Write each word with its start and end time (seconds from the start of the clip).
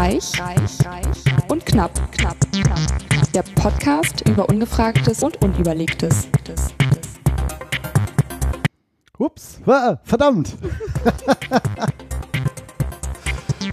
Reich, 0.00 0.32
reich, 0.40 0.86
reich 0.86 1.24
und 1.48 1.66
knapp, 1.66 1.92
knapp, 2.12 2.36
knapp. 2.52 2.78
Der 3.34 3.42
Podcast 3.42 4.26
über 4.26 4.48
Ungefragtes 4.48 5.22
und 5.22 5.44
Unüberlegtes. 5.44 6.26
Ups, 9.18 9.60
ah, 9.66 9.98
verdammt. 10.02 10.56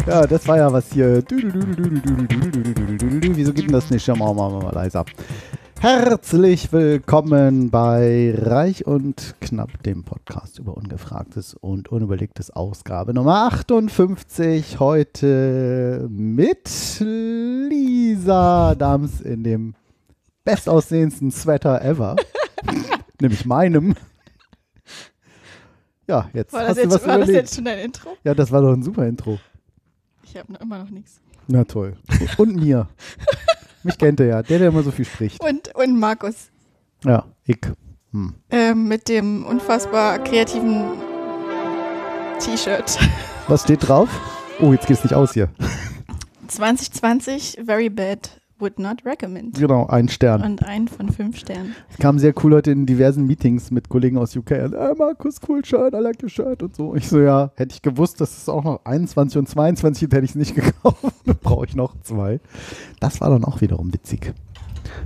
ja, 0.06 0.28
das 0.28 0.46
war 0.50 0.58
ja 0.58 0.74
was 0.74 0.92
hier. 0.92 1.24
Wieso 1.30 3.54
geht 3.54 3.64
denn 3.64 3.72
das 3.72 3.90
nicht? 3.90 4.06
Machen 4.10 4.20
wir 4.20 4.50
mal 4.50 4.74
leiser. 4.74 5.06
Herzlich 5.80 6.74
willkommen 6.74 7.70
bei 7.70 8.34
Reich 8.36 8.88
und 8.88 9.36
Knapp, 9.40 9.84
dem 9.84 10.04
Podcast 10.04 10.58
über 10.58 10.76
Ungefragtes 10.76 11.54
und 11.54 11.90
Unüberlegtes, 11.90 12.50
Ausgabe 12.50 13.14
Nummer 13.14 13.46
58. 13.46 14.80
Heute 14.80 16.08
mit 16.10 17.00
Lisa 17.00 18.74
Dams 18.74 19.22
in 19.22 19.44
dem 19.44 19.76
bestaussehendsten 20.44 21.32
Sweater 21.32 21.80
ever, 21.84 22.16
nämlich 23.22 23.46
meinem. 23.46 23.94
Ja, 26.08 26.28
jetzt 26.34 26.54
War, 26.54 26.62
hast 26.62 26.70
das 26.70 26.76
du 26.78 26.82
jetzt, 26.82 26.94
was 26.94 27.08
war 27.08 27.18
das 27.20 27.30
jetzt 27.30 27.56
schon 27.56 27.66
dein 27.66 27.80
Intro? 27.80 28.18
Ja, 28.24 28.34
das 28.34 28.52
war 28.52 28.64
doch 28.64 28.74
ein 28.74 28.82
super 28.82 29.06
Intro. 29.06 29.38
Ich 30.24 30.36
habe 30.36 30.54
immer 30.60 30.80
noch 30.80 30.90
nichts. 30.90 31.22
Na 31.48 31.64
toll. 31.66 31.98
Und 32.38 32.56
mir. 32.56 32.88
Mich 33.88 33.98
kennt 33.98 34.20
er 34.20 34.26
ja, 34.26 34.44
der, 34.44 34.60
der 34.60 34.68
immer 34.68 34.84
so 34.84 34.92
viel 34.92 35.06
spricht. 35.06 35.42
Und, 35.42 35.74
und 35.74 35.98
Markus 35.98 36.50
Ja, 37.06 37.24
ich. 37.46 37.60
Hm. 38.12 38.34
ähm, 38.52 38.88
mit 38.90 39.08
dem 39.08 39.46
unfassbar 39.46 40.20
kreativen 40.20 40.84
T-Shirt. 42.40 43.00
Was 43.48 43.64
steht 43.64 43.88
drauf? 43.88 44.10
Oh, 44.60 44.74
jetzt 44.74 44.88
geht 44.88 44.98
es 44.98 45.04
nicht 45.06 45.14
aus 45.14 45.32
hier. 45.34 45.50
2020, 46.50 47.60
very 47.66 47.90
bad, 47.90 48.42
would 48.60 48.80
not 48.80 49.06
recommend. 49.06 49.58
Genau, 49.58 49.88
ein 49.88 50.10
Stern. 50.10 50.42
Und 50.42 50.66
ein 50.66 50.88
von 50.88 51.10
fünf 51.10 51.38
Sternen. 51.38 51.76
Kam 52.00 52.20
sehr 52.20 52.34
cool 52.44 52.56
heute 52.56 52.72
in 52.72 52.86
diversen 52.86 53.26
Meetings 53.26 53.72
mit 53.72 53.90
Kollegen 53.90 54.18
aus 54.18 54.36
UK. 54.36 54.52
Und, 54.64 54.74
äh, 54.74 54.94
Markus, 54.98 55.40
cool 55.48 55.64
Shirt, 55.64 55.94
I 55.94 55.98
like 55.98 56.22
your 56.22 56.30
shirt 56.30 56.64
und 56.64 56.76
so. 56.76 56.96
Ich 56.96 57.08
so, 57.08 57.20
ja, 57.20 57.52
hätte 57.56 57.74
ich 57.74 57.82
gewusst, 57.82 58.22
dass 58.22 58.38
es 58.38 58.50
auch 58.50 58.64
noch 58.64 58.82
21 58.86 59.38
und 59.38 59.50
22 59.50 60.02
gibt, 60.02 60.14
hätte 60.14 60.26
ich 60.26 60.32
es 60.32 60.36
nicht 60.36 60.56
gekauft. 60.56 61.14
Brauche 61.42 61.66
ich 61.66 61.76
noch 61.76 61.96
zwei. 62.02 62.40
Das 63.00 63.22
war 63.22 63.30
dann 63.30 63.46
auch 63.46 63.62
wiederum 63.62 63.94
witzig. 63.94 64.34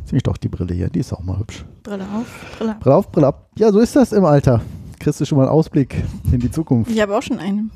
Ziemlich 0.06 0.24
doch 0.24 0.38
die 0.38 0.50
Brille 0.50 0.74
hier, 0.74 0.90
die 0.90 1.00
ist 1.00 1.12
auch 1.14 1.24
mal 1.24 1.40
hübsch. 1.40 1.66
Brille 1.84 2.06
auf, 2.16 2.28
Brille 2.58 2.72
ab. 2.72 2.80
Brille 2.80 2.96
auf, 2.96 3.12
Brille 3.12 3.28
ab. 3.28 3.50
Ja, 3.58 3.72
so 3.72 3.80
ist 3.80 3.96
das 3.96 4.12
im 4.12 4.26
Alter. 4.26 4.62
Kriegst 5.00 5.20
du 5.20 5.26
schon 5.26 5.38
mal 5.38 5.46
einen 5.46 5.52
Ausblick 5.52 6.04
in 6.32 6.40
die 6.40 6.52
Zukunft. 6.52 6.92
Ich 6.92 7.02
habe 7.02 7.18
auch 7.18 7.24
schon 7.24 7.40
eine. 7.40 7.70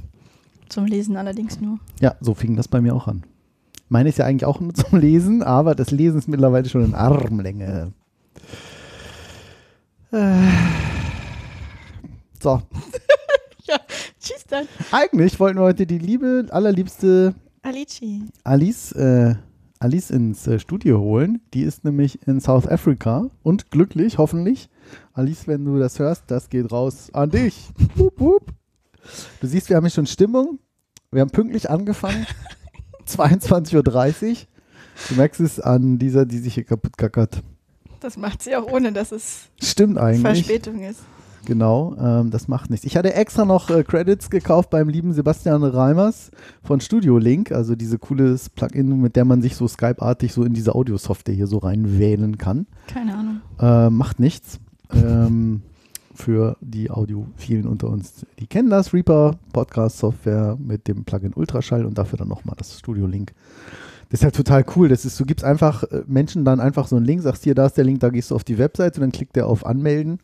Zum 0.69 0.85
Lesen 0.85 1.17
allerdings 1.17 1.59
nur. 1.59 1.79
Ja, 1.99 2.15
so 2.21 2.33
fing 2.33 2.55
das 2.55 2.67
bei 2.67 2.81
mir 2.81 2.95
auch 2.95 3.07
an. 3.07 3.23
Meine 3.89 4.09
ist 4.09 4.17
ja 4.17 4.25
eigentlich 4.25 4.45
auch 4.45 4.59
nur 4.59 4.73
zum 4.73 4.99
Lesen, 4.99 5.43
aber 5.43 5.75
das 5.75 5.91
Lesen 5.91 6.17
ist 6.17 6.27
mittlerweile 6.27 6.67
schon 6.69 6.85
in 6.85 6.95
Armlänge. 6.95 7.93
Äh. 10.11 10.33
So, 12.41 12.61
Tschüss 14.19 14.45
dann. 14.47 14.67
eigentlich 14.91 15.39
wollten 15.39 15.57
wir 15.57 15.63
heute 15.63 15.87
die 15.87 15.97
liebe, 15.97 16.45
allerliebste 16.51 17.33
Alici. 17.63 18.23
Alice, 18.43 18.91
äh, 18.91 19.35
Alice 19.79 20.11
ins 20.11 20.45
äh, 20.45 20.59
Studio 20.59 20.99
holen. 20.99 21.41
Die 21.53 21.63
ist 21.63 21.83
nämlich 21.83 22.27
in 22.27 22.39
South 22.39 22.67
Africa 22.67 23.29
und 23.41 23.71
glücklich, 23.71 24.19
hoffentlich. 24.19 24.69
Alice, 25.13 25.47
wenn 25.47 25.65
du 25.65 25.79
das 25.79 25.97
hörst, 25.97 26.25
das 26.27 26.49
geht 26.49 26.71
raus 26.71 27.09
an 27.13 27.31
dich. 27.31 27.69
Wup, 27.95 28.19
wup. 28.19 28.53
Du 29.41 29.47
siehst, 29.47 29.69
wir 29.69 29.77
haben 29.77 29.83
hier 29.85 29.91
schon 29.91 30.05
Stimmung. 30.05 30.59
Wir 31.11 31.21
haben 31.21 31.31
pünktlich 31.31 31.69
angefangen. 31.69 32.27
22.30 33.07 34.29
Uhr. 34.31 34.35
Du 35.09 35.15
merkst 35.15 35.41
es 35.41 35.59
an 35.59 35.97
dieser, 35.99 36.25
die 36.25 36.37
sich 36.37 36.53
hier 36.53 36.63
kaputt 36.63 36.97
kackert. 36.97 37.41
Das 37.99 38.17
macht 38.17 38.43
sie 38.43 38.55
auch 38.55 38.71
ohne, 38.71 38.91
dass 38.91 39.11
es 39.11 39.49
Stimmt 39.61 39.97
eigentlich. 39.97 40.45
Verspätung 40.45 40.81
ist. 40.81 40.99
Genau, 41.45 41.95
ähm, 41.99 42.31
das 42.31 42.47
macht 42.47 42.69
nichts. 42.69 42.85
Ich 42.85 42.97
hatte 42.97 43.13
extra 43.13 43.45
noch 43.45 43.69
äh, 43.69 43.83
Credits 43.83 44.29
gekauft 44.29 44.71
beim 44.71 44.89
lieben 44.89 45.13
Sebastian 45.13 45.63
Reimers 45.63 46.31
von 46.63 46.81
Studio 46.81 47.17
Link, 47.17 47.51
also 47.51 47.75
diese 47.75 47.99
cooles 47.99 48.49
Plugin, 48.49 48.99
mit 48.99 49.15
der 49.15 49.25
man 49.25 49.41
sich 49.41 49.55
so 49.55 49.67
Skype-artig 49.67 50.33
so 50.33 50.43
in 50.43 50.53
diese 50.53 50.73
Audiosoftware 50.73 51.35
hier 51.35 51.47
so 51.47 51.59
reinwählen 51.59 52.37
kann. 52.37 52.65
Keine 52.87 53.15
Ahnung. 53.15 53.41
Äh, 53.59 53.89
macht 53.91 54.19
nichts. 54.19 54.59
Ähm, 54.91 55.61
für 56.15 56.57
die 56.61 56.89
Audiophilen 56.89 57.67
unter 57.67 57.89
uns, 57.89 58.25
die 58.39 58.47
kennen 58.47 58.69
das, 58.69 58.93
Reaper 58.93 59.35
Podcast-Software 59.53 60.57
mit 60.59 60.87
dem 60.87 61.03
Plugin 61.03 61.33
Ultraschall 61.35 61.85
und 61.85 61.97
dafür 61.97 62.17
dann 62.17 62.29
nochmal 62.29 62.55
das 62.57 62.79
Studio 62.79 63.05
Link. 63.05 63.33
Das 64.09 64.21
ist 64.21 64.23
halt 64.23 64.35
total 64.35 64.65
cool. 64.75 64.87
Das 64.87 65.03
ist, 65.05 65.19
du 65.19 65.25
gibst 65.25 65.43
einfach 65.43 65.83
äh, 65.83 66.03
Menschen 66.07 66.45
dann 66.45 66.59
einfach 66.59 66.87
so 66.87 66.95
einen 66.95 67.05
Link, 67.05 67.21
sagst 67.21 67.43
hier, 67.43 67.55
da 67.55 67.65
ist 67.65 67.77
der 67.77 67.83
Link, 67.83 67.99
da 67.99 68.09
gehst 68.09 68.31
du 68.31 68.35
auf 68.35 68.43
die 68.43 68.57
Webseite 68.57 68.99
und 68.99 69.01
dann 69.01 69.11
klickt 69.11 69.35
der 69.35 69.47
auf 69.47 69.65
Anmelden. 69.65 70.19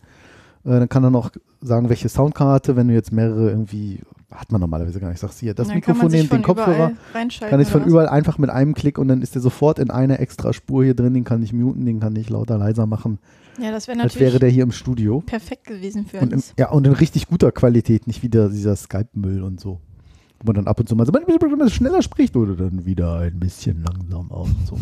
Äh, 0.64 0.80
dann 0.80 0.90
kann 0.90 1.04
er 1.04 1.10
noch 1.10 1.32
sagen, 1.62 1.90
welche 1.90 2.10
Soundkarte, 2.10 2.76
wenn 2.76 2.88
du 2.88 2.94
jetzt 2.94 3.12
mehrere 3.12 3.50
irgendwie, 3.50 4.00
hat 4.30 4.52
man 4.52 4.62
normalerweise 4.62 5.00
gar 5.00 5.10
nicht, 5.10 5.20
sagst 5.20 5.40
hier, 5.40 5.54
das 5.54 5.68
Dann 5.68 5.78
Mikrofon 5.78 6.12
nehmen, 6.12 6.30
den 6.30 6.44
Kopfhörer, 6.44 6.92
kann 7.50 7.60
ich 7.60 7.68
von 7.68 7.84
überall 7.84 8.08
einfach 8.08 8.38
mit 8.38 8.50
einem 8.50 8.74
Klick 8.76 8.98
und 8.98 9.08
dann 9.08 9.22
ist 9.22 9.36
der 9.36 9.42
sofort 9.42 9.80
in 9.80 9.90
einer 9.90 10.20
extra 10.20 10.54
Spur 10.54 10.84
hier 10.84 10.94
drin, 10.94 11.14
den 11.14 11.24
kann 11.24 11.44
ich 11.44 11.52
muten, 11.52 11.86
den 11.86 12.00
kann 12.00 12.16
ich 12.16 12.30
lauter, 12.30 12.58
leiser 12.58 12.86
machen, 12.86 13.20
Ja, 13.62 13.72
das 13.72 13.88
wäre 13.88 14.00
als 14.00 14.14
natürlich 14.14 14.28
wäre 14.34 14.40
der 14.40 14.50
hier 14.50 14.64
im 14.64 14.72
Studio. 14.72 15.22
perfekt 15.22 15.66
gewesen 15.66 16.06
für 16.06 16.20
Und 16.20 16.30
in, 16.30 16.34
uns. 16.36 16.54
ja, 16.58 16.70
und 16.72 16.86
in 16.88 16.94
richtig 16.94 17.28
guter 17.28 17.52
Qualität, 17.52 18.08
nicht 18.08 18.24
wieder 18.24 18.50
dieser 18.50 18.76
Skype-Müll 18.76 19.44
und 19.44 19.60
so. 19.60 19.80
Wo 20.40 20.48
man 20.48 20.56
dann 20.56 20.68
ab 20.68 20.80
und 20.80 20.90
zu 20.90 20.96
mal 20.96 21.06
so, 21.06 21.12
schneller 21.70 22.02
spricht 22.02 22.36
oder 22.36 22.56
dann 22.56 22.86
wieder 22.86 23.20
ein 23.20 23.40
bisschen 23.40 23.84
langsam 23.84 24.32
aus. 24.32 24.50
So, 24.68 24.78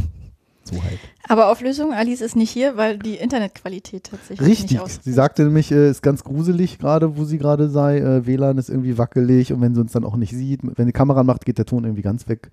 so 0.63 0.81
halt. 0.84 1.00
Aber 1.28 1.51
Auflösung, 1.51 1.91
Alice 1.94 2.22
ist 2.22 2.38
nicht 2.38 2.50
hier, 2.51 2.78
weil 2.78 2.97
die 2.97 3.16
Internetqualität 3.16 4.06
tatsächlich 4.06 4.47
Richtig. 4.47 4.72
nicht 4.72 4.81
aus. 4.81 5.00
Sie 5.03 5.12
sagte 5.12 5.44
nämlich, 5.44 5.72
äh, 5.72 5.89
ist 5.89 6.01
ganz 6.01 6.23
gruselig 6.23 6.79
gerade, 6.79 7.18
wo 7.18 7.25
sie 7.25 7.38
gerade 7.38 7.69
sei. 7.69 7.97
Äh, 8.00 8.25
WLAN 8.25 8.57
ist 8.57 8.69
irgendwie 8.69 8.97
wackelig 8.97 9.51
und 9.51 9.59
wenn 9.59 9.75
sie 9.75 9.81
uns 9.81 9.91
dann 9.91 10.06
auch 10.06 10.16
nicht 10.16 10.31
sieht, 10.31 10.62
wenn 10.63 10.85
die 10.85 10.94
Kamera 10.94 11.23
macht, 11.23 11.45
geht 11.45 11.57
der 11.57 11.66
Ton 11.66 11.84
irgendwie 11.84 12.03
ganz 12.03 12.29
weg. 12.29 12.50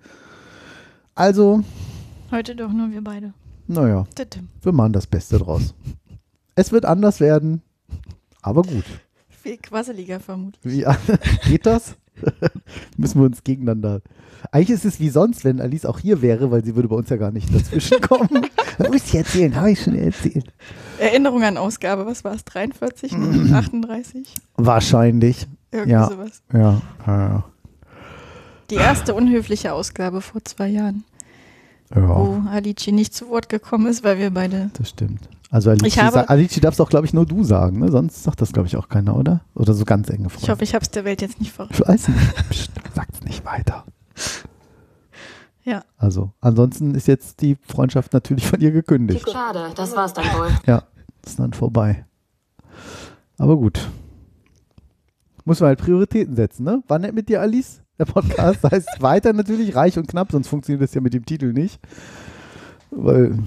Also, 1.15 1.61
Heute 2.31 2.55
doch 2.55 2.71
nur 2.73 2.91
wir 2.91 3.01
beide. 3.03 3.33
naja, 3.67 4.05
wir 4.61 4.71
machen 4.73 4.93
das 4.93 5.07
Beste 5.07 5.37
draus. 5.39 5.73
Es 6.57 6.71
wird 6.71 6.85
anders 6.85 7.19
werden, 7.19 7.61
aber 8.41 8.63
gut. 8.63 8.83
Viel 9.29 9.57
quasseliger 9.57 10.19
vermutlich. 10.19 10.59
Wie, 10.63 10.85
geht 11.49 11.65
das? 11.67 11.95
Müssen 12.97 13.19
wir 13.21 13.25
uns 13.27 13.43
gegeneinander. 13.43 14.01
Eigentlich 14.51 14.71
ist 14.71 14.85
es 14.85 14.99
wie 14.99 15.09
sonst, 15.09 15.45
wenn 15.45 15.61
Alice 15.61 15.85
auch 15.85 15.99
hier 15.99 16.23
wäre, 16.23 16.49
weil 16.49 16.65
sie 16.65 16.75
würde 16.75 16.87
bei 16.87 16.95
uns 16.95 17.09
ja 17.09 17.17
gar 17.17 17.29
nicht 17.31 17.53
dazwischen 17.53 18.01
kommen. 18.01 18.47
Muss 18.91 19.05
ich 19.05 19.13
erzählen, 19.15 19.55
habe 19.55 19.71
ich 19.71 19.83
schon 19.83 19.93
erzählt. 19.95 20.51
Erinnerung 20.97 21.43
an 21.43 21.57
Ausgabe, 21.57 22.07
was 22.07 22.23
war 22.23 22.33
es? 22.33 22.43
43, 22.45 23.13
38? 23.53 24.27
Wahrscheinlich. 24.55 25.47
Irgendwie 25.71 25.91
Ja. 25.91 26.07
sowas. 26.09 26.41
Ja, 26.51 26.81
ja, 27.05 27.43
Die 28.71 28.75
erste 28.75 29.13
unhöfliche 29.13 29.73
Ausgabe 29.73 30.21
vor 30.21 30.43
zwei 30.43 30.69
Jahren, 30.69 31.03
ja. 31.95 32.07
wo 32.07 32.41
Alici 32.49 32.91
nicht 32.91 33.13
zu 33.13 33.29
Wort 33.29 33.49
gekommen 33.49 33.87
ist, 33.87 34.03
weil 34.03 34.17
wir 34.17 34.31
beide. 34.31 34.69
das 34.73 34.89
stimmt. 34.89 35.29
Also 35.49 35.69
Alice, 35.69 35.83
Ich 35.87 35.97
habe- 35.99 36.13
sa- 36.13 36.21
Alice 36.23 36.59
darfst 36.59 36.81
auch, 36.81 36.89
glaube 36.89 37.05
ich, 37.05 37.13
nur 37.13 37.25
du 37.25 37.43
sagen, 37.43 37.79
ne? 37.79 37.89
Sonst 37.89 38.21
sagt 38.23 38.41
das, 38.41 38.51
glaube 38.51 38.67
ich, 38.67 38.75
auch 38.75 38.89
keiner, 38.89 39.15
oder? 39.15 39.41
Oder 39.55 39.73
so 39.73 39.85
ganz 39.85 40.09
enge 40.09 40.29
Freunde. 40.29 40.43
Ich 40.43 40.49
hoffe, 40.49 40.63
ich 40.63 40.73
habe 40.75 40.83
es 40.83 40.89
der 40.91 41.05
Welt 41.05 41.21
jetzt 41.21 41.39
nicht 41.39 41.53
verraten. 41.53 41.73
Ich 41.73 41.87
weiß 41.87 42.09
nicht. 42.09 42.49
Psst, 42.49 42.71
sag's 42.93 43.21
nicht 43.23 43.45
weiter. 43.45 43.85
Ja. 45.63 45.83
Also, 45.97 46.31
ansonsten 46.41 46.95
ist 46.95 47.07
jetzt 47.07 47.41
die 47.41 47.57
Freundschaft 47.65 48.13
natürlich 48.13 48.45
von 48.47 48.59
ihr 48.61 48.71
gekündigt. 48.71 49.29
Schade, 49.29 49.71
das 49.75 49.95
war's 49.95 50.13
dann 50.13 50.25
wohl. 50.37 50.49
Ja, 50.65 50.83
ist 51.25 51.39
dann 51.39 51.53
vorbei. 51.53 52.05
Aber 53.37 53.55
gut. 53.57 53.79
Muss 55.45 55.59
man 55.61 55.67
halt 55.69 55.79
Prioritäten 55.79 56.35
setzen, 56.35 56.63
ne? 56.63 56.83
War 56.87 56.99
nett 56.99 57.13
mit 57.15 57.29
dir, 57.29 57.39
Alice? 57.41 57.81
Der 57.99 58.05
Podcast 58.05 58.63
heißt 58.71 59.01
weiter 59.01 59.33
natürlich 59.33 59.75
reich 59.75 59.97
und 59.97 60.07
knapp, 60.07 60.31
sonst 60.31 60.47
funktioniert 60.47 60.81
das 60.81 60.93
ja 60.93 61.01
mit 61.01 61.13
dem 61.13 61.25
Titel 61.25 61.53
nicht. 61.53 61.79
Weil 62.91 63.37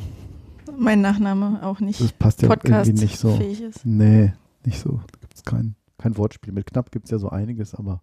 Mein 0.77 1.01
Nachname 1.01 1.61
auch 1.63 1.81
nicht 1.81 2.01
das 2.01 2.13
passt 2.13 2.43
ja 2.43 2.49
Podcast 2.49 2.89
irgendwie 2.89 3.05
nicht 3.05 3.19
so. 3.19 3.37
fähig 3.37 3.63
ist. 3.63 3.87
Nee, 3.87 4.33
nicht 4.65 4.81
so. 4.81 5.01
Da 5.13 5.19
gibt 5.21 5.35
es 5.35 5.45
kein, 5.45 5.75
kein 5.99 6.17
Wortspiel. 6.17 6.53
Mit 6.53 6.67
knapp 6.67 6.91
gibt 6.91 7.07
es 7.07 7.11
ja 7.11 7.19
so 7.19 7.31
einiges, 7.31 7.75
aber 7.75 8.03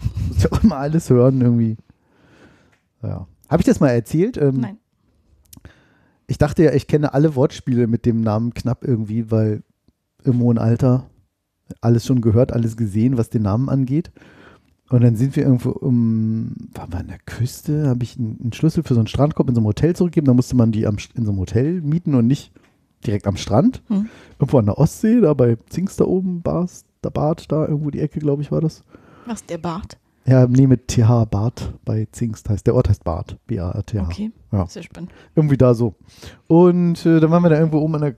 muss 0.28 0.42
ja 0.42 0.52
auch 0.52 0.62
immer 0.62 0.76
alles 0.76 1.10
hören 1.10 1.40
irgendwie. 1.40 1.76
Ja. 3.02 3.26
Habe 3.48 3.62
ich 3.62 3.66
das 3.66 3.80
mal 3.80 3.90
erzählt? 3.90 4.36
Ähm, 4.36 4.60
Nein. 4.60 4.78
Ich 6.26 6.36
dachte 6.36 6.62
ja, 6.64 6.72
ich 6.72 6.86
kenne 6.86 7.14
alle 7.14 7.34
Wortspiele 7.34 7.86
mit 7.86 8.04
dem 8.04 8.20
Namen 8.20 8.52
knapp 8.52 8.84
irgendwie, 8.84 9.30
weil 9.30 9.62
im 10.24 10.40
hohen 10.40 10.58
Alter 10.58 11.08
alles 11.80 12.04
schon 12.04 12.20
gehört, 12.20 12.52
alles 12.52 12.76
gesehen, 12.76 13.16
was 13.16 13.30
den 13.30 13.42
Namen 13.42 13.68
angeht. 13.68 14.10
Und 14.90 15.02
dann 15.02 15.16
sind 15.16 15.36
wir 15.36 15.42
irgendwo 15.44 15.70
um, 15.70 16.54
waren 16.72 16.92
wir 16.92 16.98
an 17.00 17.08
der 17.08 17.18
Küste, 17.18 17.88
habe 17.88 18.04
ich 18.04 18.18
einen, 18.18 18.52
Schlüssel 18.54 18.82
für 18.82 18.94
so 18.94 19.00
einen 19.00 19.06
Strandkorb 19.06 19.48
in 19.48 19.54
so 19.54 19.60
einem 19.60 19.66
Hotel 19.66 19.94
zurückgegeben. 19.94 20.26
Da 20.26 20.34
musste 20.34 20.56
man 20.56 20.72
die 20.72 20.86
am, 20.86 20.96
in 21.14 21.24
so 21.24 21.30
einem 21.30 21.40
Hotel 21.40 21.82
mieten 21.82 22.14
und 22.14 22.26
nicht 22.26 22.52
direkt 23.06 23.26
am 23.26 23.36
Strand. 23.36 23.82
Hm. 23.88 24.08
Irgendwo 24.38 24.58
an 24.58 24.66
der 24.66 24.78
Ostsee, 24.78 25.20
da 25.20 25.34
bei 25.34 25.56
Zings 25.68 25.96
da 25.96 26.04
oben, 26.04 26.40
Bars, 26.40 26.84
der 27.04 27.10
Bad, 27.10 27.50
da 27.52 27.66
irgendwo 27.66 27.90
die 27.90 28.00
Ecke, 28.00 28.18
glaube 28.18 28.42
ich, 28.42 28.50
war 28.50 28.60
das. 28.62 28.82
Was, 29.26 29.44
der 29.44 29.58
Bart? 29.58 29.98
Ja, 30.28 30.46
nee, 30.46 30.66
mit 30.66 30.88
TH 30.88 31.24
Bart 31.30 31.72
bei 31.86 32.06
Zingst 32.12 32.48
heißt. 32.50 32.66
Der 32.66 32.74
Ort 32.74 32.88
heißt 32.88 33.02
Bart. 33.02 33.38
B-A-R-T-H. 33.46 34.02
Okay, 34.04 34.30
Ja. 34.52 34.66
sehr 34.66 34.82
spannend. 34.82 35.10
Irgendwie 35.34 35.56
da 35.56 35.72
so. 35.74 35.94
Und 36.48 37.04
äh, 37.06 37.18
dann 37.20 37.30
waren 37.30 37.42
wir 37.42 37.48
da 37.50 37.58
irgendwo 37.58 37.78
oben 37.78 37.94
in 37.94 38.00
der, 38.02 38.16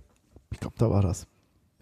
ich 0.50 0.58
glaube, 0.58 0.74
da 0.78 0.90
war 0.90 1.02
das. 1.02 1.26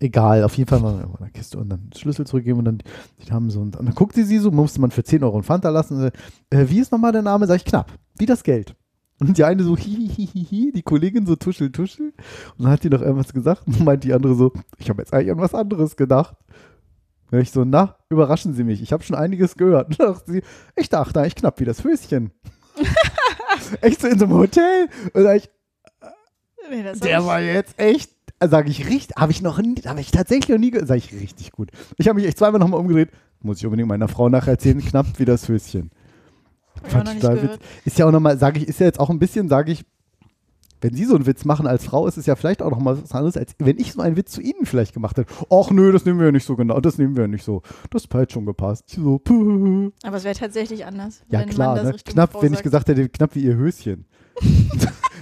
Egal, 0.01 0.45
auf 0.45 0.57
jeden 0.57 0.69
Fall 0.69 0.81
irgendwo 0.81 1.17
in 1.19 1.25
der 1.25 1.31
Kiste 1.31 1.59
und 1.59 1.69
dann 1.71 1.91
Schlüssel 1.97 2.27
zurückgeben 2.27 2.61
und 2.61 2.65
dann, 2.65 2.79
die 3.19 3.33
haben 3.33 3.51
so, 3.51 3.61
und 3.61 3.75
dann 3.75 3.95
guckt 3.95 4.15
sie 4.15 4.23
sie 4.23 4.39
so, 4.39 4.51
musste 4.51 4.81
man 4.81 4.91
für 4.91 5.03
10 5.03 5.25
Euro 5.25 5.35
einen 5.35 5.43
Fanta 5.43 5.71
lassen. 5.71 6.01
Und, 6.01 6.13
äh, 6.51 6.69
wie 6.69 6.79
ist 6.79 6.93
nochmal 6.93 7.13
der 7.13 7.23
Name? 7.23 7.47
Sag 7.47 7.57
ich, 7.57 7.65
knapp. 7.65 7.93
Wie 8.17 8.27
das 8.27 8.45
Geld. 8.45 8.77
Und 9.21 9.37
die 9.37 9.43
eine 9.43 9.65
so, 9.65 9.77
hihihihi, 9.77 10.71
die 10.73 10.83
Kollegin 10.83 11.27
so 11.27 11.35
tuschel, 11.35 11.73
tuschel. 11.73 12.13
Und 12.57 12.65
dann 12.65 12.73
hat 12.73 12.85
die 12.85 12.91
noch 12.91 13.03
irgendwas 13.03 13.33
gesagt 13.33 13.67
und 13.67 13.81
meint 13.85 14.05
die 14.05 14.13
andere 14.13 14.37
so, 14.37 14.53
ich 14.79 14.89
habe 14.89 15.03
jetzt 15.03 15.13
eigentlich 15.13 15.33
an 15.33 15.39
was 15.39 15.55
anderes 15.55 15.97
gedacht. 15.97 16.37
Und 17.31 17.41
ich 17.41 17.51
so, 17.51 17.65
na, 17.65 17.97
überraschen 18.09 18.55
Sie 18.55 18.65
mich. 18.65 18.81
Ich 18.81 18.93
habe 18.93 19.03
schon 19.03 19.17
einiges 19.17 19.57
gehört. 19.57 19.89
Und 19.91 20.01
dann 20.01 20.15
dachte 20.15 20.33
sie, 20.33 20.43
ich 20.77 20.89
dachte 20.89 21.21
eigentlich 21.21 21.35
knapp 21.35 21.59
wie 21.61 21.65
das 21.65 21.85
Höschen. 21.85 22.31
echt 23.81 24.01
so 24.01 24.07
in 24.07 24.19
so 24.19 24.27
einem 24.27 24.35
Hotel. 24.35 24.89
Und 25.13 25.27
ich, 25.35 25.51
Nee, 26.71 26.83
der 26.83 27.25
war 27.25 27.41
jetzt 27.41 27.79
echt, 27.79 28.11
sage 28.47 28.71
ich 28.71 28.87
richtig, 28.89 29.17
habe 29.17 29.33
ich 29.33 29.43
noch 29.43 29.59
nie, 29.61 29.75
habe 29.87 30.01
ich 30.01 30.11
tatsächlich 30.11 30.49
noch 30.49 30.59
nie 30.59 30.71
gehört, 30.71 30.89
sage 30.89 30.99
ich 30.99 31.13
richtig 31.13 31.53
gut. 31.53 31.71
Ich 31.97 32.09
habe 32.09 32.19
mich 32.19 32.29
echt 32.29 32.39
zweimal 32.39 32.61
nochmal 32.61 32.81
umgedreht, 32.81 33.11
muss 33.41 33.59
ich 33.59 33.67
unbedingt 33.67 33.89
meiner 33.89 34.09
Frau 34.09 34.29
nachher 34.29 34.53
erzählen, 34.53 34.81
knapp 34.81 35.07
wie 35.19 35.25
das 35.25 35.49
Höschen. 35.49 35.91
ich, 36.77 36.87
ich 36.87 36.93
Fand 36.93 37.15
ich 37.15 37.23
witzig. 37.23 37.61
Ist 37.85 37.99
ja 37.99 38.07
auch 38.07 38.13
nochmal, 38.13 38.39
sage 38.39 38.61
ich, 38.61 38.69
ist 38.69 38.81
ja 38.81 38.87
jetzt 38.87 39.01
auch 39.01 39.11
ein 39.11 39.19
bisschen, 39.19 39.49
sage 39.49 39.73
ich, 39.73 39.85
wenn 40.81 40.95
Sie 40.95 41.05
so 41.05 41.17
einen 41.17 41.27
Witz 41.27 41.45
machen 41.45 41.67
als 41.67 41.85
Frau, 41.85 42.07
ist 42.07 42.19
es 42.19 42.27
ja 42.27 42.37
vielleicht 42.37 42.63
auch 42.63 42.71
nochmal 42.71 43.03
was 43.03 43.13
anderes, 43.13 43.37
als 43.37 43.55
wenn 43.59 43.79
ich 43.79 43.93
so 43.93 44.01
einen 44.01 44.17
Witz 44.17 44.31
zu 44.31 44.41
Ihnen 44.41 44.65
vielleicht 44.65 44.95
gemacht 44.95 45.17
hätte. 45.17 45.33
Ach 45.51 45.71
nö, 45.71 45.93
das 45.93 46.05
nehmen 46.05 46.21
wir 46.21 46.27
ja 46.27 46.33
nicht 46.33 46.45
so 46.45 46.55
genau, 46.55 46.81
das 46.81 46.99
nehmen 46.99 47.17
wir 47.17 47.23
ja 47.23 47.29
nicht 47.29 47.45
so. 47.45 47.63
Das 47.91 48.07
hat 48.13 48.33
schon 48.33 48.47
gepasst. 48.47 48.85
Ich 48.89 48.95
so, 48.95 49.19
puh. 49.19 49.91
Aber 50.03 50.17
es 50.17 50.25
wäre 50.25 50.37
tatsächlich 50.37 50.87
anders. 50.87 51.23
Ja 51.31 51.41
wenn 51.41 51.49
klar, 51.49 51.83
ne? 51.83 51.97
Knapp, 52.05 52.33
Frau 52.33 52.43
wenn 52.43 52.53
ich 52.53 52.59
sagt. 52.59 52.65
gesagt 52.65 52.89
hätte, 52.89 53.09
knapp 53.09 53.35
wie 53.35 53.43
Ihr 53.43 53.57
Höschen. 53.57 54.07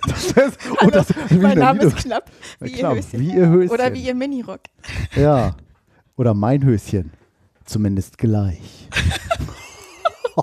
das 0.06 0.36
wär's, 0.36 0.54
oh, 0.70 0.76
Hallo, 0.80 0.90
das, 0.90 1.06
Mein 1.30 1.44
ein 1.52 1.58
Name 1.58 1.80
Lied- 1.80 1.88
ist 1.88 1.96
knapp. 2.04 2.30
Wie 2.60 2.72
knapp, 2.72 2.92
ihr 2.96 2.98
Höschen. 3.02 3.20
wie 3.20 3.30
Ihr 3.34 3.48
Höschen. 3.48 3.70
Oder 3.70 3.92
wie 3.94 4.00
ihr 4.06 4.14
Minirock. 4.14 4.60
Ja. 5.14 5.54
Oder 6.16 6.34
mein 6.34 6.64
Höschen. 6.64 7.12
Zumindest 7.64 8.16
gleich. 8.18 8.88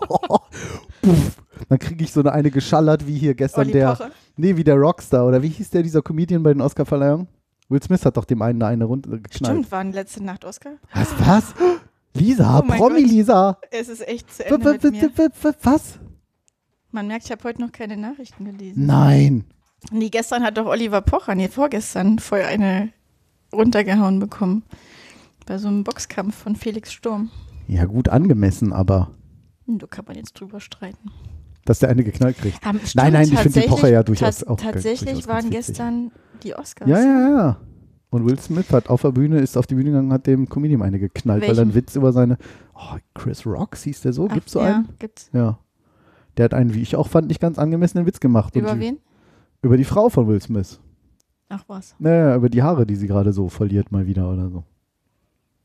Puff. 1.01 1.37
Dann 1.69 1.79
kriege 1.79 2.03
ich 2.03 2.11
so 2.11 2.19
eine, 2.21 2.31
eine 2.31 2.51
geschallert, 2.51 3.07
wie 3.07 3.17
hier 3.17 3.33
gestern 3.35 3.61
Olli 3.61 3.71
der. 3.73 3.91
Pocher. 3.91 4.11
Nee, 4.35 4.55
wie 4.57 4.63
der 4.63 4.75
Rockstar. 4.75 5.25
Oder 5.25 5.41
wie 5.41 5.49
hieß 5.49 5.69
der, 5.69 5.83
dieser 5.83 6.01
Comedian 6.01 6.43
bei 6.43 6.53
den 6.53 6.61
Oscarverleihungen? 6.61 7.27
Will 7.69 7.81
Smith 7.81 8.05
hat 8.05 8.17
doch 8.17 8.25
dem 8.25 8.41
einen 8.41 8.61
eine 8.61 8.85
runter 8.85 9.11
geknallt. 9.11 9.35
Stimmt, 9.53 9.71
waren 9.71 9.91
letzte 9.93 10.23
Nacht 10.23 10.43
Oscar. 10.45 10.73
Was? 10.93 11.09
Was? 11.25 11.43
Lisa, 12.15 12.59
Oh 12.59 12.63
mein 12.67 12.77
Promi 12.77 13.01
Gott. 13.01 13.09
Lisa. 13.11 13.57
Es 13.71 13.89
ist 13.89 14.07
echt 14.07 14.31
zu 14.35 14.45
Ende 14.45 14.79
Was? 15.63 15.99
Man 16.93 17.07
merkt, 17.07 17.25
ich 17.25 17.31
habe 17.31 17.43
heute 17.43 17.59
noch 17.61 17.71
keine 17.71 17.97
Nachrichten 17.97 18.45
gelesen. 18.45 18.85
Nein. 18.85 19.45
Nee, 19.91 20.09
gestern 20.09 20.43
hat 20.43 20.57
doch 20.57 20.67
Oliver 20.67 21.01
Pocher, 21.01 21.35
nee, 21.35 21.47
vorgestern, 21.47 22.19
voll 22.19 22.41
eine 22.41 22.89
runtergehauen 23.51 24.19
bekommen. 24.19 24.63
Bei 25.45 25.57
so 25.57 25.67
einem 25.67 25.83
Boxkampf 25.83 26.35
von 26.35 26.55
Felix 26.55 26.93
Sturm. 26.93 27.31
Ja, 27.67 27.85
gut 27.85 28.09
angemessen, 28.09 28.71
aber 28.71 29.11
Da 29.67 29.87
kann 29.87 30.05
man 30.05 30.15
jetzt 30.15 30.33
drüber 30.39 30.59
streiten. 30.59 31.11
dass 31.65 31.79
der 31.79 31.89
eine 31.89 32.03
geknallt 32.03 32.37
kriegt. 32.37 32.63
Haben, 32.65 32.79
Nein, 32.93 33.13
nein, 33.13 33.23
ich 33.23 33.29
finde 33.29 33.43
tatsächlich- 33.43 33.69
Pocher 33.71 33.89
ja 33.89 34.03
durchaus 34.03 34.43
auch 34.43 34.59
Tatsächlich 34.59 35.11
durchaus 35.13 35.27
waren 35.27 35.49
gestern 35.49 36.11
die 36.43 36.53
Oscars. 36.55 36.89
Ja, 36.89 36.99
ja, 36.99 37.29
ja. 37.29 37.57
Und 38.09 38.25
Will 38.27 38.39
Smith 38.39 38.69
hat 38.71 38.89
auf 38.89 39.01
der 39.01 39.11
Bühne, 39.11 39.39
ist 39.39 39.57
auf 39.57 39.65
die 39.65 39.73
Bühne 39.75 39.89
gegangen, 39.89 40.13
hat 40.13 40.27
dem 40.27 40.47
Comedian 40.47 40.81
eine 40.83 40.99
geknallt, 40.99 41.41
weil 41.41 41.49
er 41.57 41.61
einen 41.63 41.73
Welchen? 41.73 41.87
Witz 41.87 41.95
über 41.95 42.11
seine. 42.13 42.37
Oh, 42.75 42.97
Chris 43.15 43.45
Rocks 43.45 43.83
hieß 43.83 44.01
der 44.01 44.13
so? 44.13 44.27
Ach, 44.29 44.33
Gibt's 44.35 44.51
so 44.51 44.59
ja, 44.59 44.75
einen? 44.75 44.89
gibt's. 44.99 45.29
Ja. 45.33 45.57
Der 46.37 46.45
hat 46.45 46.53
einen, 46.53 46.73
wie 46.73 46.81
ich 46.81 46.95
auch 46.95 47.07
fand, 47.07 47.27
nicht 47.27 47.39
ganz 47.39 47.59
angemessenen 47.59 48.05
Witz 48.05 48.19
gemacht. 48.19 48.55
Über 48.55 48.73
die, 48.73 48.79
wen? 48.79 48.97
Über 49.61 49.77
die 49.77 49.83
Frau 49.83 50.09
von 50.09 50.27
Will 50.27 50.41
Smith. 50.41 50.79
Ach 51.49 51.63
was. 51.67 51.95
Naja, 51.99 52.35
über 52.35 52.49
die 52.49 52.63
Haare, 52.63 52.85
die 52.85 52.95
sie 52.95 53.07
gerade 53.07 53.31
so 53.31 53.49
verliert 53.49 53.91
mal 53.91 54.07
wieder 54.07 54.31
oder 54.31 54.49
so. 54.49 54.63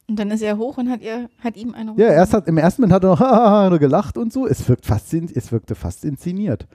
Und 0.09 0.19
dann 0.19 0.31
ist 0.31 0.43
er 0.43 0.57
hoch 0.57 0.79
und 0.79 0.89
hat 0.89 1.03
ihr, 1.03 1.29
hat 1.41 1.57
ihm 1.57 1.75
eine 1.75 1.95
Ja, 1.97 2.09
erst 2.09 2.33
hat, 2.33 2.49
im 2.49 2.57
ersten 2.57 2.83
Moment 2.83 2.95
hat 2.95 3.05
er 3.05 3.71
noch 3.71 3.79
gelacht 3.79 4.17
und 4.17 4.33
so. 4.33 4.47
Es, 4.47 4.67
wirkt 4.69 4.87
fast, 4.87 5.13
es 5.13 5.53
wirkte 5.53 5.75
fast 5.75 6.05
inszeniert. 6.05 6.67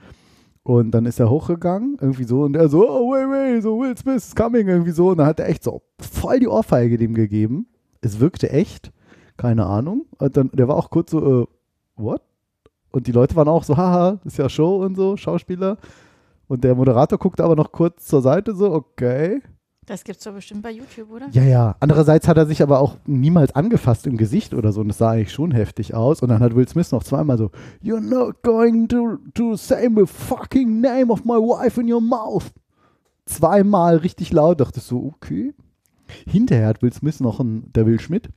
Und 0.62 0.92
dann 0.92 1.04
ist 1.04 1.20
er 1.20 1.28
hochgegangen, 1.28 1.98
irgendwie 2.00 2.24
so, 2.24 2.42
und 2.42 2.56
er 2.56 2.68
so, 2.68 2.88
oh, 2.88 3.12
wait, 3.12 3.28
wait, 3.28 3.62
so 3.62 3.78
Will 3.78 3.96
Smith 3.98 4.28
is 4.28 4.34
coming, 4.34 4.66
irgendwie 4.66 4.92
so. 4.92 5.10
Und 5.10 5.18
dann 5.18 5.26
hat 5.26 5.40
er 5.40 5.48
echt 5.48 5.62
so 5.62 5.82
voll 6.00 6.40
die 6.40 6.48
Ohrfeige 6.48 6.96
dem 6.96 7.12
gegeben. 7.12 7.66
Es 8.00 8.18
wirkte 8.20 8.50
echt, 8.50 8.92
keine 9.36 9.66
Ahnung. 9.66 10.06
Und 10.18 10.36
dann, 10.36 10.50
der 10.52 10.68
war 10.68 10.76
auch 10.76 10.90
kurz 10.90 11.10
so, 11.10 11.42
äh, 11.42 11.46
what? 11.96 12.22
Und 12.94 13.08
die 13.08 13.12
Leute 13.12 13.34
waren 13.34 13.48
auch 13.48 13.64
so, 13.64 13.76
haha, 13.76 14.20
ist 14.24 14.38
ja 14.38 14.48
Show 14.48 14.76
und 14.84 14.94
so, 14.94 15.16
Schauspieler. 15.16 15.78
Und 16.46 16.62
der 16.62 16.76
Moderator 16.76 17.18
guckte 17.18 17.42
aber 17.42 17.56
noch 17.56 17.72
kurz 17.72 18.06
zur 18.06 18.22
Seite, 18.22 18.54
so, 18.54 18.72
okay. 18.72 19.42
Das 19.84 20.04
gibt's 20.04 20.22
doch 20.22 20.32
bestimmt 20.32 20.62
bei 20.62 20.70
YouTube, 20.70 21.10
oder? 21.10 21.26
Ja, 21.32 21.42
ja. 21.42 21.76
Andererseits 21.80 22.28
hat 22.28 22.36
er 22.36 22.46
sich 22.46 22.62
aber 22.62 22.78
auch 22.78 22.96
niemals 23.04 23.52
angefasst 23.56 24.06
im 24.06 24.16
Gesicht 24.16 24.54
oder 24.54 24.70
so 24.70 24.80
und 24.80 24.88
das 24.88 24.98
sah 24.98 25.10
eigentlich 25.10 25.32
schon 25.32 25.50
heftig 25.50 25.92
aus. 25.92 26.22
Und 26.22 26.28
dann 26.28 26.38
hat 26.38 26.54
Will 26.54 26.68
Smith 26.68 26.92
noch 26.92 27.02
zweimal 27.02 27.36
so, 27.36 27.50
You're 27.82 28.00
not 28.00 28.42
going 28.44 28.86
to, 28.86 29.18
to 29.34 29.56
say 29.56 29.88
the 29.92 30.06
fucking 30.06 30.80
name 30.80 31.10
of 31.10 31.24
my 31.24 31.34
wife 31.34 31.80
in 31.80 31.92
your 31.92 32.00
mouth. 32.00 32.52
Zweimal 33.26 33.96
richtig 33.96 34.32
laut, 34.32 34.60
dachte 34.60 34.78
ich 34.78 34.84
so, 34.84 35.12
okay. 35.16 35.52
Hinterher 36.28 36.68
hat 36.68 36.80
Will 36.80 36.92
Smith 36.92 37.18
noch 37.18 37.40
einen, 37.40 37.72
der 37.72 37.86
Will 37.86 37.98
Schmidt, 37.98 38.28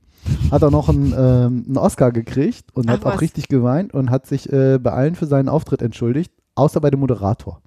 hat 0.50 0.62
er 0.62 0.70
noch 0.70 0.88
einen, 0.88 1.12
ähm, 1.12 1.64
einen 1.66 1.76
Oscar 1.78 2.12
gekriegt 2.12 2.74
und 2.74 2.88
Ach 2.88 2.94
hat 2.94 3.04
auch 3.04 3.14
was. 3.14 3.20
richtig 3.20 3.48
geweint 3.48 3.94
und 3.94 4.10
hat 4.10 4.26
sich 4.26 4.52
äh, 4.52 4.78
bei 4.78 4.92
allen 4.92 5.14
für 5.14 5.26
seinen 5.26 5.48
Auftritt 5.48 5.82
entschuldigt, 5.82 6.32
außer 6.54 6.80
bei 6.80 6.90
dem 6.90 7.00
Moderator. 7.00 7.60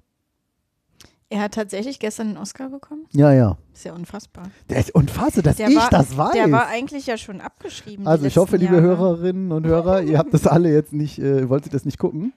Er 1.28 1.40
hat 1.40 1.54
tatsächlich 1.54 1.98
gestern 1.98 2.28
einen 2.28 2.36
Oscar 2.36 2.68
bekommen. 2.68 3.06
Ja, 3.12 3.32
ja. 3.32 3.56
Ist 3.72 3.84
ja 3.84 3.94
unfassbar. 3.94 4.44
Der 4.68 4.78
ist 4.80 4.94
unfassbar, 4.94 5.42
dass 5.42 5.56
Der 5.56 5.68
ich 5.70 5.76
war, 5.76 5.88
das 5.88 6.14
weiß. 6.16 6.32
Der 6.32 6.52
war 6.52 6.66
eigentlich 6.68 7.06
ja 7.06 7.16
schon 7.16 7.40
abgeschrieben. 7.40 8.06
Also 8.06 8.26
ich 8.26 8.36
hoffe, 8.36 8.58
liebe 8.58 8.74
Jahre. 8.74 8.86
Hörerinnen 8.98 9.50
und 9.50 9.66
Hörer, 9.66 10.02
ihr 10.02 10.18
habt 10.18 10.34
das 10.34 10.46
alle 10.46 10.70
jetzt 10.70 10.92
nicht, 10.92 11.18
äh, 11.18 11.48
wollt 11.48 11.64
ihr 11.64 11.72
das 11.72 11.86
nicht 11.86 11.98
gucken? 11.98 12.34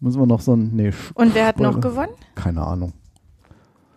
Müssen 0.00 0.20
wir 0.20 0.26
noch 0.26 0.40
so 0.40 0.54
ein, 0.54 0.74
nee, 0.74 0.92
Und 1.14 1.34
wer 1.36 1.46
hat 1.46 1.60
noch 1.60 1.80
gewonnen? 1.80 2.12
keine 2.34 2.62
Ahnung. 2.66 2.92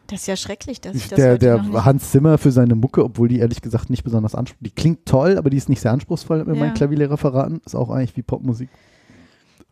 Das 0.10 0.22
ist 0.22 0.28
ja 0.28 0.36
schrecklich, 0.36 0.82
dass 0.82 0.96
ich 0.96 1.08
das 1.08 1.18
Der, 1.18 1.38
der. 1.38 1.86
Hans 1.86 2.12
Zimmer 2.12 2.38
für 2.38 2.52
seine 2.52 2.76
Mucke, 2.76 3.04
obwohl 3.04 3.28
die 3.28 3.40
ehrlich 3.40 3.62
gesagt 3.62 3.90
nicht 3.90 4.04
besonders 4.04 4.34
anspruchsvoll, 4.36 4.66
die 4.66 4.72
klingt 4.72 5.06
toll, 5.06 5.38
aber 5.38 5.50
die 5.50 5.58
ist 5.58 5.70
nicht 5.70 5.82
sehr 5.82 5.92
anspruchsvoll, 5.92 6.40
hat 6.40 6.48
mir 6.48 6.56
Ja. 6.56 6.60
mein 6.60 6.74
Klavierlehrer 6.74 7.18
verraten. 7.18 7.62
Ist 7.66 7.76
auch 7.76 7.90
eigentlich 7.90 8.16
wie 8.18 8.22
Popmusik. 8.24 8.70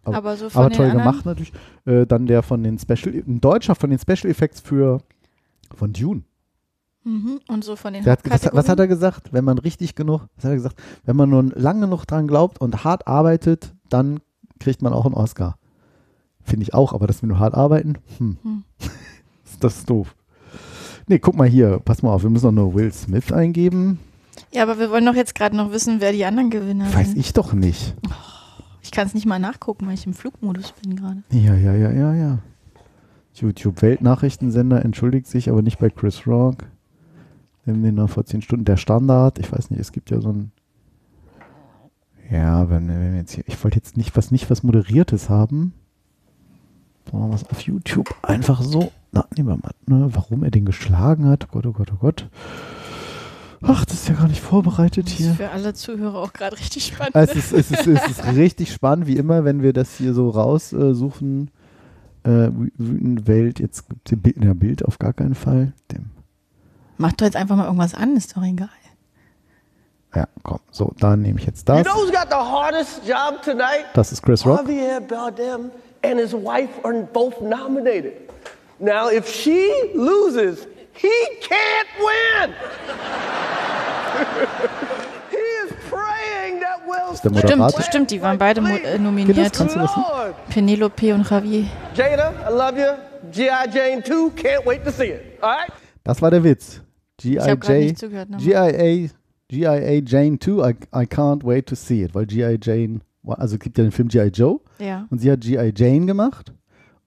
aber- 0.04 0.18
aber 0.18 0.38
so 0.38 0.46
Aber 0.54 0.70
toll 0.70 0.90
gemacht 0.92 1.26
natürlich. 1.26 1.52
Äh, 1.86 2.06
dann 2.06 2.28
der 2.28 2.42
von 2.44 2.64
den 2.64 2.80
Special, 2.80 3.14
ein 3.28 3.42
Deutscher 3.42 3.76
von 3.76 3.90
den 3.90 4.00
Special 4.00 4.30
Effects 4.32 4.60
für, 4.62 5.00
von 5.76 5.92
Dune. 5.92 6.22
Mhm. 7.04 7.40
Und 7.48 7.64
so 7.64 7.76
von 7.76 7.94
den 7.94 8.06
hat, 8.06 8.20
was, 8.30 8.50
was 8.54 8.70
hat 8.70 8.80
er 8.80 8.88
gesagt? 8.88 9.32
Wenn 9.34 9.44
man 9.46 9.58
richtig 9.58 9.96
genug, 9.96 10.22
was 10.36 10.44
hat 10.46 10.52
er 10.52 10.56
gesagt? 10.56 10.82
Wenn 11.06 11.16
man 11.16 11.30
nur 11.30 11.44
lang 11.56 11.80
genug 11.82 12.06
dran 12.06 12.28
glaubt 12.28 12.60
und 12.62 12.84
hart 12.84 13.08
arbeitet, 13.08 13.74
dann 13.90 14.20
kriegt 14.60 14.82
man 14.82 14.92
auch 14.94 15.06
einen 15.06 15.14
Oscar. 15.16 15.58
Finde 16.44 16.64
ich 16.64 16.74
auch, 16.74 16.94
aber 16.94 17.08
dass 17.08 17.22
wir 17.22 17.28
nur 17.28 17.40
hart 17.40 17.54
arbeiten, 17.56 17.96
hm. 18.18 18.38
Hm. 18.44 18.64
das 19.60 19.78
ist 19.80 19.90
doof. 19.90 20.16
Nee, 21.08 21.20
guck 21.20 21.36
mal 21.36 21.48
hier, 21.48 21.80
pass 21.80 22.04
mal 22.04 22.12
auf, 22.12 22.24
wir 22.24 22.30
müssen 22.30 22.46
doch 22.46 22.52
nur 22.52 22.74
Will 22.74 22.92
Smith 22.92 23.32
eingeben. 23.32 24.00
Ja, 24.52 24.64
aber 24.64 24.78
wir 24.78 24.92
wollen 24.92 25.06
doch 25.06 25.16
jetzt 25.16 25.36
gerade 25.36 25.56
noch 25.56 25.72
wissen, 25.72 26.02
wer 26.02 26.12
die 26.12 26.26
anderen 26.26 26.50
Gewinner 26.50 26.94
Weiß 26.94 27.10
sind. 27.10 27.18
ich 27.18 27.34
doch 27.34 27.54
nicht. 27.54 27.96
Ich 28.82 28.92
kann 28.92 29.08
es 29.08 29.14
nicht 29.14 29.26
mal 29.26 29.40
nachgucken, 29.40 29.88
weil 29.88 29.94
ich 29.94 30.06
im 30.06 30.14
Flugmodus 30.14 30.74
bin 30.82 30.96
gerade. 30.96 31.24
Ja, 31.32 31.56
ja, 31.56 31.74
ja, 31.74 31.92
ja, 31.92 32.14
ja. 32.14 32.40
YouTube 33.34 33.82
Weltnachrichtensender 33.82 34.84
entschuldigt 34.84 35.28
sich, 35.28 35.50
aber 35.50 35.62
nicht 35.62 35.80
bei 35.80 35.90
Chris 35.90 36.26
Rock. 36.28 36.66
Wir 37.64 37.74
haben 37.74 37.84
den 37.84 37.96
noch 37.96 38.10
vor 38.10 38.26
zehn 38.26 38.42
Stunden. 38.42 38.66
Der 38.66 38.78
Standard, 38.78 39.40
ich 39.40 39.52
weiß 39.52 39.70
nicht, 39.70 39.80
es 39.80 39.92
gibt 39.92 40.10
ja 40.10 40.22
so 40.22 40.30
ein. 40.32 40.52
Ja, 42.32 42.70
wenn, 42.70 42.88
wenn 42.88 43.12
wir 43.14 43.20
jetzt 43.20 43.34
hier, 43.34 43.44
ich 43.48 43.62
wollte 43.64 43.78
jetzt 43.78 43.96
nicht 43.96 44.18
was 44.18 44.32
nicht 44.32 44.50
was 44.50 44.64
Moderiertes 44.64 45.30
haben, 45.30 45.74
sondern 47.12 47.32
was 47.32 47.50
auf 47.50 47.62
YouTube 47.62 48.14
einfach 48.24 48.62
so. 48.62 48.92
Na, 49.12 49.26
nehmen 49.36 49.50
wir 49.50 49.58
mal, 49.58 49.72
ne, 49.86 50.10
warum 50.14 50.44
er 50.44 50.52
den 50.52 50.66
geschlagen 50.66 51.26
hat. 51.28 51.50
Gott, 51.50 51.66
oh 51.66 51.72
Gott, 51.72 51.90
oh 51.94 51.98
Gott. 52.00 52.28
Ach, 53.64 53.86
das 53.86 53.96
ist 53.96 54.10
ja 54.10 54.16
gar 54.16 54.28
nicht 54.28 54.42
vorbereitet 54.42 55.08
Das 55.08 55.14
hier. 55.14 55.32
ist 55.32 55.38
für 55.38 55.50
alle 55.50 55.74
Zuhörer 55.74 56.20
auch 56.20 56.34
gerade 56.34 56.58
richtig 56.60 56.86
spannend. 56.88 57.16
Es 57.16 57.36
ist, 57.36 57.52
es, 57.54 57.72
ist, 57.72 57.88
es 57.88 58.08
ist 58.08 58.26
richtig 58.28 58.72
spannend, 58.72 59.08
wie 59.08 59.18
immer, 59.18 59.46
wenn 59.46 59.64
wir 59.64 59.74
das 59.74 59.96
hier 59.96 60.14
so 60.14 60.30
raussuchen. 60.30 61.50
Äh, 62.24 62.30
Wü- 62.30 62.72
wütende 62.78 63.26
Welt, 63.28 63.60
jetzt 63.60 63.90
gibt 63.90 64.12
es 64.12 64.20
Bild, 64.22 64.44
ja, 64.44 64.54
Bild 64.54 64.86
auf 64.86 65.00
gar 65.00 65.14
keinen 65.14 65.34
Fall. 65.36 65.74
Dem, 65.92 66.12
Mach 66.98 67.14
doch 67.14 67.26
jetzt 67.26 67.36
einfach 67.38 67.56
mal 67.56 67.66
irgendwas 67.66 67.94
an, 67.96 68.16
ist 68.18 68.36
doch 68.36 68.44
egal. 68.44 68.70
ja, 70.14 70.28
komm, 70.44 70.60
so, 70.72 70.94
dann 71.00 71.22
nehme 71.22 71.40
ich 71.40 71.46
jetzt 71.46 71.68
You 71.70 71.76
das. 71.76 71.84
know 71.86 71.96
who's 71.96 72.12
got 72.12 72.28
the 72.30 72.36
hardest 72.36 73.02
job 73.08 73.42
tonight? 73.44 73.86
Das 73.94 74.12
ist 74.12 74.22
Chris 74.24 74.46
Rock. 74.46 74.68
Javier 74.68 75.00
Bardem 75.02 75.72
and 76.04 76.20
his 76.20 76.34
wife 76.34 76.70
are 76.84 77.08
both 77.14 77.40
nominated. 77.42 78.14
Now, 78.80 79.10
if 79.10 79.28
she 79.28 79.72
loses, 79.96 80.68
he 80.94 81.14
can't 81.42 81.88
win. 82.00 82.54
he 85.32 85.38
is 85.38 85.74
praying 85.90 86.60
that 86.60 86.82
der 87.24 87.34
Stimmt, 87.40 87.86
stimmt, 87.86 88.12
die 88.12 88.22
waren 88.22 88.38
beide 88.38 88.62
äh, 88.62 89.00
nominiert. 89.00 89.52
Penelope 90.50 91.14
und 91.14 91.30
Javier. 91.30 91.66
Jada, 91.96 92.34
I 92.48 92.54
love 92.54 92.80
you. 92.80 93.08
G.I. 93.32 93.68
Jane 93.74 94.04
2, 94.04 94.30
can't 94.36 94.66
wait 94.66 94.84
to 94.86 94.92
see 94.92 95.12
it. 95.12 95.22
All 95.42 95.50
right? 95.50 95.72
Das 96.04 96.22
war 96.22 96.32
der 96.32 96.44
Witz. 96.44 96.82
Nochmal. 97.24 97.58
GIA, 98.38 99.10
GIA 99.50 100.02
Jane 100.06 100.38
2, 100.40 100.62
I, 100.62 100.76
I 100.94 101.06
can't 101.06 101.44
wait 101.44 101.66
to 101.68 101.76
see 101.76 102.04
it, 102.04 102.14
weil 102.14 102.26
G.I. 102.26 102.58
Jane, 102.62 103.02
also 103.26 103.56
es 103.56 103.60
gibt 103.60 103.78
ja 103.78 103.84
den 103.84 103.92
Film 103.92 104.08
G.I. 104.08 104.28
Joe 104.28 104.60
Ja, 104.80 105.08
und 105.10 105.20
sie 105.20 105.32
hat 105.32 105.42
G.I. 105.42 105.74
Jane 105.76 106.06
gemacht 106.06 106.54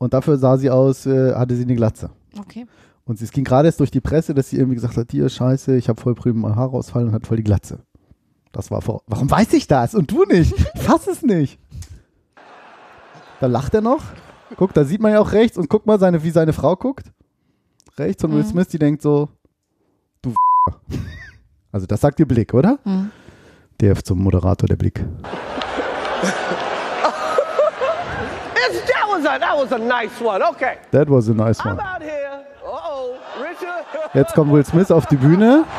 und 0.00 0.12
dafür 0.14 0.36
sah 0.38 0.56
sie 0.56 0.70
aus, 0.70 1.06
äh, 1.06 1.34
hatte 1.34 1.54
sie 1.54 1.62
eine 1.62 1.76
Glatze. 1.76 2.10
okay. 2.38 2.66
Und 3.06 3.18
sie- 3.18 3.24
es 3.24 3.32
ging 3.32 3.44
gerade 3.44 3.66
erst 3.68 3.80
durch 3.80 3.90
die 3.90 4.00
Presse, 4.00 4.34
dass 4.34 4.50
sie 4.50 4.56
irgendwie 4.56 4.76
gesagt 4.76 4.96
hat, 4.96 5.10
hier, 5.10 5.28
scheiße, 5.28 5.76
ich 5.76 5.88
habe 5.88 6.00
voll 6.00 6.14
drüben 6.14 6.40
mein 6.42 6.54
Haarausfall 6.54 7.04
und 7.06 7.12
hat 7.12 7.26
voll 7.26 7.36
die 7.38 7.42
Glatze. 7.44 7.80
Das 8.52 8.70
war 8.70 8.82
vor. 8.82 9.02
Warum 9.06 9.28
weiß 9.30 9.52
ich 9.54 9.66
das? 9.66 9.94
Und 9.94 10.10
du 10.10 10.24
nicht? 10.24 10.54
Ich 10.74 10.80
fass 10.82 11.06
es 11.08 11.22
nicht. 11.22 11.58
Da 13.40 13.46
lacht 13.46 13.74
er 13.74 13.80
noch. 13.80 14.02
Guck, 14.56 14.74
da 14.74 14.84
sieht 14.84 15.00
man 15.00 15.12
ja 15.12 15.20
auch 15.20 15.32
rechts 15.32 15.56
und 15.58 15.68
guck 15.68 15.86
mal, 15.86 15.98
seine, 15.98 16.22
wie 16.22 16.30
seine 16.30 16.52
Frau 16.52 16.76
guckt. 16.76 17.10
Rechts 17.98 18.22
und 18.24 18.32
Will 18.32 18.42
Mhm. 18.42 18.48
Smith, 18.48 18.68
die 18.68 18.78
denkt 18.78 19.02
so, 19.02 19.28
du 20.22 20.32
Also 21.72 21.86
das 21.86 22.00
sagt 22.00 22.18
ihr 22.20 22.26
Blick, 22.28 22.52
oder? 22.54 22.78
Hm. 22.84 23.10
Der 23.80 23.96
zum 24.04 24.22
Moderator, 24.22 24.68
der 24.68 24.76
Blick. 24.76 25.04
It's, 28.54 28.80
that, 28.86 28.99
was 29.20 29.36
a, 29.36 29.38
that 29.38 29.56
was 29.56 29.72
a 29.72 29.78
nice 29.78 30.20
one. 30.20 30.42
Okay. 30.42 30.78
That 30.90 31.08
was 31.08 31.28
a 31.28 31.34
nice 31.34 31.60
I'm 31.60 31.76
one. 31.76 31.80
out 31.86 32.02
here. 32.02 32.44
Uh-oh, 32.64 33.18
Richard. 33.40 33.84
Jetzt 34.14 34.34
kommt 34.34 34.50
Will 34.52 34.64
Smith 34.64 34.90
auf 34.90 35.06
die 35.06 35.16
Bühne. 35.16 35.64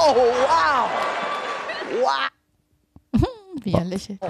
Oh, 0.00 0.14
wow. 0.46 0.88
Wow. 2.02 2.28
Wie 3.62 3.72
er 3.74 3.84
lächelt. 3.84 4.20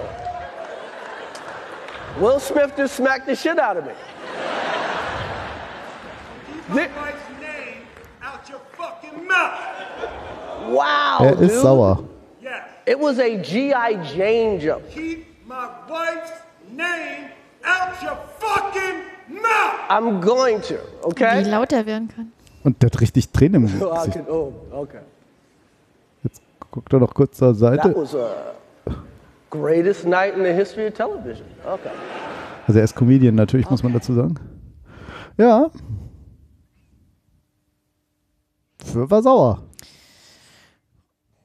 Will 2.18 2.40
Smith 2.40 2.73
just 2.76 2.97
smacked 2.97 3.26
the 3.26 3.37
shit 3.37 3.59
out 3.59 3.76
of 3.76 3.85
me. 3.85 3.92
Keep 6.68 6.68
my 6.68 6.88
wife's 7.00 7.28
name 7.40 7.83
out 8.23 8.49
your 8.49 8.61
fucking 8.76 9.26
mouth. 9.26 9.61
Wow, 10.68 11.18
Er 11.23 11.37
dude. 11.37 11.50
ist 11.50 11.62
sauer. 11.62 12.04
Yes. 12.42 12.64
It 12.87 12.99
was 12.99 13.18
a 13.18 13.37
G.I. 13.40 13.95
Jane 14.04 14.59
jump. 14.61 14.88
Keep 14.90 15.26
my 15.47 15.68
wife's 15.88 16.33
name 16.78 17.30
out 17.64 18.02
your 18.02 18.16
fucking 18.38 19.02
mouth. 19.42 19.90
I'm 19.90 20.20
going 20.20 20.61
to, 20.62 20.75
Wie 20.75 21.04
okay? 21.06 21.42
laut 21.42 21.73
er 21.73 21.85
werden 21.87 22.08
kann. 22.08 22.32
Und 22.64 22.82
der 22.82 22.90
hat 22.90 23.00
richtig 23.00 23.30
Tränen 23.30 23.66
im 23.66 23.80
Gesicht. 23.80 24.18
oh, 24.28 24.52
okay. 24.73 25.00
Jetzt 26.23 26.42
guckt 26.70 26.92
er 26.92 27.00
noch 27.00 27.14
kurz 27.14 27.37
zur 27.38 27.49
That 27.52 27.58
Seite. 27.58 27.94
was 27.97 28.14
a 28.14 28.30
greatest 29.50 30.04
night 30.06 30.35
in 30.37 30.44
the 30.44 30.52
history 30.52 30.87
of 30.88 30.94
television. 30.94 31.47
Okay. 31.64 31.90
Also 32.66 32.78
er 32.78 32.85
ist 32.85 32.94
Comedian, 32.94 33.35
natürlich, 33.35 33.70
muss 33.70 33.82
man 33.82 33.92
dazu 33.92 34.12
sagen. 34.14 34.35
Ja. 35.38 35.70
Für 38.85 39.11
war 39.11 39.23
sauer. 39.23 39.62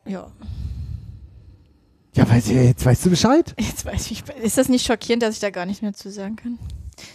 Ja. 0.05 0.27
Ja, 2.15 2.25
ich, 2.37 2.47
jetzt 2.47 2.85
weißt 2.85 3.05
du 3.05 3.09
Bescheid. 3.09 3.55
Jetzt 3.59 3.85
weiß 3.85 4.11
ich, 4.11 4.23
ist 4.41 4.57
das 4.57 4.69
nicht 4.69 4.85
schockierend, 4.85 5.23
dass 5.23 5.35
ich 5.35 5.41
da 5.41 5.49
gar 5.49 5.65
nicht 5.65 5.81
mehr 5.81 5.93
zu 5.93 6.11
sagen 6.11 6.35
kann? 6.35 6.59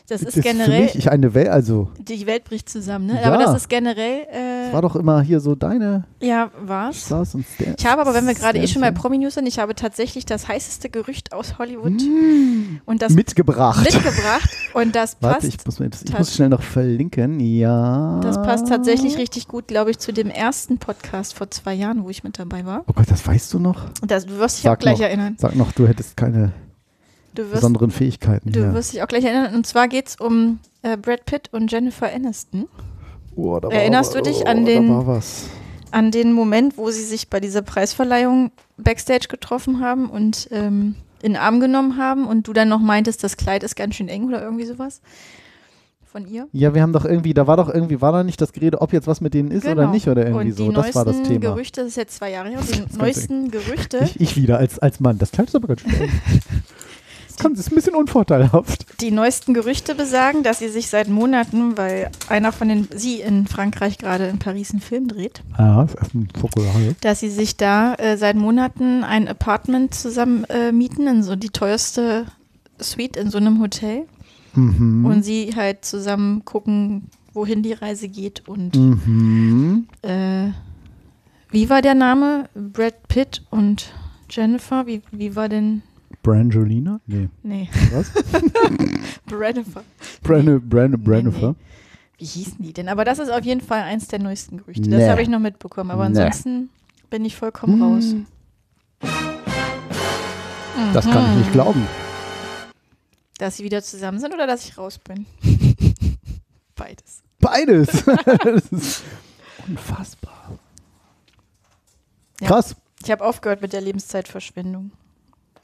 Das 0.09 0.23
ist 0.23 0.35
für 0.35 0.41
generell, 0.41 0.83
mich 0.85 0.95
ich 0.97 1.11
eine 1.11 1.35
Welt, 1.35 1.49
also 1.49 1.91
die 1.99 2.27
Welt 2.27 2.45
bricht 2.45 2.69
zusammen, 2.69 3.07
ne? 3.07 3.21
Ja. 3.21 3.29
Aber 3.33 3.43
das 3.43 3.55
ist 3.57 3.69
generell, 3.69 4.27
äh, 4.31 4.73
war 4.73 4.83
doch 4.83 4.97
immer 4.97 5.21
hier 5.23 5.41
so 5.41 5.55
deine 5.55 6.05
ja, 6.21 6.51
war's. 6.65 7.07
Stars 7.07 7.35
und 7.35 7.45
Stern. 7.55 7.75
Ich 7.79 7.87
habe 7.87 8.01
aber, 8.01 8.15
wenn 8.15 8.27
wir 8.27 8.35
gerade 8.35 8.59
eh 8.59 8.67
schon 8.67 8.83
bei 8.83 8.91
Promi-News 8.91 9.35
sind, 9.35 9.47
ich 9.47 9.59
habe 9.59 9.75
tatsächlich 9.75 10.27
das 10.27 10.49
heißeste 10.49 10.89
Gerücht 10.91 11.33
aus 11.33 11.59
Hollywood 11.59 11.93
Mm. 11.93 12.81
und 12.87 13.03
das 13.03 13.13
mitgebracht. 13.13 13.85
mitgebracht 13.85 14.51
und 14.75 14.95
das 14.97 15.15
passt, 15.21 15.35
Warte, 15.35 15.47
ich 15.49 15.57
muss, 15.65 15.77
das, 15.77 16.03
ich 16.03 16.19
muss 16.19 16.35
schnell 16.35 16.49
noch 16.49 16.63
verlinken. 16.63 17.41
Ja. 17.41 18.21
das 18.23 18.37
passt 18.43 18.69
tatsächlich 18.69 19.19
richtig 19.19 19.49
gut, 19.49 19.69
glaube 19.69 19.91
ich, 19.91 19.99
zu 19.99 20.13
dem 20.13 20.29
ersten 20.31 20.79
Podcast 20.79 21.35
vor 21.35 21.51
zwei 21.51 21.75
Jahren, 21.75 22.05
wo 22.05 22.11
ich 22.11 22.25
mit 22.25 22.39
dabei 22.39 22.65
war. 22.67 22.85
Oh 22.87 22.93
Gott, 22.95 23.11
das 23.11 23.27
weißt 23.27 23.53
du 23.55 23.59
noch? 23.59 23.91
Das, 24.07 24.27
du 24.27 24.39
wirst 24.39 24.59
dich 24.59 24.69
auch 24.69 24.79
gleich 24.79 24.99
noch, 24.99 25.07
erinnern. 25.07 25.37
Sag 25.39 25.55
noch, 25.57 25.73
du 25.73 25.87
hättest 25.87 26.17
keine 26.17 26.53
wirst, 27.45 27.55
besonderen 27.55 27.91
Fähigkeiten. 27.91 28.53
du 28.53 28.61
hier. 28.61 28.75
wirst 28.75 28.93
dich 28.93 29.03
auch 29.03 29.09
gleich 29.09 29.25
erinnern. 29.25 29.55
Und 29.55 29.67
zwar 29.67 29.89
geht 29.89 30.09
es 30.09 30.17
um 30.17 30.59
äh, 30.83 30.97
Brad 30.97 31.25
Pitt 31.27 31.49
und 31.53 31.71
Jennifer 31.73 32.13
Aniston. 32.13 32.69
oh, 33.37 33.59
da 33.61 33.69
war 33.69 33.75
Erinnerst 33.75 34.15
wa- 34.15 34.19
du 34.21 34.31
dich 34.31 34.43
oh, 34.43 34.49
an 34.49 34.65
den- 34.65 34.89
war 34.91 35.07
was. 35.07 35.45
an 35.91 36.11
den 36.11 36.33
Moment, 36.33 36.77
wo 36.79 36.91
sie 36.91 37.05
sich 37.05 37.29
bei 37.29 37.41
dieser 37.41 37.63
Preisverleihung 37.63 38.51
backstage 38.77 39.29
getroffen 39.29 39.81
haben 39.81 40.09
und 40.11 40.49
ähm, 40.53 40.95
in 41.23 41.33
den 41.33 41.41
Arm 41.41 41.59
genommen 41.61 41.97
haben 41.97 42.27
und 42.27 42.47
du 42.47 42.53
dann 42.53 42.69
noch 42.69 42.81
meintest, 42.81 43.25
das 43.25 43.37
Kleid 43.37 43.63
ist 43.65 43.75
ganz 43.75 43.95
schön 43.97 44.09
eng 44.09 44.29
oder 44.29 44.43
irgendwie 44.43 44.67
sowas 44.67 45.01
von 46.11 46.27
ihr. 46.27 46.47
Ja, 46.53 46.75
wir 46.75 46.81
haben 46.81 46.93
doch 46.93 47.05
irgendwie, 47.05 47.35
da 47.35 47.47
war 47.47 47.57
doch 47.59 47.69
irgendwie, 47.69 48.01
war 48.01 48.13
da 48.13 48.23
nicht 48.25 48.41
das 48.41 48.53
Gerede, 48.53 48.81
ob 48.81 48.93
jetzt 48.95 49.07
was 49.07 49.21
mit 49.21 49.35
denen 49.35 49.51
ist 49.51 49.65
oder 49.65 49.75
Genau. 49.75 49.91
nicht 49.91 50.09
oder 50.09 50.27
irgendwie 50.27 50.53
so. 50.53 50.69
die 50.69 50.75
Das 50.75 50.95
war 50.95 51.05
das 51.05 51.17
neuesten 51.17 51.33
Thema. 51.41 51.53
Gerüchte, 51.55 51.81
das 51.83 51.89
ist 51.91 51.97
jetzt 51.97 52.17
zwei 52.17 52.31
Jahre 52.31 52.49
her, 52.51 52.61
die 52.93 52.97
neuesten 52.99 53.51
Gerüchte, 53.51 53.99
Ich, 54.05 54.21
ich 54.21 54.37
wieder 54.37 54.59
als, 54.59 54.79
als 54.79 55.01
Mann. 55.01 55.19
Das 55.19 55.33
Kleid 55.33 55.49
ist 55.49 55.57
aber 55.57 55.69
ganz 55.69 55.81
schön 55.83 55.91
eng. 56.01 56.11
Das 57.43 57.53
ist 57.53 57.73
ein 57.73 57.75
bisschen 57.77 57.95
unvorteilhaft. 57.95 58.87
die 59.01 59.11
neuesten 59.11 59.55
Gerüchte 59.55 59.95
besagen, 59.95 60.43
dass 60.43 60.59
sie 60.59 60.69
sich 60.69 60.89
seit 60.89 61.09
Monaten, 61.09 61.77
weil 61.79 62.11
einer 62.29 62.53
von 62.53 62.69
den, 62.69 62.89
sie 62.95 63.21
in 63.21 63.47
Frankreich 63.47 63.99
gerade 63.99 64.27
in 64.27 64.39
Paris 64.39 64.71
einen 64.73 64.81
Film 64.81 65.09
dreht, 65.09 65.43
Ja, 65.59 65.87
Fokulare. 66.39 66.97
dass 67.01 67.21
sie 67.21 67.31
sich 67.31 67.57
da 67.57 67.95
äh, 67.95 68.17
seit 68.17 68.37
Monaten 68.37 69.05
ein 69.05 69.29
Apartment 69.29 69.95
zusammen 69.95 70.45
äh, 70.45 70.73
mieten, 70.73 71.07
in 71.07 71.23
so 71.23 71.37
die 71.37 71.51
teuerste 71.51 72.27
Suite 72.81 73.17
in 73.17 73.31
so 73.31 73.39
einem 73.39 73.61
Hotel. 73.61 74.07
Mhm. 74.55 75.05
Und 75.05 75.23
sie 75.25 75.53
halt 75.55 75.85
zusammen 75.85 76.45
gucken, 76.45 77.05
wohin 77.35 77.63
die 77.63 77.73
Reise 77.75 78.09
geht. 78.09 78.49
Und 78.49 78.75
Mhm. 78.75 79.87
äh, 80.03 80.49
wie 81.51 81.71
war 81.71 81.83
der 81.83 81.95
Name? 81.95 82.49
Brad 82.55 83.07
Pitt 83.09 83.43
und 83.51 83.93
Jennifer? 84.31 84.87
Wie, 84.87 85.03
wie 85.13 85.37
war 85.37 85.49
denn. 85.49 85.83
Brangelina? 86.23 87.01
Nee. 87.07 87.29
Nee, 87.43 87.69
Was? 87.93 88.11
Brennifer. 89.27 89.83
Bran 90.23 90.69
Bran 90.69 90.93
Brannifer? 91.03 91.55
Wie 92.19 92.25
hießen 92.25 92.57
die 92.61 92.73
denn? 92.73 92.89
Aber 92.89 93.05
das 93.05 93.19
ist 93.19 93.31
auf 93.31 93.45
jeden 93.45 93.61
Fall 93.61 93.83
eins 93.83 94.09
der 94.09 94.19
neuesten 94.19 94.59
Gerüchte. 94.59 94.89
Nee. 94.89 94.99
Das 94.99 95.09
habe 95.09 95.23
ich 95.23 95.29
noch 95.29 95.39
mitbekommen. 95.39 95.91
Aber 95.91 96.09
Nee. 96.09 96.19
ansonsten 96.21 96.71
bin 97.11 97.25
ich 97.25 97.37
vollkommen 97.37 97.81
raus. 97.83 98.15
Das 100.93 101.05
kann 101.05 101.25
ich 101.25 101.31
Mhm. 101.33 101.39
nicht 101.39 101.53
glauben. 101.53 101.87
Dass 103.39 103.57
sie 103.57 103.65
wieder 103.65 103.83
zusammen 103.83 104.19
sind 104.19 104.35
oder 104.35 104.47
dass 104.47 104.65
ich 104.65 104.77
raus 104.79 104.99
bin? 104.99 105.27
Beides. 106.75 107.23
Beides. 107.41 108.05
das 108.05 108.67
ist 108.73 109.03
unfassbar. 109.69 110.59
Ja. 112.41 112.49
Krass. 112.49 112.75
Ich 113.05 113.11
habe 113.13 113.25
aufgehört 113.25 113.63
mit 113.63 113.73
der 113.73 113.81
Lebenszeitverschwendung. 113.81 114.91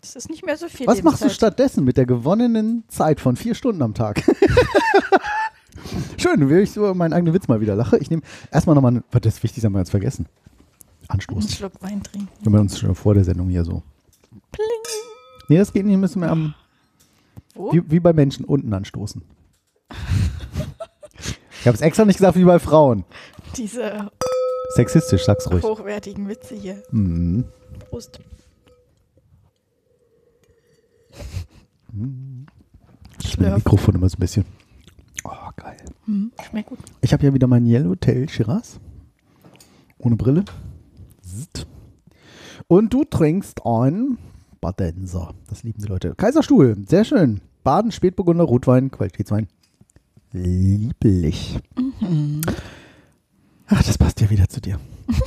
Es 0.05 0.17
ist 0.17 0.29
nicht 0.29 0.45
mehr 0.45 0.59
so 0.59 0.69
viel 0.69 0.87
Was 0.87 1.03
machst 1.03 1.25
du 1.25 1.31
stattdessen 1.31 1.83
mit 1.83 1.97
der 1.97 2.05
gewonnenen 2.05 2.85
Zeit 2.89 3.21
von 3.21 3.37
vier 3.37 3.55
Stunden 3.55 3.81
am 3.81 3.95
Tag? 3.95 4.23
Schön, 6.19 6.51
wie 6.51 6.59
ich 6.61 6.73
so 6.73 6.93
meinen 6.93 7.15
eigenen 7.15 7.33
Witz 7.33 7.49
mal 7.49 7.63
wieder 7.63 7.75
lache. 7.75 7.97
Ich 7.97 8.11
nehme 8.11 8.21
erstmal 8.53 8.75
nochmal, 8.75 9.03
was 9.11 9.23
das 9.23 9.43
Wichtigste 9.43 9.65
haben 9.65 9.73
wir 9.73 9.79
jetzt 9.79 9.91
vergessen. 9.91 10.27
Einen 11.01 11.09
Anstoßen. 11.09 11.49
Schluck 11.49 11.73
Wein 11.81 12.03
trinken. 12.03 12.29
Wenn 12.43 12.53
wir 12.53 12.61
uns 12.61 12.79
schon 12.79 12.95
vor 12.95 13.15
der 13.15 13.25
Sendung 13.25 13.49
hier 13.49 13.65
so. 13.65 13.83
Nee, 15.49 15.57
das 15.57 15.73
geht 15.73 15.87
nicht, 15.87 15.97
müssen 15.97 16.21
wir 16.21 16.31
am, 16.31 16.55
Wo? 17.55 17.73
wie, 17.73 17.91
wie 17.91 18.01
bei 18.01 18.13
Menschen 18.13 18.45
unten 18.45 18.75
anstoßen. 18.75 19.23
Ich 21.61 21.67
habe 21.67 21.77
es 21.77 21.81
extra 21.81 22.05
nicht 22.05 22.19
gesagt 22.19 22.37
wie 22.37 22.45
bei 22.45 22.59
Frauen. 22.59 23.07
Diese 23.57 24.11
Sexistisch, 24.75 25.25
sag's 25.25 25.51
ruhig. 25.51 25.63
hochwertigen 25.63 26.29
Witze 26.29 26.55
hier. 26.55 26.83
Mhm. 26.91 27.45
Prost. 27.89 28.21
Ich 33.23 33.37
bin 33.37 33.55
Mikrofon 33.55 33.95
immer 33.95 34.09
so 34.09 34.17
ein 34.17 34.21
bisschen. 34.21 34.45
Oh, 35.25 35.31
geil. 35.57 35.77
Hm, 36.07 36.33
schmeckt 36.49 36.69
gut. 36.69 36.79
Ich 37.01 37.13
habe 37.13 37.25
ja 37.25 37.33
wieder 37.35 37.47
mein 37.47 37.67
Yellowtail 37.67 38.29
Shiraz. 38.29 38.79
Ohne 39.99 40.17
Brille. 40.17 40.45
Und 42.67 42.93
du 42.93 43.05
trinkst 43.05 43.65
ein 43.65 44.19
Badenser. 44.61 45.35
Das 45.49 45.63
lieben 45.63 45.81
die 45.83 45.89
Leute. 45.89 46.15
Kaiserstuhl. 46.15 46.77
Sehr 46.89 47.05
schön. 47.05 47.41
Baden, 47.63 47.93
Spätburgunder, 47.93 48.45
Rotwein, 48.45 48.91
Qualitätswein. 48.91 49.49
Lieblich. 50.33 51.59
Ach, 53.67 53.83
das 53.83 53.97
passt 53.99 54.21
ja 54.21 54.31
wieder 54.31 54.49
zu 54.49 54.61
dir. 54.61 54.79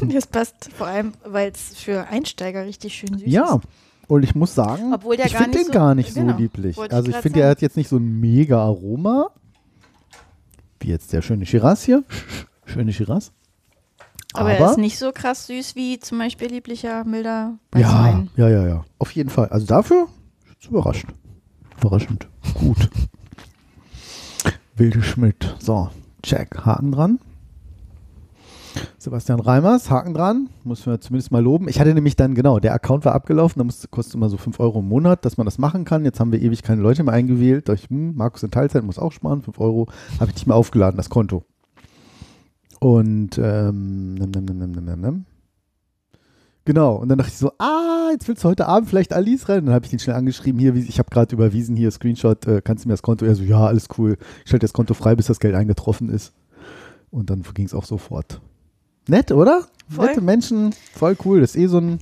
Das 0.00 0.28
passt 0.28 0.70
vor 0.76 0.86
allem, 0.86 1.12
weil 1.24 1.50
es 1.50 1.76
für 1.76 2.06
Einsteiger 2.06 2.64
richtig 2.64 2.94
schön 2.94 3.18
süß 3.18 3.26
Ja. 3.26 3.56
ist. 3.56 3.64
Und 4.08 4.22
ich 4.22 4.34
muss 4.34 4.54
sagen, 4.54 4.92
ich 4.94 5.00
gar 5.32 5.42
finde 5.42 5.48
nicht 5.50 5.54
den 5.54 5.66
so- 5.66 5.72
gar 5.72 5.94
nicht 5.94 6.12
so 6.14 6.20
genau, 6.20 6.36
lieblich. 6.36 6.76
wollte 6.76 6.92
ich 6.94 6.96
Also 6.96 7.10
ich 7.10 7.16
finde, 7.18 7.40
er 7.42 7.50
hat 7.50 7.60
jetzt 7.62 7.76
nicht 7.76 7.88
so 7.88 7.96
ein 7.98 8.20
mega 8.20 8.58
Aroma. 8.60 9.30
Wie 10.80 10.88
jetzt 10.88 11.12
der 11.12 11.22
schöne 11.22 11.44
Shiraz 11.46 11.82
hier. 11.84 12.04
Schöne 12.64 12.92
Shiraz. 12.92 13.32
Aber, 14.34 14.52
er 14.52 14.70
ist 14.70 14.78
nicht 14.78 14.98
so 14.98 15.10
krass 15.12 15.46
süß 15.46 15.74
wie 15.74 15.98
zum 16.00 16.18
Beispiel 16.18 16.48
lieblicher, 16.48 17.04
milder 17.04 17.58
ja, 17.74 17.80
Weißwein. 17.80 18.30
ja, 18.36 18.48
ja, 18.48 18.66
ja. 18.68 18.84
Auf 18.98 19.10
jeden 19.12 19.30
Fall. 19.30 19.48
Also 19.48 19.66
dafür 19.66 20.06
ist 20.60 20.68
überrascht. 20.70 21.06
Überraschend. 21.80 22.28
Gut. 22.54 22.88
Wilde 24.76 25.02
Schmidt. 25.02 25.56
So, 25.58 25.90
check. 26.22 26.56
Haken 26.64 26.92
dran. 26.92 27.18
Sebastian 28.98 29.40
Reimers, 29.40 29.90
Haken 29.90 30.14
dran. 30.14 30.48
Muss 30.64 30.86
man 30.86 31.00
zumindest 31.00 31.30
mal 31.30 31.42
loben. 31.42 31.68
Ich 31.68 31.80
hatte 31.80 31.94
nämlich 31.94 32.16
dann, 32.16 32.34
genau, 32.34 32.58
der 32.58 32.74
Account 32.74 33.04
war 33.04 33.14
abgelaufen. 33.14 33.58
Da 33.58 33.64
musste, 33.64 33.88
kostet 33.88 34.14
immer 34.14 34.28
so 34.28 34.36
5 34.36 34.58
Euro 34.60 34.80
im 34.80 34.88
Monat, 34.88 35.24
dass 35.24 35.36
man 35.36 35.44
das 35.44 35.58
machen 35.58 35.84
kann. 35.84 36.04
Jetzt 36.04 36.20
haben 36.20 36.32
wir 36.32 36.40
ewig 36.40 36.62
keine 36.62 36.82
Leute 36.82 37.02
mehr 37.04 37.14
eingewählt. 37.14 37.68
Da 37.68 37.74
ich, 37.74 37.88
hm, 37.88 38.14
Markus 38.16 38.42
in 38.42 38.50
Teilzeit 38.50 38.84
muss 38.84 38.98
auch 38.98 39.12
sparen. 39.12 39.42
5 39.42 39.58
Euro 39.60 39.88
habe 40.20 40.30
ich 40.30 40.36
nicht 40.36 40.46
mehr 40.46 40.56
aufgeladen, 40.56 40.96
das 40.96 41.10
Konto. 41.10 41.44
Und, 42.80 43.38
ähm, 43.38 44.14
nimm, 44.14 44.30
nimm, 44.30 44.44
nimm, 44.44 44.58
nimm, 44.58 44.84
nimm, 44.84 45.00
nimm. 45.00 45.24
Genau, 46.68 46.96
und 46.96 47.08
dann 47.08 47.16
dachte 47.16 47.30
ich 47.30 47.38
so, 47.38 47.50
ah, 47.58 48.10
jetzt 48.12 48.28
willst 48.28 48.44
du 48.44 48.48
heute 48.50 48.66
Abend 48.66 48.90
vielleicht 48.90 49.14
Alice 49.14 49.48
rein. 49.48 49.64
Dann 49.64 49.74
habe 49.74 49.86
ich 49.86 49.90
den 49.90 50.00
schnell 50.00 50.16
angeschrieben, 50.16 50.60
hier, 50.60 50.74
ich 50.74 50.98
habe 50.98 51.08
gerade 51.08 51.34
überwiesen, 51.34 51.76
hier, 51.76 51.90
Screenshot, 51.90 52.46
äh, 52.46 52.60
kannst 52.62 52.84
du 52.84 52.88
mir 52.88 52.92
das 52.92 53.00
Konto? 53.00 53.24
Er 53.24 53.34
so, 53.34 53.42
ja, 53.42 53.66
alles 53.66 53.88
cool. 53.96 54.18
Ich 54.44 54.50
schalte 54.50 54.64
das 54.64 54.74
Konto 54.74 54.92
frei, 54.92 55.16
bis 55.16 55.28
das 55.28 55.40
Geld 55.40 55.54
eingetroffen 55.54 56.10
ist. 56.10 56.34
Und 57.10 57.30
dann 57.30 57.42
ging 57.54 57.64
es 57.64 57.72
auch 57.72 57.86
sofort. 57.86 58.42
Nett, 59.08 59.32
oder? 59.32 59.66
Voll. 59.88 60.06
Nette 60.06 60.20
Menschen, 60.20 60.74
voll 60.92 61.16
cool. 61.24 61.40
Das 61.40 61.50
ist 61.50 61.56
eh 61.62 61.66
so 61.66 61.78
ein, 61.78 61.98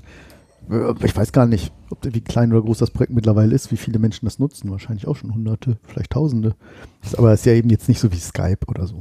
äh, 0.71 0.93
ich 1.05 1.17
weiß 1.17 1.33
gar 1.33 1.47
nicht, 1.47 1.73
ob, 1.91 1.99
wie 2.03 2.21
klein 2.21 2.53
oder 2.53 2.63
groß 2.63 2.79
das 2.79 2.91
Projekt 2.91 3.13
mittlerweile 3.13 3.55
ist, 3.55 3.71
wie 3.71 3.77
viele 3.77 3.99
Menschen 3.99 4.27
das 4.27 4.39
nutzen. 4.39 4.71
Wahrscheinlich 4.71 5.07
auch 5.07 5.17
schon 5.17 5.33
hunderte, 5.33 5.79
vielleicht 5.87 6.11
tausende. 6.11 6.55
Aber 7.17 7.33
es 7.33 7.41
ist 7.41 7.47
ja 7.47 7.53
eben 7.53 7.71
jetzt 7.71 7.89
nicht 7.89 8.01
so 8.01 8.11
wie 8.13 8.17
Skype 8.19 8.67
oder 8.67 8.87
so. 8.87 8.97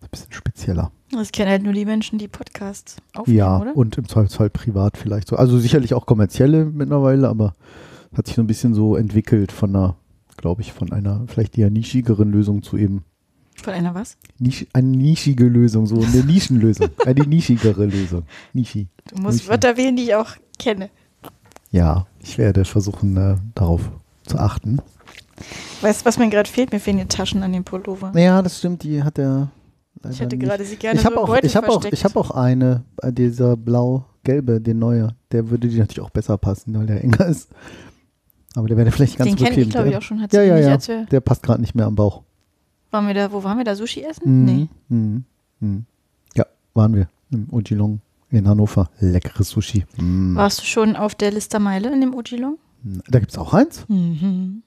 Ein 0.00 0.08
bisschen 0.10 0.32
spezieller. 0.32 0.92
Das 1.10 1.32
kennen 1.32 1.50
halt 1.50 1.62
nur 1.62 1.72
die 1.72 1.86
Menschen, 1.86 2.18
die 2.18 2.28
Podcasts 2.28 2.96
aufnehmen, 3.14 3.38
Ja, 3.38 3.58
oder? 3.60 3.74
und 3.76 3.96
im 3.96 4.06
Zweifelsfall 4.06 4.50
privat 4.50 4.96
vielleicht 4.98 5.28
so. 5.28 5.36
Also 5.36 5.58
sicherlich 5.58 5.94
auch 5.94 6.04
kommerzielle 6.06 6.66
mittlerweile, 6.66 7.28
aber 7.28 7.54
hat 8.14 8.26
sich 8.26 8.36
so 8.36 8.42
ein 8.42 8.46
bisschen 8.46 8.74
so 8.74 8.96
entwickelt 8.96 9.50
von 9.50 9.74
einer, 9.74 9.96
glaube 10.36 10.60
ich, 10.60 10.72
von 10.74 10.92
einer 10.92 11.24
vielleicht 11.26 11.56
eher 11.56 11.70
nischigeren 11.70 12.30
Lösung 12.30 12.62
zu 12.62 12.76
eben 12.76 13.04
Von 13.62 13.72
einer 13.74 13.94
was? 13.94 14.16
Nisch, 14.38 14.66
eine 14.72 14.88
nischige 14.88 15.44
Lösung, 15.44 15.86
so 15.86 15.96
eine 16.00 16.24
Nischenlösung, 16.24 16.88
eine 17.06 17.24
nischigere 17.26 17.86
Lösung. 17.86 18.22
Nischi. 18.52 18.86
Du 19.12 19.20
musst 19.22 19.38
Nicht- 19.38 19.48
Wörter 19.48 19.76
wählen, 19.76 19.96
die 19.96 20.04
ich 20.04 20.14
auch 20.14 20.30
kenne. 20.58 20.90
Ja, 21.70 22.06
ich 22.20 22.38
werde 22.38 22.64
versuchen, 22.64 23.16
äh, 23.16 23.36
darauf 23.54 23.90
zu 24.26 24.38
achten. 24.38 24.78
Weißt 25.82 26.00
du, 26.00 26.04
was 26.06 26.18
mir 26.18 26.28
gerade 26.30 26.48
fehlt? 26.48 26.72
Mir 26.72 26.80
fehlen 26.80 26.98
die 26.98 27.04
Taschen 27.06 27.42
an 27.42 27.52
dem 27.52 27.64
Pullover. 27.64 28.12
Ja, 28.18 28.42
das 28.42 28.58
stimmt, 28.58 28.82
die 28.82 29.02
hat 29.02 29.18
er. 29.18 29.48
ich 30.10 30.20
hätte 30.20 30.38
gerade 30.38 30.64
sie 30.64 30.76
gerne 30.76 30.98
Ich 30.98 31.04
habe 31.06 31.16
so 31.16 31.22
auch, 31.22 31.36
ich 31.42 31.56
habe 31.56 31.68
auch, 31.68 31.84
ich 31.84 32.04
habe 32.04 32.18
auch 32.18 32.30
eine, 32.30 32.84
äh, 33.02 33.12
dieser 33.12 33.56
blau-gelbe, 33.56 34.60
den 34.60 34.78
neue. 34.78 35.14
Der 35.30 35.50
würde 35.50 35.68
dir 35.68 35.80
natürlich 35.80 36.00
auch 36.00 36.10
besser 36.10 36.38
passen, 36.38 36.76
weil 36.78 36.86
der 36.86 37.02
enger 37.04 37.26
ist. 37.26 37.48
Aber 38.54 38.66
der 38.66 38.76
wäre 38.76 38.90
vielleicht 38.90 39.18
ganz 39.18 39.28
Den 39.30 39.36
kenne 39.36 39.50
bequem. 39.50 39.64
ich, 39.64 39.70
glaube 39.70 39.86
ich, 39.88 39.90
der, 39.92 39.98
auch 39.98 40.02
schon. 40.02 40.20
Hat 40.22 40.32
Ja, 40.32 40.42
ja, 40.42 40.58
ja. 40.58 40.76
Der 41.10 41.20
passt 41.20 41.42
gerade 41.42 41.60
nicht 41.60 41.74
mehr 41.74 41.86
am 41.86 41.94
Bauch. 41.94 42.22
Waren 42.90 43.06
wir 43.06 43.14
da, 43.14 43.32
wo 43.32 43.42
waren 43.44 43.58
wir 43.58 43.64
da? 43.64 43.74
Sushi 43.74 44.02
essen? 44.02 44.44
Nee. 44.44 44.68
Mhm. 44.88 45.24
Mhm. 45.60 45.84
Ja, 46.34 46.46
waren 46.74 46.94
wir 46.94 47.08
im 47.30 47.46
Ojilong 47.52 48.00
in 48.30 48.46
Hannover. 48.48 48.90
Leckeres 49.00 49.50
Sushi. 49.50 49.84
Mhm. 49.96 50.36
Warst 50.36 50.60
du 50.60 50.64
schon 50.64 50.96
auf 50.96 51.14
der 51.14 51.30
Listermeile 51.32 51.92
in 51.92 52.00
dem 52.00 52.14
Ojilong? 52.14 52.58
Da 53.08 53.18
gibt 53.18 53.32
es 53.32 53.38
auch 53.38 53.54
eins? 53.54 53.84
Mhm. 53.88 54.62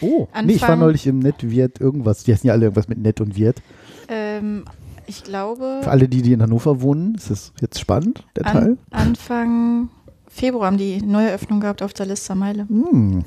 Oh, 0.00 0.28
nee, 0.44 0.52
ich 0.54 0.62
war 0.62 0.70
Anfang- 0.70 0.78
neulich 0.80 1.06
im 1.06 1.18
Net 1.20 1.36
Viet 1.42 1.80
irgendwas. 1.80 2.24
Die 2.24 2.32
heißen 2.32 2.46
ja 2.46 2.52
alle 2.52 2.64
irgendwas 2.66 2.88
mit 2.88 2.98
Net 2.98 3.20
und 3.20 3.36
Viet. 3.36 3.62
Ähm, 4.08 4.64
ich 5.06 5.22
glaube, 5.24 5.80
Für 5.82 5.90
alle, 5.90 6.08
die, 6.08 6.22
die 6.22 6.32
in 6.32 6.42
Hannover 6.42 6.80
wohnen, 6.80 7.14
ist 7.14 7.30
das 7.30 7.52
jetzt 7.60 7.78
spannend, 7.80 8.24
der 8.36 8.44
Teil. 8.44 8.62
an, 8.90 9.08
Anfang 9.08 9.88
Februar 10.28 10.66
haben 10.66 10.76
die 10.78 11.00
neue 11.00 11.32
Öffnung 11.32 11.60
gehabt 11.60 11.82
auf 11.82 11.92
der 11.92 12.06
Listermeile. 12.06 12.66
Hm. 12.68 13.24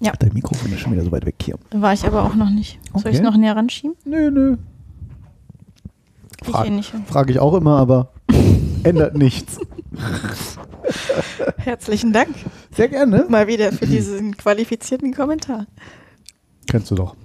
Ja. 0.00 0.12
Ach, 0.14 0.16
dein 0.16 0.32
Mikrofon 0.32 0.72
ist 0.72 0.80
schon 0.80 0.92
wieder 0.92 1.04
so 1.04 1.10
weit 1.12 1.26
weg 1.26 1.34
hier. 1.42 1.56
War 1.72 1.92
ich 1.92 2.06
aber 2.06 2.22
auch 2.24 2.34
noch 2.34 2.50
nicht. 2.50 2.78
Soll 2.94 3.10
ich 3.12 3.18
Okay. 3.18 3.24
noch 3.26 3.36
näher 3.36 3.56
ranschieben? 3.56 3.96
Nö, 4.04 4.30
nö. 4.30 4.56
Frag- 6.44 6.64
ich 6.66 6.70
eh 6.70 6.74
nicht 6.74 6.90
hin. 6.92 7.04
Frage 7.06 7.32
ich 7.32 7.40
auch 7.40 7.54
immer, 7.54 7.78
aber 7.78 8.12
ändert 8.84 9.16
nichts. 9.16 9.58
Herzlichen 11.56 12.12
Dank 12.12 12.28
Sehr 12.74 12.88
gerne. 12.88 13.26
mal 13.28 13.48
wieder 13.48 13.72
für 13.72 13.86
diesen 13.86 14.36
qualifizierten 14.36 15.12
Kommentar. 15.12 15.66
Kennst 16.70 16.90
du 16.90 16.94
doch. 16.94 17.16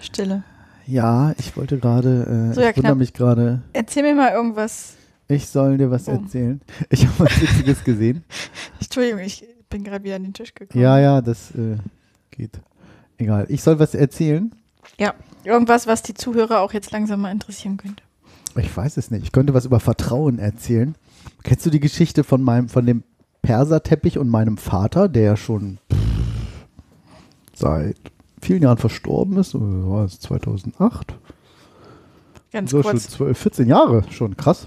Stille. 0.00 0.42
Ja, 0.86 1.32
ich 1.38 1.56
wollte 1.56 1.78
gerade, 1.78 2.50
äh, 2.50 2.54
So, 2.54 2.60
ja, 2.60 2.70
ich 2.70 2.76
wundere 2.76 2.94
mich 2.96 3.12
gerade, 3.12 3.62
Erzähl 3.72 4.02
mir 4.02 4.14
mal 4.14 4.32
irgendwas. 4.32 4.94
Ich 5.28 5.46
soll 5.48 5.78
dir 5.78 5.90
was 5.90 6.08
Oh. 6.08 6.12
erzählen. 6.12 6.60
Ich 6.90 7.06
habe 7.06 7.18
was 7.20 7.40
Witziges 7.40 7.84
gesehen. 7.84 8.24
Entschuldigung, 8.80 9.20
ich 9.20 9.44
bin 9.68 9.84
gerade 9.84 10.04
wieder 10.04 10.16
an 10.16 10.22
den 10.24 10.32
Tisch 10.34 10.54
gekommen. 10.54 10.80
Ja, 10.82 10.98
ja, 10.98 11.20
das 11.20 11.50
äh, 11.54 11.76
geht. 12.30 12.60
Egal. 13.18 13.46
Ich 13.48 13.62
soll 13.62 13.78
was 13.78 13.94
erzählen. 13.94 14.54
Ja, 14.98 15.14
irgendwas, 15.44 15.86
was 15.86 16.02
die 16.02 16.14
Zuhörer 16.14 16.60
auch 16.60 16.72
jetzt 16.72 16.90
langsam 16.92 17.20
mal 17.22 17.32
interessieren 17.32 17.76
könnte. 17.76 18.02
Ich 18.56 18.74
weiß 18.74 18.96
es 18.96 19.10
nicht. 19.10 19.24
Ich 19.24 19.32
könnte 19.32 19.52
was 19.54 19.64
über 19.66 19.80
Vertrauen 19.80 20.38
erzählen. 20.38 20.94
Kennst 21.42 21.66
du 21.66 21.70
die 21.70 21.80
Geschichte 21.80 22.24
von 22.24 22.42
meinem, 22.42 22.68
von 22.68 22.86
dem 22.86 23.02
Perserteppich 23.42 24.18
und 24.18 24.28
meinem 24.28 24.56
Vater, 24.56 25.08
der 25.08 25.22
ja 25.22 25.36
schon 25.36 25.78
seit 27.54 27.96
vielen 28.40 28.62
Jahren 28.62 28.78
verstorben 28.78 29.36
ist? 29.38 29.54
War 29.54 30.04
es 30.04 30.20
2008? 30.20 31.14
Ganz 32.52 32.70
So 32.70 32.82
schon 32.82 32.92
kurz. 32.92 33.08
12, 33.10 33.38
14 33.38 33.68
Jahre. 33.68 34.04
Schon 34.10 34.36
krass. 34.36 34.66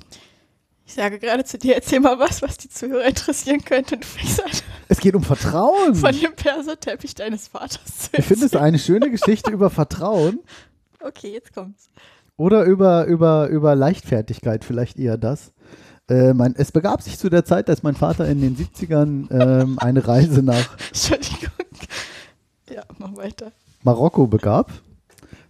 Ich 0.89 0.95
sage 0.95 1.19
gerade 1.19 1.43
zu 1.43 1.59
dir, 1.59 1.75
erzähl 1.75 1.99
mal 1.99 2.17
was, 2.17 2.41
was 2.41 2.57
die 2.57 2.67
Zuhörer 2.67 3.05
interessieren 3.05 3.63
könnte. 3.63 3.93
Und 3.93 4.03
du 4.03 4.07
fängst 4.07 4.43
an, 4.43 4.49
Es 4.87 4.99
geht 4.99 5.13
um 5.13 5.21
Vertrauen. 5.21 5.93
von 5.93 6.19
dem 6.19 6.33
Perserteppich 6.35 7.13
deines 7.13 7.47
Vaters 7.49 8.09
Ich 8.11 8.25
finde 8.25 8.47
es 8.47 8.55
eine 8.55 8.79
schöne 8.79 9.11
Geschichte 9.11 9.51
über 9.51 9.69
Vertrauen 9.69 10.39
Okay, 10.99 11.31
jetzt 11.33 11.53
kommt's. 11.53 11.89
oder 12.37 12.63
über, 12.63 13.05
über, 13.05 13.49
über 13.49 13.75
Leichtfertigkeit, 13.75 14.65
vielleicht 14.65 14.97
eher 14.97 15.17
das. 15.17 15.53
Äh, 16.09 16.33
mein, 16.33 16.55
es 16.55 16.71
begab 16.71 17.03
sich 17.03 17.19
zu 17.19 17.29
der 17.29 17.45
Zeit, 17.45 17.69
dass 17.69 17.83
mein 17.83 17.93
Vater 17.93 18.27
in 18.27 18.41
den 18.41 18.57
70ern 18.57 19.27
ähm, 19.29 19.77
eine 19.77 20.07
Reise 20.07 20.41
nach 20.41 20.75
Entschuldigung. 20.87 21.51
Ja, 22.67 22.81
mach 22.97 23.15
weiter. 23.15 23.51
Marokko 23.83 24.25
begab, 24.25 24.71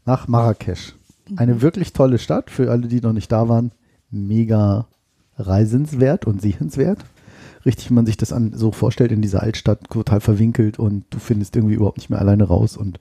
nach 0.04 0.28
Marrakesch. 0.28 0.95
Eine 1.38 1.62
wirklich 1.62 1.93
tolle 1.93 2.17
Stadt, 2.19 2.49
für 2.49 2.69
alle, 2.69 2.89
die 2.89 2.99
noch 2.99 3.13
nicht 3.13 3.32
da 3.32 3.47
waren, 3.47 3.71
mega 4.12 4.86
reisenswert 5.39 6.25
und 6.25 6.41
sehenswert. 6.41 6.99
Richtig, 7.65 7.89
wie 7.89 7.93
man 7.93 8.06
sich 8.06 8.17
das 8.17 8.32
an, 8.32 8.54
so 8.54 8.71
vorstellt 8.71 9.12
in 9.12 9.21
dieser 9.21 9.43
Altstadt, 9.43 9.89
total 9.89 10.21
verwinkelt 10.21 10.80
und 10.80 11.06
du 11.10 11.19
findest 11.19 11.56
irgendwie 11.56 11.75
überhaupt 11.75 11.97
nicht 11.97 12.10
mehr 12.10 12.19
alleine 12.19 12.45
raus 12.45 12.78
und 12.78 12.99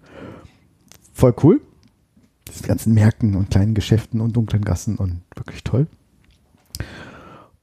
voll 1.12 1.34
cool. 1.42 1.60
Diese 2.48 2.66
ganzen 2.66 2.94
Märkten 2.94 3.36
und 3.36 3.50
kleinen 3.50 3.74
Geschäften 3.74 4.20
und 4.20 4.36
dunklen 4.36 4.64
Gassen 4.64 4.96
und 4.96 5.20
wirklich 5.36 5.62
toll. 5.64 5.86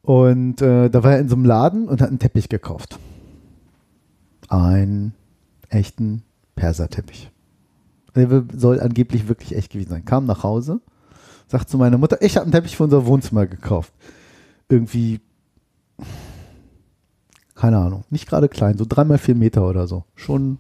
Und 0.04 0.62
äh, 0.62 0.90
da 0.90 1.04
war 1.04 1.14
er 1.14 1.20
in 1.20 1.30
so 1.30 1.36
einem 1.36 1.46
Laden 1.46 1.88
und 1.88 2.02
hat 2.02 2.10
einen 2.10 2.20
Teppich 2.20 2.48
gekauft. 2.48 3.00
Einen 4.48 5.16
echten 5.70 6.22
Perserteppich. 6.56 7.32
Der 8.16 8.44
soll 8.56 8.80
angeblich 8.80 9.28
wirklich 9.28 9.56
echt 9.56 9.72
gewesen 9.72 9.90
sein. 9.90 10.06
Kam 10.06 10.26
nach 10.26 10.44
Hause, 10.44 10.80
sagt 11.48 11.70
zu 11.70 11.78
meiner 11.78 11.98
Mutter, 11.98 12.22
ich 12.22 12.38
habe 12.38 12.44
einen 12.44 12.54
Teppich 12.54 12.78
für 12.78 12.84
unser 12.84 13.06
Wohnzimmer 13.06 13.48
gekauft. 13.48 13.92
Irgendwie, 14.70 15.22
keine 17.54 17.78
Ahnung, 17.78 18.04
nicht 18.10 18.28
gerade 18.28 18.50
klein, 18.50 18.78
so 18.78 18.86
dreimal 18.88 19.18
vier 19.18 19.36
Meter 19.36 19.68
oder 19.68 19.88
so. 19.88 20.06
Schon 20.16 20.60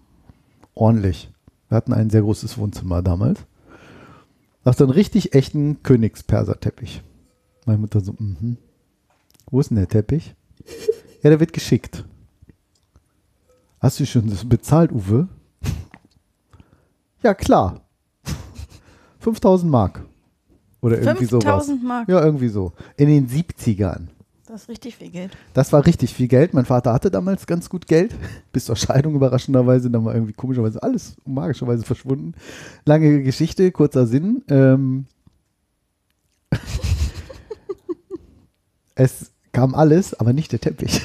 ordentlich. 0.73 1.31
Wir 1.69 1.77
hatten 1.77 1.93
ein 1.93 2.09
sehr 2.09 2.21
großes 2.21 2.57
Wohnzimmer 2.57 3.01
damals. 3.01 3.39
Sagt 4.63 4.77
so 4.77 4.83
einen 4.83 4.93
richtig 4.93 5.33
echten 5.33 5.83
Königsperserteppich. 5.83 7.03
Meine 7.65 7.79
Mutter 7.79 7.99
so, 8.01 8.15
mhm. 8.17 8.57
Wo 9.49 9.59
ist 9.59 9.69
denn 9.69 9.77
der 9.77 9.87
Teppich? 9.87 10.35
Ja, 11.21 11.29
der 11.29 11.39
wird 11.39 11.53
geschickt. 11.53 12.05
Hast 13.79 13.99
du 13.99 14.05
schon 14.05 14.29
das 14.29 14.47
bezahlt, 14.47 14.91
Uwe? 14.91 15.27
Ja, 17.23 17.33
klar. 17.33 17.81
5000 19.19 19.71
Mark. 19.71 20.05
Oder 20.85 21.01
irgendwie 21.01 21.25
sowas. 21.25 21.65
5000 21.65 21.83
Mark. 21.83 22.07
Ja, 22.07 22.23
irgendwie 22.23 22.47
so. 22.47 22.71
In 22.95 23.07
den 23.07 23.27
70ern. 23.27 24.01
Das 24.45 24.61
ist 24.61 24.69
richtig 24.69 24.97
viel 24.97 25.09
Geld. 25.09 25.31
Das 25.55 25.73
war 25.73 25.83
richtig 25.83 26.13
viel 26.13 26.27
Geld. 26.27 26.53
Mein 26.53 26.65
Vater 26.65 26.93
hatte 26.93 27.09
damals 27.09 27.47
ganz 27.47 27.69
gut 27.69 27.87
Geld. 27.87 28.15
Bis 28.51 28.65
zur 28.65 28.75
Scheidung 28.75 29.15
überraschenderweise. 29.15 29.89
Dann 29.89 30.05
war 30.05 30.13
irgendwie 30.13 30.33
komischerweise 30.33 30.83
alles 30.83 31.15
magischerweise 31.25 31.83
verschwunden. 31.83 32.35
Lange 32.85 33.23
Geschichte, 33.23 33.71
kurzer 33.71 34.05
Sinn. 34.05 34.43
Ähm 34.47 35.07
es 38.93 39.31
kam 39.53 39.73
alles, 39.73 40.13
aber 40.13 40.33
nicht 40.33 40.51
der 40.51 40.59
Teppich. 40.59 41.01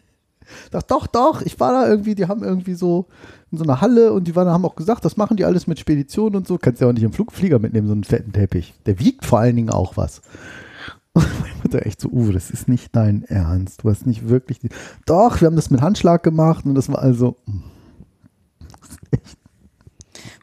Dachte, 0.70 0.86
doch, 0.88 1.06
doch, 1.06 1.40
ich 1.40 1.58
war 1.58 1.72
da 1.72 1.88
irgendwie, 1.88 2.14
die 2.14 2.26
haben 2.26 2.44
irgendwie 2.44 2.74
so 2.74 3.06
in 3.50 3.58
so 3.58 3.64
einer 3.64 3.80
Halle 3.80 4.12
und 4.12 4.24
die 4.24 4.36
waren, 4.36 4.48
haben 4.48 4.64
auch 4.64 4.76
gesagt, 4.76 5.04
das 5.04 5.16
machen 5.16 5.36
die 5.36 5.44
alles 5.44 5.66
mit 5.66 5.78
Spedition 5.78 6.36
und 6.36 6.46
so. 6.46 6.58
Kannst 6.58 6.80
ja 6.80 6.88
auch 6.88 6.92
nicht 6.92 7.02
im 7.02 7.12
Flugflieger 7.12 7.58
mitnehmen, 7.58 7.86
so 7.86 7.92
einen 7.94 8.04
fetten 8.04 8.32
Teppich. 8.32 8.74
Der 8.86 8.98
wiegt 8.98 9.24
vor 9.24 9.38
allen 9.40 9.56
Dingen 9.56 9.70
auch 9.70 9.96
was. 9.96 10.20
Und 11.14 11.26
meine 11.40 11.54
Mutter 11.62 11.86
echt 11.86 12.00
so, 12.00 12.08
uh, 12.10 12.30
das 12.30 12.50
ist 12.50 12.68
nicht 12.68 12.94
dein 12.94 13.24
Ernst. 13.24 13.82
Du 13.82 13.90
hast 13.90 14.06
nicht 14.06 14.28
wirklich. 14.28 14.60
Die 14.60 14.68
Doch, 15.06 15.40
wir 15.40 15.46
haben 15.46 15.56
das 15.56 15.70
mit 15.70 15.80
Handschlag 15.80 16.22
gemacht 16.22 16.64
und 16.66 16.74
das 16.74 16.88
war 16.88 16.98
also. 17.00 17.36
mm, 17.46 17.62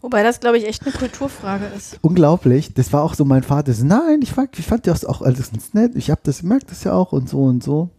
Wobei 0.02 0.22
das, 0.24 0.40
glaube 0.40 0.58
ich, 0.58 0.68
echt 0.68 0.84
eine 0.84 0.92
Kulturfrage 0.94 1.66
ist. 1.66 1.98
unglaublich. 2.02 2.74
Das 2.74 2.94
war 2.94 3.02
auch 3.04 3.14
so 3.16 3.26
mein 3.26 3.44
Vater. 3.44 3.74
Nein, 3.84 4.20
ich 4.22 4.34
fand, 4.34 4.58
ich 4.60 4.66
fand 4.66 4.86
das 4.88 5.06
auch 5.06 5.22
alles 5.22 5.52
nett. 5.74 5.96
Ich 5.96 6.12
habe 6.12 6.22
das 6.24 6.42
gemerkt, 6.42 6.70
das 6.72 6.84
ja 6.84 6.94
auch 6.94 7.12
und 7.12 7.28
so 7.30 7.44
und 7.44 7.64
so. 7.64 7.90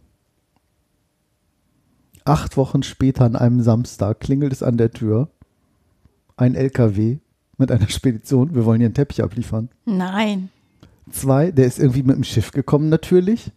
Acht 2.27 2.57
Wochen 2.57 2.83
später 2.83 3.23
an 3.23 3.37
einem 3.37 3.61
Samstag 3.61 4.19
klingelt 4.19 4.51
es 4.51 4.61
an 4.61 4.75
der 4.77 4.91
Tür. 4.91 5.29
Ein 6.35 6.55
LKW 6.55 7.19
mit 7.57 7.71
einer 7.71 7.87
Spedition. 7.87 8.53
Wir 8.53 8.65
wollen 8.65 8.81
hier 8.81 8.87
einen 8.87 8.93
Teppich 8.93 9.23
abliefern. 9.23 9.69
Nein. 9.85 10.49
Zwei, 11.09 11.51
der 11.51 11.67
ist 11.67 11.79
irgendwie 11.79 12.03
mit 12.03 12.17
dem 12.17 12.25
Schiff 12.25 12.51
gekommen 12.51 12.89
natürlich. 12.89 13.53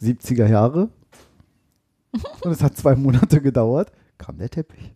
70er 0.00 0.48
Jahre. 0.48 0.88
Und 2.40 2.50
es 2.50 2.62
hat 2.62 2.78
zwei 2.78 2.96
Monate 2.96 3.42
gedauert. 3.42 3.92
Kam 4.16 4.38
der 4.38 4.48
Teppich. 4.48 4.94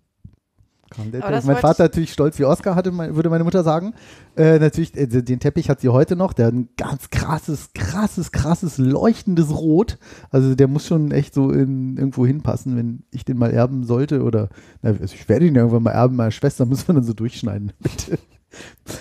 Kam 0.97 1.13
der 1.13 1.21
Teppich. 1.21 1.45
Mein 1.45 1.57
Vater 1.57 1.85
natürlich 1.85 2.13
stolz 2.13 2.39
wie 2.39 2.45
Oscar 2.45 2.75
hatte, 2.75 2.93
würde 2.97 3.29
meine 3.29 3.45
Mutter 3.45 3.63
sagen. 3.63 3.95
Äh, 4.37 4.59
natürlich, 4.59 4.97
äh, 4.97 5.07
den 5.07 5.41
Teppich 5.41 5.69
hat 5.69 5.81
sie 5.81 5.91
heute 5.91 6.17
noch. 6.17 6.33
Der 6.33 6.47
hat 6.47 6.55
ein 6.55 6.71
ganz 6.77 7.11
krasses, 7.11 7.71
krasses, 7.75 8.33
krasses, 8.33 8.79
leuchtendes 8.79 9.51
Rot. 9.51 9.99
Also 10.31 10.55
der 10.55 10.69
muss 10.69 10.87
schon 10.87 11.11
echt 11.11 11.35
so 11.35 11.51
in, 11.51 11.97
irgendwo 11.97 12.27
hinpassen, 12.27 12.77
wenn 12.77 13.03
ich 13.11 13.25
den 13.25 13.37
mal 13.37 13.51
erben 13.51 13.85
sollte. 13.85 14.23
Oder 14.23 14.49
na, 14.83 14.91
also 14.91 15.15
ich 15.15 15.29
werde 15.29 15.47
ihn 15.47 15.55
irgendwann 15.55 15.83
mal 15.83 15.93
erben. 15.93 16.17
Meine 16.17 16.33
Schwester 16.33 16.65
muss 16.67 16.89
man 16.89 16.97
dann 16.97 17.05
so 17.05 17.13
durchschneiden. 17.13 17.73
Bitte. 17.79 18.19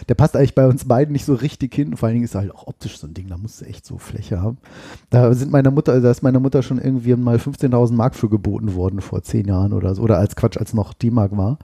Der 0.10 0.15
passt 0.15 0.36
eigentlich 0.36 0.56
bei 0.56 0.68
uns 0.68 0.86
beiden 0.86 1.12
nicht 1.12 1.26
so 1.26 1.34
richtig 1.36 1.74
hin. 1.74 1.96
Vor 1.96 2.08
allen 2.08 2.15
Dingen 2.15 2.26
ist 2.26 2.36
er 2.36 2.41
halt 2.41 2.56
auch 2.56 2.68
optisch 2.68 2.98
so 2.98 3.08
ein 3.08 3.13
Ding, 3.13 3.28
da 3.28 3.38
musst 3.38 3.62
du 3.62 3.65
echt 3.65 3.86
so 3.86 3.98
Fläche 3.98 4.41
haben. 4.41 4.58
Da 5.10 5.34
sind 5.34 5.52
meiner 5.52 5.72
Mutter, 5.72 6.00
da 6.02 6.12
ist 6.12 6.24
meiner 6.24 6.39
Mutter 6.39 6.63
schon 6.63 6.80
irgendwie 6.80 7.15
mal 7.15 7.38
15.000 7.38 7.94
Mark 7.94 8.15
für 8.15 8.30
geboten 8.30 8.76
worden 8.76 9.02
vor 9.02 9.22
zehn 9.24 9.48
Jahren 9.48 9.74
oder 9.74 9.96
so. 9.96 10.02
Oder 10.02 10.18
als 10.18 10.36
Quatsch, 10.36 10.58
als 10.58 10.74
noch 10.74 10.94
D-Mark 10.94 11.38
war. 11.38 11.60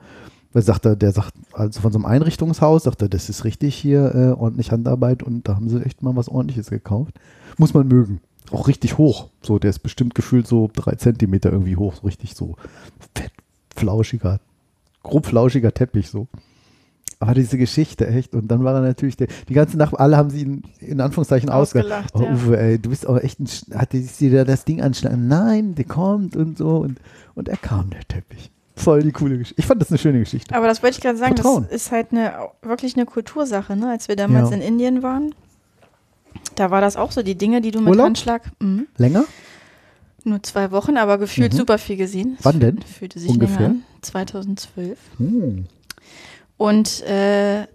Weil 0.53 0.63
sagt 0.63 0.85
er, 0.85 0.95
der 0.95 1.11
sagt, 1.13 1.33
also 1.53 1.79
von 1.79 1.91
so 1.91 1.97
einem 1.97 2.05
Einrichtungshaus, 2.05 2.83
sagt 2.83 3.01
er, 3.01 3.09
das 3.09 3.29
ist 3.29 3.45
richtig 3.45 3.75
hier 3.75 4.13
äh, 4.13 4.31
ordentlich 4.31 4.71
Handarbeit 4.71 5.23
und 5.23 5.47
da 5.47 5.55
haben 5.55 5.69
sie 5.69 5.81
echt 5.81 6.01
mal 6.01 6.15
was 6.15 6.27
ordentliches 6.27 6.69
gekauft. 6.69 7.13
Muss 7.57 7.73
man 7.73 7.87
mögen. 7.87 8.19
Auch 8.51 8.67
richtig 8.67 8.97
hoch. 8.97 9.29
So, 9.41 9.59
der 9.59 9.69
ist 9.69 9.79
bestimmt 9.79 10.13
gefühlt 10.13 10.47
so 10.47 10.69
drei 10.73 10.95
Zentimeter 10.95 11.51
irgendwie 11.51 11.77
hoch, 11.77 11.95
so 11.95 12.01
richtig 12.01 12.35
so 12.35 12.55
fett, 13.15 13.31
flauschiger, 13.73 14.39
grob 15.03 15.25
flauschiger 15.25 15.73
Teppich 15.73 16.09
so. 16.09 16.27
Aber 17.21 17.35
diese 17.35 17.57
Geschichte, 17.57 18.07
echt. 18.07 18.33
Und 18.33 18.47
dann 18.49 18.63
war 18.63 18.73
er 18.73 18.81
natürlich, 18.81 19.15
der, 19.15 19.27
die 19.47 19.53
ganze 19.53 19.77
Nacht, 19.77 19.97
alle 19.99 20.17
haben 20.17 20.31
sie 20.31 20.41
ihn 20.41 20.63
in 20.79 20.99
Anführungszeichen 20.99 21.49
ausgelacht. 21.49 22.13
Ausgelacht, 22.15 22.33
Oh. 22.43 22.47
Uwe, 22.47 22.59
ey, 22.59 22.79
du 22.79 22.89
bist 22.89 23.07
auch 23.07 23.17
echt 23.17 23.39
ein, 23.39 23.45
Sch- 23.45 23.73
hat 23.75 23.89
sie 23.93 24.29
da 24.31 24.43
das 24.43 24.65
Ding 24.65 24.81
anschlagen? 24.81 25.27
Nein, 25.27 25.75
der 25.75 25.85
kommt 25.85 26.35
und 26.35 26.57
so. 26.57 26.77
Und, 26.77 26.99
und 27.35 27.47
er 27.47 27.57
kam, 27.57 27.91
der 27.91 28.01
Teppich. 28.07 28.49
Voll 28.75 29.03
die 29.03 29.11
coole 29.11 29.37
Geschichte. 29.37 29.59
Ich 29.61 29.67
fand 29.67 29.79
das 29.81 29.89
eine 29.91 29.99
schöne 29.99 30.19
Geschichte. 30.19 30.55
Aber 30.55 30.65
das 30.65 30.81
wollte 30.81 30.95
ich 30.97 31.01
gerade 31.03 31.17
sagen, 31.17 31.35
Vertrauen. 31.35 31.65
das 31.69 31.73
ist 31.83 31.91
halt 31.91 32.07
eine, 32.11 32.33
wirklich 32.63 32.95
eine 32.95 33.05
Kultursache. 33.05 33.75
Ne? 33.75 33.89
Als 33.91 34.07
wir 34.07 34.15
damals 34.15 34.49
Ja. 34.49 34.55
in 34.55 34.61
Indien 34.63 35.03
waren, 35.03 35.35
da 36.55 36.71
war 36.71 36.81
das 36.81 36.95
auch 36.97 37.11
so, 37.11 37.21
die 37.21 37.35
Dinge, 37.35 37.61
die 37.61 37.69
du 37.69 37.79
mit 37.81 37.89
Urlaub? 37.89 38.07
Handschlag, 38.07 38.41
mhm, 38.59 38.87
Länger? 38.97 39.25
nur 40.23 40.41
zwei 40.43 40.71
Wochen, 40.71 40.97
aber 40.97 41.17
gefühlt 41.19 41.53
Mhm. 41.53 41.57
super 41.57 41.77
viel 41.77 41.97
gesehen. 41.97 42.37
Wann 42.41 42.59
denn? 42.59 42.81
Fühlte 42.81 43.19
sich 43.19 43.29
Ungefähr? 43.29 43.59
länger 43.59 43.69
an. 43.75 43.83
2012. 44.01 44.97
Hm. 45.17 45.65
Und 46.61 47.01
äh, 47.07 47.65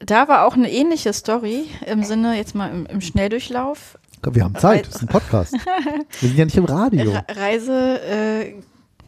da 0.00 0.26
war 0.26 0.46
auch 0.46 0.54
eine 0.54 0.68
ähnliche 0.68 1.12
Story 1.12 1.66
im 1.86 2.02
Sinne, 2.02 2.36
jetzt 2.36 2.56
mal 2.56 2.72
im, 2.72 2.84
im 2.86 3.00
Schnelldurchlauf. 3.00 3.96
Komm, 4.20 4.34
Wir 4.34 4.42
haben 4.42 4.56
Zeit, 4.56 4.88
das 4.88 4.96
ist 4.96 5.02
ein 5.02 5.06
Podcast. 5.06 5.52
Wir 6.20 6.28
sind 6.28 6.36
ja 6.36 6.44
nicht 6.44 6.56
im 6.56 6.64
Radio. 6.64 7.12
Re 7.12 7.24
Reise, 7.36 8.00
äh, 8.02 8.54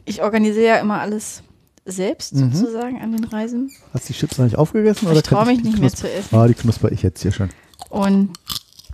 ich 0.04 0.22
organisiere 0.22 0.66
ja 0.66 0.76
immer 0.76 1.00
alles 1.00 1.42
selbst 1.84 2.36
Mhm. 2.36 2.52
sozusagen 2.52 3.00
an 3.00 3.10
den 3.10 3.24
Reisen. 3.24 3.72
Hast 3.92 4.08
du 4.08 4.12
die 4.12 4.18
Chips 4.20 4.38
noch 4.38 4.44
nicht 4.44 4.54
aufgegessen? 4.56 5.06
Ich 5.06 5.10
oder 5.10 5.22
trau 5.24 5.38
kann 5.38 5.48
mich 5.48 5.64
nicht 5.64 5.80
mehr 5.80 5.92
zu 5.92 6.08
essen. 6.08 6.36
Ah, 6.36 6.46
die 6.46 6.54
knusper 6.54 6.92
ich 6.92 7.02
jetzt 7.02 7.20
hier 7.20 7.32
schon. 7.32 7.48
Und 7.90 8.34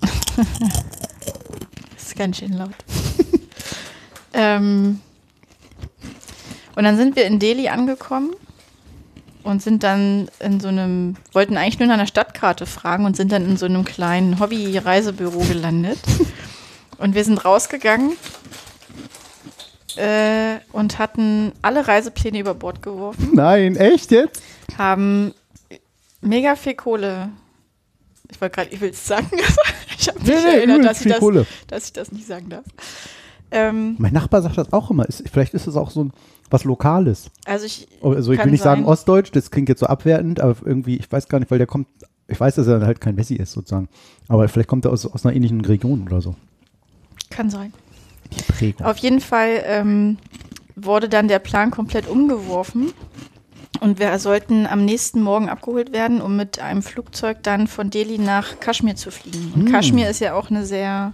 das 1.97 2.03
ist 2.03 2.17
ganz 2.17 2.39
schön 2.39 2.55
laut. 2.55 2.71
ähm, 4.33 5.01
und 6.77 6.85
dann 6.85 6.97
sind 6.97 7.15
wir 7.15 7.27
in 7.27 7.39
Delhi 7.39 7.69
angekommen 7.69 8.31
und 9.45 9.63
sind 9.63 9.83
dann 9.83 10.29
in 10.41 10.59
so 10.59 10.69
einem, 10.69 11.17
wollten 11.33 11.57
eigentlich 11.57 11.79
nur 11.79 11.89
nach 11.89 11.95
einer 11.95 12.07
Stadtkarte 12.07 12.67
fragen 12.67 13.05
und 13.05 13.17
sind 13.17 13.31
dann 13.31 13.45
in 13.45 13.57
so 13.57 13.67
einem 13.67 13.85
kleinen 13.85 14.41
Hobby-Reisebüro 14.41 15.41
gelandet. 15.41 15.99
und 16.99 17.15
wir 17.15 17.25
sind 17.25 17.45
rausgegangen 17.45 18.13
äh, 19.97 20.57
und 20.73 20.99
hatten 20.99 21.53
alle 21.63 21.87
Reisepläne 21.87 22.39
über 22.41 22.55
Bord 22.55 22.83
geworfen 22.83 23.31
Nein, 23.33 23.77
echt 23.77 24.11
jetzt? 24.11 24.43
haben 24.77 25.35
mega 26.21 26.57
viel 26.57 26.75
Kohle. 26.75 27.29
Ich 28.31 28.41
wollte 28.41 28.55
gerade, 28.57 28.71
ich 28.75 28.81
will 28.81 28.91
es 28.91 29.07
sagen, 29.07 29.29
aber 29.33 29.63
ich 29.99 30.09
habe 30.09 30.19
mich 30.19 30.29
Nee, 30.29 30.35
nee, 30.35 30.57
erinnert, 30.57 30.85
dass 30.85 31.05
ich, 31.05 31.13
das, 31.13 31.47
dass 31.69 31.85
ich 31.87 31.93
das 31.93 32.13
nicht 32.13 32.27
sagen 32.27 32.49
darf. 32.49 32.65
Ähm, 33.55 33.95
Mein 33.99 34.13
Nachbar 34.13 34.43
sagt 34.43 34.59
das 34.59 34.73
auch 34.73 34.91
immer. 34.91 35.07
Ist, 35.07 35.23
vielleicht 35.31 35.55
ist 35.55 35.67
es 35.67 35.77
auch 35.77 35.91
so 35.91 36.05
ein, 36.05 36.13
was 36.51 36.65
Lokales. 36.65 37.31
also 37.47 37.65
ich, 37.65 37.87
Also 38.03 38.33
ich 38.33 38.45
will 38.45 38.51
nicht 38.51 38.63
sagen 38.63 38.83
sein. 38.83 38.91
Ostdeutsch, 38.93 39.31
das 39.33 39.51
klingt 39.51 39.69
jetzt 39.69 39.81
so 39.81 39.87
abwertend, 39.87 40.41
aber 40.41 40.57
irgendwie, 40.65 40.97
ich 40.97 41.11
weiß 41.11 41.29
gar 41.29 41.39
nicht, 41.39 41.51
weil 41.51 41.59
der 41.59 41.67
kommt, 41.67 41.87
ich 42.29 42.39
weiß, 42.39 42.57
dass 42.57 42.67
er 42.67 42.81
halt 42.85 43.01
kein 43.01 43.15
Messi 43.15 43.35
ist 43.37 43.53
sozusagen, 43.53 43.89
aber 44.29 44.49
vielleicht 44.49 44.69
kommt 44.69 44.85
er 44.85 44.93
aus, 44.93 45.07
aus 45.07 45.25
einer 45.25 45.35
ähnlichen 45.37 45.61
Region 45.65 46.03
oder 46.07 46.21
so. 46.21 46.35
kann 47.31 47.49
sein. 47.51 47.73
Die 48.33 48.43
Prägung. 48.53 48.87
Auf 48.87 48.99
jeden 48.99 49.21
Fall 49.21 49.63
ähm, 49.67 50.19
wurde 50.77 51.09
dann 51.09 51.29
der 51.29 51.39
Plan 51.39 51.71
komplett 51.71 52.09
umgeworfen. 52.09 52.93
Und 53.81 53.99
wir 53.99 54.19
sollten 54.19 54.67
am 54.67 54.85
nächsten 54.85 55.21
Morgen 55.21 55.49
abgeholt 55.49 55.93
werden, 55.93 56.21
um 56.23 56.37
mit 56.37 56.59
einem 56.61 56.83
Flugzeug 56.83 57.39
dann 57.43 57.67
von 57.67 57.91
Delhi 57.91 58.19
nach 58.19 58.59
Kaschmir 58.61 58.95
zu 58.97 59.11
fliegen. 59.11 59.53
Und 59.55 59.67
Hm. 59.67 59.73
Kaschmir 59.73 60.09
ist 60.09 60.21
ja 60.21 60.35
auch 60.35 60.49
eine 60.51 60.65
sehr, 60.65 61.13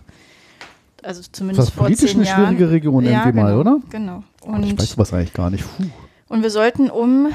also 1.02 1.20
Das 1.20 1.32
zumindest 1.32 1.68
ist 1.68 1.74
vor 1.74 1.84
politisch 1.86 2.10
zehn 2.12 2.20
eine 2.20 2.28
Jahren. 2.28 2.46
schwierige 2.46 2.70
Region 2.70 3.04
ja, 3.04 3.10
irgendwie 3.10 3.30
genau, 3.32 3.42
mal, 3.42 3.56
oder? 3.58 3.78
Genau. 3.90 4.22
Und 4.42 4.64
ich 4.64 4.78
weiß 4.78 4.90
sowas 4.90 5.12
eigentlich 5.12 5.32
gar 5.32 5.50
nicht. 5.50 5.64
Puh. 5.76 5.84
Und 6.28 6.42
wir 6.42 6.50
sollten 6.50 6.90
um 6.90 7.28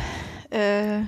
äh, 0.49 1.01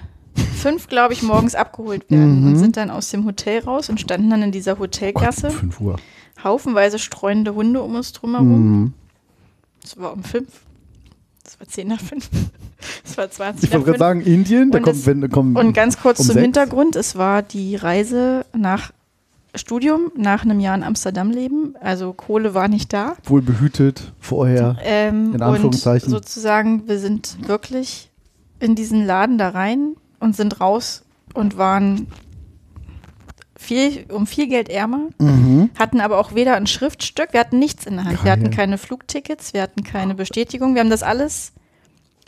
fünf, 0.55 0.87
glaube 0.87 1.13
ich, 1.13 1.23
morgens 1.23 1.55
abgeholt 1.55 2.09
werden 2.11 2.41
Mhm. 2.41 2.47
und 2.47 2.55
sind 2.57 2.77
dann 2.77 2.89
aus 2.89 3.09
dem 3.09 3.25
Hotel 3.25 3.63
raus 3.63 3.89
und 3.89 3.99
standen 4.01 4.29
dann 4.29 4.41
in 4.43 4.51
dieser 4.51 4.77
Hotelgasse. 4.79 5.47
Gott, 5.47 5.53
5 5.57 5.79
Uhr. 5.81 5.95
Haufenweise 6.43 6.99
streunende 6.99 7.55
Hunde 7.55 7.81
um 7.81 7.95
uns 7.95 8.11
drumherum. 8.11 8.81
Mhm. 8.81 8.93
Es 9.83 9.97
war 9.99 10.13
um 10.13 10.23
fünf. 10.23 10.47
Es 11.45 11.59
war 11.59 11.67
zehn 11.67 11.87
nach 11.87 12.01
fünf. 12.01 12.29
Es 13.03 13.17
war 13.17 13.29
20 13.31 13.63
Ich 13.63 13.71
wollte 13.73 13.85
gerade 13.85 13.97
fünf. 13.97 13.99
sagen, 13.99 14.21
Indien, 14.21 14.69
da 14.69 14.77
Und 14.77 14.83
kommt, 14.83 14.95
es- 14.97 15.05
wenn, 15.07 15.19
da 15.21 15.27
kommen, 15.27 15.55
Und 15.55 15.73
ganz 15.73 15.99
kurz 15.99 16.19
um 16.19 16.25
zum 16.27 16.33
sechs. 16.33 16.43
Hintergrund. 16.43 16.95
Es 16.95 17.15
war 17.15 17.41
die 17.41 17.75
Reise 17.75 18.45
nach 18.55 18.91
Studium, 19.57 20.11
nach 20.15 20.43
einem 20.43 20.59
Jahr 20.59 20.75
in 20.75 20.83
Amsterdam 20.83 21.31
leben. 21.31 21.75
Also 21.81 22.13
Kohle 22.13 22.53
war 22.53 22.67
nicht 22.67 22.93
da. 22.93 23.15
wohl 23.25 23.41
behütet 23.41 24.11
vorher. 24.19 24.77
Ähm, 24.83 25.33
In 25.35 25.41
Anführungszeichen. 25.41 26.07
Und 26.07 26.11
sozusagen, 26.13 26.87
wir 26.87 26.99
sind 26.99 27.47
wirklich 27.47 28.09
in 28.59 28.75
diesen 28.75 29.05
Laden 29.05 29.37
da 29.37 29.49
rein 29.49 29.95
und 30.19 30.35
sind 30.35 30.59
raus 30.61 31.03
und 31.33 31.57
waren 31.57 32.07
viel, 33.55 34.05
um 34.09 34.27
viel 34.27 34.47
Geld 34.47 34.69
ärmer, 34.69 35.09
Mhm. 35.19 35.69
hatten 35.77 35.99
aber 35.99 36.19
auch 36.19 36.35
weder 36.35 36.55
ein 36.55 36.67
Schriftstück, 36.67 37.33
wir 37.33 37.39
hatten 37.39 37.59
nichts 37.59 37.85
in 37.85 37.95
der 37.95 38.05
Hand. 38.05 38.23
Wir 38.23 38.31
Geil. 38.31 38.43
hatten 38.43 38.51
keine 38.51 38.77
Flugtickets, 38.77 39.53
wir 39.53 39.61
hatten 39.63 39.83
keine 39.83 40.13
Bestätigung, 40.15 40.73
wir 40.75 40.81
haben 40.81 40.89
das 40.91 41.03
alles. 41.03 41.53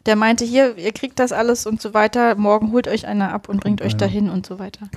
Der 0.05 0.15
meinte, 0.15 0.43
hier, 0.45 0.77
ihr 0.77 0.91
kriegt 0.91 1.19
das 1.19 1.31
alles 1.31 1.65
und 1.67 1.81
so 1.81 1.93
weiter. 1.93 2.35
Morgen 2.35 2.71
holt 2.71 2.87
euch 2.87 3.05
einer 3.05 3.31
ab 3.33 3.47
und 3.49 3.59
bringt 3.61 3.81
euch 3.81 3.91
Ja. 3.91 3.97
dahin 3.99 4.29
und 4.29 4.45
so 4.45 4.57
weiter. 4.57 4.87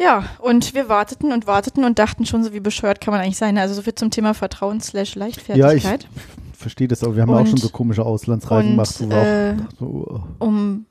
Ja, 0.00 0.24
und 0.38 0.74
wir 0.74 0.88
warteten 0.88 1.30
und 1.32 1.46
warteten 1.46 1.84
und 1.84 1.98
dachten 1.98 2.24
schon 2.24 2.42
so, 2.42 2.52
wie 2.54 2.60
bescheuert 2.60 3.00
kann 3.00 3.12
man 3.12 3.20
eigentlich 3.20 3.36
sein. 3.36 3.58
Also 3.58 3.74
so 3.74 3.82
viel 3.82 3.94
zum 3.94 4.10
Thema 4.10 4.32
Vertrauen 4.34 4.80
slash 4.80 5.14
Ja, 5.14 5.26
ich 5.26 5.36
Leichtfertigkeit. 5.46 6.08
verstehe 6.56 6.88
das, 6.88 7.02
aber 7.04 7.16
wir 7.16 7.22
haben 7.22 7.30
ja 7.30 7.36
auch 7.36 7.44
schon 7.44 7.54
Und- 7.54 7.60
so 7.60 7.68
komische 7.68 8.04
Auslandsreisen 8.04 8.70
und, 8.70 8.76
gemacht. 8.76 8.94
Wo 9.00 9.10
äh, 9.14 9.56
so, 9.78 9.84
oh. 9.86 10.20
um 10.44 10.86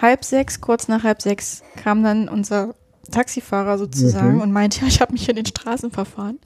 halb 0.00 0.24
sechs, 0.24 0.60
kurz 0.60 0.88
nach 0.88 1.02
halb 1.04 1.20
sechs, 1.20 1.62
kam 1.82 2.02
dann 2.02 2.28
unser 2.28 2.74
Taxifahrer 3.10 3.78
sozusagen 3.78 4.36
Mhm. 4.36 4.40
und 4.40 4.52
meinte, 4.52 4.80
ja, 4.82 4.86
ich 4.86 5.00
habe 5.02 5.12
mich 5.12 5.28
in 5.28 5.36
den 5.36 5.46
Straßen 5.46 5.90
verfahren. 5.90 6.38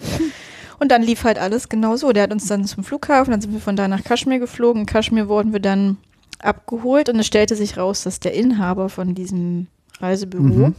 Und 0.81 0.91
dann 0.91 1.03
lief 1.03 1.25
halt 1.25 1.39
alles 1.39 1.69
genau 1.69 1.97
so. 1.97 2.13
Der 2.13 2.25
hat 2.25 2.33
uns 2.33 2.47
dann 2.47 2.65
zum 2.65 2.83
Flughafen, 2.85 3.31
dann 3.31 3.41
sind 3.41 3.53
wir 3.53 3.61
von 3.61 3.77
da 3.77 3.87
nach 3.87 4.03
Kaschmir 4.03 4.39
geflogen. 4.41 4.81
In 4.83 4.87
Kaschmir 4.87 5.29
wurden 5.29 5.53
wir 5.53 5.61
dann 5.61 5.99
abgeholt 6.43 7.09
und 7.09 7.19
es 7.21 7.27
stellte 7.27 7.55
sich 7.55 7.77
raus, 7.77 8.03
dass 8.03 8.19
der 8.19 8.33
Inhaber 8.35 8.89
von 8.89 9.15
diesem 9.15 9.67
Reisebüro 10.01 10.43
Mhm. 10.43 10.75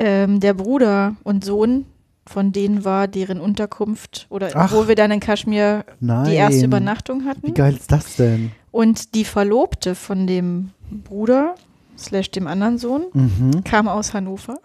Ähm, 0.00 0.40
der 0.40 0.54
Bruder 0.54 1.14
und 1.22 1.44
Sohn 1.44 1.84
von 2.26 2.52
denen 2.52 2.84
war, 2.84 3.06
deren 3.06 3.40
Unterkunft 3.40 4.26
oder 4.30 4.50
Ach. 4.54 4.72
wo 4.72 4.88
wir 4.88 4.94
dann 4.94 5.10
in 5.10 5.20
Kaschmir 5.20 5.84
Nein. 6.00 6.24
die 6.30 6.34
erste 6.34 6.64
Übernachtung 6.64 7.22
Wie 7.24 7.28
hatten. 7.28 7.54
geil 7.54 7.74
ist 7.74 7.92
das 7.92 8.16
denn? 8.16 8.50
Und 8.70 9.14
die 9.14 9.24
Verlobte 9.24 9.94
von 9.94 10.26
dem 10.26 10.70
Bruder, 10.90 11.54
slash 11.98 12.30
dem 12.30 12.46
anderen 12.46 12.78
Sohn, 12.78 13.02
Mhm. 13.12 13.62
kam 13.64 13.88
aus 13.88 14.14
Hannover. 14.14 14.58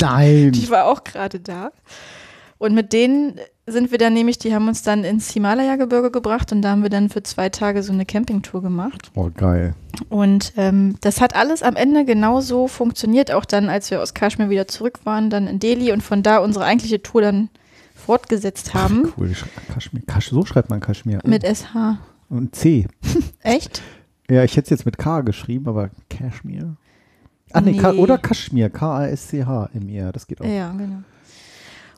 Nein. 0.00 0.52
Die 0.52 0.68
war 0.70 0.86
auch 0.86 1.04
gerade 1.04 1.40
da. 1.40 1.70
Und 2.58 2.74
mit 2.74 2.92
denen 2.92 3.38
sind 3.66 3.90
wir 3.92 3.98
dann 3.98 4.12
nämlich, 4.12 4.38
die 4.38 4.54
haben 4.54 4.66
uns 4.68 4.82
dann 4.82 5.04
ins 5.04 5.30
Himalaya-Gebirge 5.30 6.10
gebracht 6.10 6.50
und 6.52 6.62
da 6.62 6.70
haben 6.70 6.82
wir 6.82 6.90
dann 6.90 7.08
für 7.08 7.22
zwei 7.22 7.48
Tage 7.48 7.82
so 7.82 7.92
eine 7.92 8.04
Campingtour 8.04 8.60
gemacht. 8.62 9.10
Oh, 9.14 9.30
geil. 9.34 9.74
Und 10.08 10.52
ähm, 10.56 10.96
das 11.00 11.20
hat 11.20 11.36
alles 11.36 11.62
am 11.62 11.76
Ende 11.76 12.04
genauso 12.04 12.66
funktioniert, 12.66 13.30
auch 13.30 13.44
dann, 13.44 13.68
als 13.68 13.90
wir 13.90 14.02
aus 14.02 14.14
Kaschmir 14.14 14.50
wieder 14.50 14.66
zurück 14.66 15.00
waren, 15.04 15.30
dann 15.30 15.46
in 15.46 15.58
Delhi 15.60 15.92
und 15.92 16.02
von 16.02 16.22
da 16.24 16.38
unsere 16.38 16.64
eigentliche 16.64 17.02
Tour 17.02 17.22
dann 17.22 17.50
fortgesetzt 17.94 18.74
haben. 18.74 19.12
Cool. 19.16 19.28
Sch- 19.28 19.44
Kaschmir. 19.72 20.02
Kasch, 20.06 20.30
so 20.30 20.44
schreibt 20.44 20.70
man 20.70 20.80
Kaschmir. 20.80 21.20
Mit 21.24 21.44
SH. 21.44 21.98
Und 22.28 22.54
C. 22.56 22.86
Echt? 23.42 23.80
Ja, 24.28 24.42
ich 24.42 24.52
hätte 24.56 24.66
es 24.66 24.70
jetzt 24.70 24.86
mit 24.86 24.98
K 24.98 25.20
geschrieben, 25.20 25.68
aber 25.68 25.90
Kaschmir. 26.10 26.76
Ah, 27.52 27.60
nee, 27.60 27.76
Ka 27.76 27.92
Nee. 27.92 27.98
oder 27.98 28.18
Kaschmir. 28.18 28.70
K-A-S-C-H 28.70 29.70
im 29.74 29.88
R. 29.88 30.10
Das 30.10 30.26
geht 30.26 30.40
auch. 30.40 30.46
Ja, 30.46 30.72
genau. 30.72 31.02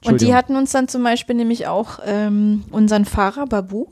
Und 0.05 0.21
die 0.21 0.35
hatten 0.35 0.57
uns 0.57 0.73
dann 0.73 0.89
zum 0.89 1.03
Beispiel 1.03 1.35
nämlich 1.35 1.67
auch 1.67 1.99
ähm, 2.05 2.65
unseren 2.71 3.05
Fahrer 3.05 3.47
Babu 3.47 3.87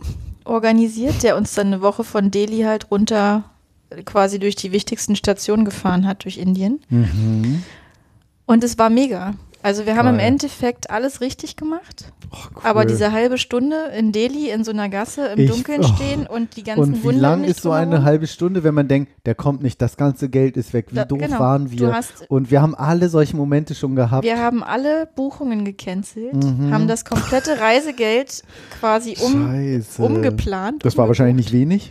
organisiert, 0.44 1.22
der 1.22 1.37
uns 1.37 1.55
dann 1.55 1.68
eine 1.68 1.83
Woche 1.83 2.05
von 2.05 2.31
Delhi 2.31 2.62
halt 2.62 2.90
runter 2.90 3.44
quasi 4.05 4.38
durch 4.38 4.57
die 4.57 4.72
wichtigsten 4.72 5.16
Stationen 5.16 5.64
gefahren 5.64 6.07
hat, 6.07 6.25
durch 6.25 6.38
Indien. 6.38 6.81
Mhm. 6.88 7.62
Und 8.46 8.64
es 8.64 8.79
war 8.79 8.90
mega. 8.90 9.35
Also 9.62 9.87
wir 9.87 9.96
haben 9.96 10.09
im 10.09 10.16
Geil. 10.16 10.27
Endeffekt 10.27 10.90
alles 10.90 11.20
richtig 11.20 11.55
gemacht, 11.57 12.07
Oh, 12.33 12.37
cool. 12.57 12.62
aber 12.64 12.85
diese 12.85 13.12
halbe 13.12 13.38
Stunde 13.38 13.77
in 13.96 14.11
Delhi 14.11 14.51
in 14.51 14.64
so 14.64 14.72
einer 14.72 14.88
Gasse 14.88 15.27
im 15.29 15.38
Ich- 15.38 15.51
Dunkeln 15.51 15.83
oh. 15.85 15.94
stehen 15.94 16.27
und 16.27 16.57
die 16.57 16.64
ganzen 16.64 16.81
Und 16.94 16.98
wie 16.98 17.05
Wunder 17.05 17.20
lang 17.20 17.44
ist 17.44 17.62
so 17.62 17.70
eine 17.70 18.03
halbe 18.03 18.27
Stunde, 18.27 18.64
wenn 18.64 18.75
man 18.75 18.88
denkt, 18.88 19.12
der 19.25 19.35
kommt 19.37 19.62
nicht, 19.62 19.81
das 19.81 19.96
ganze 19.96 20.29
Geld 20.29 20.57
ist 20.57 20.72
weg, 20.72 20.87
wie 20.90 20.96
Da- 20.96 21.05
doof 21.05 21.18
genau. 21.18 21.38
waren 21.38 21.66
Du 21.66 21.70
wir? 21.79 22.01
Und 22.29 22.51
wir 22.51 22.61
haben 22.61 22.75
alle 22.75 23.09
solche 23.09 23.37
Momente 23.37 23.75
schon 23.77 23.94
gehabt. 23.94 24.25
Wir 24.25 24.38
haben 24.40 24.64
alle 24.64 25.07
Buchungen 25.14 25.64
gecancelt, 25.64 26.35
Mhm. 26.35 26.72
haben 26.72 26.88
das 26.88 27.05
komplette 27.05 27.61
Reisegeld 27.61 28.42
quasi 28.81 29.16
um, 29.20 29.46
Scheiße. 29.46 30.03
umgeplant. 30.03 30.85
Das 30.85 30.96
war 30.98 31.07
wahrscheinlich 31.07 31.37
nicht 31.37 31.53
wenig. 31.53 31.90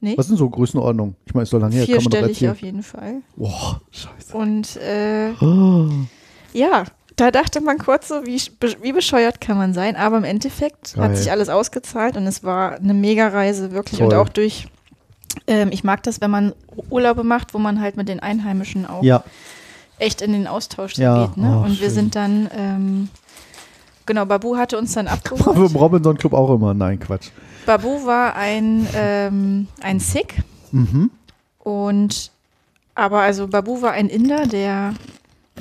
Nee, 0.00 0.14
Was 0.18 0.26
sind 0.26 0.36
so 0.38 0.50
Größenordnung? 0.50 1.14
Ich 1.26 1.34
meine, 1.34 1.44
ist 1.44 1.50
so 1.50 1.58
lange 1.58 1.76
her, 1.76 1.86
kann 1.86 1.94
man 1.94 2.00
vierstellig 2.02 2.48
auf 2.48 2.60
jeden 2.62 2.82
Fall. 2.82 3.22
Boah, 3.36 3.80
scheiße. 3.92 4.36
Und 4.36 4.76
äh, 4.78 5.30
Oh. 5.40 5.86
ja, 6.52 6.82
da 7.22 7.30
dachte 7.30 7.60
man 7.60 7.78
kurz 7.78 8.08
so, 8.08 8.26
wie, 8.26 8.40
wie 8.82 8.92
bescheuert 8.92 9.40
kann 9.40 9.56
man 9.56 9.72
sein, 9.74 9.96
aber 9.96 10.16
im 10.18 10.24
Endeffekt 10.24 10.94
Geil. 10.94 11.04
hat 11.04 11.16
sich 11.16 11.30
alles 11.30 11.48
ausgezahlt 11.48 12.16
und 12.16 12.26
es 12.26 12.42
war 12.44 12.72
eine 12.76 12.94
Mega-Reise 12.94 13.72
wirklich 13.72 13.98
Toll. 14.00 14.08
und 14.08 14.14
auch 14.14 14.28
durch, 14.28 14.66
ähm, 15.46 15.70
ich 15.72 15.84
mag 15.84 16.02
das, 16.02 16.20
wenn 16.20 16.30
man 16.30 16.52
Urlaube 16.90 17.24
macht, 17.24 17.54
wo 17.54 17.58
man 17.58 17.80
halt 17.80 17.96
mit 17.96 18.08
den 18.08 18.20
Einheimischen 18.20 18.86
auch 18.86 19.02
Ja, 19.02 19.22
echt 19.98 20.20
in 20.20 20.32
den 20.32 20.46
Austausch 20.46 20.96
Ja, 20.98 21.26
geht. 21.26 21.36
Ne? 21.36 21.56
oh, 21.60 21.64
und 21.64 21.80
wir 21.80 21.86
schön. 21.86 21.90
sind 21.94 22.16
dann, 22.16 22.50
ähm, 22.56 23.08
genau, 24.06 24.24
Babu 24.26 24.56
hatte 24.56 24.76
uns 24.76 24.92
dann 24.92 25.06
abgeholt. 25.08 25.56
im 25.56 25.76
Robinson 25.76 26.18
Club 26.18 26.32
auch 26.34 26.54
immer. 26.54 26.74
Nein, 26.74 26.98
Quatsch. 27.00 27.28
Babu 27.66 28.04
war 28.04 28.34
ein, 28.36 28.86
ähm, 28.94 29.68
ein 29.80 30.00
Sikh 30.00 30.34
Mhm. 30.72 31.10
und 31.60 32.30
aber 32.94 33.20
also 33.20 33.46
Babu 33.48 33.80
war 33.82 33.92
ein 33.92 34.08
Inder, 34.08 34.46
der 34.46 34.94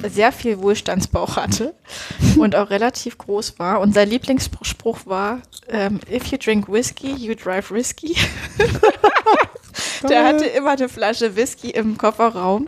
sehr 0.09 0.31
viel 0.31 0.59
Wohlstandsbauch 0.61 1.35
hatte 1.37 1.73
und 2.37 2.55
auch 2.55 2.69
relativ 2.69 3.17
groß 3.17 3.59
war. 3.59 3.79
Und 3.81 3.93
sein 3.93 4.09
Lieblingsspruch 4.09 4.99
war, 5.05 5.41
ähm, 5.69 5.99
if 6.11 6.27
you 6.27 6.37
drink 6.37 6.67
whiskey, 6.71 7.13
you 7.13 7.35
drive 7.35 7.71
risky. 7.71 8.15
der 10.09 10.25
hatte 10.25 10.45
immer 10.45 10.71
eine 10.71 10.89
Flasche 10.89 11.35
Whisky 11.35 11.69
im 11.69 11.97
Kofferraum 11.97 12.67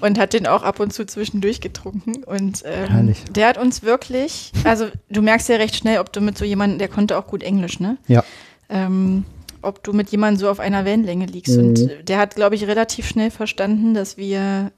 und 0.00 0.18
hat 0.18 0.32
den 0.32 0.46
auch 0.46 0.62
ab 0.62 0.80
und 0.80 0.92
zu 0.92 1.06
zwischendurch 1.06 1.60
getrunken. 1.60 2.24
Und 2.24 2.62
ähm, 2.64 3.14
der 3.30 3.48
hat 3.48 3.58
uns 3.58 3.82
wirklich, 3.82 4.52
also 4.64 4.86
du 5.10 5.22
merkst 5.22 5.48
ja 5.48 5.56
recht 5.56 5.76
schnell, 5.76 5.98
ob 6.00 6.12
du 6.12 6.20
mit 6.20 6.36
so 6.38 6.44
jemandem, 6.44 6.78
der 6.78 6.88
konnte 6.88 7.18
auch 7.18 7.26
gut 7.26 7.42
Englisch, 7.42 7.80
ne? 7.80 7.96
Ja. 8.08 8.24
ähm, 8.68 9.24
ob 9.62 9.82
du 9.82 9.94
mit 9.94 10.10
jemandem 10.10 10.38
so 10.40 10.50
auf 10.50 10.60
einer 10.60 10.84
Wellenlänge 10.84 11.24
liegst. 11.26 11.56
Und 11.56 11.78
Mhm. 11.80 11.88
äh, 11.88 12.02
der 12.02 12.18
hat, 12.18 12.34
glaube 12.34 12.54
ich, 12.54 12.66
relativ 12.66 13.08
schnell 13.08 13.30
verstanden, 13.30 13.94
dass 13.94 14.16
wir 14.18 14.72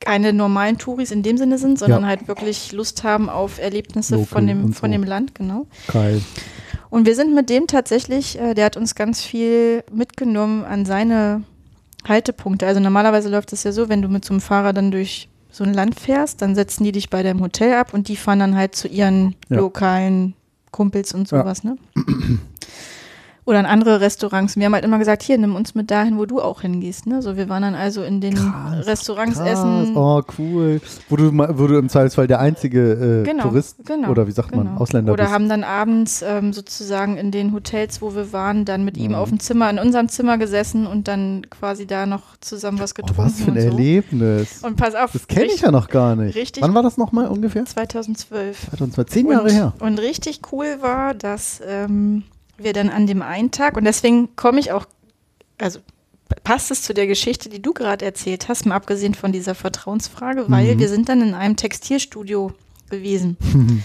keine 0.00 0.32
normalen 0.32 0.78
Touris 0.78 1.10
in 1.10 1.22
dem 1.22 1.36
Sinne 1.38 1.58
sind, 1.58 1.78
sondern 1.78 2.02
Ja. 2.02 2.08
halt 2.08 2.28
wirklich 2.28 2.72
Lust 2.72 3.02
haben 3.02 3.28
auf 3.28 3.58
Erlebnisse 3.58 4.14
Local 4.16 4.26
von 4.26 4.46
dem, 4.46 4.72
von 4.72 4.90
so. 4.90 4.92
dem 4.98 5.04
Land, 5.04 5.34
genau. 5.34 5.66
Geil. 5.88 6.20
Und 6.90 7.06
wir 7.06 7.14
sind 7.16 7.34
mit 7.34 7.50
dem 7.50 7.66
tatsächlich, 7.66 8.38
äh, 8.38 8.54
der 8.54 8.66
hat 8.66 8.76
uns 8.76 8.94
ganz 8.94 9.20
viel 9.22 9.82
mitgenommen 9.92 10.64
an 10.64 10.84
seine 10.86 11.42
Haltepunkte. 12.06 12.66
Also 12.66 12.80
normalerweise 12.80 13.28
läuft 13.28 13.52
es 13.52 13.64
ja 13.64 13.72
so, 13.72 13.88
wenn 13.88 14.02
du 14.02 14.08
mit 14.08 14.24
so 14.24 14.32
einem 14.32 14.40
Fahrer 14.40 14.72
dann 14.72 14.90
durch 14.92 15.28
so 15.50 15.64
ein 15.64 15.74
Land 15.74 15.98
fährst, 15.98 16.42
dann 16.42 16.54
setzen 16.54 16.84
die 16.84 16.92
dich 16.92 17.10
bei 17.10 17.22
deinem 17.22 17.40
Hotel 17.40 17.74
ab 17.74 17.92
und 17.94 18.08
die 18.08 18.16
fahren 18.16 18.38
dann 18.38 18.54
halt 18.56 18.76
zu 18.76 18.88
ihren 18.88 19.34
Ja. 19.48 19.56
lokalen 19.56 20.34
Kumpels 20.70 21.14
und 21.14 21.30
Ja. 21.30 21.40
sowas, 21.40 21.64
ne? 21.64 21.76
Oder 23.46 23.60
in 23.60 23.66
andere 23.66 24.00
Restaurants. 24.00 24.56
Wir 24.56 24.66
haben 24.66 24.74
halt 24.74 24.84
immer 24.84 24.98
gesagt, 24.98 25.22
hier, 25.22 25.38
nimm 25.38 25.54
uns 25.54 25.74
mit 25.76 25.88
dahin, 25.90 26.18
wo 26.18 26.26
du 26.26 26.40
auch 26.42 26.62
hingehst. 26.62 27.06
Ne? 27.06 27.22
So, 27.22 27.36
wir 27.36 27.48
waren 27.48 27.62
dann 27.62 27.74
also 27.76 28.02
in 28.02 28.20
den 28.20 28.34
Krass, 28.34 28.84
Restaurants 28.86 29.38
Krass. 29.38 29.48
essen. 29.50 29.96
Oh, 29.96 30.20
cool. 30.36 30.80
Wo 31.08 31.14
du, 31.16 31.30
wo 31.32 31.66
du 31.68 31.78
im 31.78 31.88
Zweifelsfall 31.88 32.26
der 32.26 32.40
einzige 32.40 33.22
äh, 33.22 33.24
Genau, 33.24 33.44
Tourist 33.44 33.76
genau, 33.86 34.10
oder 34.10 34.26
wie 34.26 34.32
sagt 34.32 34.54
man, 34.54 34.66
genau. 34.66 34.80
Ausländer 34.80 35.12
Oder 35.12 35.24
bist. 35.24 35.34
haben 35.34 35.48
dann 35.48 35.62
abends 35.62 36.22
ähm, 36.26 36.52
sozusagen 36.52 37.16
in 37.16 37.30
den 37.30 37.52
Hotels, 37.52 38.02
wo 38.02 38.16
wir 38.16 38.32
waren, 38.32 38.64
dann 38.64 38.84
mit 38.84 38.96
ihm 38.96 39.12
Mhm. 39.12 39.14
auf 39.16 39.28
dem 39.28 39.38
Zimmer, 39.38 39.70
in 39.70 39.78
unserem 39.78 40.08
Zimmer 40.08 40.38
gesessen 40.38 40.84
und 40.88 41.06
dann 41.06 41.46
quasi 41.48 41.86
da 41.86 42.04
noch 42.06 42.36
zusammen 42.40 42.80
was 42.80 42.94
oh, 42.98 43.02
getrunken. 43.06 43.22
was 43.32 43.40
für 43.40 43.52
ein 43.52 43.56
und 43.56 43.60
so. 43.62 43.68
Erlebnis. 43.68 44.62
Und 44.64 44.74
pass 44.76 44.96
auf, 44.96 45.12
Das 45.12 45.28
kenne 45.28 45.46
ich 45.46 45.60
ja 45.60 45.70
noch 45.70 45.86
gar 45.86 46.16
nicht. 46.16 46.34
richtig- 46.34 46.64
Wann 46.64 46.74
war 46.74 46.82
das 46.82 46.96
nochmal 46.96 47.28
ungefähr? 47.28 47.64
2012. 47.64 48.70
2002, 48.70 49.04
zehn 49.04 49.30
Jahre 49.30 49.44
und, 49.44 49.50
her. 49.52 49.72
Und 49.78 50.00
richtig 50.00 50.40
cool 50.50 50.78
war, 50.80 51.14
dass 51.14 51.60
ähm, 51.64 52.24
wir 52.58 52.72
dann 52.72 52.88
an 52.88 53.06
dem 53.06 53.22
einen 53.22 53.50
Tag, 53.50 53.76
und 53.76 53.84
deswegen 53.84 54.34
komme 54.36 54.60
ich 54.60 54.72
auch, 54.72 54.86
also 55.58 55.80
passt 56.42 56.70
es 56.70 56.82
zu 56.82 56.92
der 56.94 57.06
Geschichte, 57.06 57.48
die 57.48 57.62
du 57.62 57.72
gerade 57.72 58.04
erzählt 58.04 58.48
hast, 58.48 58.66
mal 58.66 58.74
abgesehen 58.76 59.14
von 59.14 59.30
dieser 59.32 59.54
Vertrauensfrage, 59.54 60.46
weil 60.48 60.74
Mhm. 60.74 60.78
wir 60.80 60.88
sind 60.88 61.08
dann 61.08 61.22
in 61.22 61.34
einem 61.34 61.56
Textilstudio 61.56 62.52
gewesen. 62.90 63.36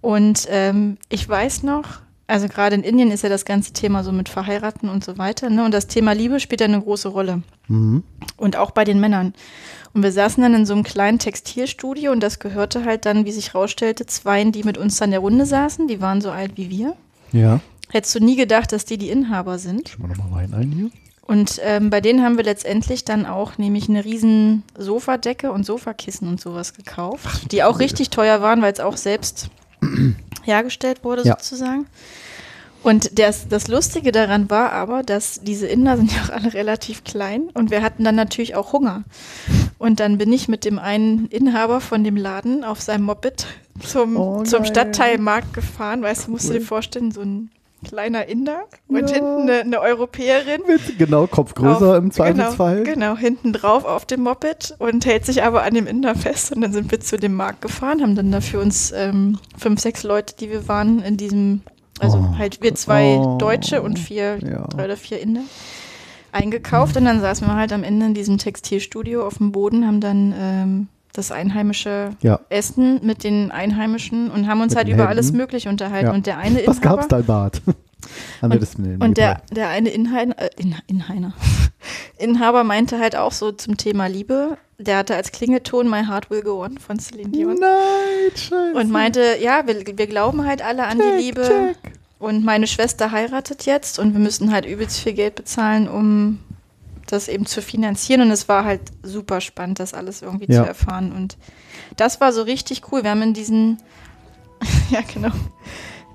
Und 0.00 0.46
ähm, 0.50 0.96
ich 1.08 1.28
weiß 1.28 1.62
noch, 1.62 1.84
also 2.26 2.48
gerade 2.48 2.74
in 2.74 2.82
Indien 2.82 3.10
ist 3.10 3.22
ja 3.22 3.28
das 3.28 3.44
ganze 3.44 3.72
Thema 3.72 4.02
so 4.02 4.10
mit 4.12 4.28
Verheiraten 4.28 4.88
und 4.88 5.04
so 5.04 5.18
weiter, 5.18 5.50
ne? 5.50 5.64
Und 5.64 5.72
das 5.72 5.86
Thema 5.86 6.12
Liebe 6.12 6.40
spielt 6.40 6.60
ja 6.60 6.66
eine 6.66 6.80
große 6.80 7.08
Rolle. 7.08 7.42
Mhm. 7.68 8.02
Und 8.36 8.56
auch 8.56 8.70
bei 8.70 8.84
den 8.84 8.98
Männern. 9.00 9.34
Und 9.92 10.02
wir 10.02 10.10
saßen 10.12 10.42
dann 10.42 10.54
in 10.54 10.64
so 10.66 10.72
einem 10.72 10.82
kleinen 10.84 11.18
Textilstudio 11.18 12.10
und 12.10 12.20
das 12.20 12.38
gehörte 12.38 12.84
halt 12.84 13.04
dann, 13.04 13.26
wie 13.26 13.32
sich 13.32 13.54
rausstellte, 13.54 14.06
zweien, 14.06 14.50
die 14.50 14.64
mit 14.64 14.78
uns 14.78 15.00
an 15.02 15.10
der 15.10 15.20
Runde 15.20 15.44
saßen. 15.44 15.86
Die 15.86 16.00
waren 16.00 16.20
so 16.22 16.30
alt 16.30 16.52
wie 16.56 16.70
wir. 16.70 16.96
Ja. 17.32 17.60
Hättest 17.92 18.14
du 18.14 18.20
nie 18.20 18.36
gedacht, 18.36 18.72
dass 18.72 18.84
die 18.84 18.98
die 18.98 19.10
Inhaber 19.10 19.58
sind. 19.58 19.90
Schauen 19.90 20.08
wir 20.10 20.16
nochmal 20.16 20.42
Wein 20.50 20.54
ein 20.54 20.72
hier. 20.72 20.90
Und 21.24 21.60
ähm, 21.62 21.88
bei 21.90 22.00
denen 22.00 22.22
haben 22.24 22.36
wir 22.36 22.44
letztendlich 22.44 23.04
dann 23.04 23.26
auch 23.26 23.56
nämlich 23.56 23.88
eine 23.88 24.04
riesen 24.04 24.64
Sofadecke 24.76 25.52
und 25.52 25.64
Sofakissen 25.64 26.26
und 26.28 26.40
sowas 26.40 26.74
gekauft, 26.74 27.52
die 27.52 27.62
auch 27.62 27.78
richtig 27.78 28.10
teuer 28.10 28.42
waren, 28.42 28.60
weil 28.60 28.72
es 28.72 28.80
auch 28.80 28.96
selbst 28.96 29.48
hergestellt 30.42 31.04
wurde 31.04 31.22
Ja. 31.24 31.36
sozusagen. 31.38 31.86
Und 32.82 33.18
das, 33.20 33.46
das 33.46 33.68
Lustige 33.68 34.10
daran 34.10 34.50
war 34.50 34.72
aber, 34.72 35.04
dass 35.04 35.40
diese 35.42 35.68
Inder 35.68 35.96
sind 35.96 36.12
ja 36.12 36.22
auch 36.24 36.30
alle 36.30 36.52
relativ 36.52 37.04
klein 37.04 37.42
und 37.54 37.70
wir 37.70 37.80
hatten 37.82 38.02
dann 38.02 38.16
natürlich 38.16 38.56
auch 38.56 38.72
Hunger. 38.72 39.04
Und 39.78 40.00
dann 40.00 40.18
bin 40.18 40.32
ich 40.32 40.48
mit 40.48 40.64
dem 40.64 40.80
einen 40.80 41.28
Inhaber 41.28 41.80
von 41.80 42.02
dem 42.02 42.16
Laden 42.16 42.64
auf 42.64 42.80
seinem 42.80 43.04
Moped 43.04 43.46
zum, 43.86 44.16
Oh, 44.16 44.42
zum. 44.42 44.64
Stadtteilmarkt 44.64 45.54
gefahren. 45.54 46.02
Weißt 46.02 46.26
du, 46.26 46.32
musst 46.32 46.48
du 46.48 46.54
dir 46.54 46.60
vorstellen, 46.60 47.12
so 47.12 47.20
ein 47.20 47.50
kleiner 47.84 48.26
Inder 48.28 48.64
und 48.88 49.08
Ja. 49.10 49.14
hinten 49.16 49.42
eine, 49.42 49.60
eine 49.60 49.80
Europäerin. 49.80 50.62
Mit, 50.66 50.98
genau, 50.98 51.26
Kopf 51.26 51.54
größer 51.54 51.90
Auf- 51.92 51.96
im 51.98 52.10
Zweifelsfall. 52.10 52.84
Genau, 52.84 53.14
genau, 53.14 53.16
hinten 53.16 53.52
drauf 53.52 53.84
auf 53.84 54.04
dem 54.06 54.22
Moped 54.22 54.74
und 54.78 55.04
hält 55.06 55.26
sich 55.26 55.42
aber 55.42 55.62
an 55.62 55.74
dem 55.74 55.86
Inder 55.86 56.14
fest. 56.14 56.52
Und 56.54 56.62
dann 56.62 56.72
sind 56.72 56.90
wir 56.90 57.00
zu 57.00 57.16
dem 57.18 57.34
Markt 57.34 57.60
gefahren, 57.62 58.02
haben 58.02 58.14
dann 58.14 58.30
dafür 58.32 58.60
uns 58.60 58.92
ähm, 58.92 59.38
fünf, 59.58 59.80
sechs 59.80 60.02
Leute, 60.02 60.34
die 60.38 60.50
wir 60.50 60.68
waren, 60.68 61.02
in 61.02 61.16
diesem, 61.16 61.62
also 62.00 62.18
Oh. 62.18 62.38
halt 62.38 62.62
wir 62.62 62.74
zwei 62.74 63.16
Oh. 63.18 63.38
Deutsche 63.38 63.82
und 63.82 63.98
vier, 63.98 64.38
Ja. 64.42 64.66
drei 64.68 64.84
oder 64.86 64.96
vier 64.96 65.20
Inder 65.20 65.42
eingekauft. 66.32 66.96
Und 66.96 67.04
dann 67.04 67.20
saßen 67.20 67.46
wir 67.46 67.54
halt 67.56 67.72
am 67.72 67.84
Ende 67.84 68.06
in 68.06 68.14
diesem 68.14 68.38
Textilstudio 68.38 69.26
auf 69.26 69.38
dem 69.38 69.52
Boden, 69.52 69.86
haben 69.86 70.00
dann 70.00 70.34
ähm, 70.38 70.88
das 71.12 71.30
einheimische 71.30 72.10
Ja. 72.22 72.40
Essen 72.48 73.00
mit 73.04 73.24
den 73.24 73.50
Einheimischen 73.50 74.30
und 74.30 74.46
haben 74.48 74.60
uns 74.60 74.72
Mit 74.72 74.78
halt 74.78 74.88
über 74.88 74.96
Händen. 74.98 75.08
alles 75.10 75.32
Mögliche 75.32 75.68
unterhalten. 75.68 76.06
Ja. 76.06 76.12
Und 76.12 76.26
der 76.26 76.38
eine 76.38 76.56
Was 76.66 76.78
Inhaber, 76.78 76.96
gab's 76.96 77.08
da 77.08 77.18
im 77.18 77.26
Bad? 77.26 77.62
Haben 78.42 78.52
wir 78.52 78.58
das 78.58 78.78
mit 78.78 79.00
und 79.00 79.16
der, 79.16 79.42
der 79.52 79.68
eine 79.68 79.88
Inhaber, 79.90 80.36
äh, 80.36 80.50
In, 80.58 80.74
Inhaber, 80.88 81.32
Inhaber 82.18 82.64
meinte 82.64 82.98
halt 82.98 83.14
auch 83.14 83.30
so 83.32 83.52
zum 83.52 83.76
Thema 83.76 84.06
Liebe, 84.06 84.56
der 84.78 84.96
hatte 84.98 85.14
als 85.14 85.30
Klingelton 85.30 85.88
My 85.88 86.04
Heart 86.04 86.28
Will 86.30 86.42
Go 86.42 86.64
On 86.64 86.78
von 86.78 86.98
Celine 86.98 87.30
Dion. 87.30 87.54
Nein! 87.60 87.68
Scheiße. 88.34 88.72
und 88.74 88.90
meinte, 88.90 89.36
ja, 89.40 89.66
wir, 89.66 89.76
wir 89.96 90.06
glauben 90.08 90.44
halt 90.44 90.62
alle 90.62 90.84
an 90.86 90.98
die 90.98 91.22
Liebe. 91.22 91.74
Und 92.18 92.44
meine 92.44 92.66
Schwester 92.68 93.10
heiratet 93.12 93.66
jetzt 93.66 93.98
und 93.98 94.12
wir 94.12 94.20
müssen 94.20 94.52
halt 94.52 94.64
übelst 94.66 94.98
viel 95.00 95.12
Geld 95.12 95.34
bezahlen, 95.36 95.88
um 95.88 96.38
das 97.12 97.28
eben 97.28 97.46
zu 97.46 97.62
finanzieren. 97.62 98.22
Und 98.22 98.30
es 98.30 98.48
war 98.48 98.64
halt 98.64 98.80
super 99.02 99.40
spannend, 99.40 99.78
das 99.80 99.94
alles 99.94 100.22
irgendwie 100.22 100.46
Ja. 100.52 100.62
zu 100.62 100.68
erfahren. 100.68 101.12
Und 101.12 101.36
das 101.96 102.20
war 102.20 102.32
so 102.32 102.42
richtig 102.42 102.82
cool. 102.90 103.02
Wir 103.04 103.10
haben 103.10 103.22
in 103.22 103.34
diesen, 103.34 103.78
ja 104.90 105.00
genau, 105.12 105.30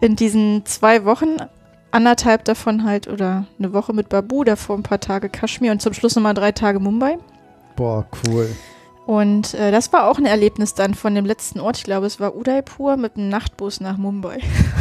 in 0.01 0.15
diesen 0.15 0.65
zwei 0.65 1.05
Wochen, 1.05 1.37
anderthalb 1.91 2.43
davon 2.45 2.83
halt 2.83 3.07
oder 3.07 3.45
eine 3.57 3.73
Woche 3.73 3.93
mit 3.93 4.09
Babu, 4.09 4.43
davor 4.43 4.75
ein 4.77 4.83
paar 4.83 4.99
Tage 4.99 5.29
Kaschmir 5.29 5.71
und 5.71 5.81
zum 5.81 5.93
Schluss 5.93 6.15
nochmal 6.15 6.33
drei 6.33 6.51
Tage 6.51 6.79
Mumbai. 6.79 7.17
Boah, 7.75 8.05
cool. 8.27 8.49
Und 9.05 9.53
äh, 9.53 9.71
das 9.71 9.93
war 9.93 10.09
auch 10.09 10.17
ein 10.17 10.25
Erlebnis 10.25 10.73
dann 10.73 10.93
von 10.93 11.15
dem 11.15 11.25
letzten 11.25 11.61
Ort. 11.61 11.77
Ich 11.77 11.85
glaube, 11.85 12.05
es 12.07 12.19
war 12.19 12.35
Udaipur 12.35 12.97
mit 12.97 13.15
einem 13.15 13.29
Nachtbus 13.29 13.79
nach 13.79 13.97
Mumbai. 13.97 14.39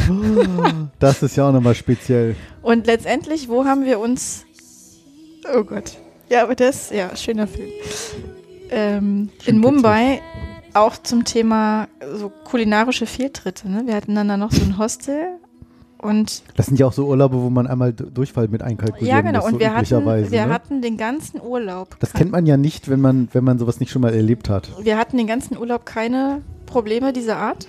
Das 0.98 1.22
ist 1.22 1.36
ja 1.36 1.48
auch 1.48 1.52
nochmal 1.52 1.74
speziell. 1.74 2.34
Und 2.62 2.86
letztendlich, 2.86 3.48
wo 3.48 3.64
haben 3.64 3.84
wir 3.84 3.98
uns. 4.00 4.44
Oh 5.54 5.62
Gott. 5.62 5.96
Ja, 6.28 6.42
aber 6.42 6.54
das, 6.54 6.90
ja, 6.90 7.14
schöner 7.16 7.46
Film. 7.46 7.70
Ähm, 8.70 9.28
Schön 9.42 9.54
in 9.54 9.60
Mumbai 9.60 10.20
auch 10.74 10.96
zum 11.02 11.24
Thema 11.24 11.88
so 12.16 12.30
kulinarische 12.44 13.06
Fehltritte. 13.06 13.70
Ne? 13.70 13.82
Wir 13.86 13.94
hatten 13.94 14.14
dann 14.14 14.28
da 14.28 14.36
noch 14.36 14.52
so 14.52 14.62
ein 14.62 14.78
Hostel 14.78 15.38
und 15.98 16.42
Das 16.56 16.66
sind 16.66 16.78
ja 16.78 16.86
auch 16.86 16.92
so 16.92 17.06
Urlaube, 17.06 17.40
wo 17.40 17.48
man 17.48 17.66
einmal 17.66 17.92
Durchfall 17.92 18.48
mit 18.48 18.62
einkalkulieren 18.62 19.16
ja 19.16 19.22
genau 19.22 19.38
muss, 19.40 19.46
und 19.46 19.54
so 19.54 19.60
wir 19.60 19.74
hatten 19.74 20.30
wir 20.30 20.46
ne? 20.46 20.52
hatten 20.52 20.82
den 20.82 20.96
ganzen 20.96 21.40
Urlaub. 21.40 21.96
das 22.00 22.12
kennt 22.12 22.32
man 22.32 22.44
ja 22.44 22.56
nicht, 22.56 22.90
wenn 22.90 23.00
man, 23.00 23.28
wenn 23.32 23.44
man 23.44 23.58
sowas 23.58 23.80
nicht 23.80 23.90
schon 23.90 24.02
mal 24.02 24.12
erlebt 24.12 24.50
hat. 24.50 24.70
Wir 24.82 24.98
hatten 24.98 25.16
den 25.16 25.26
ganzen 25.26 25.56
Urlaub 25.56 25.86
keine 25.86 26.42
Probleme 26.66 27.12
dieser 27.12 27.38
Art. 27.38 27.68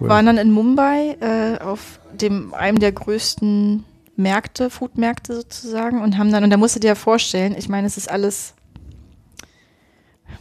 Cool. 0.00 0.08
Waren 0.08 0.26
dann 0.26 0.38
in 0.38 0.52
Mumbai 0.52 1.16
äh, 1.20 1.58
auf 1.62 1.98
dem 2.12 2.52
einem 2.54 2.78
der 2.78 2.92
größten 2.92 3.84
Märkte, 4.18 4.68
Foodmärkte 4.68 5.34
sozusagen 5.34 6.02
und 6.02 6.18
haben 6.18 6.30
dann, 6.32 6.44
und 6.44 6.50
da 6.50 6.56
musst 6.56 6.76
du 6.76 6.80
dir 6.80 6.88
ja 6.88 6.94
vorstellen, 6.94 7.54
ich 7.56 7.68
meine, 7.68 7.86
es 7.86 7.96
ist 7.96 8.10
alles, 8.10 8.54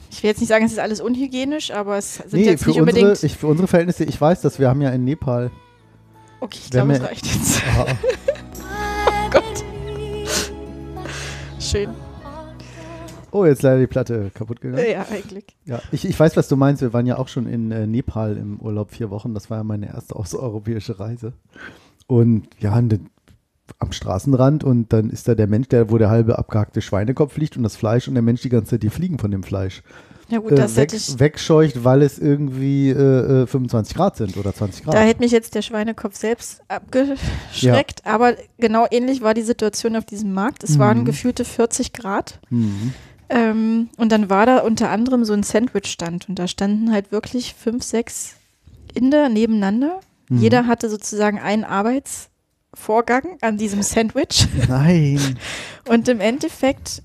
ich 0.10 0.24
will 0.24 0.30
jetzt 0.30 0.40
nicht 0.40 0.50
sagen, 0.50 0.66
es 0.66 0.72
ist 0.72 0.80
alles 0.80 1.00
unhygienisch, 1.00 1.72
aber 1.72 1.98
es 1.98 2.16
sind 2.16 2.34
nee, 2.34 2.46
jetzt 2.46 2.64
für 2.64 2.72
nicht 2.72 2.82
unsere, 2.82 3.00
unbedingt. 3.00 3.24
ich, 3.24 3.38
für 3.38 3.48
unsere 3.48 3.68
Verhältnisse, 3.68 4.04
ich 4.04 4.20
weiß 4.20 4.42
das, 4.42 4.60
wir 4.60 4.68
haben 4.68 4.82
ja 4.82 4.90
in 4.90 5.04
Nepal. 5.06 5.52
okay, 6.40 6.60
ich 6.64 6.72
glaube, 6.72 6.94
es 6.94 7.02
reicht 7.02 7.26
jetzt. 7.28 7.62
Ah, 7.78 7.86
Oh 9.08 9.30
Gott. 9.30 9.64
Schön. 11.60 11.90
oh, 13.32 13.46
jetzt 13.46 13.62
leider 13.62 13.80
die 13.80 13.88
Platte 13.88 14.32
kaputt 14.34 14.62
gegangen. 14.62 14.86
Ja, 14.90 15.06
eigentlich. 15.12 15.46
Ja, 15.66 15.82
ich, 15.92 16.06
ich 16.06 16.18
weiß, 16.20 16.38
was 16.38 16.48
du 16.48 16.56
meinst. 16.56 16.82
Wir 16.82 16.94
waren 16.94 17.06
ja 17.06 17.18
auch 17.18 17.28
schon 17.28 17.46
in 17.46 17.72
äh, 17.72 17.86
Nepal 17.86 18.38
im 18.38 18.60
Urlaub 18.60 18.92
vier 18.92 19.10
Wochen. 19.10 19.34
Das 19.34 19.50
war 19.50 19.58
ja 19.58 19.64
meine 19.64 19.88
erste 19.88 20.16
außereuropäische 20.18 21.00
Reise. 21.00 21.34
Und 22.08 22.48
ja, 22.60 22.72
am 23.80 23.92
Straßenrand 23.92 24.64
und 24.64 24.92
dann 24.94 25.10
ist 25.10 25.28
da 25.28 25.36
der 25.36 25.48
Mensch, 25.48 25.68
der, 25.70 25.90
wo 25.92 25.98
der 25.98 26.10
halbe 26.10 26.38
abgehackte 26.38 26.82
Schweinekopf 26.82 27.38
liegt 27.38 27.58
und 27.58 27.64
das 27.64 27.76
Fleisch 27.76 28.08
und 28.08 28.14
der 28.16 28.24
Mensch 28.24 28.42
die 28.42 28.50
ganze 28.50 28.72
Zeit 28.72 28.84
die 28.84 28.90
Fliegen 28.90 29.20
von 29.20 29.32
dem 29.32 29.44
Fleisch 29.44 29.84
Ja 30.30 30.40
gut, 30.40 30.52
äh, 30.54 30.56
das 30.56 30.76
weg, 30.76 30.84
hätte 30.92 30.96
ich. 30.98 31.20
wegscheucht, 31.20 31.84
weil 31.84 32.02
es 32.02 32.18
irgendwie 32.20 32.90
äh, 32.90 33.44
äh, 33.44 33.48
25 33.48 33.96
Grad 33.96 34.18
sind 34.18 34.36
oder 34.38 34.54
20 34.54 34.84
Grad. 34.86 34.94
Da 34.96 35.02
hätte 35.02 35.20
mich 35.22 35.32
jetzt 35.32 35.56
der 35.56 35.62
Schweinekopf 35.62 36.16
selbst 36.16 36.62
abgeschreckt, 36.68 38.06
aber 38.06 38.36
genau 38.58 38.86
ähnlich 38.92 39.22
war 39.22 39.34
die 39.34 39.42
Situation 39.42 39.96
auf 39.96 40.06
diesem 40.06 40.34
Markt. 40.34 40.64
Es 40.64 40.80
waren 40.80 41.00
Mhm. 41.00 41.06
gefühlte 41.06 41.46
40 41.46 41.94
Grad. 41.94 42.40
Mhm. 42.50 42.94
Ähm, 43.30 43.90
und 43.98 44.12
dann 44.12 44.30
war 44.30 44.46
da 44.46 44.60
unter 44.60 44.90
anderem 44.90 45.26
so 45.26 45.34
ein 45.34 45.44
Sandwich-Stand 45.44 46.30
und 46.30 46.40
da 46.40 46.48
standen 46.48 46.92
halt 46.94 47.12
wirklich 47.12 47.54
fünf, 47.56 47.84
sechs 47.84 48.36
Inder 48.94 49.28
nebeneinander. 49.30 50.00
Mhm. 50.30 50.38
Jeder 50.40 50.66
hatte 50.68 50.90
sozusagen 50.90 51.38
einen 51.40 51.66
Arbeitsvorgang 52.78 53.38
an 53.42 53.58
diesem 53.58 53.82
Sandwich 53.82 54.48
Nein. 54.68 55.38
und 55.90 56.08
im 56.08 56.20
Endeffekt 56.20 57.02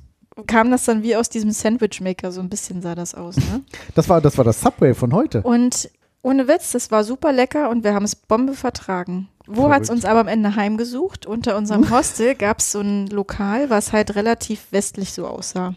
kam 0.46 0.70
das 0.70 0.84
dann 0.84 1.02
wie 1.02 1.16
aus 1.16 1.28
diesem 1.28 1.50
Sandwich-Maker, 1.50 2.32
so 2.32 2.40
ein 2.40 2.48
bisschen 2.48 2.80
sah 2.80 2.94
das 2.94 3.14
aus. 3.14 3.36
Ne? 3.36 3.62
Das 3.94 4.08
war, 4.08 4.20
das 4.20 4.38
war 4.38 4.44
das 4.44 4.60
Subway 4.60 4.94
von 4.94 5.12
heute. 5.12 5.42
Und 5.42 5.90
ohne 6.22 6.48
Witz, 6.48 6.72
das 6.72 6.90
war 6.90 7.04
super 7.04 7.32
lecker 7.32 7.68
und 7.68 7.84
wir 7.84 7.94
haben 7.94 8.04
es 8.04 8.16
Bombe 8.16 8.54
vertragen. 8.54 9.28
Wo 9.46 9.70
hat 9.70 9.82
es 9.82 9.90
uns 9.90 10.04
aber 10.04 10.20
am 10.20 10.28
Ende 10.28 10.54
heimgesucht? 10.54 11.26
Unter 11.26 11.56
unserem 11.56 11.90
Hostel 11.94 12.34
gab 12.34 12.60
es 12.60 12.72
so 12.72 12.80
ein 12.80 13.08
Lokal, 13.08 13.70
was 13.70 13.92
halt 13.92 14.14
relativ 14.14 14.68
westlich 14.70 15.12
so 15.12 15.26
aussah. 15.26 15.74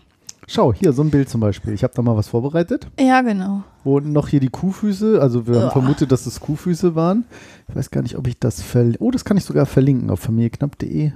Schau, 0.48 0.74
hier 0.74 0.94
so 0.94 1.02
ein 1.02 1.10
Bild 1.10 1.30
zum 1.30 1.42
Beispiel. 1.42 1.74
Ich 1.74 1.84
habe 1.84 1.94
da 1.96 2.02
mal 2.02 2.16
was 2.16 2.28
vorbereitet. 2.28 2.88
Ja, 3.00 3.22
genau. 3.22 3.64
Und 3.84 4.12
noch 4.12 4.28
hier 4.28 4.40
die 4.40 4.50
Kuhfüße. 4.50 5.20
Also 5.22 5.48
wir 5.48 5.56
haben 5.56 5.68
oh. 5.68 5.72
vermutet, 5.72 6.12
dass 6.12 6.26
es 6.26 6.40
Kuhfüße 6.40 6.96
waren. 6.96 7.26
Ich 7.68 7.76
weiß 7.76 7.90
gar 7.92 8.02
nicht, 8.02 8.16
ob 8.16 8.28
ich 8.28 8.40
das 8.40 8.62
verlinke. 8.62 9.04
Oh, 9.04 9.12
das 9.12 9.26
kann 9.26 9.38
ich 9.38 9.44
sogar 9.44 9.66
verlinken 9.66 10.10
auf 10.10 10.20
familieknapp.de. 10.20 11.12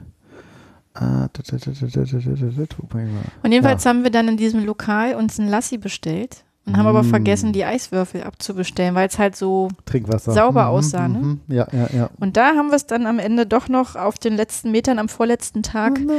Und 3.43 3.51
jedenfalls 3.51 3.83
ja. 3.83 3.89
haben 3.89 4.03
wir 4.03 4.11
dann 4.11 4.27
in 4.27 4.37
diesem 4.37 4.65
Lokal 4.65 5.15
uns 5.15 5.39
ein 5.39 5.47
Lassi 5.47 5.77
bestellt 5.77 6.43
und 6.65 6.75
haben 6.77 6.85
mm. 6.85 6.89
aber 6.89 7.03
vergessen, 7.03 7.53
die 7.53 7.63
Eiswürfel 7.63 8.23
abzubestellen, 8.23 8.95
weil 8.95 9.07
es 9.07 9.17
halt 9.17 9.35
so 9.35 9.69
sauber 10.17 10.65
mm, 10.65 10.67
aussah. 10.67 11.07
Mm, 11.07 11.11
ne? 11.13 11.19
Mhm, 11.19 11.39
ja, 11.47 11.67
ja, 11.71 11.87
ja. 11.95 12.09
Und 12.19 12.35
da 12.37 12.55
haben 12.55 12.69
wir 12.69 12.75
es 12.75 12.85
dann 12.85 13.05
am 13.05 13.19
Ende 13.19 13.45
doch 13.45 13.69
noch 13.69 13.95
auf 13.95 14.17
den 14.17 14.35
letzten 14.35 14.71
Metern 14.71 14.99
am 14.99 15.09
vorletzten 15.09 15.63
Tag 15.63 15.99
oh 16.05 16.11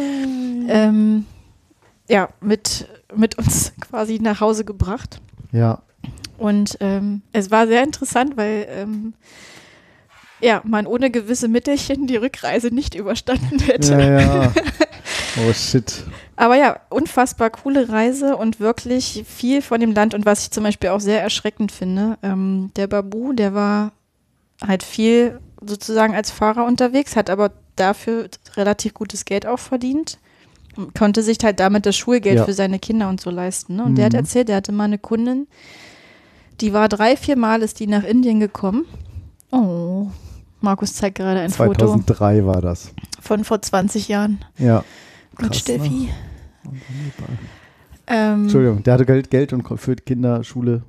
ähm, 0.68 1.26
ja, 2.10 2.28
mit, 2.40 2.86
mit 3.14 3.38
uns 3.38 3.72
quasi 3.80 4.18
nach 4.20 4.40
Hause 4.40 4.64
gebracht. 4.64 5.20
Ja, 5.52 5.82
Und 6.38 6.76
ähm, 6.80 7.22
es 7.32 7.50
war 7.50 7.66
sehr 7.66 7.82
interessant, 7.82 8.36
weil 8.36 8.66
ähm, 8.70 9.14
ja, 10.40 10.60
man 10.64 10.86
ohne 10.86 11.10
gewisse 11.10 11.48
Mittelchen 11.48 12.06
die 12.06 12.16
Rückreise 12.16 12.68
nicht 12.74 12.94
überstanden 12.94 13.58
hätte. 13.66 13.92
ja, 13.92 14.20
ja. 14.20 14.52
Oh 15.46 15.52
shit. 15.52 16.04
Aber 16.34 16.56
ja, 16.56 16.80
unfassbar 16.88 17.50
coole 17.50 17.88
Reise 17.88 18.36
und 18.36 18.58
wirklich 18.58 19.24
viel 19.28 19.62
von 19.62 19.80
dem 19.80 19.92
Land. 19.92 20.14
Und 20.14 20.26
was 20.26 20.42
ich 20.42 20.50
zum 20.50 20.64
Beispiel 20.64 20.90
auch 20.90 21.00
sehr 21.00 21.22
erschreckend 21.22 21.70
finde, 21.70 22.18
ähm, 22.22 22.72
der 22.76 22.86
Babu, 22.86 23.32
der 23.32 23.54
war 23.54 23.92
halt 24.66 24.82
viel 24.82 25.38
sozusagen 25.60 26.14
als 26.14 26.30
Fahrer 26.30 26.64
unterwegs, 26.64 27.14
hat 27.14 27.30
aber 27.30 27.52
dafür 27.76 28.28
relativ 28.56 28.94
gutes 28.94 29.24
Geld 29.24 29.46
auch 29.46 29.58
verdient. 29.58 30.18
Konnte 30.96 31.22
sich 31.22 31.38
halt 31.42 31.58
damit 31.60 31.84
das 31.86 31.96
Schulgeld 31.96 32.36
Ja. 32.38 32.44
für 32.44 32.52
seine 32.52 32.78
Kinder 32.78 33.08
und 33.08 33.20
so 33.20 33.30
leisten. 33.30 33.76
Ne? 33.76 33.84
Und 33.84 33.96
der 33.96 34.06
hat 34.06 34.12
Mhm. 34.12 34.18
erzählt, 34.20 34.48
der 34.48 34.56
hatte 34.56 34.72
mal 34.72 34.84
eine 34.84 34.98
Kundin, 34.98 35.46
die 36.60 36.72
war 36.72 36.88
drei, 36.88 37.16
vier 37.16 37.36
Mal 37.36 37.62
ist 37.62 37.80
die 37.80 37.86
nach 37.86 38.04
Indien 38.04 38.38
gekommen. 38.40 38.84
Oh, 39.50 40.08
Markus 40.60 40.94
zeigt 40.94 41.16
gerade 41.18 41.40
ein 41.40 41.50
Foto 41.50 41.72
2003 41.74 42.44
war 42.46 42.60
das. 42.60 42.92
von 43.20 43.44
vor 43.44 43.60
20 43.62 44.08
Jahren 44.08 44.44
Ja. 44.58 44.84
mit 45.40 45.48
Krass, 45.50 45.58
Steffi. 45.58 46.08
Ne? 46.64 46.70
Ähm, 48.06 48.42
Entschuldigung, 48.44 48.82
der 48.82 48.94
hatte 48.94 49.06
Geld, 49.06 49.30
Geld 49.30 49.52
und 49.52 49.66
für 49.78 49.96
Kinder, 49.96 50.42
Schule. 50.44 50.82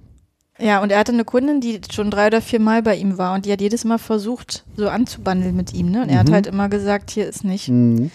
Ja, 0.60 0.82
und 0.82 0.91
er 0.91 1.00
hatte 1.00 1.12
eine 1.12 1.26
Kundin, 1.26 1.60
die 1.62 1.80
schon 1.91 2.12
drei 2.12 2.28
oder 2.28 2.41
vier 2.41 2.60
Mal 2.60 2.84
bei 2.84 2.96
ihm 2.96 3.17
war 3.17 3.34
und 3.34 3.46
die 3.46 3.52
hat 3.52 3.62
jedes 3.62 3.84
Mal 3.84 3.98
versucht, 3.98 4.63
so 4.76 4.89
anzubandeln 4.89 5.56
mit 5.56 5.74
ihm. 5.74 5.89
Ne? 5.89 6.04
Und 6.04 6.10
er 6.10 6.20
hat 6.20 6.30
Mhm. 6.30 6.34
halt 6.34 6.48
immer 6.48 6.70
gesagt, 6.70 7.10
hier 7.12 7.28
ist 7.28 7.44
nicht. 7.44 7.70
Mhm. 7.70 8.12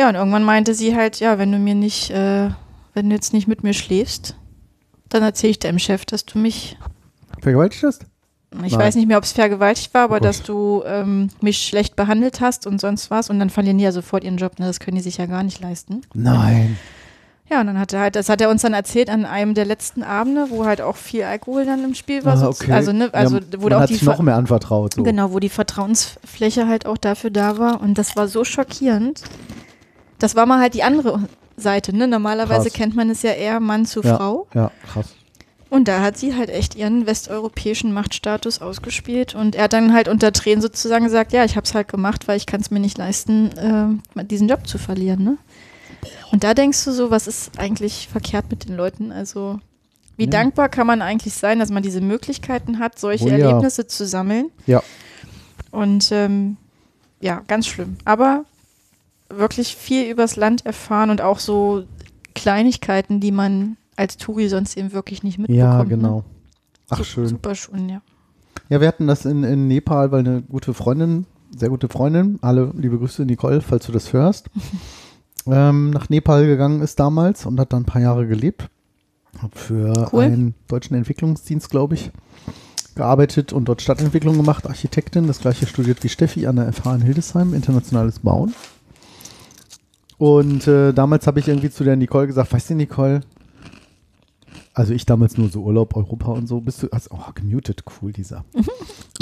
Ja, 0.00 0.08
und 0.08 0.14
irgendwann 0.14 0.44
meinte 0.44 0.72
sie 0.72 0.96
halt, 0.96 1.20
ja, 1.20 1.38
wenn 1.38 1.52
du 1.52 1.58
mir 1.58 1.74
nicht, 1.74 2.10
äh, 2.10 2.48
wenn 2.94 3.10
du 3.10 3.14
jetzt 3.14 3.34
nicht 3.34 3.46
mit 3.46 3.62
mir 3.62 3.74
schläfst, 3.74 4.34
dann 5.10 5.22
erzähle 5.22 5.50
ich 5.50 5.58
deinem 5.58 5.78
Chef, 5.78 6.06
dass 6.06 6.24
du 6.24 6.38
mich, 6.38 6.78
Vergewaltigt 7.42 7.82
hast? 7.82 8.06
ich 8.64 8.72
Nein. 8.72 8.80
weiß 8.80 8.94
nicht 8.94 9.08
mehr, 9.08 9.18
ob 9.18 9.24
es 9.24 9.32
vergewaltigt 9.32 9.92
war, 9.92 10.04
aber 10.04 10.20
Gott. 10.20 10.24
dass 10.24 10.42
du 10.42 10.82
ähm, 10.86 11.28
mich 11.42 11.66
schlecht 11.66 11.96
behandelt 11.96 12.40
hast 12.40 12.66
und 12.66 12.80
sonst 12.80 13.10
was. 13.10 13.28
Und 13.28 13.40
dann 13.40 13.50
verlieren 13.50 13.76
die 13.76 13.84
ja 13.84 13.92
sofort 13.92 14.24
ihren 14.24 14.38
Job. 14.38 14.58
Ne? 14.58 14.64
Das 14.64 14.80
können 14.80 14.96
die 14.96 15.02
sich 15.02 15.18
ja 15.18 15.26
gar 15.26 15.42
nicht 15.42 15.60
leisten. 15.60 16.00
Nein. 16.14 16.78
Ja, 17.50 17.60
und 17.60 17.66
dann 17.66 17.78
hat 17.78 17.92
er 17.92 18.00
halt, 18.00 18.16
das 18.16 18.30
hat 18.30 18.40
er 18.40 18.48
uns 18.48 18.62
dann 18.62 18.72
erzählt 18.72 19.10
an 19.10 19.26
einem 19.26 19.52
der 19.52 19.66
letzten 19.66 20.02
Abende, 20.02 20.46
wo 20.48 20.64
halt 20.64 20.80
auch 20.80 20.96
viel 20.96 21.24
Alkohol 21.24 21.66
dann 21.66 21.84
im 21.84 21.94
Spiel 21.94 22.24
war. 22.24 22.42
Ah, 22.42 22.48
okay. 22.48 22.72
Also, 22.72 22.92
ne, 22.92 23.10
also 23.12 23.36
ja, 23.36 23.42
wo 23.58 23.64
man 23.64 23.74
auch 23.74 23.80
hat 23.80 23.90
die 23.90 24.02
noch 24.02 24.22
mehr 24.22 24.36
anvertraut. 24.36 24.94
So. 24.94 25.02
Genau, 25.02 25.32
wo 25.32 25.40
die 25.40 25.50
Vertrauensfläche 25.50 26.66
halt 26.66 26.86
auch 26.86 26.96
dafür 26.96 27.28
da 27.28 27.58
war. 27.58 27.82
Und 27.82 27.98
das 27.98 28.16
war 28.16 28.28
so 28.28 28.44
schockierend. 28.44 29.22
Das 30.20 30.36
war 30.36 30.46
mal 30.46 30.60
halt 30.60 30.74
die 30.74 30.82
andere 30.84 31.28
Seite. 31.56 31.94
Ne? 31.94 32.06
Normalerweise 32.06 32.68
Krass. 32.68 32.72
kennt 32.72 32.94
man 32.94 33.10
es 33.10 33.22
ja 33.22 33.32
eher 33.32 33.58
Mann 33.58 33.84
zu 33.86 34.02
Ja. 34.02 34.16
Frau. 34.16 34.46
Ja, 34.54 34.70
krass. 34.92 35.06
Und 35.68 35.86
da 35.86 36.00
hat 36.00 36.18
sie 36.18 36.34
halt 36.34 36.50
echt 36.50 36.74
ihren 36.74 37.06
westeuropäischen 37.06 37.92
Machtstatus 37.92 38.60
ausgespielt. 38.60 39.34
Und 39.36 39.54
er 39.54 39.64
hat 39.64 39.72
dann 39.72 39.92
halt 39.94 40.08
unter 40.08 40.32
Tränen 40.32 40.60
sozusagen 40.62 41.04
gesagt, 41.04 41.32
ja, 41.32 41.44
ich 41.44 41.54
habe 41.56 41.64
es 41.64 41.74
halt 41.74 41.86
gemacht, 41.88 42.26
weil 42.26 42.36
ich 42.36 42.46
kann 42.46 42.60
es 42.60 42.70
mir 42.72 42.80
nicht 42.80 42.98
leisten, 42.98 44.00
äh, 44.16 44.24
diesen 44.24 44.48
Job 44.48 44.66
zu 44.66 44.78
verlieren. 44.78 45.22
Ne? 45.22 45.38
Und 46.32 46.42
da 46.44 46.54
denkst 46.54 46.84
du 46.84 46.92
so, 46.92 47.10
was 47.12 47.26
ist 47.28 47.58
eigentlich 47.58 48.08
verkehrt 48.10 48.46
mit 48.50 48.68
den 48.68 48.76
Leuten? 48.76 49.12
Also 49.12 49.60
wie 50.16 50.24
Ja. 50.24 50.30
dankbar 50.30 50.68
kann 50.68 50.88
man 50.88 51.02
eigentlich 51.02 51.34
sein, 51.34 51.60
dass 51.60 51.70
man 51.70 51.82
diese 51.84 52.00
Möglichkeiten 52.00 52.78
hat, 52.80 52.98
solche 52.98 53.26
Oh 53.26 53.28
ja. 53.28 53.36
Erlebnisse 53.38 53.86
zu 53.86 54.06
sammeln? 54.06 54.50
Ja. 54.66 54.82
Und 55.70 56.10
ähm, 56.10 56.56
ja, 57.20 57.42
ganz 57.46 57.68
schlimm. 57.68 57.96
Aber 58.04 58.44
wirklich 59.30 59.76
viel 59.76 60.10
übers 60.10 60.36
Land 60.36 60.66
erfahren 60.66 61.10
und 61.10 61.20
auch 61.20 61.38
so 61.38 61.84
Kleinigkeiten, 62.34 63.20
die 63.20 63.32
man 63.32 63.76
als 63.96 64.16
Touri 64.16 64.48
sonst 64.48 64.76
eben 64.76 64.92
wirklich 64.92 65.22
nicht 65.22 65.38
mitbekommt. 65.38 65.58
Ja, 65.58 65.82
ne? 65.82 65.88
genau. 65.88 66.24
Ach, 66.88 66.98
Su- 66.98 67.04
schön. 67.04 67.26
Super 67.28 67.54
schön, 67.54 67.88
ja. 67.88 68.00
Ja, 68.68 68.80
wir 68.80 68.88
hatten 68.88 69.06
das 69.06 69.24
in, 69.24 69.42
in 69.44 69.68
Nepal, 69.68 70.12
weil 70.12 70.20
eine 70.20 70.42
gute 70.42 70.74
Freundin, 70.74 71.26
sehr 71.56 71.68
gute 71.68 71.88
Freundin, 71.88 72.38
alle 72.40 72.72
liebe 72.76 72.98
Grüße 72.98 73.24
Nicole, 73.24 73.60
falls 73.60 73.86
du 73.86 73.92
das 73.92 74.12
hörst, 74.12 74.48
ähm, 75.46 75.90
nach 75.90 76.08
Nepal 76.08 76.46
gegangen 76.46 76.80
ist 76.80 76.98
damals 77.00 77.46
und 77.46 77.58
hat 77.58 77.72
dann 77.72 77.82
ein 77.82 77.86
paar 77.86 78.02
Jahre 78.02 78.26
gelebt. 78.26 78.68
Hab 79.40 79.56
für 79.56 80.08
Cool. 80.12 80.24
einen 80.24 80.54
deutschen 80.68 80.96
Entwicklungsdienst, 80.96 81.70
glaube 81.70 81.94
ich, 81.94 82.10
gearbeitet 82.96 83.52
und 83.52 83.66
dort 83.66 83.80
Stadtentwicklung 83.82 84.36
gemacht, 84.36 84.66
Architektin, 84.66 85.26
das 85.26 85.40
gleiche 85.40 85.66
studiert 85.66 86.02
wie 86.02 86.08
Steffi 86.08 86.46
an 86.46 86.56
der 86.56 86.72
FH 86.72 86.96
in 86.96 87.02
Hildesheim, 87.02 87.54
internationales 87.54 88.18
Bauen. 88.20 88.54
Und 90.20 90.68
äh, 90.68 90.92
damals 90.92 91.26
habe 91.26 91.40
ich 91.40 91.48
irgendwie 91.48 91.70
zu 91.70 91.82
der 91.82 91.96
Nicole 91.96 92.26
gesagt, 92.26 92.52
weißt 92.52 92.68
du 92.68 92.74
Nicole, 92.74 93.22
also 94.74 94.92
ich 94.92 95.06
damals 95.06 95.38
nur 95.38 95.48
so 95.48 95.62
Urlaub, 95.62 95.96
Europa 95.96 96.32
und 96.32 96.46
so, 96.46 96.60
bist 96.60 96.82
du, 96.82 96.88
also, 96.90 97.08
oh, 97.14 97.32
gemutet, 97.34 97.84
cool 98.02 98.12
dieser. 98.12 98.44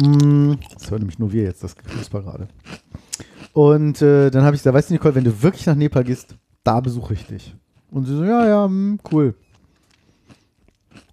Mm, 0.01 0.55
das 0.75 0.91
hören 0.91 1.03
nämlich 1.03 1.21
nur 1.21 1.31
wir 1.31 1.45
jetzt, 1.45 1.63
das 1.63 1.77
Geknusper 1.77 2.23
gerade. 2.23 2.49
Und 3.53 4.03
äh, 4.03 4.31
dann 4.31 4.43
habe 4.43 4.57
ich 4.57 4.63
gesagt, 4.63 4.75
weißt 4.75 4.91
du 4.91 4.95
Nicole, 4.95 5.15
wenn 5.15 5.23
du 5.23 5.41
wirklich 5.41 5.67
nach 5.67 5.77
Nepal 5.77 6.03
gehst, 6.03 6.35
da 6.65 6.81
besuche 6.81 7.15
ich 7.15 7.27
dich. 7.27 7.55
Und 7.93 8.07
sie 8.07 8.17
so, 8.17 8.25
ja, 8.25 8.49
ja, 8.49 8.65
hm, 8.65 8.99
cool. 9.13 9.37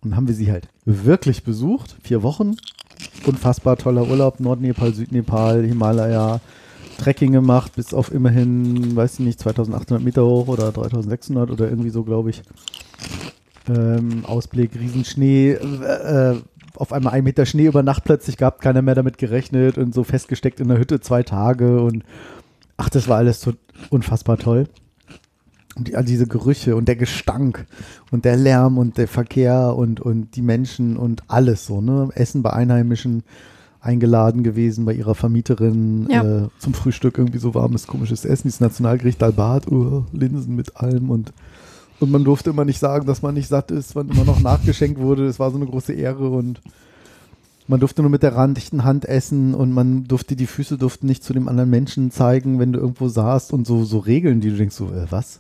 Und 0.02 0.10
dann 0.10 0.16
haben 0.16 0.28
wir 0.28 0.34
sie 0.34 0.52
halt 0.52 0.68
wirklich 0.86 1.44
besucht, 1.44 1.96
vier 2.02 2.24
Wochen. 2.24 2.56
Unfassbar 3.28 3.78
toller 3.78 4.10
Urlaub, 4.10 4.40
Nordnepal, 4.40 4.96
Südnepal, 4.96 5.64
Himalaya, 5.64 6.42
Trekking 6.98 7.32
gemacht, 7.32 7.76
bis 7.76 7.94
auf 7.94 8.12
immerhin, 8.12 8.96
weiß 8.96 9.16
ich 9.16 9.26
nicht, 9.26 9.40
2800 9.40 10.04
Meter 10.04 10.26
hoch 10.26 10.48
oder 10.48 10.72
3600 10.72 11.52
oder 11.52 11.70
irgendwie 11.70 11.90
so, 11.90 12.04
glaube 12.04 12.30
ich. 12.30 12.42
Ähm, 13.68 14.26
Ausblick, 14.26 14.76
Riesenschnee, 14.76 15.52
äh, 15.52 16.32
äh, 16.34 16.42
auf 16.76 16.94
einmal 16.94 17.14
ein 17.14 17.24
Meter 17.24 17.46
Schnee 17.46 17.66
über 17.66 17.84
Nacht 17.84 18.04
plötzlich 18.04 18.38
gehabt, 18.38 18.62
keiner 18.62 18.82
mehr 18.82 18.96
damit 18.96 19.18
gerechnet 19.18 19.78
und 19.78 19.94
so 19.94 20.04
festgesteckt 20.04 20.60
in 20.60 20.68
der 20.68 20.78
Hütte 20.78 21.00
zwei 21.00 21.24
Tage 21.24 21.82
und 21.82 22.04
ach, 22.78 22.90
das 22.90 23.08
war 23.08 23.18
alles 23.18 23.42
so 23.42 23.54
unfassbar 23.90 24.38
toll. 24.38 24.68
Und 25.76 25.90
die, 25.90 25.96
all 25.96 26.06
diese 26.06 26.28
Gerüche 26.28 26.76
und 26.76 26.88
der 26.88 26.96
Gestank 26.96 27.66
und 28.12 28.24
der 28.24 28.38
Lärm 28.38 28.78
und 28.78 28.98
der 28.98 29.10
Verkehr 29.10 29.76
und, 29.76 30.00
und 30.00 30.36
die 30.36 30.42
Menschen 30.42 30.96
und 30.96 31.24
alles 31.28 31.66
so, 31.66 31.82
ne? 31.82 32.10
Essen 32.14 32.44
bei 32.44 32.54
Einheimischen 32.54 33.24
eingeladen 33.86 34.44
gewesen 34.44 34.84
bei 34.86 34.94
ihrer 34.94 35.16
Vermieterin 35.16 36.08
Ja. 36.10 36.24
äh, 36.24 36.48
zum 36.60 36.74
Frühstück 36.74 37.18
irgendwie 37.18 37.38
so 37.38 37.54
warmes, 37.54 37.88
komisches 37.88 38.26
Essen, 38.26 38.44
dieses 38.48 38.60
Nationalgericht 38.60 39.22
Dalbat, 39.22 39.72
uh, 39.72 40.04
Linsen 40.12 40.56
mit 40.56 40.76
allem 40.78 41.10
und 41.10 41.34
und 42.02 42.12
man 42.12 42.26
durfte 42.26 42.50
immer 42.50 42.66
nicht 42.66 42.80
sagen, 42.80 43.06
dass 43.06 43.22
man 43.22 43.36
nicht 43.36 43.48
satt 43.48 43.72
ist, 43.72 43.96
wann 43.96 44.10
immer 44.10 44.26
noch 44.26 44.42
nachgeschenkt 44.42 45.00
wurde. 45.00 45.28
Es 45.28 45.40
war 45.40 45.50
so 45.50 45.56
eine 45.56 45.66
große 45.66 45.94
Ehre 45.94 46.30
und 46.30 46.60
man 47.68 47.80
durfte 47.80 48.02
nur 48.02 48.12
mit 48.12 48.22
der 48.22 48.36
randichten 48.36 48.84
Hand 48.84 49.06
essen 49.06 49.54
und 49.54 49.72
man 49.72 50.04
durfte, 50.04 50.36
die 50.36 50.46
Füße 50.46 50.78
durften 50.78 51.08
nicht 51.08 51.24
zu 51.24 51.32
dem 51.32 51.48
anderen 51.48 51.70
Menschen 51.70 52.12
zeigen, 52.12 52.60
wenn 52.60 52.74
du 52.74 52.80
irgendwo 52.80 53.08
saßt 53.08 53.54
und 53.54 53.66
so, 53.66 53.86
so 53.86 54.00
Regeln, 54.00 54.42
die 54.42 54.50
du 54.50 54.58
denkst, 54.58 54.76
so, 54.76 54.88
äh, 54.88 55.08
was? 55.10 55.40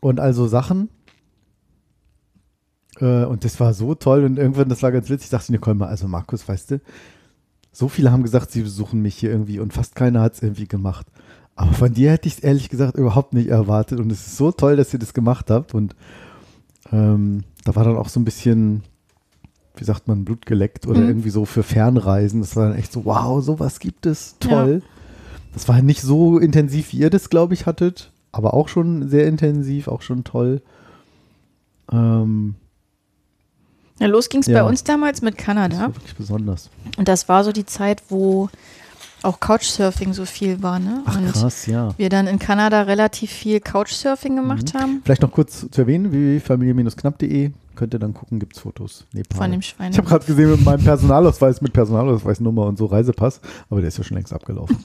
Und 0.00 0.20
also 0.20 0.46
Sachen. 0.46 0.90
Äh, 3.00 3.24
und 3.24 3.44
das 3.44 3.58
war 3.60 3.74
so 3.74 3.94
toll 3.94 4.24
und 4.24 4.38
irgendwann, 4.38 4.68
das 4.68 4.82
war 4.82 4.92
ganz 4.92 5.08
witzig, 5.08 5.26
ich 5.26 5.30
dachte, 5.30 5.52
Nicole 5.52 5.76
mal, 5.76 5.88
also 5.88 6.08
Markus, 6.08 6.46
weißt 6.48 6.72
du, 6.72 6.80
so 7.72 7.88
viele 7.88 8.10
haben 8.12 8.22
gesagt, 8.22 8.50
sie 8.50 8.62
besuchen 8.62 9.00
mich 9.00 9.14
hier 9.16 9.30
irgendwie 9.30 9.60
und 9.60 9.72
fast 9.72 9.94
keiner 9.94 10.20
hat 10.22 10.34
es 10.34 10.42
irgendwie 10.42 10.66
gemacht. 10.66 11.06
Aber 11.56 11.72
von 11.72 11.92
dir 11.92 12.10
hätte 12.12 12.26
ich 12.26 12.34
es 12.34 12.40
ehrlich 12.40 12.68
gesagt 12.70 12.96
überhaupt 12.96 13.34
nicht 13.34 13.48
erwartet. 13.48 14.00
Und 14.00 14.10
es 14.10 14.26
ist 14.26 14.36
so 14.38 14.50
toll, 14.50 14.76
dass 14.76 14.92
ihr 14.94 14.98
das 14.98 15.12
gemacht 15.12 15.50
habt. 15.50 15.74
Und 15.74 15.94
ähm, 16.90 17.42
da 17.64 17.76
war 17.76 17.84
dann 17.84 17.96
auch 17.98 18.08
so 18.08 18.18
ein 18.18 18.24
bisschen, 18.24 18.82
wie 19.76 19.84
sagt 19.84 20.08
man, 20.08 20.24
Blut 20.24 20.46
geleckt 20.46 20.86
oder 20.86 21.00
Mhm. 21.00 21.08
irgendwie 21.08 21.30
so 21.30 21.44
für 21.44 21.62
Fernreisen. 21.62 22.40
Das 22.40 22.56
war 22.56 22.68
dann 22.68 22.78
echt 22.78 22.92
so, 22.92 23.04
wow, 23.04 23.44
sowas 23.44 23.78
gibt 23.78 24.06
es, 24.06 24.36
toll. 24.40 24.82
Das 25.52 25.68
war 25.68 25.82
nicht 25.82 26.00
so 26.00 26.38
intensiv, 26.38 26.92
wie 26.92 26.98
ihr 26.98 27.10
das, 27.10 27.28
glaube 27.28 27.52
ich, 27.54 27.66
hattet, 27.66 28.10
aber 28.32 28.54
auch 28.54 28.68
schon 28.68 29.08
sehr 29.08 29.26
intensiv, 29.26 29.86
auch 29.88 30.00
schon 30.02 30.24
toll. 30.24 30.62
Ähm, 31.92 32.54
Ja, 34.00 34.06
los 34.08 34.28
ging 34.28 34.40
es 34.40 34.46
Ja. 34.48 34.62
bei 34.62 34.68
uns 34.68 34.82
damals 34.82 35.22
mit 35.22 35.38
das 35.38 35.44
Kanada. 35.44 35.78
war 35.78 35.94
wirklich 35.94 36.16
besonders. 36.16 36.70
Und 36.96 37.06
das 37.06 37.28
war 37.28 37.44
so 37.44 37.52
die 37.52 37.66
Zeit, 37.66 38.02
wo 38.08 38.48
auch 39.22 39.38
Couchsurfing 39.38 40.14
so 40.14 40.24
viel 40.24 40.62
war, 40.62 40.78
ne? 40.78 41.02
Ach 41.04 41.18
und 41.18 41.30
krass, 41.32 41.66
ja. 41.66 41.90
wir 41.98 42.08
dann 42.08 42.26
in 42.26 42.38
Kanada 42.38 42.82
relativ 42.82 43.30
viel 43.30 43.60
Couchsurfing 43.60 44.34
gemacht 44.36 44.72
Mhm. 44.74 44.78
haben. 44.78 45.02
Vielleicht 45.04 45.20
noch 45.22 45.30
kurz 45.30 45.66
zu 45.70 45.80
erwähnen, 45.82 46.10
www.familie-knapp.de. 46.10 47.50
Könnt 47.76 47.94
ihr 47.94 47.98
dann 48.00 48.14
gucken, 48.14 48.38
gibt 48.38 48.56
es 48.56 48.62
Fotos. 48.62 49.06
Nepal. 49.12 49.36
Von 49.38 49.50
dem 49.52 49.62
Schwein. 49.62 49.92
Ich 49.92 49.98
habe 49.98 50.08
gerade 50.08 50.24
gesehen 50.24 50.50
mit 50.50 50.64
meinem 50.64 50.82
Personalausweis, 50.82 51.60
mit 51.60 51.72
Personalausweisnummer 51.72 52.66
und 52.66 52.78
so 52.78 52.86
Reisepass, 52.86 53.40
aber 53.68 53.80
der 53.80 53.88
ist 53.88 53.98
ja 53.98 54.04
schon 54.04 54.16
längst 54.16 54.32
abgelaufen. 54.32 54.76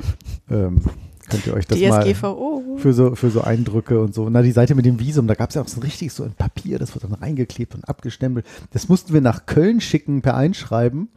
ähm, 0.50 0.80
könnt 1.28 1.46
ihr 1.46 1.54
euch 1.54 1.66
das 1.66 1.78
mal 1.80 2.02
DSGVO. 2.04 2.76
für 2.78 2.92
so, 2.92 3.14
für 3.14 3.30
so 3.30 3.40
Eindrücke 3.42 4.00
und 4.00 4.14
so. 4.14 4.28
Na, 4.30 4.42
die 4.42 4.52
Seite 4.52 4.74
mit 4.74 4.84
dem 4.86 4.98
Visum, 5.00 5.26
da 5.26 5.34
gab 5.34 5.50
es 5.50 5.54
ja 5.56 5.62
auch 5.62 5.68
so 5.68 5.80
richtig 5.80 6.12
so 6.12 6.24
ein 6.24 6.32
Papier, 6.32 6.78
das 6.78 6.94
wird 6.94 7.04
dann 7.04 7.14
reingeklebt 7.14 7.74
und 7.74 7.88
abgestempelt. 7.88 8.46
Das 8.72 8.88
mussten 8.88 9.12
wir 9.12 9.20
nach 9.20 9.46
Köln 9.46 9.80
schicken 9.80 10.22
per 10.22 10.36
Einschreiben, 10.36 11.08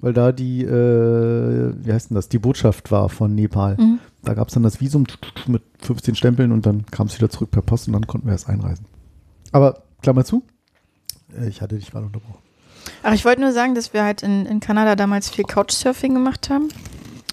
weil 0.00 0.12
da 0.12 0.32
die, 0.32 0.62
äh, 0.62 1.72
wie 1.82 1.92
heißt 1.92 2.10
denn 2.10 2.14
das, 2.16 2.28
die 2.28 2.38
Botschaft 2.38 2.90
war 2.90 3.08
von 3.08 3.34
Nepal. 3.34 3.76
Mhm. 3.78 3.98
Da 4.22 4.34
gab 4.34 4.48
es 4.48 4.54
dann 4.54 4.62
das 4.62 4.80
Visum 4.80 5.04
mit 5.46 5.62
15 5.80 6.14
Stempeln 6.16 6.52
und 6.52 6.66
dann 6.66 6.84
kam 6.86 7.06
es 7.06 7.16
wieder 7.16 7.30
zurück 7.30 7.50
per 7.50 7.62
Post 7.62 7.86
und 7.86 7.92
dann 7.92 8.06
konnten 8.06 8.26
wir 8.26 8.32
erst 8.32 8.48
einreisen. 8.48 8.86
Aber 9.52 9.82
Klammer 10.02 10.24
zu, 10.24 10.42
äh, 11.38 11.48
ich 11.48 11.62
hatte 11.62 11.76
dich 11.76 11.90
gerade 11.90 12.06
unterbrochen. 12.06 12.40
Ach, 13.02 13.12
ich 13.14 13.24
wollte 13.24 13.40
nur 13.40 13.52
sagen, 13.52 13.74
dass 13.74 13.92
wir 13.92 14.04
halt 14.04 14.22
in, 14.22 14.46
in 14.46 14.60
Kanada 14.60 14.96
damals 14.96 15.30
viel 15.30 15.44
Couchsurfing 15.44 16.14
gemacht 16.14 16.50
haben. 16.50 16.68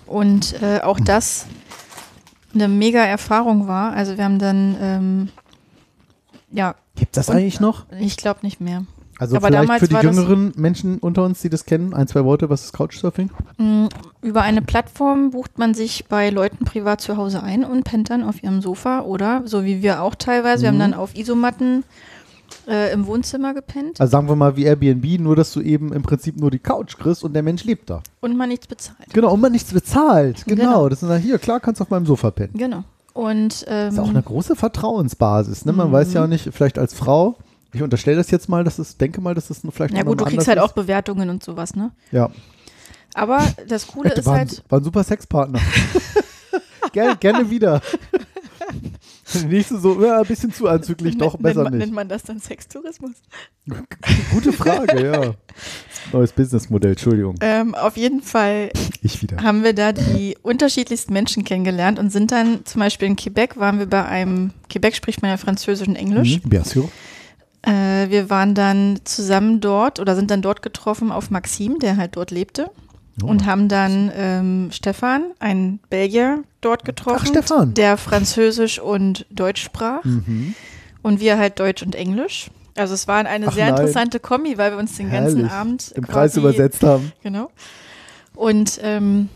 Und 0.08 0.62
äh, 0.62 0.82
auch 0.82 0.98
Hm. 1.00 1.06
das 1.06 1.46
eine 2.54 2.68
mega 2.68 3.04
Erfahrung 3.04 3.68
war. 3.68 3.94
Also 3.94 4.18
wir 4.18 4.24
haben 4.26 4.40
dann, 4.40 4.76
ähm, 4.82 5.30
ja, 6.52 6.76
Gibt 6.96 7.18
das 7.18 7.30
Und- 7.30 7.38
eigentlich 7.38 7.60
noch? 7.60 7.86
ich 8.00 8.18
glaube 8.18 8.42
nicht 8.44 8.62
mehr. 8.62 8.86
Also 9.20 9.36
Aber 9.36 9.48
vielleicht 9.48 9.72
für 9.80 9.88
die 9.88 9.96
jüngeren 9.96 10.54
Menschen 10.56 10.98
unter 10.98 11.24
uns, 11.24 11.42
die 11.42 11.50
das 11.50 11.66
kennen, 11.66 11.94
ein, 11.94 12.08
zwei 12.08 12.24
Worte, 12.26 12.50
was 12.50 12.66
ist 12.66 12.74
Couchsurfing? 12.74 13.30
Mm, 13.58 13.86
Über 14.22 14.42
eine 14.42 14.62
Plattform 14.62 15.32
bucht 15.32 15.58
man 15.60 15.74
sich 15.74 16.06
bei 16.08 16.30
Leuten 16.30 16.66
privat 16.66 17.00
zu 17.02 17.16
Hause 17.18 17.44
ein 17.44 17.64
und 17.64 17.84
pennt 17.84 18.10
dann 18.10 18.24
auf 18.24 18.42
ihrem 18.44 18.62
Sofa 18.62 19.02
oder 19.02 19.44
so 19.46 19.64
wie 19.66 19.82
wir 19.84 20.02
auch 20.02 20.16
teilweise. 20.16 20.64
Wir 20.64 20.70
haben 20.70 20.76
Mhm. 20.76 20.80
dann 20.80 20.94
auf 20.96 21.16
Isomatten 21.16 21.84
äh, 22.68 22.92
im 22.94 23.06
Wohnzimmer 23.08 23.54
gepennt 23.54 24.00
Also 24.00 24.12
sagen 24.12 24.28
wir 24.30 24.36
mal 24.36 24.56
wie 24.56 24.64
Airbnb, 24.64 25.20
nur 25.20 25.36
dass 25.36 25.52
du 25.54 25.62
eben 25.62 25.92
im 25.94 26.02
Prinzip 26.04 26.38
nur 26.40 26.52
die 26.52 26.60
Couch 26.60 26.98
kriegst 26.98 27.24
und 27.24 27.34
der 27.34 27.44
Mensch 27.44 27.64
lebt 27.64 27.90
da. 27.90 28.02
und 28.22 28.38
man 28.38 28.50
nichts 28.50 28.68
bezahlt. 28.68 29.10
Genau, 29.14 29.34
und 29.34 29.42
man 29.42 29.52
nichts 29.52 29.72
bezahlt. 29.74 30.44
Genau, 30.46 30.62
Genau. 30.64 30.90
das 30.90 31.04
ist 31.04 31.10
dann 31.10 31.22
hier, 31.22 31.38
klar 31.40 31.60
kannst 31.60 31.80
du 31.80 31.84
auf 31.84 31.90
meinem 31.90 32.06
Sofa 32.06 32.32
pennen. 32.32 32.54
Genau. 32.56 32.84
Und 33.14 33.66
ähm, 33.68 33.86
Das 33.88 33.94
ist 33.94 34.00
auch 34.00 34.10
eine 34.10 34.24
große 34.24 34.56
Vertrauensbasis. 34.56 35.66
Ne? 35.66 35.74
Man 35.74 35.92
weiß 35.92 36.14
ja 36.14 36.24
auch 36.24 36.28
nicht, 36.28 36.50
vielleicht 36.52 36.80
als 36.80 36.94
Frau, 36.94 37.36
ich 37.72 37.82
unterstelle 37.84 38.18
das 38.18 38.32
jetzt 38.32 38.50
mal, 38.50 38.64
dass 38.64 38.80
es, 38.80 38.98
denke 38.98 39.22
mal, 39.22 39.36
dass 39.36 39.50
es 39.50 39.62
vielleicht 39.72 39.94
ja 39.96 40.04
gut, 40.04 40.20
du 40.20 40.26
kriegst 40.26 40.48
halt 40.48 40.60
auch 40.60 40.72
Bewertungen 40.72 41.30
und 41.30 41.44
sowas, 41.44 41.76
ne? 41.76 41.92
Ja, 42.12 42.30
Aber 43.14 43.40
das 43.68 43.88
Coole 43.88 44.10
Echt, 44.10 44.20
ist 44.20 44.26
war, 44.26 44.34
ein, 44.36 44.48
halt, 44.48 44.64
war 44.70 44.80
ein 44.80 44.84
super 44.84 45.04
Sexpartner. 45.04 45.60
gerne, 46.92 47.16
gerne 47.18 47.50
wieder. 47.50 47.82
Nächste 49.48 49.80
so, 49.80 50.04
ja, 50.04 50.20
ein 50.20 50.26
bisschen 50.26 50.52
zu 50.54 50.68
anzüglich, 50.68 51.18
doch, 51.18 51.34
nennt, 51.34 51.44
besser 51.44 51.64
man, 51.64 51.74
nicht. 51.74 51.80
nennt 51.80 51.94
man 51.94 52.08
das 52.08 52.24
dann 52.24 52.40
Sextourismus? 52.40 53.12
Gute 54.32 54.52
Frage, 54.54 55.04
ja. 55.06 55.34
Neues 56.12 56.32
Businessmodell, 56.32 56.92
Entschuldigung. 56.92 57.36
Ähm, 57.42 57.76
auf 57.76 57.96
jeden 57.98 58.22
Fall 58.22 58.72
Ich 59.02 59.22
wieder. 59.22 59.38
haben 59.44 59.64
wir 59.64 59.74
da 59.74 59.92
die 59.92 60.38
unterschiedlichsten 60.42 61.14
Menschen 61.14 61.44
kennengelernt 61.44 62.00
und 62.00 62.12
sind 62.12 62.32
dann 62.32 62.66
zum 62.66 62.80
Beispiel 62.80 63.08
in 63.08 63.16
Quebec, 63.16 63.58
waren 63.58 63.80
wir 63.80 63.86
bei 63.86 64.06
einem, 64.06 64.52
Quebec 64.70 64.96
spricht 64.96 65.22
man 65.22 65.32
ja 65.32 65.38
Französisch 65.38 65.88
und 65.88 65.96
Englisch. 65.96 66.42
Mhm, 66.44 66.50
bien 66.50 66.64
sûr. 66.66 66.90
Äh, 67.62 68.10
wir 68.10 68.30
waren 68.30 68.56
dann 68.56 69.00
zusammen 69.06 69.62
dort 69.62 70.00
oder 70.00 70.16
sind 70.16 70.30
dann 70.30 70.42
dort 70.42 70.62
getroffen 70.62 71.12
auf 71.12 71.30
Maxim, 71.32 71.80
der 71.80 71.96
halt 71.98 72.16
dort 72.18 72.32
lebte. 72.32 72.70
Oh. 73.22 73.28
Und 73.28 73.46
haben 73.46 73.68
dann 73.68 74.12
ähm, 74.16 74.70
Stefan, 74.72 75.32
einen 75.40 75.80
Belgier, 75.90 76.44
dort 76.62 76.84
getroffen, 76.84 77.28
Stefan. 77.28 77.74
der 77.76 77.98
Französisch 77.98 78.80
und 78.80 79.28
Deutsch 79.30 79.62
sprach. 79.62 80.04
Mhm. 80.04 80.56
Und 81.04 81.20
wir 81.20 81.38
halt 81.38 81.60
Deutsch 81.60 81.84
und 81.84 81.96
Englisch. 81.96 82.50
Also 82.76 82.94
es 82.96 83.08
war 83.08 83.24
eine 83.24 83.48
Ach 83.48 83.54
sehr 83.54 83.66
nein. 83.66 83.76
interessante 83.76 84.20
Kombi, 84.20 84.58
weil 84.58 84.72
wir 84.72 84.80
uns 84.80 84.98
den 84.98 85.12
ganzen 85.12 85.38
Herrlich. 85.42 85.52
Abend 85.52 85.92
Im 85.96 86.08
Kreis 86.08 86.36
übersetzt 86.38 86.82
haben. 86.82 87.12
Genau. 87.22 87.52
Und 88.36 88.80
ähm, 88.82 89.30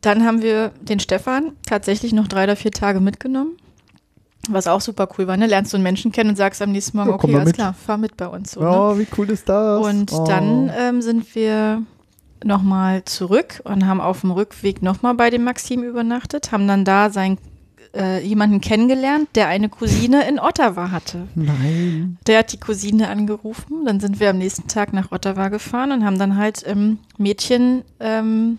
dann 0.00 0.24
haben 0.24 0.40
wir 0.40 0.70
den 0.80 0.98
Stefan 0.98 1.52
tatsächlich 1.66 2.14
noch 2.14 2.26
drei 2.26 2.44
oder 2.44 2.56
vier 2.56 2.70
Tage 2.70 3.00
mitgenommen. 3.00 3.56
Was 4.48 4.66
auch 4.66 4.80
super 4.80 5.06
cool 5.18 5.26
war, 5.26 5.36
ne? 5.36 5.46
Lernst 5.46 5.74
du 5.74 5.76
einen 5.76 5.84
Menschen 5.84 6.10
kennen 6.12 6.30
und 6.30 6.36
sagst 6.36 6.62
am 6.62 6.72
nächsten 6.72 6.96
Morgen, 6.96 7.10
Ja, 7.10 7.16
okay, 7.16 7.34
alles 7.34 7.46
mit. 7.48 7.54
klar, 7.56 7.74
fahr 7.74 7.98
mit 7.98 8.16
bei 8.16 8.26
uns. 8.26 8.52
So, 8.52 8.60
ne? 8.62 8.70
Oh, 8.70 8.98
wie 8.98 9.06
cool 9.18 9.28
ist 9.28 9.46
das? 9.46 9.84
Und 9.84 10.10
oh. 10.12 10.24
dann 10.26 10.72
ähm, 10.74 11.02
sind 11.02 11.34
wir 11.34 11.82
nochmal 12.44 13.04
zurück 13.04 13.60
und 13.64 13.86
haben 13.86 14.00
auf 14.00 14.20
dem 14.20 14.30
Rückweg 14.30 14.82
nochmal 14.82 15.14
bei 15.14 15.30
dem 15.30 15.44
Maxim 15.44 15.82
übernachtet, 15.82 16.52
haben 16.52 16.66
dann 16.66 16.84
da 16.84 17.10
sein 17.10 17.38
äh, 17.94 18.24
jemanden 18.24 18.60
kennengelernt, 18.60 19.28
der 19.34 19.48
eine 19.48 19.68
Cousine 19.68 20.28
in 20.28 20.38
Ottawa 20.38 20.90
hatte. 20.90 21.26
Nein. 21.34 22.18
Der 22.26 22.38
hat 22.40 22.52
die 22.52 22.60
Cousine 22.60 23.08
angerufen. 23.08 23.84
Dann 23.84 24.00
sind 24.00 24.20
wir 24.20 24.30
am 24.30 24.38
nächsten 24.38 24.68
Tag 24.68 24.92
nach 24.92 25.10
Ottawa 25.10 25.48
gefahren 25.48 25.92
und 25.92 26.04
haben 26.04 26.18
dann 26.18 26.36
halt 26.36 26.62
im 26.62 26.98
Mädchen 27.18 27.82
ähm, 27.98 28.58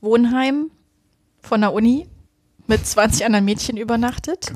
von 0.00 1.60
der 1.60 1.72
Uni 1.72 2.06
mit 2.66 2.86
20 2.86 3.26
anderen 3.26 3.44
Mädchen 3.44 3.76
übernachtet. 3.76 4.52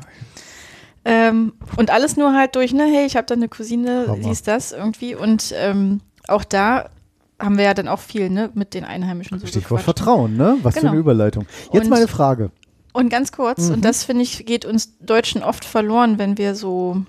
Ähm, 1.05 1.53
und 1.77 1.91
alles 1.91 2.17
nur 2.17 2.33
halt 2.33 2.57
durch, 2.57 2.73
ne, 2.73 2.85
hey, 2.85 3.07
ich 3.07 3.17
habe 3.17 3.27
da 3.27 3.35
eine 3.35 3.49
Cousine, 3.49 4.07
Hammer. 4.09 4.19
die 4.19 4.31
ist 4.31 4.49
das 4.49 4.73
irgendwie. 4.73 5.15
Und 5.15 5.53
ähm, 5.57 6.01
auch 6.29 6.45
da 6.45 6.91
haben 7.39 7.57
wir 7.59 7.65
ja 7.65 7.75
dann 7.75 7.89
auch 7.89 8.01
viel, 8.01 8.31
ne, 8.31 8.51
mit 8.55 8.73
den 8.75 8.85
Einheimischen 8.85 9.39
so 9.39 9.47
Stichwort. 9.47 9.83
Vertrauen, 9.83 10.37
ne? 10.37 10.57
Was 10.63 10.75
für 10.75 10.81
Genau. 10.81 10.93
eine 10.93 11.01
Überleitung. 11.01 11.47
Jetzt 11.73 11.85
Und- 11.85 11.91
meine 11.91 12.09
Frage. 12.09 12.51
Und 12.93 13.11
ganz 13.11 13.31
kurz, 13.31 13.69
Mhm. 13.69 13.75
und 13.75 13.85
das 13.85 14.05
finde 14.05 14.23
ich, 14.23 14.47
geht 14.47 14.65
uns 14.65 14.97
Deutschen 15.01 15.43
oft 15.43 15.65
verloren, 15.67 16.19
wenn 16.19 16.39
wir 16.39 16.55
so 16.55 17.03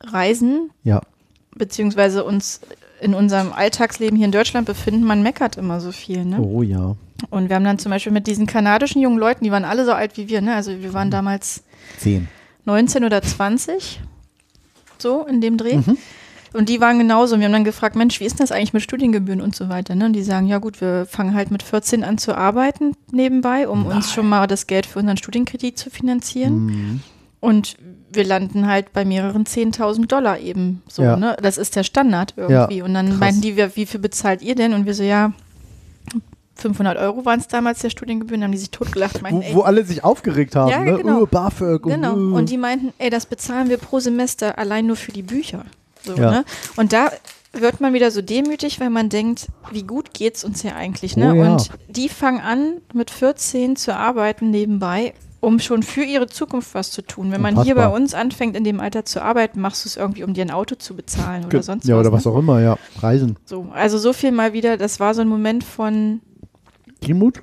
reisen, 0.00 0.70
Ja. 0.84 1.00
beziehungsweise 1.56 2.24
uns 2.24 2.60
in 3.00 3.14
unserem 3.14 3.52
Alltagsleben 3.52 4.16
hier 4.16 4.26
in 4.26 4.32
Deutschland 4.32 4.66
befinden. 4.66 5.04
Man 5.04 5.22
meckert 5.22 5.56
immer 5.56 5.80
so 5.80 5.92
viel, 5.92 6.24
ne? 6.24 6.40
Oh 6.40 6.62
ja. 6.62 6.94
Und 7.30 7.48
wir 7.48 7.56
haben 7.56 7.64
dann 7.64 7.78
zum 7.78 7.90
Beispiel 7.90 8.12
mit 8.12 8.26
diesen 8.26 8.46
kanadischen 8.46 9.00
jungen 9.02 9.18
Leuten, 9.18 9.44
die 9.44 9.50
waren 9.50 9.64
alle 9.64 9.84
so 9.84 9.92
alt 9.92 10.16
wie 10.16 10.28
wir, 10.28 10.40
ne? 10.40 10.54
Also 10.54 10.70
wir 10.80 10.90
Mhm. 10.90 10.94
waren 10.94 11.10
damals 11.10 11.62
Zehn. 11.98 12.28
19 12.64 13.04
oder 13.04 13.22
20, 13.22 14.00
so 14.98 15.24
in 15.26 15.40
dem 15.40 15.56
Dreh. 15.56 15.76
Mhm. 15.78 15.98
Und 16.56 16.68
die 16.68 16.80
waren 16.80 16.98
genauso. 16.98 17.34
Und 17.34 17.40
wir 17.40 17.46
haben 17.46 17.52
dann 17.52 17.64
gefragt, 17.64 17.96
Mensch, 17.96 18.18
wie 18.20 18.24
ist 18.24 18.40
das 18.40 18.50
eigentlich 18.50 18.72
mit 18.72 18.82
Studiengebühren 18.82 19.40
und 19.40 19.54
so 19.54 19.68
weiter? 19.68 19.94
Ne? 19.94 20.06
Und 20.06 20.12
die 20.14 20.22
sagen, 20.22 20.46
ja 20.46 20.58
gut, 20.58 20.80
wir 20.80 21.06
fangen 21.06 21.34
halt 21.34 21.50
mit 21.50 21.62
14 21.62 22.02
an 22.02 22.18
zu 22.18 22.34
arbeiten 22.36 22.94
nebenbei, 23.12 23.68
um 23.68 23.86
uns 23.86 24.12
schon 24.12 24.28
mal 24.28 24.46
das 24.46 24.66
Geld 24.66 24.86
für 24.86 24.98
unseren 24.98 25.16
Studienkredit 25.16 25.78
zu 25.78 25.90
finanzieren. 25.90 26.66
Mhm. 26.66 27.00
Und 27.40 27.76
wir 28.10 28.24
landen 28.24 28.66
halt 28.66 28.92
bei 28.92 29.04
mehreren 29.04 29.44
10.000 29.44 30.06
Dollar 30.06 30.38
eben 30.38 30.82
so. 30.88 31.02
Ja. 31.02 31.16
Ne? 31.16 31.36
Das 31.42 31.58
ist 31.58 31.76
der 31.76 31.84
Standard 31.84 32.34
irgendwie. 32.36 32.82
und 32.82 32.94
dann 32.94 33.08
krass. 33.08 33.18
meinten 33.18 33.40
die, 33.42 33.56
wie 33.76 33.86
viel 33.86 34.00
bezahlt 34.00 34.42
ihr 34.42 34.54
denn? 34.54 34.72
Und 34.72 34.86
wir 34.86 34.94
so, 34.94 35.02
ja, 35.02 35.32
500 36.56 36.96
Euro 36.96 37.24
waren 37.24 37.38
es 37.40 37.48
damals 37.48 37.80
der 37.80 37.90
Studiengebühren. 37.90 38.40
Dann 38.40 38.48
haben 38.48 38.52
die 38.52 38.58
sich 38.58 38.70
totgelacht. 38.70 39.20
Meinten, 39.22 39.40
Wo, 39.40 39.42
ey, 39.42 39.54
wo 39.54 39.60
alle 39.60 39.84
sich 39.84 40.02
aufgeregt 40.04 40.56
haben, 40.56 40.70
Ja, 40.70 40.80
ne? 40.80 40.96
genau. 40.96 41.20
Oh, 41.22 41.26
BAföG. 41.26 41.82
Genau. 41.82 42.14
oh. 42.14 42.36
Und 42.36 42.48
die 42.48 42.56
meinten, 42.56 42.92
ey, 42.98 43.10
das 43.10 43.26
bezahlen 43.26 43.68
wir 43.68 43.76
pro 43.76 44.00
Semester 44.00 44.58
allein 44.58 44.86
nur 44.86 44.96
für 44.96 45.12
die 45.12 45.22
Bücher. 45.22 45.64
So, 46.06 46.14
Ja. 46.14 46.30
ne? 46.30 46.44
Und 46.76 46.92
da 46.92 47.10
wird 47.52 47.80
man 47.80 47.92
wieder 47.94 48.10
so 48.10 48.22
demütig, 48.22 48.80
weil 48.80 48.90
man 48.90 49.08
denkt, 49.08 49.46
wie 49.72 49.82
gut 49.82 50.12
geht's 50.14 50.44
uns 50.44 50.62
hier 50.62 50.76
eigentlich, 50.76 51.16
ne? 51.16 51.32
Oh 51.32 51.36
ja. 51.36 51.52
Und 51.52 51.70
die 51.88 52.08
fangen 52.08 52.40
an, 52.40 52.74
mit 52.94 53.10
14 53.10 53.76
zu 53.76 53.94
arbeiten 53.96 54.50
nebenbei, 54.50 55.14
um 55.40 55.58
schon 55.58 55.82
für 55.82 56.02
ihre 56.02 56.26
Zukunft 56.26 56.74
was 56.74 56.90
zu 56.90 57.02
tun. 57.02 57.30
Wenn 57.32 57.40
man 57.40 57.62
hier 57.62 57.74
bei 57.74 57.82
Unfassbar. 57.86 57.94
uns 58.02 58.14
anfängt, 58.14 58.56
in 58.56 58.64
dem 58.64 58.80
Alter 58.80 59.04
zu 59.04 59.22
arbeiten, 59.22 59.60
machst 59.60 59.84
du 59.84 59.88
es 59.88 59.96
irgendwie, 59.96 60.24
um 60.24 60.34
dir 60.34 60.42
ein 60.42 60.50
Auto 60.50 60.74
zu 60.74 60.94
bezahlen 60.94 61.42
oder 61.44 61.50
Ge- 61.58 61.62
sonst 61.62 61.86
ja, 61.86 61.94
was. 61.96 62.00
oder 62.00 62.10
ne? 62.10 62.16
was 62.16 62.26
auch 62.26 62.36
immer, 62.38 62.60
ja. 62.60 62.76
Reisen. 63.00 63.36
So, 63.44 63.68
also 63.72 63.96
so 63.98 64.12
viel 64.12 64.32
mal 64.32 64.52
wieder, 64.52 64.76
das 64.76 65.00
war 65.00 65.14
so 65.14 65.22
ein 65.22 65.28
Moment 65.28 65.64
von, 65.64 66.20
Demut? 67.06 67.42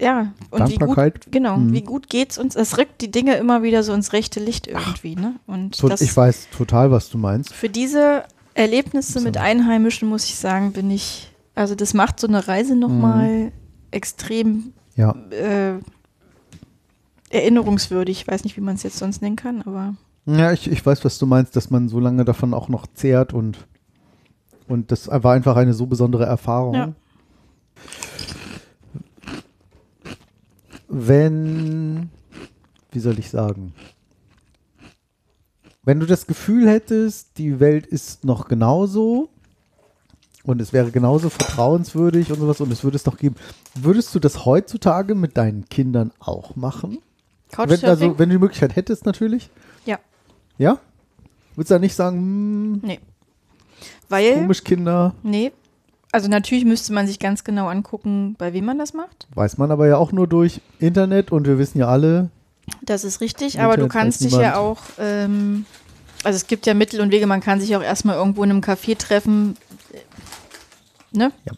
Ja, 0.00 0.32
und 0.50 0.68
wie 0.68 0.76
Dankbarkeit? 0.78 1.24
gut, 1.24 1.32
genau, 1.32 1.56
Mhm. 1.56 1.72
wie 1.72 1.82
gut 1.82 2.08
geht's 2.10 2.38
uns, 2.38 2.56
es 2.56 2.76
rückt 2.78 3.00
die 3.00 3.10
Dinge 3.10 3.36
immer 3.36 3.62
wieder 3.62 3.82
so 3.82 3.92
ins 3.92 4.12
rechte 4.12 4.40
Licht 4.40 4.66
irgendwie, 4.66 5.14
ne? 5.16 5.34
Und 5.46 5.76
So, 5.76 5.88
das, 5.88 6.00
ich 6.00 6.16
weiß 6.16 6.48
total, 6.50 6.90
was 6.90 7.08
du 7.10 7.18
meinst. 7.18 7.52
für 7.52 7.68
diese 7.68 8.24
Erlebnisse 8.54 9.20
mit 9.20 9.36
Einheimischen 9.36 10.08
muss 10.08 10.24
ich 10.24 10.36
sagen, 10.36 10.72
bin 10.72 10.90
ich, 10.90 11.30
also 11.54 11.74
das 11.74 11.92
macht 11.94 12.20
so 12.20 12.26
eine 12.26 12.46
Reise 12.48 12.76
nochmal 12.76 13.52
extrem 13.90 14.72
Ja. 14.96 15.14
äh, 15.30 15.74
erinnerungswürdig. 17.30 18.20
Ich 18.22 18.28
weiß 18.28 18.44
nicht, 18.44 18.56
wie 18.56 18.60
man 18.60 18.76
es 18.76 18.82
jetzt 18.82 18.98
sonst 18.98 19.22
nennen 19.22 19.36
kann, 19.36 19.62
aber 19.62 19.94
Ja, 20.26 20.52
ich, 20.52 20.70
ich 20.70 20.84
weiß, 20.84 21.04
was 21.04 21.18
du 21.18 21.26
meinst, 21.26 21.56
dass 21.56 21.70
man 21.70 21.88
so 21.88 21.98
lange 22.00 22.24
davon 22.24 22.54
auch 22.54 22.68
noch 22.68 22.86
zehrt 22.94 23.32
und, 23.32 23.58
und 24.68 24.90
das 24.92 25.08
war 25.08 25.32
einfach 25.34 25.56
eine 25.56 25.74
so 25.74 25.86
besondere 25.86 26.24
Erfahrung. 26.26 26.74
Ja. 26.74 26.92
Wenn, 30.96 32.08
wie 32.92 33.00
soll 33.00 33.18
ich 33.18 33.28
sagen, 33.28 33.74
wenn 35.82 35.98
du 35.98 36.06
das 36.06 36.28
Gefühl 36.28 36.68
hättest, 36.68 37.36
die 37.36 37.58
Welt 37.58 37.84
ist 37.84 38.24
noch 38.24 38.46
genauso 38.46 39.28
und 40.44 40.60
es 40.60 40.72
wäre 40.72 40.92
genauso 40.92 41.30
vertrauenswürdig 41.30 42.30
und 42.30 42.38
sowas 42.38 42.60
und 42.60 42.70
es 42.70 42.84
würde 42.84 42.94
es 42.94 43.06
noch 43.06 43.16
geben, 43.16 43.34
würdest 43.74 44.14
du 44.14 44.20
das 44.20 44.44
heutzutage 44.44 45.16
mit 45.16 45.36
deinen 45.36 45.68
Kindern 45.68 46.12
auch 46.20 46.54
machen? 46.54 46.98
Wenn, 47.56 47.84
also, 47.84 48.16
wenn 48.16 48.28
du 48.28 48.36
die 48.36 48.40
Möglichkeit 48.40 48.76
hättest, 48.76 49.04
natürlich. 49.04 49.50
ja, 49.84 49.98
Ja? 50.58 50.78
Würdest 51.56 51.70
du 51.70 51.74
da 51.74 51.78
nicht 51.80 51.96
sagen, 51.96 52.18
hm, 52.18 52.80
nee. 52.84 53.00
Weil, 54.08 54.34
komisch 54.34 54.62
Kinder, 54.62 55.12
nee, 55.24 55.50
also 56.14 56.28
natürlich 56.28 56.64
müsste 56.64 56.92
man 56.92 57.06
sich 57.06 57.18
ganz 57.18 57.42
genau 57.44 57.66
angucken, 57.68 58.36
bei 58.38 58.52
wem 58.52 58.64
man 58.64 58.78
das 58.78 58.94
macht. 58.94 59.26
weiß 59.34 59.58
man 59.58 59.70
aber 59.70 59.86
ja 59.88 59.96
auch 59.96 60.12
nur 60.12 60.26
durch 60.28 60.60
Internet 60.78 61.32
und 61.32 61.46
wir 61.46 61.58
wissen 61.58 61.78
ja 61.78 61.88
alle, 61.88 62.30
Das 62.82 63.02
ist 63.04 63.20
richtig, 63.20 63.56
Im 63.56 63.60
aber 63.62 63.76
du 63.76 63.82
Internet 63.84 64.02
kannst 64.02 64.20
dich 64.22 64.32
ja 64.32 64.56
auch, 64.56 64.78
ähm, 64.98 65.66
also 66.22 66.36
es 66.36 66.46
gibt 66.46 66.66
ja 66.66 66.74
Mittel 66.74 67.00
und 67.00 67.10
Wege, 67.12 67.26
man 67.26 67.40
kann 67.40 67.60
sich 67.60 67.74
auch 67.76 67.82
erstmal 67.82 68.16
irgendwo 68.16 68.44
in 68.44 68.50
einem 68.50 68.60
Café 68.60 68.96
treffen. 68.96 69.56
äh, 69.92 69.98
Ne? 71.16 71.30
Ja. 71.44 71.52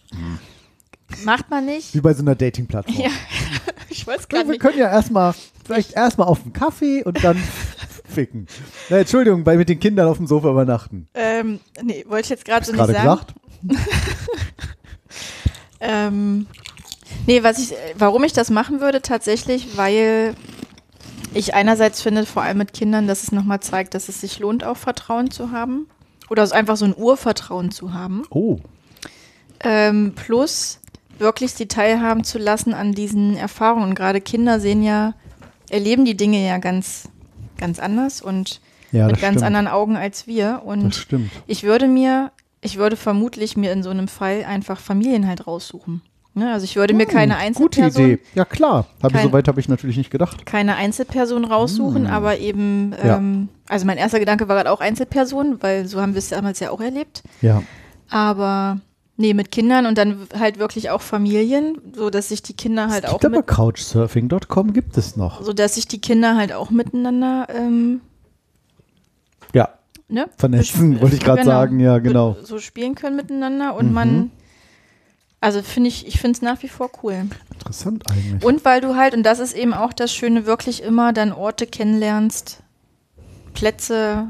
Macht 1.25 1.51
man 1.51 1.65
nicht. 1.67 1.95
wie 1.95 2.01
bei 2.01 2.13
so 2.15 2.23
einer 2.23 2.35
Dating-Plattform. 2.35 2.97
Ja, 3.01 3.11
ich 3.89 4.07
weiß 4.07 4.29
gar 4.29 4.41
wir 4.45 4.53
nicht. 4.53 4.61
können 4.61 4.79
ja 4.79 4.91
erstmal, 4.91 5.35
vielleicht 5.65 5.93
erstmal 5.93 6.29
auf 6.29 6.43
einen 6.43 6.53
Kaffee 6.53 7.05
und 7.05 7.23
dann 7.23 7.37
ficken. 8.09 8.47
Na, 8.91 8.99
Entschuldigung, 8.99 9.45
bei 9.45 9.57
mit 9.57 9.69
den 9.69 9.81
Kindern 9.81 10.09
auf 10.09 10.17
dem 10.17 10.27
Sofa 10.27 10.51
übernachten. 10.51 11.09
Ähm, 11.15 11.61
nee, 11.83 12.05
wollte 12.09 12.25
ich 12.25 12.31
jetzt 12.31 12.45
gerade 12.45 12.65
so 12.67 12.73
nicht 12.73 12.81
sagen. 12.81 12.93
gesagt. 12.95 13.35
Ähm, 15.81 16.47
nee, 17.27 17.43
was 17.43 17.59
ich, 17.59 17.75
warum 17.99 18.25
ich 18.25 18.33
das 18.33 18.51
machen 18.51 18.81
würde 18.81 19.03
tatsächlich, 19.03 19.77
weil 19.77 20.35
ich 21.35 21.55
einerseits 21.55 22.01
finde, 22.01 22.25
vor 22.25 22.43
allem 22.43 22.59
mit 22.59 22.73
Kindern, 22.73 23.07
dass 23.07 23.23
es 23.23 23.33
nochmal 23.33 23.61
zeigt, 23.61 23.95
dass 23.95 24.09
es 24.09 24.21
sich 24.21 24.39
lohnt, 24.39 24.65
auch 24.65 24.77
Vertrauen 24.77 25.31
zu 25.31 25.51
haben. 25.53 25.87
Oder 26.31 26.51
einfach 26.53 26.77
so 26.77 26.87
ein 26.87 26.95
Urvertrauen 26.97 27.71
zu 27.71 27.93
haben. 27.93 28.23
Oh, 28.31 28.59
Ähm, 29.61 30.13
plus 30.17 30.81
wirklich 31.19 31.53
sie 31.53 31.67
teilhaben 31.67 32.25
zu 32.25 32.39
lassen 32.39 32.75
an 32.75 32.93
diesen 32.93 33.37
Erfahrungen. 33.37 33.91
Und 33.91 33.95
gerade 33.95 34.21
Kinder 34.21 34.59
sehen 34.59 34.83
ja, 34.83 35.15
erleben 35.71 36.05
die 36.05 36.17
Dinge 36.17 36.45
ja 36.45 36.59
ganz, 36.59 37.09
ganz 37.59 37.79
anders 37.79 38.21
und 38.23 38.61
ja, 38.93 39.07
mit 39.07 39.21
ganz 39.21 39.35
stimmt. 39.37 39.45
anderen 39.45 39.69
Augen 39.69 39.97
als 39.97 40.27
wir. 40.27 40.63
Und 40.65 40.85
Das 40.87 40.97
stimmt. 40.97 41.31
ich 41.47 41.63
würde 41.63 41.87
mir, 41.87 42.33
ich 42.67 42.77
würde 42.77 42.97
vermutlich 42.97 43.57
mir 43.57 43.73
in 43.73 43.83
so 43.83 43.91
einem 43.91 44.09
Fall 44.09 44.45
einfach 44.45 44.79
Familien 44.79 45.27
halt 45.27 45.47
raussuchen. 45.47 46.03
Ne? 46.35 46.53
Also 46.53 46.65
ich 46.65 46.77
würde 46.77 46.93
mir 46.93 47.07
keine 47.07 47.39
Hm, 47.41 47.55
Gute 47.55 47.81
Einzelperson, 47.83 48.05
Idee. 48.11 48.19
Ja, 48.35 48.45
klar. 48.45 48.87
Hab 49.03 49.11
ich, 49.13 49.17
Kein- 49.17 49.27
Soweit 49.29 49.49
habe 49.49 49.59
ich 49.59 49.69
natürlich 49.71 49.97
nicht 49.97 50.11
gedacht. 50.11 50.45
keine 50.45 50.77
Einzelperson 50.77 51.47
raussuchen, 51.47 52.07
aber 52.07 52.39
eben, 52.39 52.95
Hm. 53.01 53.07
Ja. 53.09 53.17
ähm, 53.17 53.49
also 53.69 53.87
mein 53.87 53.97
erster 53.97 54.19
Gedanke 54.21 54.47
war 54.47 54.57
gerade 54.57 54.71
auch 54.71 54.81
Einzelperson, 54.81 55.63
weil 55.63 55.87
so 55.87 56.01
haben 56.03 56.13
wir 56.13 56.19
es 56.19 56.29
damals 56.29 56.61
ja 56.61 56.71
auch 56.71 56.81
erlebt. 56.83 57.23
Ja. 57.41 57.63
Aber 58.11 58.81
nee, 59.17 59.33
mit 59.33 59.51
Kindern 59.51 59.87
und 59.87 59.97
dann 59.97 60.29
halt 60.39 60.59
wirklich 60.59 60.91
auch 60.91 61.01
Familien, 61.01 61.79
so 61.95 62.11
dass 62.11 62.29
sich 62.29 62.43
die 62.43 62.53
Kinder 62.55 62.89
halt 62.91 63.05
es 63.05 63.11
auch 63.11 63.15
gibt 63.15 63.25
aber 63.27 63.39
mit, 63.39 63.47
Couchsurfing.com 63.47 64.73
gibt 64.75 64.99
es 64.99 65.17
noch. 65.17 65.43
so 65.43 65.53
dass 65.55 65.77
sich 65.77 65.89
die 65.89 66.01
Kinder 66.01 66.37
halt 66.37 66.53
auch 66.53 66.71
miteinander 66.71 67.47
ähm. 67.55 68.01
Ne? 70.09 70.29
Vernetzen, 70.37 71.01
wollte 71.01 71.17
ich 71.17 71.23
gerade 71.23 71.43
genau, 71.43 71.51
sagen, 71.53 71.81
ja, 71.81 71.99
genau. 71.99 72.37
So 72.43 72.59
spielen 72.59 72.95
können 72.95 73.17
miteinander 73.17 73.75
und 73.75 73.89
Mhm. 73.89 73.93
man, 73.95 74.31
also 75.41 75.63
finde 75.63 75.89
ich, 75.89 76.07
ich 76.07 76.21
finde 76.21 76.37
es 76.37 76.43
nach 76.43 76.63
wie 76.63 76.69
vor 76.69 76.91
cool. 77.03 77.27
Interessant 77.53 78.11
eigentlich. 78.11 78.45
Und 78.45 78.65
weil 78.65 78.81
du 78.81 78.97
halt, 78.97 79.15
und 79.15 79.23
das 79.23 79.39
ist 79.39 79.55
eben 79.55 79.75
auch 79.75 79.93
das 79.93 80.13
Schöne, 80.13 80.47
wirklich 80.47 80.83
immer 80.83 81.13
dann 81.13 81.33
Orte 81.33 81.67
kennenlernst, 81.67 82.63
Plätze, 83.55 84.29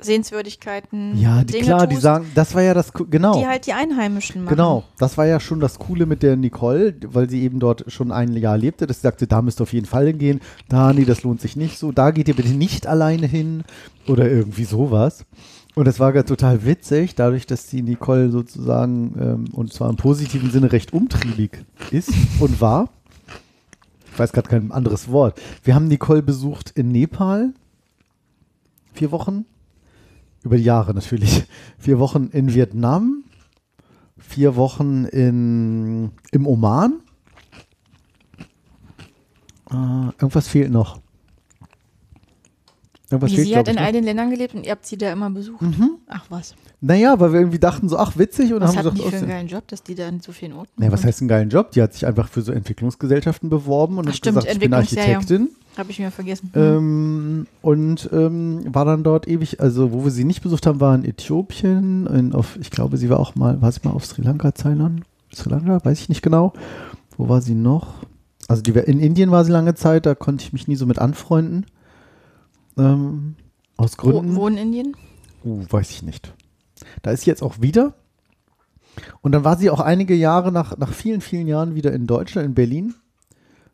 Sehenswürdigkeiten, 0.00 1.18
ja, 1.18 1.42
die, 1.42 1.54
Dinge 1.54 1.64
klar, 1.66 1.86
die 1.86 1.94
tust, 1.94 2.02
sagen, 2.02 2.26
das 2.34 2.54
war 2.54 2.62
ja 2.62 2.74
das, 2.74 2.92
genau. 2.92 3.38
die 3.38 3.46
halt 3.46 3.66
die 3.66 3.72
Einheimischen 3.72 4.44
machen. 4.44 4.54
Genau, 4.54 4.84
das 4.98 5.18
war 5.18 5.26
ja 5.26 5.40
schon 5.40 5.60
das 5.60 5.78
Coole 5.78 6.06
mit 6.06 6.22
der 6.22 6.36
Nicole, 6.36 6.94
weil 7.06 7.28
sie 7.28 7.42
eben 7.42 7.58
dort 7.58 7.84
schon 7.88 8.12
ein 8.12 8.34
Jahr 8.36 8.56
lebte, 8.56 8.86
dass 8.86 8.98
sie 8.98 9.02
sagte, 9.02 9.26
da 9.26 9.42
müsst 9.42 9.60
ihr 9.60 9.64
auf 9.64 9.72
jeden 9.72 9.86
Fall 9.86 10.06
hingehen, 10.06 10.40
da, 10.68 10.92
nee, 10.92 11.04
das 11.04 11.22
lohnt 11.22 11.40
sich 11.40 11.56
nicht 11.56 11.78
so, 11.78 11.92
da 11.92 12.10
geht 12.10 12.28
ihr 12.28 12.36
bitte 12.36 12.50
nicht 12.50 12.86
alleine 12.86 13.26
hin 13.26 13.64
oder 14.06 14.30
irgendwie 14.30 14.64
sowas. 14.64 15.24
Und 15.74 15.86
das 15.86 16.00
war 16.00 16.12
total 16.26 16.64
witzig, 16.64 17.14
dadurch, 17.14 17.46
dass 17.46 17.66
die 17.66 17.82
Nicole 17.82 18.30
sozusagen, 18.30 19.14
ähm, 19.20 19.44
und 19.52 19.72
zwar 19.72 19.88
im 19.90 19.96
positiven 19.96 20.50
Sinne, 20.50 20.72
recht 20.72 20.92
umtriebig 20.92 21.64
ist 21.92 22.10
und 22.40 22.60
war. 22.60 22.88
Ich 24.12 24.18
weiß 24.18 24.32
gerade 24.32 24.48
kein 24.48 24.72
anderes 24.72 25.12
Wort. 25.12 25.40
Wir 25.62 25.76
haben 25.76 25.86
Nicole 25.86 26.22
besucht 26.22 26.72
in 26.74 26.88
Nepal. 26.88 27.54
Vier 28.92 29.12
Wochen. 29.12 29.44
Über 30.44 30.56
die 30.56 30.64
Jahre 30.64 30.94
natürlich. 30.94 31.44
Vier 31.78 31.98
Wochen 31.98 32.28
in 32.32 32.54
Vietnam 32.54 33.24
vier 34.28 34.56
Wochen 34.56 35.04
in, 35.06 36.10
im 36.30 36.46
Oman. 36.46 37.00
Äh, 39.70 39.74
irgendwas 39.74 40.48
fehlt 40.48 40.70
noch. 40.70 41.00
Irgendwas 43.10 43.30
Wie 43.30 43.36
fehlt, 43.36 43.48
sie 43.48 43.56
hat 43.56 43.68
in 43.68 43.76
noch. 43.76 43.82
all 43.82 43.92
den 43.92 44.04
Ländern 44.04 44.30
gelebt 44.30 44.54
und 44.54 44.64
ihr 44.64 44.72
habt 44.72 44.84
sie 44.84 44.98
da 44.98 45.12
immer 45.12 45.30
besucht. 45.30 45.64
Ach 46.08 46.26
was. 46.28 46.54
Naja, 46.80 47.18
weil 47.18 47.32
wir 47.32 47.40
irgendwie 47.40 47.58
dachten 47.58 47.88
so, 47.88 47.96
ach 47.96 48.18
witzig 48.18 48.52
und 48.52 48.60
Was 48.60 48.76
haben 48.76 48.86
hatten 48.86 48.86
wir 48.86 48.92
die 48.92 48.98
für 48.98 49.04
gesagt, 49.06 49.22
einen 49.22 49.30
oh, 49.30 49.34
geilen 49.34 49.48
Job, 49.48 49.68
dass 49.68 49.82
die 49.82 49.94
da 49.94 50.08
in 50.08 50.20
so 50.20 50.32
vielen 50.32 50.52
Orten 50.52 50.72
nee, 50.76 50.92
was 50.92 51.04
heißt 51.04 51.22
einen 51.22 51.28
geilen 51.28 51.48
Job? 51.48 51.70
Die 51.72 51.82
hat 51.82 51.94
sich 51.94 52.06
einfach 52.06 52.28
für 52.28 52.42
so 52.42 52.52
Entwicklungsgesellschaften 52.52 53.48
beworben 53.48 53.98
und 53.98 54.04
Ach, 54.04 54.10
hat 54.10 54.16
stimmt, 54.16 54.36
gesagt, 54.36 54.52
ich 54.52 54.60
bin. 54.60 54.74
Architektin. 54.74 55.48
Habe 55.78 55.92
ich 55.92 56.00
mir 56.00 56.10
vergessen. 56.10 56.50
Ähm, 56.56 57.46
und 57.62 58.10
ähm, 58.12 58.62
war 58.74 58.84
dann 58.84 59.04
dort 59.04 59.28
ewig, 59.28 59.60
also 59.60 59.92
wo 59.92 60.02
wir 60.02 60.10
sie 60.10 60.24
nicht 60.24 60.42
besucht 60.42 60.66
haben, 60.66 60.80
war 60.80 60.92
in 60.92 61.04
Äthiopien, 61.04 62.06
in, 62.08 62.32
auf, 62.32 62.58
ich 62.60 62.72
glaube, 62.72 62.96
sie 62.96 63.08
war 63.08 63.20
auch 63.20 63.36
mal, 63.36 63.62
war 63.62 63.70
sie 63.70 63.80
mal 63.84 63.92
auf 63.92 64.04
Sri 64.04 64.22
Lanka, 64.22 64.50
Thailand? 64.50 65.02
Sri 65.32 65.48
Lanka, 65.48 65.84
weiß 65.84 66.00
ich 66.00 66.08
nicht 66.08 66.22
genau. 66.22 66.52
Wo 67.16 67.28
war 67.28 67.40
sie 67.40 67.54
noch? 67.54 67.94
Also 68.48 68.60
die, 68.60 68.72
in 68.72 68.98
Indien 68.98 69.30
war 69.30 69.44
sie 69.44 69.52
lange 69.52 69.76
Zeit, 69.76 70.04
da 70.04 70.16
konnte 70.16 70.42
ich 70.42 70.52
mich 70.52 70.66
nie 70.66 70.74
so 70.74 70.84
mit 70.84 70.98
anfreunden. 70.98 71.66
Ähm, 72.76 73.36
aus 73.76 73.92
Wo, 73.98 74.10
Gründen. 74.10 74.34
wo 74.34 74.48
in 74.48 74.56
Indien? 74.56 74.96
Uh, 75.44 75.64
weiß 75.70 75.90
ich 75.90 76.02
nicht. 76.02 76.34
Da 77.02 77.12
ist 77.12 77.22
sie 77.22 77.30
jetzt 77.30 77.42
auch 77.42 77.60
wieder. 77.60 77.94
Und 79.20 79.30
dann 79.30 79.44
war 79.44 79.56
sie 79.56 79.70
auch 79.70 79.80
einige 79.80 80.16
Jahre 80.16 80.50
nach, 80.50 80.76
nach 80.76 80.92
vielen, 80.92 81.20
vielen 81.20 81.46
Jahren 81.46 81.76
wieder 81.76 81.92
in 81.92 82.08
Deutschland, 82.08 82.46
in 82.48 82.54
Berlin. 82.54 82.94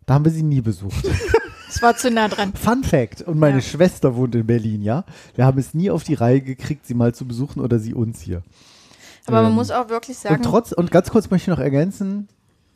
Da 0.05 0.15
haben 0.15 0.27
wir 0.27 0.33
sie 0.33 0.43
nie 0.43 0.61
besucht. 0.61 1.09
Es 1.75 1.83
war 1.83 1.97
zu 1.97 2.11
nah 2.11 2.29
dran. 2.29 2.53
Fun 2.55 2.85
Fact. 2.85 3.23
Und 3.23 3.39
meine 3.39 3.57
Ja. 3.57 3.63
Schwester 3.63 4.15
wohnt 4.17 4.35
in 4.35 4.47
Berlin, 4.47 4.83
ja. 4.83 5.05
Wir 5.35 5.45
haben 5.45 5.59
es 5.59 5.75
nie 5.75 5.91
auf 5.91 6.05
die 6.05 6.15
Reihe 6.15 6.41
gekriegt, 6.41 6.87
sie 6.87 6.95
mal 6.95 7.15
zu 7.15 7.27
besuchen 7.27 7.61
oder 7.61 7.79
sie 7.79 7.95
uns 7.95 8.21
hier. 8.21 8.43
Aber 9.27 9.43
man 9.43 9.51
Ähm, 9.53 9.57
muss 9.57 9.71
auch 9.71 9.89
wirklich 9.89 10.19
sagen, 10.19 10.37
Und 10.37 10.43
trotz, 10.45 10.73
und 10.73 10.91
ganz 10.91 11.11
kurz 11.11 11.31
möchte 11.31 11.51
ich 11.51 11.57
noch 11.57 11.63
ergänzen, 11.63 12.29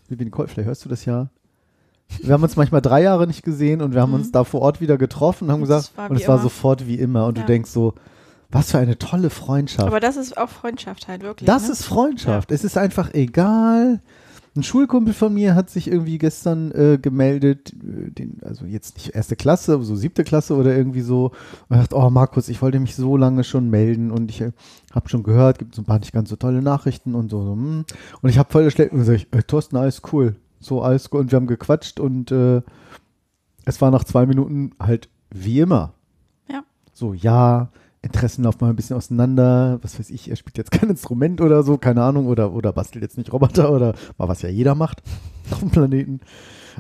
liebe 0.09 0.25
Nicole, 0.25 0.49
vielleicht 0.49 0.67
hörst 0.67 0.85
du 0.85 0.89
das 0.89 1.05
ja. 1.05 1.29
Wir 2.23 2.33
haben 2.33 2.43
uns 2.43 2.57
manchmal 2.57 2.81
drei 2.81 3.03
Jahre 3.03 3.27
nicht 3.27 3.43
gesehen 3.43 3.83
und 3.83 3.93
wir 3.95 4.01
haben 4.01 4.15
uns 4.15 4.33
da 4.33 4.43
vor 4.45 4.63
Ort 4.63 4.81
wieder 4.81 4.97
getroffen 4.97 5.45
und 5.45 5.51
haben 5.53 5.59
Mhm. 5.61 5.65
Und 5.65 5.69
gesagt, 5.69 5.91
es 5.93 5.97
war 5.99 6.11
und 6.11 6.17
es 6.17 6.27
war 6.29 6.39
sofort 6.39 6.87
wie 6.87 6.95
immer. 6.95 7.27
Und 7.27 7.37
Ja. 7.37 7.45
du 7.45 7.47
denkst 7.53 7.71
so, 7.71 7.93
was 8.51 8.71
für 8.71 8.79
eine 8.79 8.97
tolle 8.99 9.29
Freundschaft. 9.29 9.87
aber 9.87 10.01
das 10.01 10.17
ist 10.17 10.39
auch 10.39 10.49
Freundschaft 10.49 11.07
halt 11.07 11.23
wirklich. 11.23 11.47
Das 11.47 11.67
ne? 11.67 11.73
ist 11.73 11.85
Freundschaft. 11.85 12.51
Es 12.51 12.65
ist 12.65 12.79
einfach 12.79 13.13
egal. 13.13 14.01
Ein 14.57 14.63
Schulkumpel 14.63 15.15
von 15.15 15.33
mir 15.35 15.55
hat 15.55 15.71
sich 15.71 15.91
irgendwie 15.91 16.19
gestern 16.19 16.73
äh, 16.73 16.99
gemeldet, 17.01 17.73
äh, 17.73 18.11
den, 18.11 18.39
also 18.43 18.65
jetzt 18.65 18.97
nicht 18.97 19.15
erste 19.15 19.37
Klasse, 19.37 19.83
so 19.83 19.97
siebte 19.97 20.25
Klasse 20.25 20.57
oder 20.57 20.77
irgendwie 20.77 21.03
so. 21.03 21.33
Und 21.69 21.77
er 21.77 21.81
sagt, 21.81 21.95
oh 21.95 22.11
Markus, 22.11 22.49
ich 22.49 22.61
wollte 22.63 22.81
mich 22.81 22.95
so 22.97 23.17
lange 23.17 23.45
schon 23.45 23.71
melden 23.71 24.11
und 24.11 24.31
ich 24.31 24.41
äh, 24.41 24.53
habe 24.93 25.09
schon 25.09 25.23
gehört, 25.23 25.59
gibt 25.59 25.75
so 25.75 25.83
ein 25.83 25.87
paar 25.87 25.99
nicht 25.99 26.13
ganz 26.13 26.31
so 26.31 26.37
tolle 26.37 26.63
Nachrichten 26.63 27.15
und 27.15 27.31
so. 27.31 27.43
so 27.43 27.53
hm. 27.53 27.85
Und 28.23 28.31
ich 28.31 28.39
habe 28.39 28.51
voll 28.51 28.71
schlecht 28.71 28.93
und 28.93 29.05
sag 29.05 29.15
ich, 29.15 29.33
äh, 29.33 29.43
Thorsten, 29.43 29.77
alles 29.77 30.03
cool. 30.13 30.37
So, 30.61 30.83
alles 30.83 31.11
cool. 31.13 31.21
Und 31.21 31.31
wir 31.31 31.37
haben 31.37 31.47
gequatscht 31.47 32.01
und 32.01 32.33
äh, 32.33 32.63
es 33.65 33.81
war 33.81 33.91
nach 33.91 34.05
zwei 34.05 34.27
Minuten 34.27 34.73
halt 34.81 35.09
wie 35.31 35.61
immer. 35.61 35.93
Ja. 36.51 36.63
So, 36.93 37.15
ja, 37.15 37.71
Interessen 38.01 38.45
laufen 38.45 38.59
mal 38.61 38.71
ein 38.71 38.77
bisschen 38.77 38.97
auseinander. 38.97 39.79
Was 39.83 39.99
weiß 39.99 40.11
ich, 40.11 40.31
er 40.31 40.37
spielt 40.37 40.57
jetzt 40.57 40.71
kein 40.71 40.91
Instrument 40.91 41.41
oder 41.41 41.63
so, 41.63 41.79
keine 41.79 42.03
Ahnung, 42.03 42.27
oder, 42.27 42.53
oder 42.53 42.73
bastelt 42.73 43.03
jetzt 43.03 43.19
nicht 43.19 43.33
Roboter 43.33 43.73
oder 43.73 43.95
mal 44.19 44.29
was 44.29 44.43
ja 44.43 44.49
jeder 44.49 44.75
macht 44.75 45.03
auf 45.51 45.61
dem 45.61 45.71
Planeten. 45.71 46.21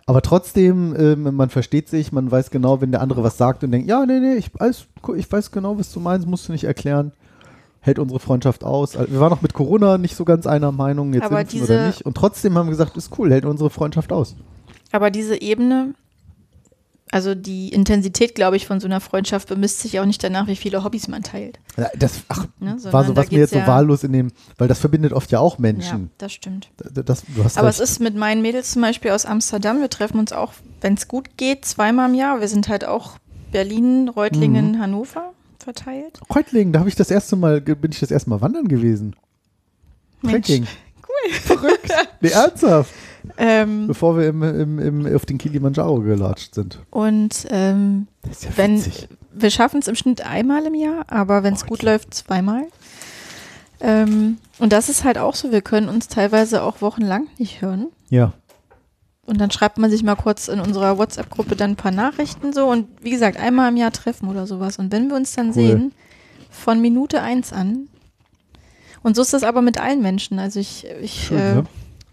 Aber 0.06 0.22
trotzdem, 0.22 0.94
ähm, 0.96 1.34
man 1.34 1.50
versteht 1.50 1.88
sich, 1.88 2.12
man 2.12 2.30
weiß 2.30 2.50
genau, 2.50 2.80
wenn 2.80 2.92
der 2.92 3.00
andere 3.00 3.24
was 3.24 3.36
sagt 3.36 3.64
und 3.64 3.72
denkt, 3.72 3.88
ja, 3.88 4.06
nee, 4.06 4.20
nee, 4.20 4.34
ich, 4.34 4.50
alles, 4.58 4.86
ich 5.16 5.30
weiß 5.30 5.50
genau, 5.50 5.78
was 5.78 5.92
du 5.92 6.00
meinst, 6.00 6.26
musst 6.26 6.48
du 6.48 6.52
nicht 6.52 6.64
erklären. 6.64 7.12
Hält 7.80 7.98
unsere 7.98 8.20
Freundschaft 8.20 8.64
aus. 8.64 8.96
Also, 8.96 9.12
Wir 9.12 9.20
waren 9.20 9.32
auch 9.32 9.42
mit 9.42 9.54
Corona 9.54 9.98
nicht 9.98 10.16
so 10.16 10.24
ganz 10.24 10.46
einer 10.46 10.72
Meinung, 10.72 11.14
jetzt 11.14 11.24
Aber 11.24 11.40
impfen 11.40 11.62
oder 11.62 11.86
nicht. 11.86 12.02
Und 12.02 12.16
trotzdem 12.16 12.56
haben 12.56 12.66
wir 12.66 12.70
gesagt, 12.70 12.96
ist 12.96 13.18
cool, 13.18 13.30
hält 13.30 13.44
unsere 13.44 13.70
Freundschaft 13.70 14.12
aus. 14.12 14.36
Aber 14.92 15.10
diese 15.10 15.40
Ebene, 15.40 15.94
also 17.12 17.34
die 17.34 17.68
Intensität, 17.70 18.34
glaube 18.34 18.56
ich, 18.56 18.66
von 18.66 18.80
so 18.80 18.86
einer 18.86 19.00
Freundschaft 19.00 19.48
bemisst 19.48 19.80
sich 19.80 19.98
auch 20.00 20.04
nicht 20.04 20.22
danach, 20.22 20.46
wie 20.46 20.56
viele 20.56 20.84
Hobbys 20.84 21.08
man 21.08 21.22
teilt. 21.22 21.58
Ja, 21.76 21.88
Das 21.96 22.20
ach, 22.28 22.46
Ne, 22.60 22.76
war 22.90 23.04
so, 23.04 23.14
was 23.16 23.30
mir 23.30 23.38
jetzt 23.38 23.52
so 23.52 23.58
ja- 23.58 23.66
wahllos 23.66 24.04
in 24.04 24.12
dem, 24.12 24.32
weil 24.58 24.68
das 24.68 24.78
verbindet 24.78 25.12
oft 25.12 25.30
ja 25.30 25.38
auch 25.40 25.54
Ja, 25.56 25.60
Menschen. 25.62 26.10
das 26.18 26.32
stimmt. 26.32 26.68
Das, 26.76 27.22
du 27.34 27.44
hast 27.44 27.56
Aber 27.58 27.68
recht. 27.68 27.80
es 27.80 27.90
ist 27.90 28.00
mit 28.00 28.14
meinen 28.16 28.42
Mädels 28.42 28.72
zum 28.72 28.82
Beispiel 28.82 29.10
aus 29.10 29.26
Amsterdam, 29.26 29.80
wir 29.80 29.90
treffen 29.90 30.18
uns 30.18 30.32
auch, 30.32 30.52
wenn 30.80 30.94
es 30.94 31.08
gut 31.08 31.36
geht, 31.36 31.64
zweimal 31.64 32.08
im 32.08 32.14
Jahr. 32.14 32.40
Wir 32.40 32.48
sind 32.48 32.68
halt 32.68 32.84
auch 32.84 33.18
Berlin, 33.52 34.08
Reutlingen, 34.08 34.72
Mhm. 34.72 34.78
Hannover 34.80 35.32
verteilt. 35.58 36.20
Reutlingen, 36.34 36.72
da 36.72 36.80
habe 36.80 36.88
ich 36.88 36.94
das 36.96 37.10
erste 37.10 37.36
Mal, 37.36 37.60
bin 37.60 37.90
ich 37.92 38.00
das 38.00 38.10
erste 38.10 38.30
Mal 38.30 38.40
wandern 38.40 38.68
gewesen. 38.68 39.16
Trekking. 40.24 40.66
Cool. 41.02 41.32
Verrückt. 41.32 41.90
Nee, 42.20 42.30
ernsthaft. 42.30 42.92
Ähm, 43.36 43.86
Bevor 43.86 44.16
wir 44.16 44.28
im, 44.28 44.42
im, 44.42 44.78
im, 44.78 45.14
auf 45.16 45.26
den 45.26 45.38
Kilimanjaro 45.38 46.00
gelatscht 46.00 46.54
sind. 46.54 46.78
und 46.90 47.46
ähm, 47.50 48.06
Das 48.22 48.38
ist 48.38 48.44
ja 48.44 48.50
wenn 48.56 48.76
witzig. 48.76 49.08
wir 49.32 49.50
schaffen 49.50 49.80
es 49.80 49.88
im 49.88 49.94
Schnitt 49.94 50.24
einmal 50.26 50.64
im 50.66 50.74
Jahr, 50.74 51.04
aber 51.08 51.42
wenn 51.42 51.54
es 51.54 51.66
gut 51.66 51.82
läuft, 51.82 52.14
zweimal. 52.14 52.64
Ähm, 53.80 54.38
und 54.58 54.72
das 54.72 54.88
ist 54.88 55.04
halt 55.04 55.18
auch 55.18 55.34
so, 55.34 55.52
wir 55.52 55.62
können 55.62 55.88
uns 55.88 56.08
teilweise 56.08 56.62
auch 56.62 56.80
wochenlang 56.80 57.28
nicht 57.38 57.62
hören. 57.62 57.86
Ja. 58.10 58.32
Und 59.24 59.40
dann 59.40 59.50
schreibt 59.50 59.78
man 59.78 59.90
sich 59.90 60.02
mal 60.02 60.16
kurz 60.16 60.48
in 60.48 60.58
unserer 60.58 60.96
WhatsApp-Gruppe 60.98 61.54
dann 61.54 61.72
ein 61.72 61.76
paar 61.76 61.92
Nachrichten 61.92 62.52
so 62.52 62.66
und 62.66 62.88
wie 63.02 63.10
gesagt, 63.10 63.36
einmal 63.38 63.68
im 63.70 63.76
Jahr 63.76 63.92
treffen 63.92 64.28
oder 64.28 64.46
sowas. 64.46 64.78
Und 64.78 64.90
wenn 64.90 65.08
wir 65.08 65.16
uns 65.16 65.34
dann 65.34 65.48
Cool. 65.48 65.52
sehen, 65.52 65.92
von 66.50 66.80
Minute 66.80 67.20
eins 67.20 67.52
an, 67.52 67.88
und 69.04 69.14
so 69.14 69.22
ist 69.22 69.32
das 69.32 69.44
aber 69.44 69.62
mit 69.62 69.78
allen 69.80 70.02
Menschen. 70.02 70.38
Also 70.40 70.58
ich, 70.58 70.86
ich, 71.00 71.26
Schön, 71.28 71.38
äh, 71.38 71.54
ne? 71.56 71.64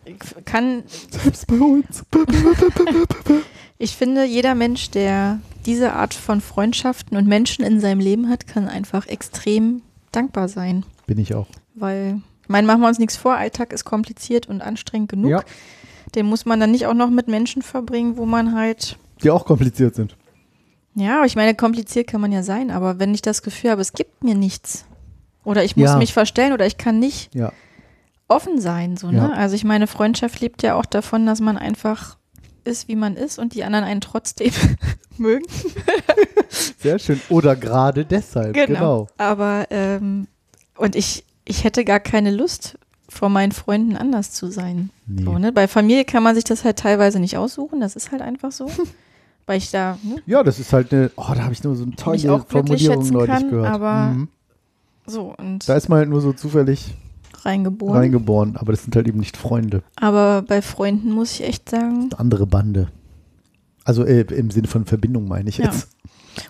Ich 0.05 0.45
kann, 0.45 0.83
Selbst 1.09 1.47
bei 1.47 1.55
uns. 1.59 2.03
ich 3.77 3.95
finde, 3.95 4.25
jeder 4.25 4.55
Mensch, 4.55 4.91
der 4.91 5.39
diese 5.65 5.93
Art 5.93 6.13
von 6.13 6.41
Freundschaften 6.41 7.17
und 7.17 7.27
Menschen 7.27 7.65
in 7.65 7.79
seinem 7.79 7.99
Leben 7.99 8.29
hat, 8.29 8.47
kann 8.47 8.67
einfach 8.67 9.07
extrem 9.07 9.81
dankbar 10.11 10.47
sein. 10.47 10.85
Bin 11.07 11.17
ich 11.17 11.33
auch. 11.35 11.47
Weil, 11.73 12.21
ich 12.43 12.49
meine, 12.49 12.67
machen 12.67 12.81
wir 12.81 12.87
uns 12.87 12.99
nichts 12.99 13.17
vor, 13.17 13.35
Alltag 13.35 13.73
ist 13.73 13.83
kompliziert 13.85 14.47
und 14.47 14.61
anstrengend 14.61 15.09
genug. 15.09 15.31
Ja. 15.31 15.43
Den 16.13 16.27
muss 16.27 16.45
man 16.45 16.59
dann 16.59 16.71
nicht 16.71 16.85
auch 16.85 16.93
noch 16.93 17.09
mit 17.09 17.27
Menschen 17.27 17.61
verbringen, 17.61 18.15
wo 18.17 18.25
man 18.25 18.55
halt 18.55 18.97
Die 19.23 19.31
auch 19.31 19.45
kompliziert 19.45 19.95
sind. 19.95 20.15
Ja, 20.93 21.25
ich 21.25 21.35
meine, 21.35 21.55
kompliziert 21.55 22.07
kann 22.07 22.21
man 22.21 22.31
ja 22.31 22.41
sein, 22.43 22.71
aber 22.71 22.99
wenn 22.99 23.13
ich 23.13 23.21
das 23.21 23.41
Gefühl 23.41 23.71
habe, 23.71 23.81
es 23.81 23.91
gibt 23.93 24.23
mir 24.23 24.35
nichts 24.35 24.85
oder 25.43 25.63
ich 25.65 25.75
muss 25.75 25.89
Ja. 25.89 25.97
mich 25.97 26.13
verstellen 26.13 26.53
oder 26.53 26.65
ich 26.65 26.77
kann 26.77 26.99
nicht 26.99 27.33
Ja. 27.35 27.51
Offen 28.27 28.59
sein, 28.59 28.97
so, 28.97 29.07
Ja. 29.07 29.27
ne? 29.27 29.35
Also 29.35 29.55
ich 29.55 29.63
meine, 29.63 29.87
Freundschaft 29.87 30.39
lebt 30.41 30.63
ja 30.63 30.75
auch 30.75 30.85
davon, 30.85 31.25
dass 31.25 31.41
man 31.41 31.57
einfach 31.57 32.17
ist, 32.63 32.87
wie 32.87 32.95
man 32.95 33.15
ist 33.15 33.37
und 33.37 33.53
die 33.53 33.63
anderen 33.63 33.85
einen 33.85 34.01
trotzdem 34.01 34.51
mögen. 35.17 35.45
Sehr 36.79 36.99
schön. 36.99 37.21
Oder 37.29 37.55
gerade 37.55 38.05
deshalb. 38.05 38.53
Genau. 38.53 39.07
Aber 39.17 39.67
ähm, 39.69 40.27
und 40.77 40.95
ich, 40.95 41.23
ich 41.45 41.63
hätte 41.63 41.85
gar 41.85 41.99
keine 41.99 42.31
Lust, 42.31 42.77
vor 43.07 43.29
meinen 43.29 43.51
Freunden 43.51 43.95
anders 43.95 44.31
zu 44.31 44.47
sein. 44.47 44.89
Nee. 45.05 45.23
So, 45.23 45.37
ne? 45.37 45.51
Bei 45.51 45.67
Familie 45.67 46.05
kann 46.05 46.23
man 46.23 46.35
sich 46.35 46.43
das 46.43 46.63
halt 46.63 46.77
teilweise 46.79 47.19
nicht 47.19 47.37
aussuchen, 47.37 47.79
das 47.79 47.95
ist 47.95 48.11
halt 48.11 48.21
einfach 48.21 48.51
so. 48.51 48.69
Weil 49.45 49.59
ich 49.59 49.69
da, 49.69 49.99
ne? 50.01 50.15
Ja, 50.25 50.41
das 50.41 50.59
ist 50.59 50.73
halt 50.73 50.91
eine, 50.91 51.11
oh, 51.15 51.31
da 51.35 51.43
habe 51.43 51.53
ich 51.53 51.63
nur 51.63 51.75
so 51.75 51.83
eine 51.83 51.95
tolle 51.95 52.43
Formulierung 52.47 53.07
neulich 53.09 53.29
kann, 53.29 53.49
gehört. 53.51 53.67
aber 53.71 54.05
mhm. 54.07 54.27
so 55.05 55.35
und 55.37 55.69
Da 55.69 55.75
ist 55.75 55.87
man 55.87 55.99
halt 55.99 56.09
nur 56.09 56.21
so 56.21 56.33
zufällig 56.33 56.95
reingeboren. 57.45 57.95
reingeboren, 57.97 58.55
aber 58.57 58.71
das 58.73 58.83
sind 58.83 58.95
halt 58.95 59.07
eben 59.07 59.19
nicht 59.19 59.37
Freunde. 59.37 59.83
Aber 59.95 60.41
bei 60.41 60.61
Freunden 60.61 61.11
muss 61.11 61.31
ich 61.33 61.43
echt 61.47 61.69
sagen, 61.69 62.09
Andere 62.17 62.47
Bande. 62.47 62.87
Also 63.83 64.03
äh, 64.03 64.21
im 64.21 64.49
Sinne 64.51 64.67
von 64.67 64.85
Verbindung 64.85 65.27
meine 65.27 65.49
ich 65.49 65.57
Ja. 65.57 65.65
jetzt. 65.65 65.89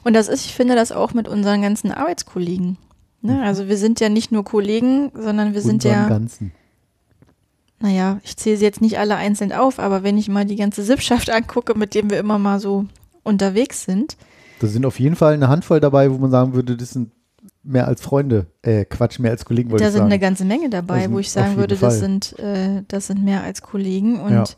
und 0.03 0.13
das 0.13 0.27
ist, 0.29 0.45
ich 0.45 0.55
finde 0.55 0.75
das 0.75 0.91
auch 0.91 1.13
mit 1.13 1.27
unseren 1.27 1.61
ganzen 1.61 1.91
Arbeitskollegen. 1.91 2.77
Ne? 3.21 3.41
Also 3.43 3.67
wir 3.67 3.77
sind 3.77 3.99
ja 3.99 4.09
nicht 4.09 4.31
nur 4.31 4.43
Kollegen, 4.45 5.11
sondern 5.13 5.53
wir 5.53 5.61
sind 5.61 5.83
Mhm. 5.83 5.89
Ja, 5.89 6.07
Ganzen. 6.07 6.51
naja, 7.79 8.19
ich 8.23 8.37
zähle 8.37 8.57
sie 8.57 8.63
jetzt 8.65 8.81
nicht 8.81 8.97
alle 8.99 9.15
einzeln 9.15 9.51
auf, 9.51 9.79
aber 9.79 10.03
wenn 10.03 10.17
ich 10.17 10.29
mal 10.29 10.45
die 10.45 10.55
ganze 10.55 10.83
Sippschaft 10.83 11.29
angucke, 11.29 11.77
mit 11.77 11.93
dem 11.93 12.09
wir 12.09 12.19
immer 12.19 12.37
mal 12.39 12.59
so 12.59 12.85
unterwegs 13.23 13.83
sind, 13.85 14.15
Da 14.61 14.67
sind 14.67 14.85
auf 14.85 14.99
jeden 15.01 15.17
Fall 15.17 15.33
eine 15.33 15.49
Handvoll 15.49 15.79
dabei, 15.81 16.09
wo 16.11 16.17
man 16.17 16.31
sagen 16.31 16.53
würde, 16.53 16.77
das 16.77 16.91
sind 16.91 17.11
mehr 17.65 17.87
als 17.87 18.01
Freunde. 18.01 18.45
Äh, 18.61 18.85
Quatsch, 18.85 19.19
mehr 19.19 19.31
als 19.31 19.45
Kollegen 19.45 19.71
wollte 19.71 19.83
da 19.83 19.89
ich 19.89 19.93
sind 19.95 20.03
eine 20.03 20.19
ganze 20.19 20.45
Menge 20.45 20.69
dabei, 20.69 21.01
Also 21.03 21.11
wo 21.13 21.19
ich 21.19 21.31
sagen 21.31 21.57
würde, 21.57 21.75
Fall. 21.75 21.89
das 21.89 21.99
sind, 21.99 22.39
äh, 22.39 22.83
das 22.87 23.07
sind 23.07 23.23
mehr 23.23 23.43
als 23.43 23.61
Kollegen. 23.61 24.19
Und 24.19 24.55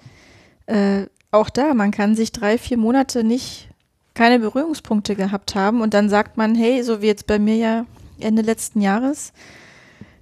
äh, 0.67 1.05
auch 1.31 1.49
da, 1.49 1.73
man 1.73 1.91
kann 1.91 2.15
sich 2.15 2.31
drei, 2.31 2.57
vier 2.57 2.77
Monate 2.77 3.23
nicht 3.23 3.69
keine 4.13 4.39
Berührungspunkte 4.39 5.15
gehabt 5.15 5.55
haben 5.55 5.81
und 5.81 5.93
dann 5.93 6.09
sagt 6.09 6.37
man, 6.37 6.55
hey, 6.55 6.81
so 6.83 7.01
wie 7.01 7.05
jetzt 7.07 7.27
bei 7.27 7.37
mir 7.39 7.55
ja 7.55 7.85
Ende 8.19 8.41
letzten 8.41 8.81
Jahres, 8.81 9.31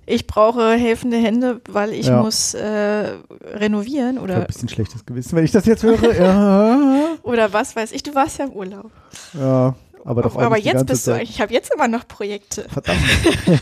ich 0.05 0.27
brauche 0.27 0.73
helfende 0.73 1.17
Hände, 1.17 1.61
weil 1.69 1.91
ich 1.93 2.07
Ja. 2.07 2.21
muss 2.21 2.53
äh, 2.53 3.13
renovieren 3.53 4.17
Ich 4.17 4.21
oder, 4.21 4.35
ein 4.41 4.47
bisschen 4.47 4.69
schlechtes 4.69 5.05
Gewissen, 5.05 5.35
wenn 5.35 5.45
ich 5.45 5.51
das 5.51 5.65
jetzt 5.65 5.81
höre. 5.83 6.13
ja, 6.19 7.15
oder 7.23 7.53
was 7.53 7.75
weiß 7.75 7.91
ich, 7.93 8.03
du 8.03 8.13
warst 8.13 8.37
ja 8.37 8.45
im 8.45 8.51
Urlaub. 8.51 8.91
ja, 9.33 9.73
aber 10.05 10.21
doch 10.21 10.35
Aber 10.37 10.57
jetzt 10.57 10.85
bist 10.85 11.07
du, 11.07 11.11
Zeit. 11.11 11.23
ich 11.23 11.41
habe 11.41 11.51
jetzt 11.53 11.73
immer 11.73 11.87
noch 11.89 12.07
Projekte. 12.07 12.65
Verdammt, 12.69 12.99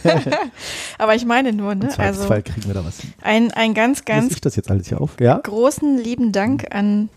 Aber 0.97 1.15
ich 1.15 1.25
meine 1.25 1.53
nur, 1.53 1.71
im 1.71 1.79
ne? 1.79 1.85
Also 1.87 1.95
Zweifelsfall 2.25 2.43
kriegen 2.43 2.67
wir 2.67 2.73
da 2.73 2.85
was 2.85 2.99
hin. 2.99 3.13
ein, 3.21 3.51
ein 3.51 3.73
ganz, 3.73 4.05
ganz 4.05 4.31
ich 4.33 4.41
das 4.41 4.55
jetzt 4.55 4.69
alles 4.69 4.87
hier 4.87 5.01
auf? 5.01 5.19
Ja? 5.19 5.37
großen 5.39 5.97
lieben 5.97 6.31
Dank 6.31 6.73
an, 6.73 7.09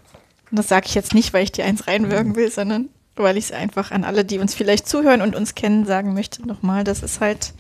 und 0.51 0.59
das 0.59 0.69
sage 0.69 0.87
ich 0.87 0.95
jetzt 0.95 1.15
nicht, 1.15 1.33
weil 1.35 1.43
ich 1.45 1.53
dir 1.53 1.65
eins 1.65 1.87
reinwirken 1.87 2.37
will, 2.37 2.51
sondern 2.51 2.89
weil 3.17 3.37
ich 3.37 3.47
es 3.47 3.53
einfach 3.53 3.91
an 3.93 4.05
alle, 4.05 4.25
die 4.25 4.39
uns 4.39 4.55
vielleicht 4.55 4.89
zuhören 4.89 5.23
und 5.23 5.35
uns 5.35 5.55
kennen, 5.55 5.87
sagen 5.87 6.15
möchte 6.15 6.47
nochmal, 6.47 6.85
das 6.85 7.03
ist 7.03 7.21
halt, 7.21 7.53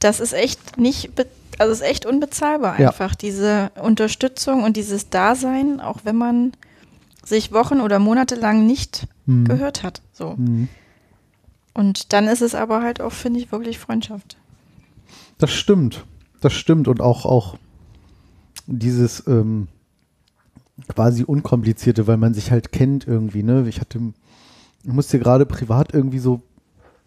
das 0.00 0.18
ist 0.20 0.32
echt 0.32 0.78
nicht, 0.78 1.10
also 1.58 1.72
ist 1.72 1.80
echt 1.82 2.06
unbezahlbar 2.06 2.78
Ja. 2.80 2.88
einfach, 2.88 3.14
diese 3.14 3.70
Unterstützung 3.80 4.64
und 4.64 4.76
dieses 4.76 5.10
Dasein, 5.10 5.80
auch 5.80 6.00
wenn 6.04 6.16
man 6.16 6.52
sich 7.24 7.52
Wochen 7.52 7.80
oder 7.80 7.98
Monate 8.00 8.34
lang 8.34 8.66
nicht 8.66 9.06
Mhm. 9.26 9.44
gehört 9.46 9.84
hat. 9.84 10.02
So. 10.22 10.34
Mhm. 10.36 10.68
Und 11.74 12.12
dann 12.12 12.28
ist 12.28 12.42
es 12.42 12.54
aber 12.54 12.82
halt 12.82 13.00
auch, 13.00 13.12
finde 13.12 13.40
ich, 13.40 13.50
wirklich 13.50 13.78
Freundschaft. 13.78 14.36
Das 15.38 15.50
stimmt. 15.50 16.04
Das 16.40 16.52
stimmt. 16.52 16.86
Und 16.86 17.00
auch, 17.00 17.24
auch 17.26 17.56
dieses 18.66 19.26
ähm, 19.26 19.68
quasi 20.88 21.24
unkomplizierte, 21.24 22.06
weil 22.06 22.18
man 22.18 22.34
sich 22.34 22.52
halt 22.52 22.70
kennt 22.70 23.06
irgendwie, 23.06 23.42
ne? 23.42 23.66
Ich 23.68 23.80
hatte, 23.80 23.98
ich 24.84 24.92
musste 24.92 25.18
gerade 25.18 25.44
privat 25.46 25.92
irgendwie 25.92 26.20
so 26.20 26.42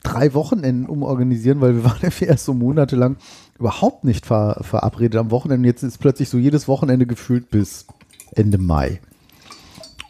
drei 0.03 0.33
Wochenenden 0.33 0.87
umorganisieren, 0.87 1.61
weil 1.61 1.75
wir 1.75 1.85
waren 1.85 1.99
ja 2.01 2.27
erst 2.27 2.45
so 2.45 2.53
monatelang 2.53 3.15
überhaupt 3.57 4.03
nicht 4.03 4.25
ver 4.25 4.59
verabredet 4.61 5.19
am 5.19 5.31
Wochenende. 5.31 5.69
Jetzt 5.69 5.83
ist 5.83 5.99
plötzlich 5.99 6.27
so 6.27 6.37
jedes 6.37 6.67
Wochenende 6.67 7.05
gefühlt 7.05 7.49
bis 7.49 7.85
Ende 8.33 8.57
Mai. 8.57 8.99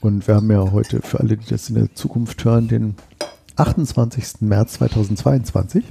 Und 0.05 0.27
wir 0.27 0.35
haben 0.35 0.51
ja 0.51 0.71
heute, 0.71 1.01
für 1.01 1.19
alle, 1.19 1.35
die 1.35 1.47
das 1.49 1.67
in 1.67 1.73
der 1.73 1.95
Zukunft 1.95 2.45
hören, 2.45 2.67
den 2.67 2.93
28. 3.55 4.41
März 4.41 4.73
2022. 4.73 5.83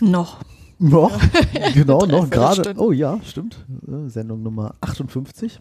Noch. 0.00 0.40
Noch, 0.80 1.16
genau, 1.74 2.04
noch 2.06 2.28
gerade. 2.30 2.74
Oh 2.76 2.90
ja, 2.90 3.20
stimmt. 3.24 3.64
Äh, 3.86 4.08
Sendung 4.08 4.42
Nummer 4.42 4.74
58. 4.80 5.60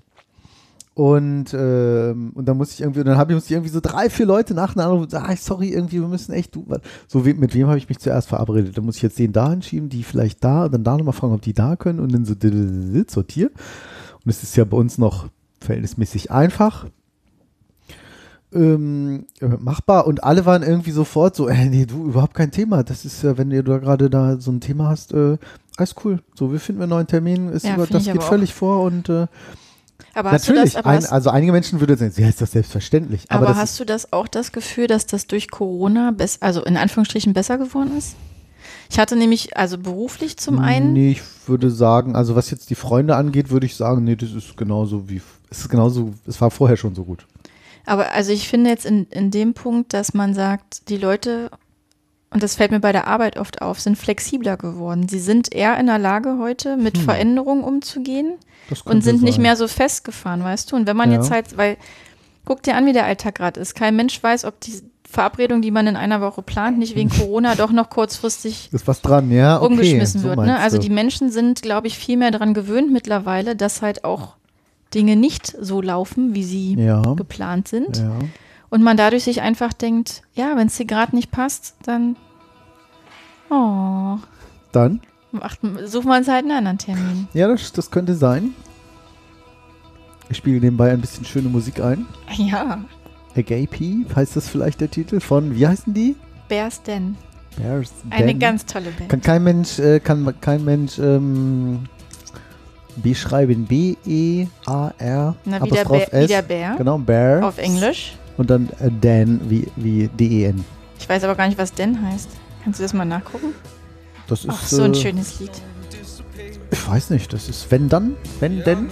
Und, 0.96 1.54
ähm, 1.54 2.32
und 2.34 2.46
dann 2.48 2.58
musste 2.58 2.74
ich 2.74 2.82
irgendwie, 2.82 3.02
und 3.02 3.06
dann 3.06 3.18
habe 3.18 3.32
ich, 3.32 3.36
musste 3.36 3.54
ich 3.54 3.56
irgendwie 3.56 3.72
so 3.72 3.80
drei, 3.80 4.10
vier 4.10 4.26
Leute 4.26 4.56
nacheinander, 4.56 4.96
und 4.96 5.12
sagen, 5.12 5.28
ah, 5.30 5.36
sorry, 5.36 5.70
irgendwie, 5.70 6.02
wir 6.02 6.08
müssen 6.08 6.34
echt, 6.34 6.56
du, 6.56 6.66
so 7.08 7.24
wie, 7.24 7.36
mit 7.36 7.54
wem 7.54 7.68
habe 7.68 7.78
ich 7.78 7.88
mich 7.88 8.00
zuerst 8.00 8.30
verabredet? 8.30 8.76
Dann 8.76 8.86
muss 8.86 8.96
ich 8.96 9.04
jetzt 9.04 9.20
den 9.20 9.32
da 9.32 9.52
hinschieben, 9.52 9.90
die 9.90 10.02
vielleicht 10.02 10.44
da, 10.44 10.66
und 10.66 10.74
dann 10.74 10.84
da 10.84 10.98
nochmal 10.98 11.14
fragen, 11.14 11.36
ob 11.36 11.42
die 11.44 11.54
da 11.54 11.76
können 11.76 12.00
und 12.00 12.12
dann 12.12 12.26
so 12.26 12.34
sortieren. 13.08 13.52
Und 14.26 14.30
es 14.32 14.42
ist 14.42 14.56
ja 14.56 14.66
bei 14.66 14.78
uns 14.78 14.98
noch 14.98 15.30
verhältnismäßig 15.64 16.32
einfach 16.32 16.86
ähm, 18.54 19.26
äh, 19.42 19.48
machbar 19.48 20.06
und 20.08 20.24
alle 20.24 20.46
waren 20.46 20.64
irgendwie 20.64 20.92
sofort 20.92 21.36
so, 21.36 21.48
äh, 21.48 21.66
nee, 21.66 21.86
du, 21.86 22.06
überhaupt 22.06 22.36
kein 22.36 22.52
Thema. 22.52 22.84
Das 22.84 23.06
ist 23.06 23.24
ja, 23.24 23.38
wenn 23.38 23.50
du 23.50 23.64
da 23.64 23.78
gerade 23.80 24.10
da 24.10 24.38
so 24.40 24.52
ein 24.52 24.62
Thema 24.62 24.90
hast, 24.90 25.14
äh, 25.14 25.38
alles 25.78 25.96
cool. 26.04 26.20
So, 26.36 26.52
wir 26.52 26.60
finden 26.60 26.84
einen 26.84 26.92
neuen 26.92 27.08
Termin, 27.08 27.50
ist 27.50 27.66
Ja, 27.66 27.76
über, 27.76 27.88
das 27.88 28.04
geht 28.04 28.14
aber 28.14 28.24
auch. 28.24 28.30
völlig 28.30 28.54
vor 28.54 28.84
und 28.84 29.10
äh, 29.10 29.28
Aber 30.14 30.32
natürlich, 30.32 30.74
das, 30.74 30.76
aber 30.76 30.90
ein, 30.92 31.06
also 31.06 31.30
einige 31.32 31.52
Menschen 31.52 31.80
würden 31.80 31.98
sagen, 31.98 32.14
ja, 32.16 32.30
ist 32.30 32.42
das 32.42 32.52
selbstverständlich. 32.52 33.26
Aber, 33.30 33.48
aber 33.48 33.48
das 33.48 33.58
hast 33.58 33.80
du 33.80 33.86
das 33.86 34.14
auch 34.14 34.28
das 34.28 34.52
Gefühl, 34.52 34.88
dass 34.88 35.08
das 35.08 35.26
durch 35.28 35.50
Corona, 35.50 36.14
also 36.40 36.64
in 36.64 36.78
Anführungsstrichen, 36.78 37.34
besser 37.34 37.58
geworden 37.58 37.98
ist? 37.98 38.16
Ich 38.90 39.00
hatte 39.00 39.16
nämlich, 39.16 39.58
also 39.58 39.78
beruflich 39.80 40.38
zum 40.38 40.60
einen, 40.60 40.94
Nee, 40.94 41.12
ich 41.14 41.22
würde 41.48 41.72
sagen, 41.72 42.16
also 42.16 42.36
was 42.36 42.52
jetzt 42.52 42.70
die 42.70 42.76
Freunde 42.76 43.16
angeht, 43.16 43.50
würde 43.50 43.66
ich 43.66 43.76
sagen, 43.76 44.04
nee, 44.04 44.16
das 44.16 44.34
ist 44.34 44.56
genauso 44.56 45.10
wie, 45.10 45.22
es 45.54 45.60
ist 45.60 45.70
genauso, 45.70 46.12
es 46.26 46.42
war 46.42 46.50
vorher 46.52 46.78
schon 46.78 46.96
so 46.96 47.04
gut. 47.04 47.26
aber 47.86 48.12
also 48.12 48.32
ich 48.32 48.48
finde 48.50 48.70
jetzt 48.72 48.86
in, 48.86 49.06
in 49.12 49.30
dem 49.32 49.54
Punkt, 49.54 49.94
dass 49.94 50.14
man 50.14 50.34
sagt, 50.34 50.90
die 50.90 50.98
Leute, 50.98 51.52
und 52.32 52.42
das 52.42 52.56
fällt 52.56 52.72
mir 52.72 52.80
bei 52.80 52.92
der 52.92 53.06
Arbeit 53.08 53.38
oft 53.38 53.62
auf, 53.62 53.80
sind 53.80 53.96
flexibler 53.98 54.58
geworden. 54.58 55.08
Sie 55.08 55.20
sind 55.20 55.54
eher 55.54 55.78
in 55.80 55.86
der 55.86 56.00
Lage 56.00 56.38
heute 56.40 56.78
mit 56.78 56.98
Veränderungen 56.98 57.64
umzugehen 57.64 58.34
und 58.86 59.04
sind 59.04 59.22
nicht 59.22 59.36
sein. 59.36 59.44
mehr 59.44 59.56
so 59.56 59.68
festgefahren, 59.68 60.44
weißt 60.44 60.72
du? 60.72 60.76
Und 60.76 60.88
wenn 60.88 60.98
man 60.98 61.12
Ja. 61.12 61.18
jetzt 61.20 61.30
halt, 61.30 61.56
weil, 61.58 61.78
guck 62.46 62.64
dir 62.64 62.76
an, 62.76 62.88
wie 62.88 62.94
der 62.94 63.06
Alltag 63.06 63.36
gerade 63.36 63.60
ist. 63.60 63.76
Kein 63.76 63.96
Mensch 63.96 64.22
weiß, 64.24 64.46
ob 64.46 64.60
die 64.62 64.82
Verabredung, 65.08 65.62
die 65.62 65.70
man 65.70 65.86
in 65.86 65.96
einer 65.96 66.22
Woche 66.22 66.42
plant, 66.42 66.80
nicht 66.80 66.96
wegen 66.96 67.10
Corona 67.20 67.54
doch 67.54 67.72
noch 67.72 67.92
kurzfristig 67.92 68.70
Ist 68.72 68.88
was 68.88 69.02
dran, 69.02 69.30
ja? 69.30 69.58
Okay, 69.62 69.68
umgeschmissen 69.68 70.22
so 70.22 70.30
wird. 70.30 70.40
Ne? 70.40 70.58
Also 70.58 70.80
die 70.80 70.90
Menschen 70.90 71.30
sind, 71.32 71.62
glaube 71.62 71.86
ich, 71.86 72.00
viel 72.00 72.18
mehr 72.18 72.32
daran 72.32 72.56
gewöhnt 72.56 72.92
mittlerweile, 72.92 73.56
dass 73.56 73.84
halt 73.84 74.04
auch 74.06 74.36
Dinge 74.94 75.16
nicht 75.16 75.56
so 75.60 75.82
laufen, 75.82 76.36
wie 76.36 76.44
sie 76.44 76.74
Ja. 76.76 77.02
geplant 77.16 77.68
sind. 77.68 77.98
Ja. 77.98 78.12
Und 78.70 78.84
man 78.84 78.98
dadurch 78.98 79.24
sich 79.26 79.42
einfach 79.42 79.74
denkt, 79.74 80.24
ja, 80.34 80.56
wenn 80.56 80.68
es 80.68 80.78
dir 80.78 80.86
gerade 80.86 81.16
nicht 81.16 81.32
passt, 81.32 81.76
dann 81.84 82.16
oh, 83.50 84.18
Dann? 84.72 85.02
macht, 85.32 85.60
suchen 85.86 86.08
wir 86.10 86.18
uns 86.18 86.28
halt 86.28 86.44
einen 86.44 86.52
anderen 86.58 86.78
Termin. 86.78 87.28
Ja, 87.34 87.48
das, 87.48 87.72
das 87.72 87.92
könnte 87.92 88.16
sein. 88.16 88.52
Ich 90.30 90.38
spiele 90.38 90.60
nebenbei 90.60 90.92
ein 90.92 91.02
bisschen 91.02 91.26
schöne 91.26 91.50
Musik 91.50 91.80
ein. 91.82 92.06
Ja, 92.38 92.84
Agape 93.36 94.06
heißt 94.16 94.36
das 94.36 94.48
vielleicht 94.48 94.82
der 94.82 94.90
Titel 94.90 95.20
von, 95.20 95.56
wie 95.56 95.68
heißen 95.68 95.94
die? 95.94 96.16
Bears 96.48 96.82
denn? 96.82 97.16
Bears 97.58 97.94
Eine 98.10 98.28
Den. 98.28 98.40
ganz 98.40 98.66
tolle 98.66 98.90
Band. 98.92 99.10
Kann 99.10 99.22
kein 99.22 99.44
Mensch, 99.44 99.80
äh, 99.80 100.00
kann 100.00 100.34
kein 100.42 100.64
Mensch 100.66 100.98
ähm, 101.00 101.82
beschreiben. 102.98 103.66
B-E-A-R. 103.66 105.36
Na, 105.46 105.64
wie 105.64 105.70
der, 105.70 105.86
Bär, 105.86 106.08
wie 106.12 106.16
S. 106.16 106.28
der 106.28 106.42
Bär 106.42 106.76
Genau, 106.78 106.98
Bear. 106.98 107.46
auf 107.48 107.58
Englisch. 107.58 108.16
Und 108.38 108.50
dann 108.50 108.70
äh, 108.80 108.90
Dan 109.02 109.40
wie, 109.50 109.68
wie 109.76 110.08
D-E-N. 110.08 110.64
Ich 111.00 111.08
weiß 111.08 111.24
aber 111.24 111.36
gar 111.36 111.48
nicht, 111.48 111.58
was 111.58 111.74
denn 111.74 112.02
heißt. 112.10 112.30
Kannst 112.64 112.80
du 112.80 112.84
das 112.84 112.94
mal 112.94 113.06
nachgucken? 113.06 113.54
Das 114.28 114.40
ist. 114.46 114.50
Ach, 114.50 114.66
so 114.66 114.84
ein 114.84 114.94
äh, 114.94 114.96
schönes 114.96 115.40
Lied. 115.40 115.52
Ich 116.72 116.88
weiß 116.88 117.10
nicht, 117.12 117.32
das 117.34 117.50
ist 117.50 117.70
wenn 117.70 117.90
dann, 117.90 118.16
wenn 118.40 118.64
denn. 118.64 118.90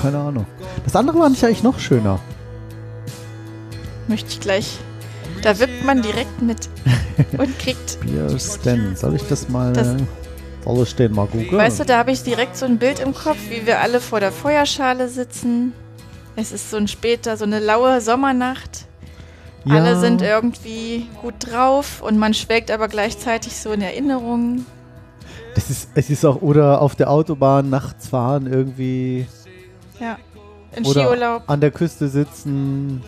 Keine 0.00 0.18
Ahnung. 0.18 0.46
Das 0.84 0.94
andere 0.94 1.18
war 1.18 1.28
nicht 1.30 1.42
eigentlich 1.44 1.62
noch 1.62 1.78
schöner. 1.78 2.20
Möchte 4.08 4.28
ich 4.30 4.40
gleich. 4.40 4.78
Da 5.42 5.58
wippt 5.58 5.84
man 5.84 6.02
direkt 6.02 6.42
mit 6.42 6.68
und 7.38 7.58
kriegt. 7.58 7.98
Bears 8.06 8.60
Dan. 8.62 8.94
Soll 8.96 9.16
ich 9.16 9.22
das 9.28 9.48
mal. 9.48 9.72
Das- 9.72 9.94
soll 10.64 10.82
ich 10.82 10.94
den 10.96 11.12
mal 11.12 11.26
googeln? 11.26 11.56
Weißt 11.58 11.80
du, 11.80 11.84
da 11.84 11.98
habe 11.98 12.12
ich 12.12 12.22
direkt 12.22 12.56
so 12.56 12.66
ein 12.66 12.78
Bild 12.78 13.00
im 13.00 13.14
Kopf, 13.14 13.38
wie 13.50 13.66
wir 13.66 13.80
alle 13.80 14.00
vor 14.00 14.20
der 14.20 14.32
Feuerschale 14.32 15.08
sitzen. 15.08 15.72
Es 16.36 16.52
ist 16.52 16.70
so 16.70 16.76
ein 16.76 16.88
später, 16.88 17.36
so 17.36 17.44
eine 17.44 17.60
laue 17.60 18.00
Sommernacht. 18.00 18.86
Ja. 19.64 19.76
Alle 19.76 19.98
sind 19.98 20.20
irgendwie 20.20 21.06
gut 21.22 21.34
drauf 21.38 22.02
und 22.02 22.18
man 22.18 22.34
schwelgt 22.34 22.70
aber 22.70 22.88
gleichzeitig 22.88 23.56
so 23.56 23.72
in 23.72 23.80
Erinnerungen. 23.80 24.66
Das 25.54 25.70
ist, 25.70 25.90
es 25.94 26.10
ist 26.10 26.24
auch, 26.24 26.42
oder 26.42 26.82
auf 26.82 26.96
der 26.96 27.10
Autobahn 27.10 27.70
nachts 27.70 28.08
fahren 28.08 28.46
irgendwie. 28.52 29.26
Ja. 30.00 30.18
In 30.76 30.84
Oder 30.84 31.02
Skiurlaub. 31.02 31.42
an 31.46 31.60
der 31.60 31.70
Küste 31.70 32.08
sitzen, 32.08 33.02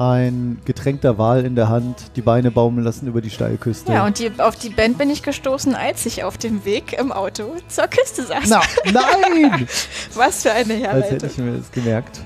ein 0.00 0.58
Getränk 0.64 1.02
der 1.02 1.18
Wahl 1.18 1.44
in 1.44 1.54
der 1.56 1.68
Hand, 1.68 2.12
die 2.16 2.22
Beine 2.22 2.50
baumeln 2.50 2.84
lassen 2.84 3.06
über 3.06 3.20
die 3.20 3.28
Steilküste. 3.28 3.92
Ja, 3.92 4.06
und 4.06 4.18
die, 4.18 4.32
auf 4.38 4.56
die 4.56 4.70
Band 4.70 4.96
bin 4.96 5.10
ich 5.10 5.22
gestoßen, 5.22 5.74
als 5.74 6.06
ich 6.06 6.24
auf 6.24 6.38
dem 6.38 6.64
Weg 6.64 6.94
im 6.98 7.12
Auto 7.12 7.56
zur 7.68 7.86
Küste 7.86 8.24
saß. 8.24 8.48
Na, 8.48 8.62
nein! 8.90 9.68
Was 10.14 10.42
für 10.42 10.52
eine 10.52 10.88
Als 10.88 11.10
hätte 11.10 11.26
Herleitung. 11.26 11.30
ich 11.30 11.38
mir 11.38 11.52
das 11.58 11.70
gemerkt. 11.70 12.20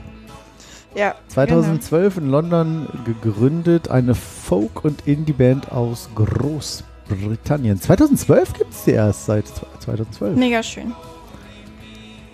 Ja, 0.94 1.16
2012 1.26 2.18
in 2.18 2.30
London 2.30 2.86
gegründet, 3.04 3.90
eine 3.90 4.14
Folk- 4.14 4.84
und 4.84 5.08
Indie-Band 5.08 5.72
aus 5.72 6.08
Großbritannien. 6.14 7.80
2012 7.80 8.52
gibt 8.52 8.72
es 8.72 8.84
die 8.84 8.92
erst, 8.92 9.26
seit 9.26 9.48
2012. 9.80 10.34
Genau. 10.34 10.46
Mega 10.46 10.62
schön. 10.62 10.92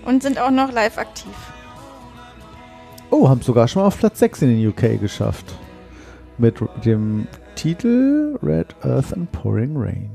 Und 0.04 0.22
sind 0.22 0.38
auch 0.38 0.50
noch 0.50 0.70
live 0.70 0.98
aktiv. 0.98 1.32
Oh, 3.10 3.28
haben 3.28 3.42
sogar 3.42 3.66
schon 3.66 3.82
mal 3.82 3.88
auf 3.88 3.98
Platz 3.98 4.20
6 4.20 4.42
in 4.42 4.48
den 4.50 4.68
UK 4.68 5.00
geschafft. 5.00 5.46
Mit 6.38 6.56
dem 6.84 7.26
Titel 7.56 8.38
Red 8.42 8.74
Earth 8.82 9.12
and 9.12 9.30
Pouring 9.32 9.76
Rain. 9.76 10.10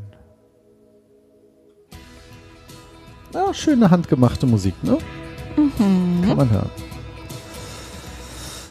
Ja, 3.34 3.54
schöne 3.54 3.92
handgemachte 3.92 4.46
Musik, 4.46 4.76
ne? 4.82 4.98
Kann 5.56 6.38
man 6.38 6.50
hören. 6.50 6.70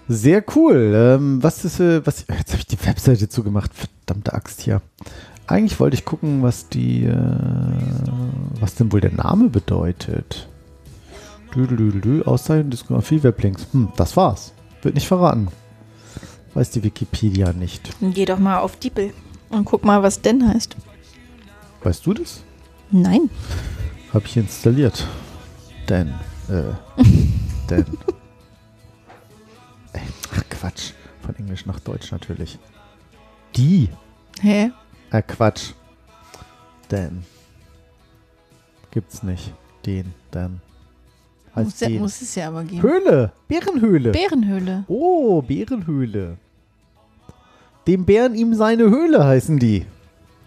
Sehr 0.09 0.43
cool. 0.55 0.93
Ähm, 0.95 1.43
was 1.43 1.65
ist, 1.65 1.81
äh, 1.81 2.07
was, 2.07 2.27
jetzt 2.29 2.53
habe 2.53 2.61
ich 2.61 2.67
die 2.67 2.87
Webseite 2.87 3.29
zugemacht. 3.29 3.71
Verdammte 3.75 4.33
Axt 4.33 4.63
hier. 4.63 4.81
Eigentlich 5.47 5.79
wollte 5.81 5.97
ich 5.97 6.05
gucken, 6.05 6.43
was 6.43 6.69
die, 6.69 7.05
äh, 7.05 7.15
was 8.61 8.75
denn 8.75 8.93
wohl 8.93 9.01
der 9.01 9.13
Name 9.13 9.51
bedeutet. 9.51 10.49
Düdelüdelü, 11.55 12.23
Auszeichnung, 12.25 12.71
Diskografie, 12.71 13.23
Weblinks. 13.23 13.67
Hm, 13.73 13.93
das 13.97 14.17
war's. 14.17 14.53
Wird 14.83 14.95
nicht 14.95 15.07
verraten. 15.07 15.49
Weiß 16.55 16.71
die 16.71 16.83
Wikipedia 16.83 17.53
nicht. 17.53 17.91
Geh 18.01 18.25
doch 18.25 18.39
mal 18.39 18.59
auf 18.59 18.77
Diepel 18.77 19.13
und 19.51 19.65
guck 19.65 19.85
mal, 19.85 20.03
was 20.03 20.21
denn 20.21 20.47
heißt. 20.49 20.77
Weißt 21.83 22.07
du 22.07 22.15
das? 22.15 22.43
Nein. 22.91 23.31
Hab 24.13 24.25
ich 24.25 24.37
installiert. 24.37 25.07
Denn, 25.89 26.15
äh, 26.49 27.03
denn. 27.71 27.85
Ach 30.33 30.43
Quatsch. 30.49 30.93
Von 31.21 31.37
Englisch 31.37 31.67
nach 31.67 31.81
Deutsch 31.81 32.13
natürlich. 32.13 32.59
Die. 33.57 33.89
Hä? 34.41 34.71
Äh, 35.11 35.23
Quatsch. 35.23 35.73
Denn. 36.91 37.25
Gibt's 38.91 39.23
nicht. 39.23 39.53
Den, 39.85 40.15
denn. 40.33 40.61
Heißt 41.55 41.67
Muss, 41.67 41.81
ja, 41.81 41.89
den. 41.89 41.99
muss 42.01 42.21
es 42.23 42.35
ja 42.35 42.49
aber 42.49 42.65
geben. 42.65 42.83
Höhle. 42.83 43.33
Bärenhöhle. 43.49 44.11
Bärenhöhle. 44.11 44.85
oh, 44.89 45.41
Bärenhöhle. 45.43 46.37
Dem 47.87 48.05
Bären 48.05 48.35
ihm 48.35 48.55
seine 48.55 48.85
Höhle 48.85 49.25
heißen 49.25 49.59
die. 49.59 49.87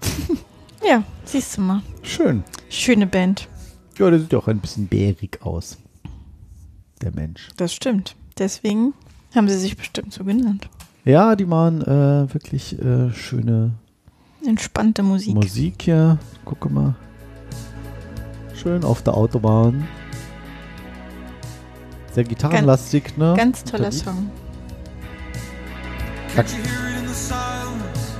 Ja, 0.88 1.04
siehst 1.26 1.58
du 1.58 1.62
mal. 1.62 1.82
Schön. 2.02 2.44
Schöne 2.70 3.08
Band. 3.08 3.50
Ja, 3.98 4.10
der 4.10 4.20
sieht 4.20 4.32
ja 4.32 4.40
auch 4.40 4.48
ein 4.48 4.60
bisschen 4.60 4.88
bärig 4.88 5.40
aus. 5.42 5.78
Der 7.02 7.12
Mensch. 7.12 7.50
Das 7.58 7.74
stimmt. 7.74 8.16
Deswegen 8.38 8.94
haben 9.36 9.50
sie 9.50 9.58
sich 9.58 9.76
bestimmt 9.76 10.14
so 10.14 10.24
genannt. 10.24 10.70
Ja, 11.04 11.36
die 11.36 11.46
machen 11.46 11.82
äh, 11.82 12.34
wirklich 12.34 12.80
äh, 12.80 13.12
schöne 13.12 13.72
Entspannte 14.46 15.04
Musik. 15.04 15.34
Musik 15.34 15.82
hier. 15.82 16.20
Gucke 16.46 16.70
mal. 16.70 16.96
Schön 18.54 18.84
auf 18.86 19.02
der 19.02 19.16
Autobahn. 19.16 19.88
Sehr 22.14 22.24
gitarrenlastig, 22.24 23.18
ne? 23.18 23.34
Ganz 23.38 23.64
toller. 23.64 23.92
Song. 23.92 24.30
Can't 26.36 26.50
you 26.50 26.64
hear 26.64 26.90
it 26.90 27.00
in 27.00 27.08
the 27.08 27.14
silence? 27.14 28.14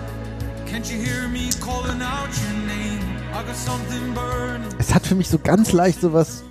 Can't 0.70 0.92
you 0.92 1.00
hear 1.00 1.28
me 1.30 1.50
calling 1.60 2.02
out 2.02 2.30
your 2.44 2.54
name? 2.68 3.00
I 3.34 3.44
got 3.46 3.56
something 3.56 4.14
burning. 4.14 4.70
Es 4.80 4.94
hat 4.94 5.06
für 5.06 5.16
mich 5.16 5.28
so 5.30 5.38
ganz 5.40 5.72
leicht 5.72 6.02
so 6.02 6.14
was 6.14 6.44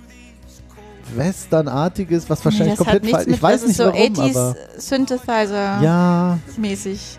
Westernartiges, 1.15 2.29
was 2.29 2.43
wahrscheinlich 2.43 2.79
nee, 2.79 2.85
komplett 2.85 3.09
falsch 3.09 3.27
Ich 3.27 3.41
weiß 3.41 3.61
das 3.61 3.67
nicht 3.67 3.71
ist 3.71 3.77
so 3.77 3.85
warum, 3.85 4.13
80s 4.13 4.29
aber 4.37 4.55
Synthesizer 4.77 5.81
ja, 5.81 6.39
mäßig. 6.57 7.17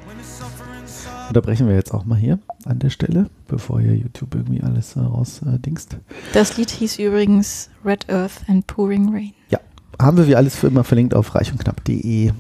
unterbrechen 1.28 1.68
wir 1.68 1.74
jetzt 1.74 1.92
auch 1.92 2.04
mal 2.04 2.18
hier 2.18 2.38
an 2.64 2.78
der 2.78 2.90
Stelle, 2.90 3.30
bevor 3.46 3.80
hier 3.80 3.94
YouTube 3.94 4.34
irgendwie 4.34 4.62
alles 4.62 4.96
äh, 4.96 5.00
rausdingst. 5.00 5.96
Das 6.32 6.56
Lied 6.56 6.70
hieß 6.70 6.98
übrigens 6.98 7.70
Red 7.84 8.08
Earth 8.10 8.42
and 8.48 8.66
Pouring 8.66 9.12
Rain. 9.12 9.32
Ja, 9.50 9.58
haben 9.98 10.16
wir 10.16 10.26
wie 10.26 10.36
alles 10.36 10.56
für 10.56 10.68
immer 10.68 10.84
verlinkt 10.84 11.14
auf 11.14 11.34
reichundknapp.de 11.34 12.32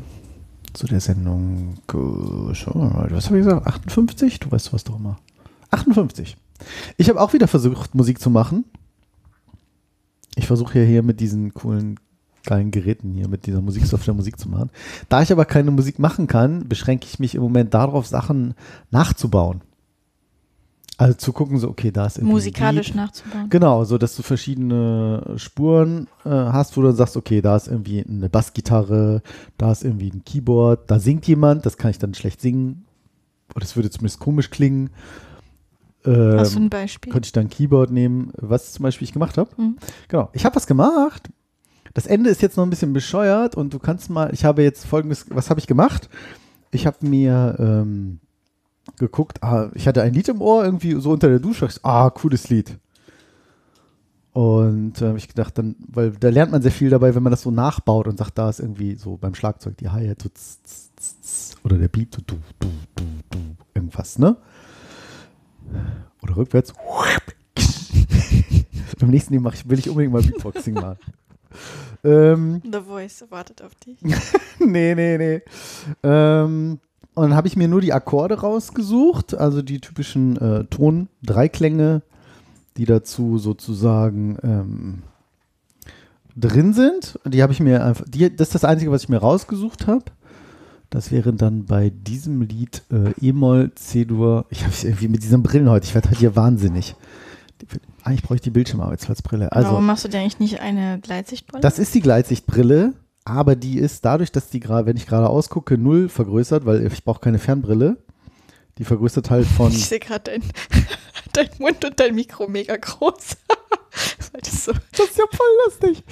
zu 0.72 0.86
der 0.86 1.00
Sendung. 1.00 1.74
Äh, 1.88 1.94
was 1.94 3.26
habe 3.26 3.38
ich 3.38 3.44
gesagt? 3.44 3.66
58? 3.66 4.40
Du 4.40 4.50
weißt 4.50 4.72
was 4.72 4.84
doch 4.84 4.98
immer. 4.98 5.18
58. 5.70 6.36
Ich 6.96 7.08
habe 7.08 7.20
auch 7.20 7.32
wieder 7.32 7.48
versucht, 7.48 7.94
Musik 7.94 8.20
zu 8.20 8.30
machen. 8.30 8.64
Ich 10.36 10.46
versuche 10.46 10.78
ja 10.78 10.84
hier 10.84 11.02
mit 11.02 11.20
diesen 11.20 11.52
coolen, 11.52 11.98
geilen 12.44 12.70
Geräten 12.70 13.12
hier, 13.12 13.28
mit 13.28 13.46
dieser 13.46 13.60
Musiksoftware 13.60 14.14
Musik 14.14 14.38
zu 14.38 14.48
machen. 14.48 14.70
Da 15.08 15.22
ich 15.22 15.32
aber 15.32 15.44
keine 15.44 15.70
Musik 15.70 15.98
machen 15.98 16.26
kann, 16.26 16.68
beschränke 16.68 17.06
ich 17.06 17.18
mich 17.18 17.34
im 17.34 17.42
Moment 17.42 17.74
darauf, 17.74 18.06
Sachen 18.06 18.54
nachzubauen. 18.90 19.62
Also 21.00 21.14
zu 21.16 21.32
gucken, 21.32 21.58
so, 21.58 21.68
okay, 21.68 21.92
da 21.92 22.06
ist 22.06 22.18
irgendwie 22.18 22.32
ein 22.32 22.34
Musikalisch 22.34 22.92
nachzubauen. 22.92 23.48
Genau, 23.50 23.84
so 23.84 23.98
dass 23.98 24.16
du 24.16 24.22
verschiedene 24.24 25.34
Spuren 25.36 26.08
äh, 26.24 26.28
hast, 26.30 26.76
wo 26.76 26.82
du 26.82 26.90
sagst, 26.90 27.16
okay, 27.16 27.40
da 27.40 27.54
ist 27.56 27.68
irgendwie 27.68 28.04
eine 28.04 28.28
Bassgitarre, 28.28 29.22
da 29.58 29.70
ist 29.70 29.84
irgendwie 29.84 30.10
ein 30.10 30.24
Keyboard, 30.24 30.90
da 30.90 30.98
singt 30.98 31.28
jemand, 31.28 31.64
das 31.64 31.76
kann 31.76 31.92
ich 31.92 31.98
dann 31.98 32.14
schlecht 32.14 32.40
singen. 32.40 32.84
Oder 33.54 33.64
es 33.64 33.76
würde 33.76 33.90
zumindest 33.90 34.18
komisch 34.18 34.50
klingen. 34.50 34.90
Ähm, 36.04 36.34
Hast 36.36 36.56
du 36.56 36.60
ein 36.60 36.68
Beispiel? 36.68 37.12
könnte 37.12 37.26
ich 37.26 37.32
dann 37.32 37.46
ein 37.46 37.50
Keyboard 37.50 37.92
nehmen, 37.92 38.32
was 38.36 38.72
zum 38.72 38.82
Beispiel 38.82 39.06
ich 39.06 39.12
gemacht 39.12 39.38
habe. 39.38 39.50
Mhm. 39.56 39.76
Genau, 40.08 40.30
ich 40.32 40.44
habe 40.44 40.56
was 40.56 40.66
gemacht. 40.66 41.28
Das 41.94 42.06
Ende 42.08 42.28
ist 42.28 42.42
jetzt 42.42 42.56
noch 42.56 42.64
ein 42.64 42.70
bisschen 42.70 42.92
bescheuert 42.92 43.54
und 43.54 43.72
du 43.72 43.78
kannst 43.78 44.10
mal, 44.10 44.34
ich 44.34 44.44
habe 44.44 44.64
jetzt 44.64 44.84
folgendes, 44.84 45.26
was 45.30 45.48
habe 45.48 45.60
ich 45.60 45.68
gemacht? 45.68 46.08
Ich 46.72 46.88
habe 46.88 47.06
mir 47.06 47.56
ähm, 47.60 48.18
geguckt, 48.96 49.42
ah, 49.42 49.70
ich 49.74 49.86
hatte 49.86 50.02
ein 50.02 50.14
Lied 50.14 50.28
im 50.28 50.40
Ohr, 50.40 50.64
irgendwie 50.64 50.98
so 51.00 51.10
unter 51.10 51.28
der 51.28 51.38
Dusche, 51.38 51.68
so, 51.68 51.80
ah, 51.82 52.10
cooles 52.10 52.48
Lied. 52.48 52.78
Und 54.32 55.00
äh, 55.02 55.16
ich 55.16 55.26
gedacht, 55.26 55.58
dann, 55.58 55.74
weil 55.88 56.12
da 56.12 56.28
lernt 56.28 56.52
man 56.52 56.62
sehr 56.62 56.70
viel 56.70 56.90
dabei, 56.90 57.14
wenn 57.14 57.22
man 57.22 57.32
das 57.32 57.42
so 57.42 57.50
nachbaut 57.50 58.06
und 58.06 58.18
sagt, 58.18 58.38
da 58.38 58.48
ist 58.48 58.60
irgendwie 58.60 58.94
so 58.94 59.16
beim 59.16 59.34
Schlagzeug 59.34 59.76
die 59.78 59.88
Hi-Hat 59.88 60.22
so 60.22 60.28
tz, 60.28 60.62
tz, 60.62 60.90
tz, 60.94 61.20
tz, 61.20 61.56
oder 61.64 61.76
der 61.76 61.88
Beat 61.88 62.14
so 62.14 62.22
du, 62.24 62.36
du, 62.60 62.68
du, 62.94 63.04
du, 63.30 63.38
irgendwas, 63.74 64.18
ne? 64.18 64.36
Oder 66.22 66.36
rückwärts. 66.36 66.72
Beim 69.00 69.10
nächsten 69.10 69.40
Mal 69.40 69.52
will 69.64 69.78
ich 69.78 69.88
unbedingt 69.88 70.12
mal 70.12 70.22
Beatboxing 70.22 70.74
machen. 70.74 70.98
ähm, 72.04 72.60
The 72.62 72.80
Voice 72.80 73.24
wartet 73.30 73.62
auf 73.62 73.74
dich. 73.76 73.98
nee, 74.60 74.94
nee, 74.94 75.18
nee. 75.18 75.42
Ähm, 76.02 76.78
und 77.18 77.30
dann 77.30 77.36
habe 77.36 77.48
ich 77.48 77.56
mir 77.56 77.68
nur 77.68 77.80
die 77.80 77.92
Akkorde 77.92 78.40
rausgesucht, 78.40 79.34
also 79.34 79.60
die 79.60 79.80
typischen 79.80 80.36
äh, 80.36 80.64
Ton-Dreiklänge, 80.64 82.02
die 82.76 82.84
dazu 82.84 83.38
sozusagen 83.38 84.38
ähm, 84.42 85.02
drin 86.36 86.72
sind. 86.72 87.18
Die 87.26 87.42
habe 87.42 87.52
ich 87.52 87.58
mir 87.58 87.84
einfach, 87.84 88.04
die, 88.06 88.34
das 88.34 88.48
ist 88.48 88.54
das 88.54 88.64
Einzige, 88.64 88.92
was 88.92 89.02
ich 89.02 89.08
mir 89.08 89.18
rausgesucht 89.18 89.88
habe. 89.88 90.04
Das 90.90 91.10
wäre 91.10 91.32
dann 91.32 91.64
bei 91.66 91.90
diesem 91.90 92.40
Lied 92.40 92.82
äh, 92.92 93.12
E-Moll, 93.20 93.72
C-Dur. 93.74 94.46
Ich 94.50 94.64
habe 94.64 94.72
irgendwie 94.82 95.08
mit 95.08 95.22
diesen 95.24 95.42
Brillen 95.42 95.68
heute, 95.68 95.86
ich 95.86 95.94
werde 95.94 96.10
heute 96.10 96.18
hier 96.20 96.36
wahnsinnig. 96.36 96.94
Eigentlich 98.04 98.22
brauche 98.22 98.36
ich 98.36 98.40
die 98.42 98.50
Bildschirmarbeitsplatzbrille. 98.50 99.50
Also, 99.50 99.72
Warum 99.72 99.86
machst 99.86 100.04
du 100.04 100.08
dir 100.08 100.20
eigentlich 100.20 100.38
nicht 100.38 100.60
eine 100.60 101.00
Gleitsichtbrille? 101.00 101.60
das 101.60 101.80
ist 101.80 101.94
die 101.94 102.00
Gleitsichtbrille, 102.00 102.94
aber 103.28 103.56
die 103.56 103.78
ist 103.78 104.04
dadurch, 104.04 104.32
dass 104.32 104.48
die 104.50 104.60
gerade, 104.60 104.86
wenn 104.86 104.96
ich 104.96 105.06
gerade 105.06 105.28
ausgucke, 105.28 105.76
null 105.78 106.08
vergrößert, 106.08 106.64
weil 106.66 106.86
ich 106.86 107.04
brauche 107.04 107.20
keine 107.20 107.38
Fernbrille. 107.38 107.96
Die 108.78 108.84
vergrößert 108.84 109.30
halt 109.30 109.46
von. 109.56 109.70
ich 109.70 109.86
sehe 109.86 109.98
gerade 109.98 110.30
dein, 110.30 110.42
dein 111.32 111.48
Mund 111.58 111.84
und 111.84 111.98
dein 112.00 112.14
Mikro 112.14 112.48
mega 112.48 112.76
groß. 112.76 113.36
Das 114.40 114.64
so, 114.66 114.72
Das 114.92 115.06
ist 115.08 115.18
ja 115.18 115.24
voll 115.32 115.46
lustig. 115.66 116.04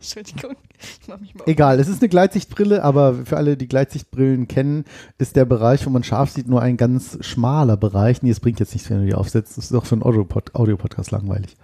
Entschuldigung, 0.00 0.56
ich 1.02 1.06
mach 1.08 1.20
mich 1.20 1.34
mal. 1.34 1.44
Egal, 1.46 1.78
es 1.78 1.86
ist 1.88 2.00
eine 2.00 2.08
Gleitsichtbrille, 2.08 2.82
aber 2.82 3.26
für 3.26 3.36
alle, 3.36 3.56
die 3.56 3.68
Gleitsichtbrillen 3.68 4.48
kennen, 4.48 4.84
ist 5.18 5.36
der 5.36 5.44
Bereich, 5.44 5.84
wo 5.86 5.90
man 5.90 6.02
scharf 6.04 6.30
sieht, 6.30 6.48
nur 6.48 6.62
ein 6.62 6.76
ganz 6.78 7.18
schmaler 7.24 7.76
Bereich. 7.76 8.22
Nee, 8.22 8.30
es 8.30 8.40
bringt 8.40 8.58
jetzt 8.60 8.72
nichts, 8.72 8.88
wenn 8.90 9.00
du 9.00 9.06
die 9.06 9.14
aufsetzt. 9.14 9.58
Das 9.58 9.66
ist 9.66 9.74
auch 9.74 9.84
für 9.84 9.94
einen 9.96 10.02
Audio-Pod- 10.02 10.54
Audio-Podcast 10.54 11.10
langweilig. 11.10 11.54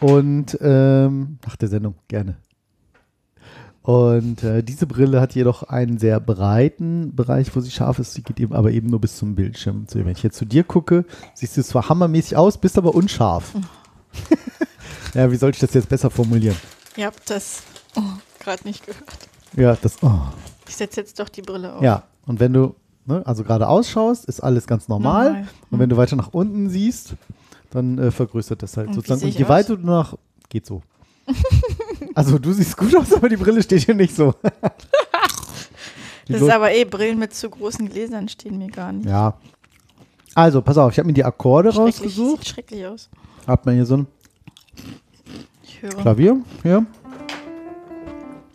Und 0.00 0.58
ähm, 0.60 1.38
nach 1.46 1.56
der 1.56 1.68
Sendung 1.68 1.94
gerne. 2.08 2.36
Und 3.88 4.42
äh, 4.42 4.62
diese 4.62 4.86
Brille 4.86 5.18
hat 5.18 5.34
jedoch 5.34 5.62
einen 5.62 5.96
sehr 5.96 6.20
breiten 6.20 7.16
Bereich, 7.16 7.56
wo 7.56 7.60
sie 7.60 7.70
scharf 7.70 7.98
ist. 7.98 8.12
Sie 8.12 8.20
geht 8.20 8.38
eben 8.38 8.52
aber 8.52 8.70
eben 8.70 8.90
nur 8.90 9.00
bis 9.00 9.16
zum 9.16 9.34
Bildschirm. 9.34 9.86
So, 9.88 9.98
wenn 10.00 10.08
ich 10.08 10.22
jetzt 10.22 10.36
zu 10.36 10.44
dir 10.44 10.62
gucke, 10.62 11.06
siehst 11.32 11.56
du 11.56 11.64
zwar 11.64 11.88
hammermäßig 11.88 12.36
aus, 12.36 12.58
bist 12.58 12.76
aber 12.76 12.94
unscharf. 12.94 13.54
ja, 15.14 15.32
wie 15.32 15.36
soll 15.36 15.52
ich 15.52 15.58
das 15.58 15.72
jetzt 15.72 15.88
besser 15.88 16.10
formulieren? 16.10 16.54
Ihr 16.96 17.06
habt 17.06 17.30
das 17.30 17.62
oh, 17.96 18.02
gerade 18.38 18.62
nicht 18.64 18.84
gehört. 18.84 19.30
Ja, 19.56 19.74
das. 19.80 19.96
Oh. 20.02 20.20
Ich 20.68 20.76
setze 20.76 21.00
jetzt 21.00 21.18
doch 21.18 21.30
die 21.30 21.40
Brille 21.40 21.76
auf. 21.76 21.82
Ja, 21.82 22.02
und 22.26 22.40
wenn 22.40 22.52
du 22.52 22.74
ne, 23.06 23.22
also 23.24 23.42
gerade 23.42 23.68
ausschaust, 23.68 24.26
ist 24.26 24.40
alles 24.40 24.66
ganz 24.66 24.88
normal. 24.88 25.28
Normal. 25.28 25.48
Und 25.70 25.78
wenn 25.78 25.88
du 25.88 25.96
weiter 25.96 26.16
nach 26.16 26.34
unten 26.34 26.68
siehst, 26.68 27.14
dann 27.70 27.96
äh, 27.96 28.10
vergrößert 28.10 28.62
das 28.62 28.76
halt 28.76 28.88
Und 28.88 28.96
sozusagen. 28.96 29.24
Und 29.24 29.38
je 29.38 29.48
weiter 29.48 29.78
du 29.78 29.86
nach. 29.86 30.14
Geht 30.50 30.66
so. 30.66 30.82
Also 32.14 32.38
du 32.38 32.52
siehst 32.52 32.76
gut 32.76 32.94
aus, 32.96 33.12
aber 33.12 33.28
die 33.28 33.36
Brille 33.36 33.62
steht 33.62 33.84
hier 33.84 33.94
nicht 33.94 34.14
so. 34.14 34.34
Das 36.30 36.42
ist 36.42 36.50
aber 36.50 36.70
eh, 36.74 36.84
Brillen 36.84 37.18
mit 37.18 37.32
zu 37.32 37.48
großen 37.48 37.88
Gläsern 37.88 38.28
stehen 38.28 38.58
mir 38.58 38.68
gar 38.68 38.92
nicht. 38.92 39.08
ja. 39.08 39.34
Also, 40.34 40.60
pass 40.60 40.76
auf, 40.76 40.92
ich 40.92 40.98
habe 40.98 41.06
mir 41.06 41.14
die 41.14 41.24
Akkorde 41.24 41.72
Schrecklich, 41.72 41.94
rausgesucht. 41.96 42.44
Sieht 42.44 42.48
schrecklich 42.48 42.86
aus. 42.86 43.08
Hab 43.46 43.64
mir 43.64 43.72
hier 43.72 43.86
so 43.86 43.96
ein. 43.96 44.06
Klavier 46.00 46.38
hier. 46.62 46.84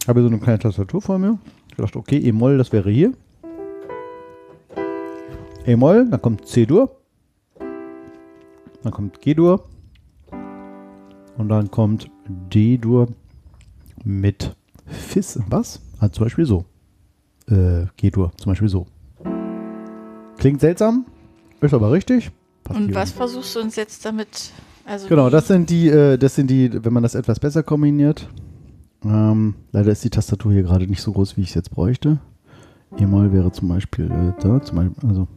Habe 0.08 0.20
hier 0.20 0.30
so 0.30 0.36
eine 0.36 0.40
kleine 0.40 0.60
Tastatur 0.60 1.02
vor 1.02 1.18
mir. 1.18 1.40
Ich 1.70 1.76
dachte, 1.76 1.98
okay, 1.98 2.20
E-Moll, 2.20 2.58
das 2.60 2.72
wäre 2.72 2.92
hier. 2.92 3.14
E-Moll, 5.66 6.08
dann 6.10 6.22
kommt 6.22 6.48
C-Dur. 6.48 6.96
Dann 8.84 8.92
kommt 8.92 9.20
G-Dur. 9.20 9.66
Und 11.38 11.50
dann 11.50 11.72
kommt 11.72 12.10
D-Dur 12.28 13.08
mit 14.04 14.56
Fis 14.86 15.36
im 15.36 15.50
Bass. 15.50 15.82
Also 16.00 16.14
zum 16.14 16.26
Beispiel 16.26 16.46
so. 16.46 16.66
Äh, 17.48 17.88
G-Dur, 17.98 18.32
zum 18.38 18.52
Beispiel 18.52 18.70
so. 18.70 18.86
Klingt 20.38 20.62
seltsam, 20.62 21.06
ist 21.62 21.74
aber 21.74 21.92
richtig. 21.92 22.32
Passt 22.64 22.80
Und 22.80 22.96
was 22.96 23.12
versuchst 23.12 23.56
du 23.56 23.62
uns 23.62 23.76
jetzt 23.76 24.06
damit? 24.06 24.52
Also 24.86 25.08
Genau, 25.08 25.30
das 25.30 25.48
sind 25.48 25.70
die, 25.70 25.88
äh, 25.88 26.18
das 26.18 26.36
sind 26.36 26.50
die, 26.50 26.84
wenn 26.84 26.94
man 26.94 27.04
das 27.04 27.16
etwas 27.16 27.40
besser 27.40 27.64
kombiniert. 27.64 28.28
Ähm, 29.06 29.56
leider 29.72 29.92
ist 29.92 30.04
die 30.04 30.10
Tastatur 30.10 30.54
hier 30.54 30.64
gerade 30.64 30.88
nicht 30.88 31.02
so 31.02 31.12
groß, 31.12 31.38
wie 31.38 31.42
ich 31.42 31.50
es 31.50 31.56
jetzt 31.56 31.72
bräuchte. 31.72 32.20
E-Moll 32.98 33.34
wäre 33.34 33.52
zum 33.52 33.70
Beispiel 33.70 34.06
äh, 34.06 34.42
da, 34.42 34.62
zum 34.62 34.78
Beispiel, 34.78 35.10
also. 35.10 35.28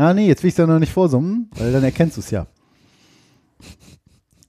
Ah, 0.00 0.14
nee, 0.14 0.26
jetzt 0.28 0.42
will 0.42 0.48
ich 0.48 0.54
es 0.54 0.58
ja 0.58 0.66
noch 0.66 0.78
nicht 0.78 0.92
vorsummen, 0.92 1.50
weil 1.56 1.72
dann 1.72 1.84
erkennst 1.84 2.16
du 2.16 2.20
es 2.22 2.30
ja. 2.30 2.46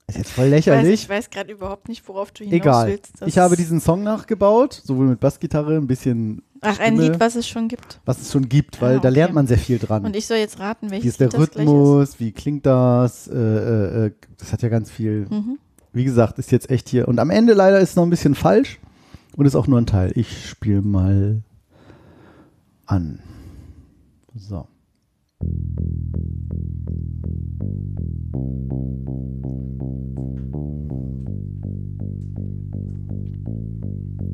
Ist 0.08 0.18
jetzt 0.18 0.32
voll 0.32 0.48
lächerlich. 0.48 1.04
ich 1.04 1.10
weiß 1.10 1.30
gerade 1.30 1.52
überhaupt 1.52 1.88
nicht, 1.90 2.08
worauf 2.08 2.32
du 2.32 2.44
hinaus 2.44 2.56
Egal. 2.56 2.88
willst. 2.90 3.22
Ich 3.26 3.38
habe 3.38 3.56
diesen 3.58 3.80
Song 3.82 4.04
nachgebaut, 4.04 4.82
sowohl 4.84 5.08
mit 5.08 5.20
Bassgitarre, 5.20 5.76
ein 5.78 5.88
bisschen, 5.88 6.42
Ach, 6.62 6.80
ein 6.80 6.96
Stimme. 6.96 7.02
Lied, 7.12 7.20
was 7.20 7.36
es 7.36 7.48
schon 7.48 7.68
gibt. 7.68 8.00
was 8.06 8.22
es 8.22 8.32
schon 8.32 8.48
gibt, 8.48 8.82
weil 8.82 8.98
Ah, 8.98 9.00
da 9.00 9.10
okay. 9.10 9.16
lernt 9.16 9.34
man 9.34 9.48
sehr 9.48 9.58
viel 9.58 9.78
dran. 9.80 10.06
Und 10.06 10.16
ich 10.16 10.26
soll 10.28 10.38
jetzt 10.38 10.60
raten, 10.60 10.90
welches 10.90 11.04
Wie 11.04 11.08
ist 11.10 11.20
der 11.20 11.30
Lied 11.30 11.40
Rhythmus? 11.40 12.20
Wie 12.20 12.32
klingt 12.32 12.66
das? 12.66 13.28
Äh, 13.28 13.34
äh, 13.36 14.06
äh, 14.08 14.12
das 14.38 14.54
hat 14.54 14.62
ja 14.62 14.70
ganz 14.70 14.90
viel. 14.90 15.24
ist. 15.24 15.32
Mhm. 15.32 15.58
Wie 15.94 16.04
gesagt, 16.06 16.40
ist 16.40 16.52
jetzt 16.52 16.70
echt 16.70 16.88
hier. 16.88 17.08
Und 17.10 17.20
am 17.20 17.30
Ende 17.30 17.54
leider 17.54 17.80
ist 17.80 17.90
es 17.92 17.96
noch 17.98 18.04
ein 18.04 18.10
bisschen 18.10 18.36
falsch. 18.36 18.80
Und 19.36 19.46
ist 19.46 19.56
auch 19.56 19.68
nur 19.68 19.80
ein 19.80 19.86
Teil. 19.86 20.12
Ich 20.16 20.50
spiele 20.50 20.82
mal 20.82 21.42
an. 22.86 23.20
So. 24.36 24.68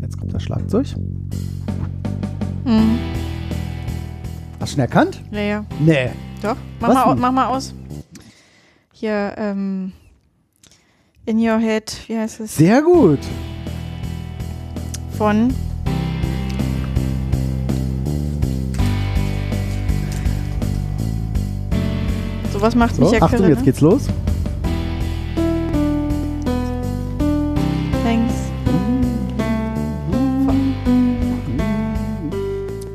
Jetzt 0.01 0.17
kommt 0.17 0.33
das 0.33 0.43
Schlagzeug. 0.43 0.87
Mhm. 2.65 2.99
Hast 4.59 4.71
du 4.71 4.75
schon 4.75 4.79
erkannt? 4.81 5.21
Ja, 5.31 5.39
ja. 5.39 5.65
Nee. 5.79 6.09
Doch. 6.41 6.57
Mach 6.79 6.93
mal, 6.93 7.15
mach 7.15 7.31
mal 7.31 7.45
aus. 7.47 7.73
Hier, 8.93 9.33
ähm, 9.37 9.93
In 11.25 11.39
Your 11.39 11.59
Head, 11.59 11.93
wie 12.07 12.17
heißt 12.17 12.39
es? 12.39 12.55
Sehr 12.55 12.81
gut. 12.81 13.19
Von. 15.17 15.53
Sowas 22.57 22.73
macht 22.73 22.95
So, 22.95 23.03
mich 23.03 23.11
ja 23.11 23.21
Achtung, 23.21 23.37
kirre, 23.37 23.49
jetzt 23.49 23.59
ne? 23.59 23.65
geht's 23.65 23.81
los. 23.81 24.07
Thanks. 28.03 28.33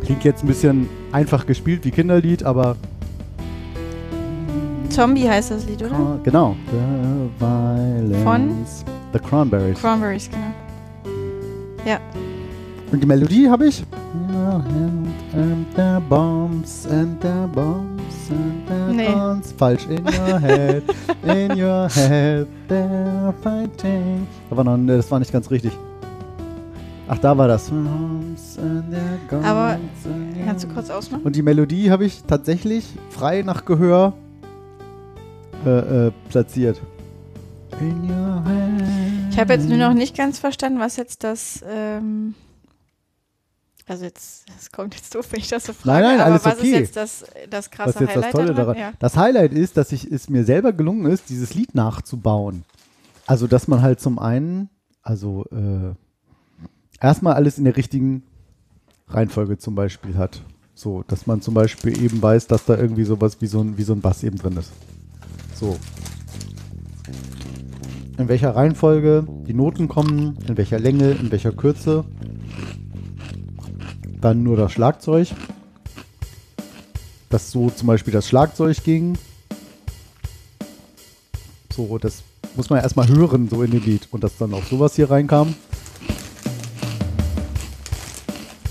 Klingt 0.05 0.25
jetzt 0.25 0.43
ein 0.43 0.49
bisschen 0.49 0.89
einfach 1.13 1.47
gespielt 1.47 1.85
wie 1.85 1.93
Kinderlied, 1.93 2.43
aber 2.43 2.75
Zombie 4.89 5.29
heißt 5.29 5.53
das 5.53 5.65
Lied, 5.67 5.81
oder? 5.85 6.19
Genau. 6.25 6.57
The 6.73 7.45
Violence. 7.45 8.85
The 9.13 9.21
Cranberries. 9.21 9.79
Cranberries, 9.79 10.29
genau. 10.29 11.99
Und 12.91 13.01
die 13.01 13.07
Melodie 13.07 13.49
habe 13.49 13.69
ich. 13.69 13.85
Your 14.35 14.55
hand 14.55 15.09
and 15.35 15.67
the 15.77 16.01
bombs 16.09 16.87
and 16.91 17.23
the 17.23 17.47
bombs 17.55 17.92
the 18.29 18.93
Nee. 18.95 19.07
guns. 19.13 19.53
Falsch. 19.57 19.87
In 19.87 20.05
your 20.05 20.39
head, 20.41 20.83
in 21.25 21.51
your 21.63 21.89
head, 21.89 22.47
they're 22.69 23.33
fighting. 23.43 24.27
War 24.51 24.65
noch, 24.65 24.79
das 24.87 25.11
war 25.11 25.19
nicht 25.19 25.33
ganz 25.33 25.51
richtig. 25.51 25.73
Ach, 27.09 27.19
da 27.19 27.37
war 27.37 27.49
das. 27.49 27.71
Aber 29.43 29.79
Kannst 30.47 30.65
du 30.65 30.69
kurz 30.69 30.89
ausmachen? 30.91 31.23
Und 31.25 31.37
die 31.37 31.43
Melodie 31.43 31.91
habe 31.91 32.05
ich 32.05 32.23
tatsächlich 32.25 32.87
frei 33.11 33.43
nach 33.43 33.65
Gehör 33.65 34.13
äh, 35.67 36.07
äh, 36.07 36.13
platziert. 36.31 36.81
In 37.81 38.09
your 38.11 38.43
head. 38.45 38.85
Ich 39.31 39.39
habe 39.39 39.55
jetzt 39.55 39.69
nur 39.69 39.79
noch 39.79 39.95
nicht 39.95 40.17
ganz 40.17 40.39
verstanden, 40.39 40.79
was 40.79 40.97
jetzt 40.97 41.25
das. 41.25 41.65
Ähm, 41.69 42.35
also 43.91 44.05
jetzt, 44.05 44.47
es 44.59 44.71
kommt 44.71 44.95
jetzt 44.95 45.15
doof, 45.15 45.27
wenn 45.31 45.41
ich 45.41 45.49
das 45.49 45.65
so 45.65 45.73
frage. 45.73 46.03
Nein, 46.03 46.17
nein, 46.17 46.21
aber 46.21 46.31
alles 46.33 46.45
was 46.45 46.59
okay. 46.59 46.67
ist 46.69 46.79
jetzt 46.79 46.97
das, 46.97 47.25
das 47.51 47.71
krasse 47.71 47.95
Was 47.95 47.95
ist 47.97 48.01
jetzt 48.01 48.17
das 48.17 48.17
Highlight 48.17 48.33
Tolle 48.33 48.55
daran? 48.55 48.77
daran? 48.77 48.77
Ja. 48.77 48.93
Das 48.99 49.17
Highlight 49.17 49.53
ist, 49.53 49.77
dass 49.77 49.93
ich, 49.93 50.11
es 50.11 50.29
mir 50.29 50.45
selber 50.45 50.73
gelungen 50.73 51.07
ist, 51.07 51.29
dieses 51.29 51.55
Lied 51.55 51.75
nachzubauen. 51.75 52.65
Also, 53.27 53.47
dass 53.47 53.69
man 53.69 53.83
halt 53.83 54.01
zum 54.01 54.19
einen, 54.19 54.69
also 55.03 55.45
äh, 55.51 55.95
erstmal 57.01 57.35
alles 57.35 57.59
in 57.59 57.65
der 57.65 57.77
richtigen 57.77 58.23
Reihenfolge 59.09 59.59
zum 59.59 59.75
Beispiel 59.75 60.17
hat. 60.17 60.43
So, 60.75 61.05
dass 61.07 61.27
man 61.27 61.43
zum 61.43 61.55
Beispiel 61.55 62.03
eben 62.03 62.23
weiß, 62.23 62.47
dass 62.47 62.65
da 62.65 62.77
irgendwie 62.77 63.05
sowas 63.05 63.41
wie 63.41 63.47
so 63.47 63.61
ein, 63.61 63.77
wie 63.77 63.83
so 63.83 63.93
ein 63.93 64.01
Bass 64.01 64.23
eben 64.23 64.39
drin 64.39 64.57
ist. 64.57 64.73
So. 65.55 65.79
In 68.19 68.29
welcher 68.29 68.55
Reihenfolge 68.55 69.27
die 69.47 69.55
Noten 69.55 69.89
kommen, 69.89 70.39
in 70.47 70.57
welcher 70.57 70.79
Länge, 70.79 71.13
in 71.13 71.31
welcher 71.31 71.53
Kürze. 71.53 72.05
Dann 74.23 74.43
nur 74.43 74.57
das 74.57 74.73
Schlagzeug 74.73 75.29
dass 77.33 77.51
so 77.51 77.71
zum 77.71 77.87
Beispiel 77.87 78.13
das 78.13 78.29
Schlagzeug 78.29 78.85
ging. 78.85 79.17
So, 81.75 81.97
das 81.97 82.23
muss 82.55 82.69
man 82.69 82.79
ja 82.79 82.83
erstmal 82.83 83.09
hören, 83.09 83.49
so 83.49 83.63
in 83.63 83.71
dem 83.71 83.83
Lied. 83.83 84.07
Und 84.11 84.23
dass 84.23 84.37
dann 84.37 84.53
auch 84.53 84.65
sowas 84.65 84.97
hier 84.97 85.11
reinkam. 85.11 85.55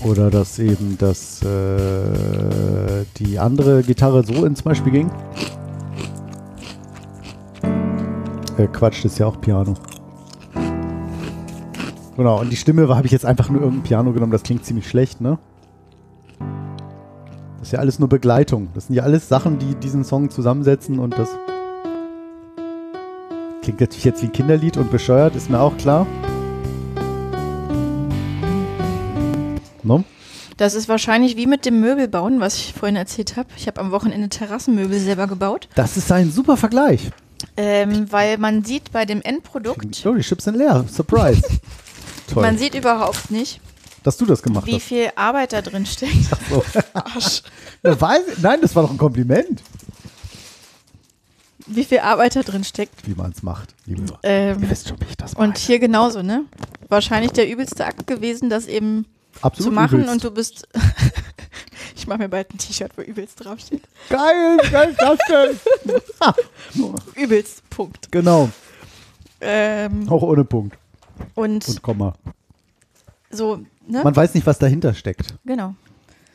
Oder 0.04 0.30
dass 0.30 0.60
eben 0.60 0.96
das, 0.98 1.42
äh, 1.42 3.04
die 3.18 3.38
andere 3.38 3.82
Gitarre 3.82 4.24
so 4.24 4.44
in 4.44 4.54
zum 4.54 4.64
Beispiel 4.64 4.92
ging. 4.92 5.10
Äh, 8.58 8.68
Quatsch, 8.68 9.04
das 9.04 9.12
ist 9.12 9.18
ja 9.18 9.26
auch 9.26 9.40
Piano. 9.40 9.74
Genau, 12.16 12.40
und 12.40 12.50
die 12.50 12.56
Stimme 12.56 12.88
habe 12.94 13.06
ich 13.06 13.12
jetzt 13.12 13.24
einfach 13.24 13.48
nur 13.48 13.62
irgendein 13.62 13.84
Piano 13.84 14.12
genommen. 14.12 14.32
Das 14.32 14.42
klingt 14.42 14.64
ziemlich 14.64 14.88
schlecht, 14.88 15.20
ne? 15.20 15.38
Das 17.58 17.68
ist 17.68 17.72
ja 17.72 17.78
alles 17.78 17.98
nur 17.98 18.08
Begleitung. 18.08 18.68
Das 18.74 18.86
sind 18.88 18.96
ja 18.96 19.02
alles 19.04 19.28
Sachen, 19.28 19.58
die 19.58 19.74
diesen 19.76 20.04
Song 20.04 20.30
zusammensetzen 20.30 20.98
und 20.98 21.16
das 21.16 21.28
klingt 23.62 23.80
natürlich 23.80 24.04
jetzt 24.04 24.20
wie 24.22 24.26
ein 24.26 24.32
Kinderlied 24.32 24.76
und 24.76 24.90
bescheuert, 24.90 25.36
ist 25.36 25.48
mir 25.48 25.60
auch 25.60 25.76
klar. 25.78 26.06
No? 29.84 30.04
Das 30.56 30.74
ist 30.74 30.88
wahrscheinlich 30.88 31.36
wie 31.36 31.46
mit 31.46 31.64
dem 31.64 31.80
Möbelbauen, 31.80 32.40
was 32.40 32.56
ich 32.56 32.74
vorhin 32.74 32.96
erzählt 32.96 33.36
habe. 33.36 33.48
Ich 33.56 33.66
habe 33.66 33.80
am 33.80 33.90
Wochenende 33.90 34.28
Terrassenmöbel 34.28 34.98
selber 34.98 35.26
gebaut, 35.26 35.68
Das 35.76 35.96
ist 35.96 36.10
ein 36.12 36.30
super 36.30 36.56
Vergleich. 36.56 37.10
ähm, 37.56 38.06
weil 38.10 38.38
man 38.38 38.64
sieht 38.64 38.92
bei 38.92 39.04
dem 39.04 39.22
Endprodukt, 39.22 40.02
Oh, 40.04 40.14
die 40.14 40.20
Chips 40.22 40.44
sind 40.44 40.56
leer. 40.56 40.84
Surprise. 40.90 41.42
Toll, 42.32 42.42
man 42.42 42.58
sieht 42.58 42.74
überhaupt 42.74 43.30
nicht, 43.30 43.60
dass 44.02 44.16
du 44.16 44.26
das 44.26 44.42
gemacht 44.42 44.66
wie 44.66 44.74
hast. 44.76 44.82
viel 44.84 45.10
Arbeit 45.16 45.52
da 45.52 45.62
drin 45.62 45.86
steckt. 45.86 46.12
So. 46.50 46.64
Arsch. 46.94 47.42
Ja, 47.82 48.00
weiß, 48.00 48.22
nein, 48.42 48.60
das 48.60 48.74
war 48.74 48.82
doch 48.84 48.90
ein 48.90 48.98
Kompliment. 48.98 49.62
Wie 51.66 51.84
viel 51.84 52.00
Arbeit 52.00 52.34
da 52.36 52.42
drin 52.42 52.64
steckt. 52.64 53.06
Wie 53.06 53.14
man 53.14 53.30
es 53.30 53.42
macht. 53.42 53.74
Liebe. 53.86 54.18
Ähm, 54.24 54.62
Ihr 54.62 54.70
wisst 54.70 54.88
schon, 54.88 55.00
wie 55.00 55.04
ich 55.08 55.16
das 55.16 55.34
meine. 55.34 55.48
und 55.48 55.58
hier 55.58 55.78
genauso, 55.78 56.22
ne? 56.22 56.44
Wahrscheinlich 56.88 57.32
der 57.32 57.48
übelste 57.48 57.86
Akt 57.86 58.06
gewesen, 58.06 58.50
das 58.50 58.66
eben 58.66 59.06
Absolut 59.40 59.70
zu 59.70 59.74
machen 59.74 60.00
übelst. 60.00 60.12
und 60.12 60.24
du 60.24 60.30
bist. 60.32 60.68
ich 61.96 62.06
mache 62.08 62.18
mir 62.18 62.28
bald 62.28 62.52
ein 62.52 62.58
T-Shirt, 62.58 62.90
wo 62.96 63.02
übelst 63.02 63.42
draufsteht. 63.44 63.82
Geil, 64.10 64.58
geil 64.70 64.90
ist 64.90 65.00
das 65.00 65.18
denn? 66.76 66.82
Übelst, 67.22 67.68
Punkt. 67.70 68.10
genau, 68.10 68.50
Ähm, 69.40 70.08
auch 70.10 70.22
ohne 70.22 70.44
Punkt 70.44 70.76
und 71.34 71.66
und 71.68 71.82
Komma. 71.82 72.14
so, 73.30 73.56
ne? 73.86 74.02
Man 74.04 74.14
weiß 74.16 74.34
nicht, 74.34 74.46
was 74.46 74.58
dahinter 74.58 74.94
steckt. 74.94 75.34
Genau. 75.44 75.74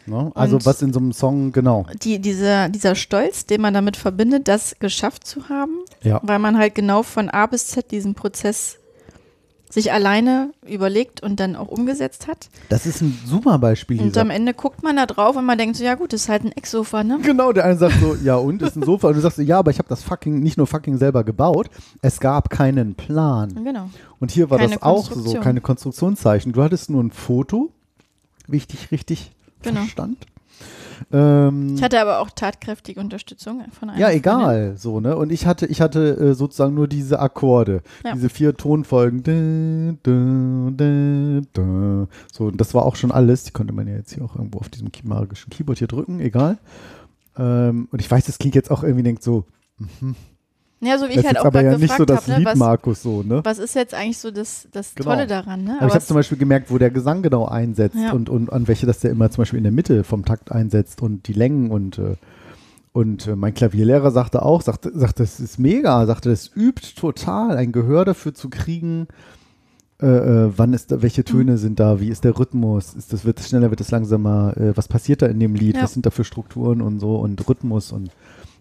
Ne? 0.06 0.32
Also 0.36 0.56
Und- 0.56 0.66
was 0.66 0.82
in 0.82 0.94
so 0.94 1.00
einem 1.00 1.12
Song, 1.12 1.52
genau. 1.52 1.86
Die, 2.02 2.20
dieser, 2.20 2.70
dieser 2.70 2.96
Stolz, 2.96 3.46
den 3.46 3.60
man 3.62 3.74
damit 3.74 3.98
verbindet, 3.98 4.48
das 4.48 4.76
geschafft 4.80 5.28
zu 5.28 5.50
haben, 5.50 5.80
Ja. 6.02 6.22
weil 6.24 6.40
man 6.40 6.58
halt 6.58 6.76
genau 6.76 7.04
von 7.04 7.30
A 7.30 7.46
bis 7.46 7.68
Z 7.68 7.92
diesen 7.92 8.16
Prozess 8.16 8.78
sich 9.70 9.92
alleine 9.92 10.52
überlegt 10.66 11.22
und 11.22 11.40
dann 11.40 11.56
auch 11.56 11.68
umgesetzt 11.68 12.28
hat. 12.28 12.50
Das 12.70 12.86
ist 12.86 13.02
ein 13.02 13.18
super 13.26 13.58
Beispiel, 13.60 14.00
Und 14.00 14.06
Lisa. 14.08 14.22
am 14.22 14.30
Ende 14.30 14.54
guckt 14.54 14.82
man 14.84 14.96
da 14.96 15.06
drauf 15.06 15.36
und 15.36 15.44
man 15.46 15.58
denkt 15.58 15.76
so, 15.76 15.84
ja 15.84 15.96
gut, 15.96 16.14
das 16.14 16.22
ist 16.22 16.30
halt 16.30 16.46
ein 16.46 16.52
Ecksofa, 16.54 17.04
ne? 17.04 17.20
Genau, 17.22 17.52
der 17.52 17.66
eine 17.66 17.78
sagt 17.78 18.00
so, 18.00 18.16
ja 18.24 18.36
und, 18.38 18.62
ist 18.62 18.76
ein 18.78 18.84
Sofa. 18.84 19.10
Und 19.10 19.16
du 19.16 19.22
sagst 19.22 19.38
ja, 19.40 19.60
aber 19.60 19.72
ich 19.72 19.80
habe 19.80 19.90
das 19.90 20.04
fucking, 20.04 20.40
nicht 20.40 20.58
nur 20.58 20.68
fucking 20.68 20.98
selber 20.98 21.24
gebaut. 21.24 21.70
Es 22.02 22.20
gab 22.20 22.50
keinen 22.50 22.96
Plan. 22.96 23.62
Genau. 23.64 23.90
Und 24.20 24.32
hier 24.32 24.50
war 24.50 24.58
Keine 24.58 24.76
das 24.76 24.84
auch 24.84 25.12
so, 25.12 25.40
keine 25.40 25.60
Konstruktionszeichen. 25.62 26.54
Du 26.54 26.64
hattest 26.64 26.90
nur 26.90 27.04
ein 27.04 27.12
Foto, 27.12 27.70
wie 28.48 28.58
ich 28.58 28.68
dich 28.68 28.92
richtig 28.92 29.32
Genau. 29.64 29.82
verstand. 29.82 30.18
Ähm, 31.12 31.76
Ich 31.76 31.84
hatte 31.84 32.00
aber 32.02 32.20
auch 32.20 32.30
tatkräftige 32.30 33.00
Unterstützung 33.00 33.64
von 33.72 33.90
einer 33.90 34.00
ja, 34.00 34.08
Freundin. 34.08 34.20
egal, 34.20 34.78
so, 34.78 35.00
ne? 35.00 35.16
Und 35.16 35.32
ich 35.32 35.46
hatte, 35.46 35.66
ich 35.66 35.82
hatte 35.82 36.18
äh, 36.18 36.34
sozusagen 36.34 36.74
nur 36.74 36.88
diese 36.88 37.20
Akkorde, 37.20 37.82
Ja. 38.06 38.14
diese 38.14 38.30
vier 38.30 38.56
Tonfolgen. 38.56 39.24
So, 42.34 42.46
und 42.46 42.62
das 42.62 42.74
war 42.74 42.86
auch 42.86 42.96
schon 42.96 43.12
alles. 43.12 43.44
Die 43.44 43.52
konnte 43.52 43.74
man 43.74 43.88
ja 43.88 43.96
jetzt 43.96 44.14
hier 44.14 44.24
auch 44.24 44.36
irgendwo 44.36 44.60
auf 44.60 44.70
diesem 44.70 44.90
magischen 45.04 45.50
Keyboard 45.50 45.80
hier 45.80 45.88
drücken, 45.88 46.20
egal. 46.20 46.58
Ähm, 47.38 47.88
und 47.92 48.00
ich 48.02 48.10
weiß, 48.10 48.26
das 48.26 48.38
klingt 48.40 48.56
jetzt 48.56 48.72
auch 48.72 48.84
irgendwie 48.84 49.04
denkt 49.04 49.24
so, 49.24 49.46
Ja, 50.80 51.00
so 51.00 51.06
wie 51.06 51.16
das 51.16 51.18
ich 51.22 51.26
halt 51.26 51.38
ist 51.38 51.42
auch 51.42 51.46
aber 51.46 51.64
ja 51.64 51.76
nicht 51.78 51.96
so 51.98 52.06
das 52.06 52.28
Lied, 52.28 52.40
ne, 52.40 52.46
was, 52.46 52.56
Markus, 52.60 53.02
so, 53.02 53.24
ne? 53.24 53.42
was 53.44 53.58
ist 53.58 53.74
jetzt 53.74 53.96
eigentlich 53.96 54.20
so 54.20 54.30
das, 54.30 54.68
das 54.72 54.94
Genau. 54.94 55.10
Tolle 55.12 55.26
daran, 55.26 55.64
ne? 55.64 55.76
Aber 55.80 55.88
ich 55.88 55.94
habe 55.96 56.06
zum 56.06 56.16
Beispiel 56.16 56.38
gemerkt, 56.38 56.70
wo 56.70 56.78
der 56.78 56.92
Gesang 56.92 57.24
genau 57.24 57.46
einsetzt 57.48 57.96
Ja. 57.98 58.12
und, 58.14 58.30
und 58.30 58.54
an 58.54 58.68
welche 58.68 58.86
das 58.86 59.00
der 59.00 59.10
immer 59.10 59.30
zum 59.32 59.42
Beispiel 59.42 59.58
in 59.58 59.64
der 59.64 59.72
Mitte 59.72 60.04
vom 60.04 60.24
Takt 60.24 60.52
einsetzt 60.52 61.02
und 61.02 61.28
die 61.28 61.34
Längen 61.34 61.72
und 61.72 61.98
äh, 61.98 62.16
und 62.94 63.28
äh, 63.28 63.36
mein 63.36 63.54
Klavierlehrer 63.54 64.10
sagte 64.12 64.42
auch, 64.44 64.62
sagte, 64.64 64.92
sagte, 64.98 65.22
das 65.24 65.40
ist 65.40 65.60
mega, 65.60 66.06
sagte, 66.08 66.30
das 66.30 66.50
übt 66.56 66.96
total, 66.96 67.56
ein 67.58 67.72
Gehör 67.72 68.06
dafür 68.06 68.34
zu 68.34 68.50
kriegen, 68.50 69.08
äh, 70.02 70.06
äh, 70.08 70.52
wann 70.56 70.74
ist 70.74 70.92
da, 70.92 71.02
welche 71.04 71.24
Töne 71.24 71.54
Mhm. 71.54 71.58
sind 71.58 71.80
da, 71.80 72.00
wie 72.00 72.10
ist 72.10 72.24
der 72.24 72.38
Rhythmus, 72.38 72.94
ist 72.96 73.14
das, 73.14 73.24
wird 73.26 73.40
es 73.40 73.50
schneller, 73.50 73.70
wird 73.72 73.82
es 73.82 73.92
langsamer, 73.92 74.56
äh, 74.58 74.76
was 74.78 74.88
passiert 74.88 75.22
da 75.22 75.28
in 75.28 75.40
dem 75.40 75.54
Lied, 75.56 75.76
Ja. 75.76 75.84
was 75.84 75.94
sind 75.94 76.06
da 76.06 76.12
für 76.12 76.24
Strukturen 76.24 76.82
und 76.82 77.00
so 77.00 77.18
und 77.18 77.48
Rhythmus 77.48 77.92
und 77.92 78.10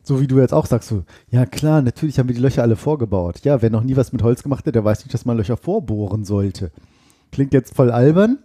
so 0.07 0.21
wie 0.21 0.29
du 0.29 0.39
jetzt 0.39 0.55
auch 0.55 0.67
sagst, 0.67 0.89
so, 0.89 1.03
ja 1.31 1.47
klar, 1.47 1.83
natürlich 1.83 2.19
haben 2.19 2.29
wir 2.29 2.35
die 2.35 2.41
Löcher 2.41 2.63
alle 2.63 2.77
vorgebaut. 2.77 3.41
Ja, 3.43 3.61
wer 3.61 3.71
noch 3.71 3.83
nie 3.83 3.97
was 3.97 4.13
mit 4.13 4.23
Holz 4.23 4.43
gemacht 4.45 4.65
hat, 4.65 4.75
der 4.75 4.85
weiß 4.85 5.01
nicht, 5.01 5.13
dass 5.13 5.25
man 5.25 5.37
Löcher 5.37 5.57
vorbohren 5.57 6.25
sollte. 6.25 6.71
Klingt 7.33 7.53
jetzt 7.53 7.75
voll 7.75 7.91
albern. 7.91 8.39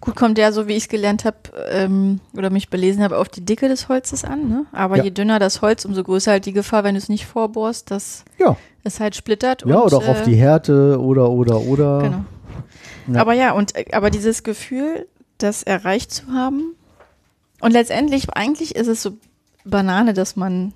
Gut, 0.00 0.16
kommt 0.16 0.36
ja, 0.36 0.52
so 0.52 0.68
wie 0.68 0.72
ich 0.72 0.82
es 0.84 0.88
gelernt 0.88 1.24
habe 1.24 1.36
ähm, 1.70 2.20
oder 2.36 2.50
mich 2.50 2.68
belesen 2.68 3.02
habe, 3.02 3.16
auf 3.16 3.28
die 3.28 3.44
Dicke 3.44 3.68
des 3.68 3.88
Holzes 3.88 4.24
an. 4.24 4.48
Ne? 4.48 4.66
Aber 4.72 4.98
Ja. 4.98 5.04
je 5.04 5.10
dünner 5.10 5.38
das 5.38 5.62
Holz, 5.62 5.84
umso 5.84 6.02
größer 6.02 6.32
halt 6.32 6.44
die 6.44 6.52
Gefahr, 6.52 6.84
wenn 6.84 6.96
du 6.96 6.98
es 6.98 7.08
nicht 7.08 7.24
vorbohrst, 7.24 7.90
dass 7.90 8.24
Ja. 8.38 8.56
es 8.84 9.00
halt 9.00 9.14
splittert. 9.16 9.64
Ja, 9.64 9.76
und, 9.78 9.86
oder 9.86 9.96
auch 9.98 10.08
auf 10.08 10.20
äh, 10.22 10.24
die 10.24 10.34
Härte 10.36 11.00
oder, 11.00 11.30
oder, 11.30 11.60
oder. 11.60 11.98
Genau. 12.02 12.24
Ja. 13.14 13.20
Aber 13.20 13.32
ja, 13.32 13.52
und 13.52 13.74
äh, 13.76 13.86
aber 13.92 14.10
dieses 14.10 14.42
Gefühl, 14.42 15.06
das 15.38 15.62
erreicht 15.62 16.12
zu 16.12 16.26
haben. 16.32 16.74
Und 17.60 17.70
letztendlich, 17.72 18.28
eigentlich 18.34 18.74
ist 18.74 18.88
es 18.88 19.02
so 19.02 19.12
Banane, 19.64 20.14
dass 20.14 20.34
man 20.36 20.74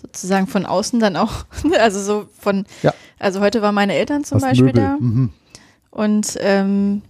sozusagen 0.00 0.46
von 0.46 0.64
außen 0.66 1.00
dann 1.00 1.16
auch, 1.16 1.44
also 1.80 2.00
so 2.02 2.28
von, 2.38 2.64
Ja. 2.82 2.94
also 3.18 3.40
heute 3.40 3.62
waren 3.62 3.74
meine 3.74 3.94
Eltern 3.94 4.24
zum 4.24 4.40
Beispiel 4.40 4.66
Möbel. 4.66 4.82
da 4.82 4.96
Mhm. 4.98 5.30
und 5.90 6.36
ähm, 6.40 7.02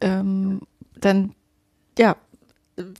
ähm, 0.00 0.60
dann, 1.00 1.32
ja, 1.98 2.16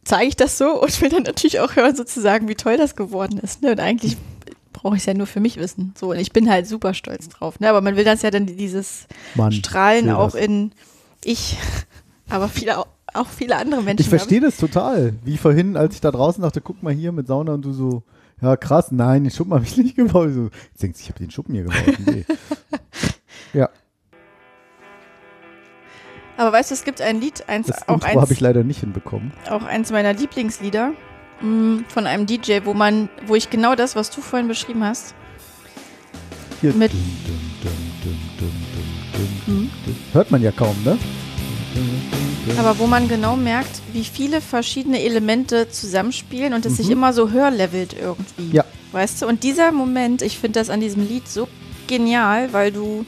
zeige 0.04 0.26
ich 0.28 0.36
das 0.36 0.58
so 0.58 0.80
und 0.82 1.00
will 1.00 1.08
dann 1.08 1.22
natürlich 1.22 1.60
auch 1.60 1.76
hören 1.76 1.96
sozusagen, 1.96 2.48
wie 2.48 2.54
toll 2.54 2.76
das 2.76 2.96
geworden 2.96 3.38
ist. 3.38 3.62
Ne? 3.62 3.70
Und 3.72 3.80
eigentlich 3.80 4.16
brauche 4.72 4.96
ich 4.96 5.02
es 5.02 5.06
ja 5.06 5.14
nur 5.14 5.26
für 5.26 5.40
mich 5.40 5.56
wissen. 5.56 5.94
So, 5.98 6.10
und 6.10 6.18
ich 6.18 6.32
bin 6.32 6.50
halt 6.50 6.66
super 6.66 6.92
stolz 6.94 7.28
drauf. 7.28 7.60
Ne? 7.60 7.68
Aber 7.70 7.80
man 7.80 7.96
will 7.96 8.04
das 8.04 8.22
ja 8.22 8.30
dann 8.30 8.46
dieses 8.46 9.06
Mann, 9.34 9.52
Strahlen 9.52 10.10
auch 10.10 10.32
das. 10.32 10.42
in 10.42 10.72
ich, 11.24 11.56
aber 12.28 12.48
viele, 12.48 12.78
auch- 12.78 12.86
auch 13.14 13.26
viele 13.26 13.56
andere 13.56 13.82
Menschen. 13.82 14.02
Ich 14.02 14.08
verstehe 14.08 14.40
das 14.40 14.56
total. 14.58 15.14
Wie 15.24 15.36
vorhin, 15.38 15.76
als 15.76 15.94
ich 15.94 16.00
da 16.00 16.10
draußen 16.10 16.42
dachte, 16.42 16.60
guck 16.60 16.82
mal 16.82 16.92
hier 16.92 17.10
mit 17.12 17.26
Sauna 17.26 17.54
und 17.54 17.62
du 17.62 17.72
so, 17.72 18.02
ja 18.40 18.56
krass, 18.56 18.90
nein, 18.90 19.24
den 19.24 19.30
Schuppen 19.30 19.54
habe 19.54 19.64
ich 19.64 19.76
nicht 19.76 19.96
gebaut. 19.96 20.30
So, 20.32 20.44
jetzt 20.72 20.82
denkst 20.82 20.98
du, 20.98 21.02
ich 21.04 21.08
habe 21.08 21.18
den 21.18 21.30
Schuppen 21.30 21.54
hier 21.54 21.64
gebaut. 21.64 21.98
Nee. 22.06 22.24
ja, 23.52 23.68
Aber 26.36 26.52
weißt 26.52 26.70
du, 26.70 26.74
es 26.74 26.84
gibt 26.84 27.00
ein 27.02 27.20
Lied, 27.20 27.48
eins, 27.48 27.66
das 27.66 27.86
auch, 27.88 27.94
Intro 27.94 28.08
habe 28.08 28.20
eins, 28.20 28.30
ich 28.30 28.40
leider 28.40 28.64
nicht 28.64 28.80
hinbekommen. 28.80 29.32
auch 29.50 29.62
eins 29.64 29.90
meiner 29.92 30.12
Lieblingslieder 30.14 30.92
mh, 31.42 31.84
von 31.88 32.06
einem 32.06 32.26
DJ, 32.26 32.60
wo 32.64 32.72
man, 32.74 33.08
wo 33.26 33.34
ich 33.34 33.50
genau 33.50 33.74
das, 33.74 33.94
was 33.96 34.10
du 34.10 34.20
vorhin 34.22 34.48
beschrieben 34.48 34.82
hast, 34.84 35.14
Hier. 36.60 36.72
Mit- 36.74 36.92
Dum, 36.92 37.00
dum, 38.02 38.12
dum, 38.38 38.50
dum. 39.46 39.70
Hört 40.12 40.30
man 40.30 40.40
ja 40.42 40.50
kaum, 40.52 40.76
ne? 40.84 40.96
Aber 42.58 42.78
wo 42.78 42.86
man 42.86 43.08
genau 43.08 43.36
merkt, 43.36 43.82
wie 43.92 44.04
viele 44.04 44.40
verschiedene 44.40 45.02
Elemente 45.02 45.68
zusammenspielen 45.70 46.54
und 46.54 46.66
es 46.66 46.76
sich 46.76 46.90
immer 46.90 47.12
so 47.12 47.30
hörlevelt 47.30 47.94
irgendwie. 48.00 48.42
Mhm. 48.42 48.52
Ja. 48.52 48.64
Weißt 48.92 49.22
du? 49.22 49.26
Und 49.26 49.44
dieser 49.44 49.72
Moment, 49.72 50.22
ich 50.22 50.38
finde 50.38 50.58
das 50.58 50.70
an 50.70 50.80
diesem 50.80 51.06
Lied 51.06 51.28
so 51.28 51.48
genial, 51.86 52.52
weil 52.52 52.72
du 52.72 53.04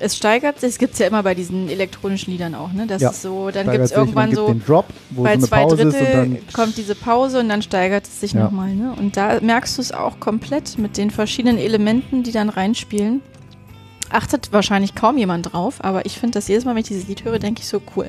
es 0.00 0.16
steigert 0.16 0.60
sich, 0.60 0.70
es 0.70 0.78
gibt 0.78 0.94
es 0.94 0.98
ja 0.98 1.06
immer 1.06 1.22
bei 1.22 1.34
diesen 1.34 1.68
elektronischen 1.68 2.32
Liedern 2.32 2.54
auch, 2.56 2.72
ne? 2.72 2.86
Das 2.86 3.00
Ja. 3.00 3.10
ist 3.10 3.22
so, 3.22 3.50
dann 3.50 3.70
gibt 3.70 3.84
es 3.84 3.92
irgendwann 3.92 4.30
gibt 4.30 4.40
so 4.40 4.46
den 4.48 4.62
Drop, 4.64 4.86
wo 5.10 5.18
so 5.18 5.22
bei 5.22 5.30
eine 5.30 5.42
zwei 5.42 5.64
Drittel 5.66 6.38
kommt 6.52 6.76
diese 6.76 6.94
Pause 6.96 7.38
und 7.38 7.48
dann 7.48 7.62
steigert 7.62 8.04
es 8.04 8.20
sich 8.20 8.32
Ja. 8.32 8.44
nochmal. 8.44 8.74
Ne? 8.74 8.92
Und 8.98 9.16
da 9.16 9.38
merkst 9.40 9.78
du 9.78 9.82
es 9.82 9.92
auch 9.92 10.18
komplett 10.18 10.78
mit 10.78 10.96
den 10.96 11.10
verschiedenen 11.10 11.58
Elementen, 11.58 12.24
die 12.24 12.32
dann 12.32 12.48
reinspielen. 12.48 13.22
Achtet 14.10 14.52
wahrscheinlich 14.52 14.94
kaum 14.94 15.16
jemand 15.16 15.52
drauf, 15.52 15.76
aber 15.82 16.06
ich 16.06 16.18
finde 16.18 16.34
das 16.34 16.48
jedes 16.48 16.64
Mal, 16.64 16.72
wenn 16.72 16.82
ich 16.82 16.88
dieses 16.88 17.06
Lied 17.08 17.24
höre, 17.24 17.38
denke 17.38 17.62
ich 17.62 17.68
so 17.68 17.80
cool. 17.96 18.08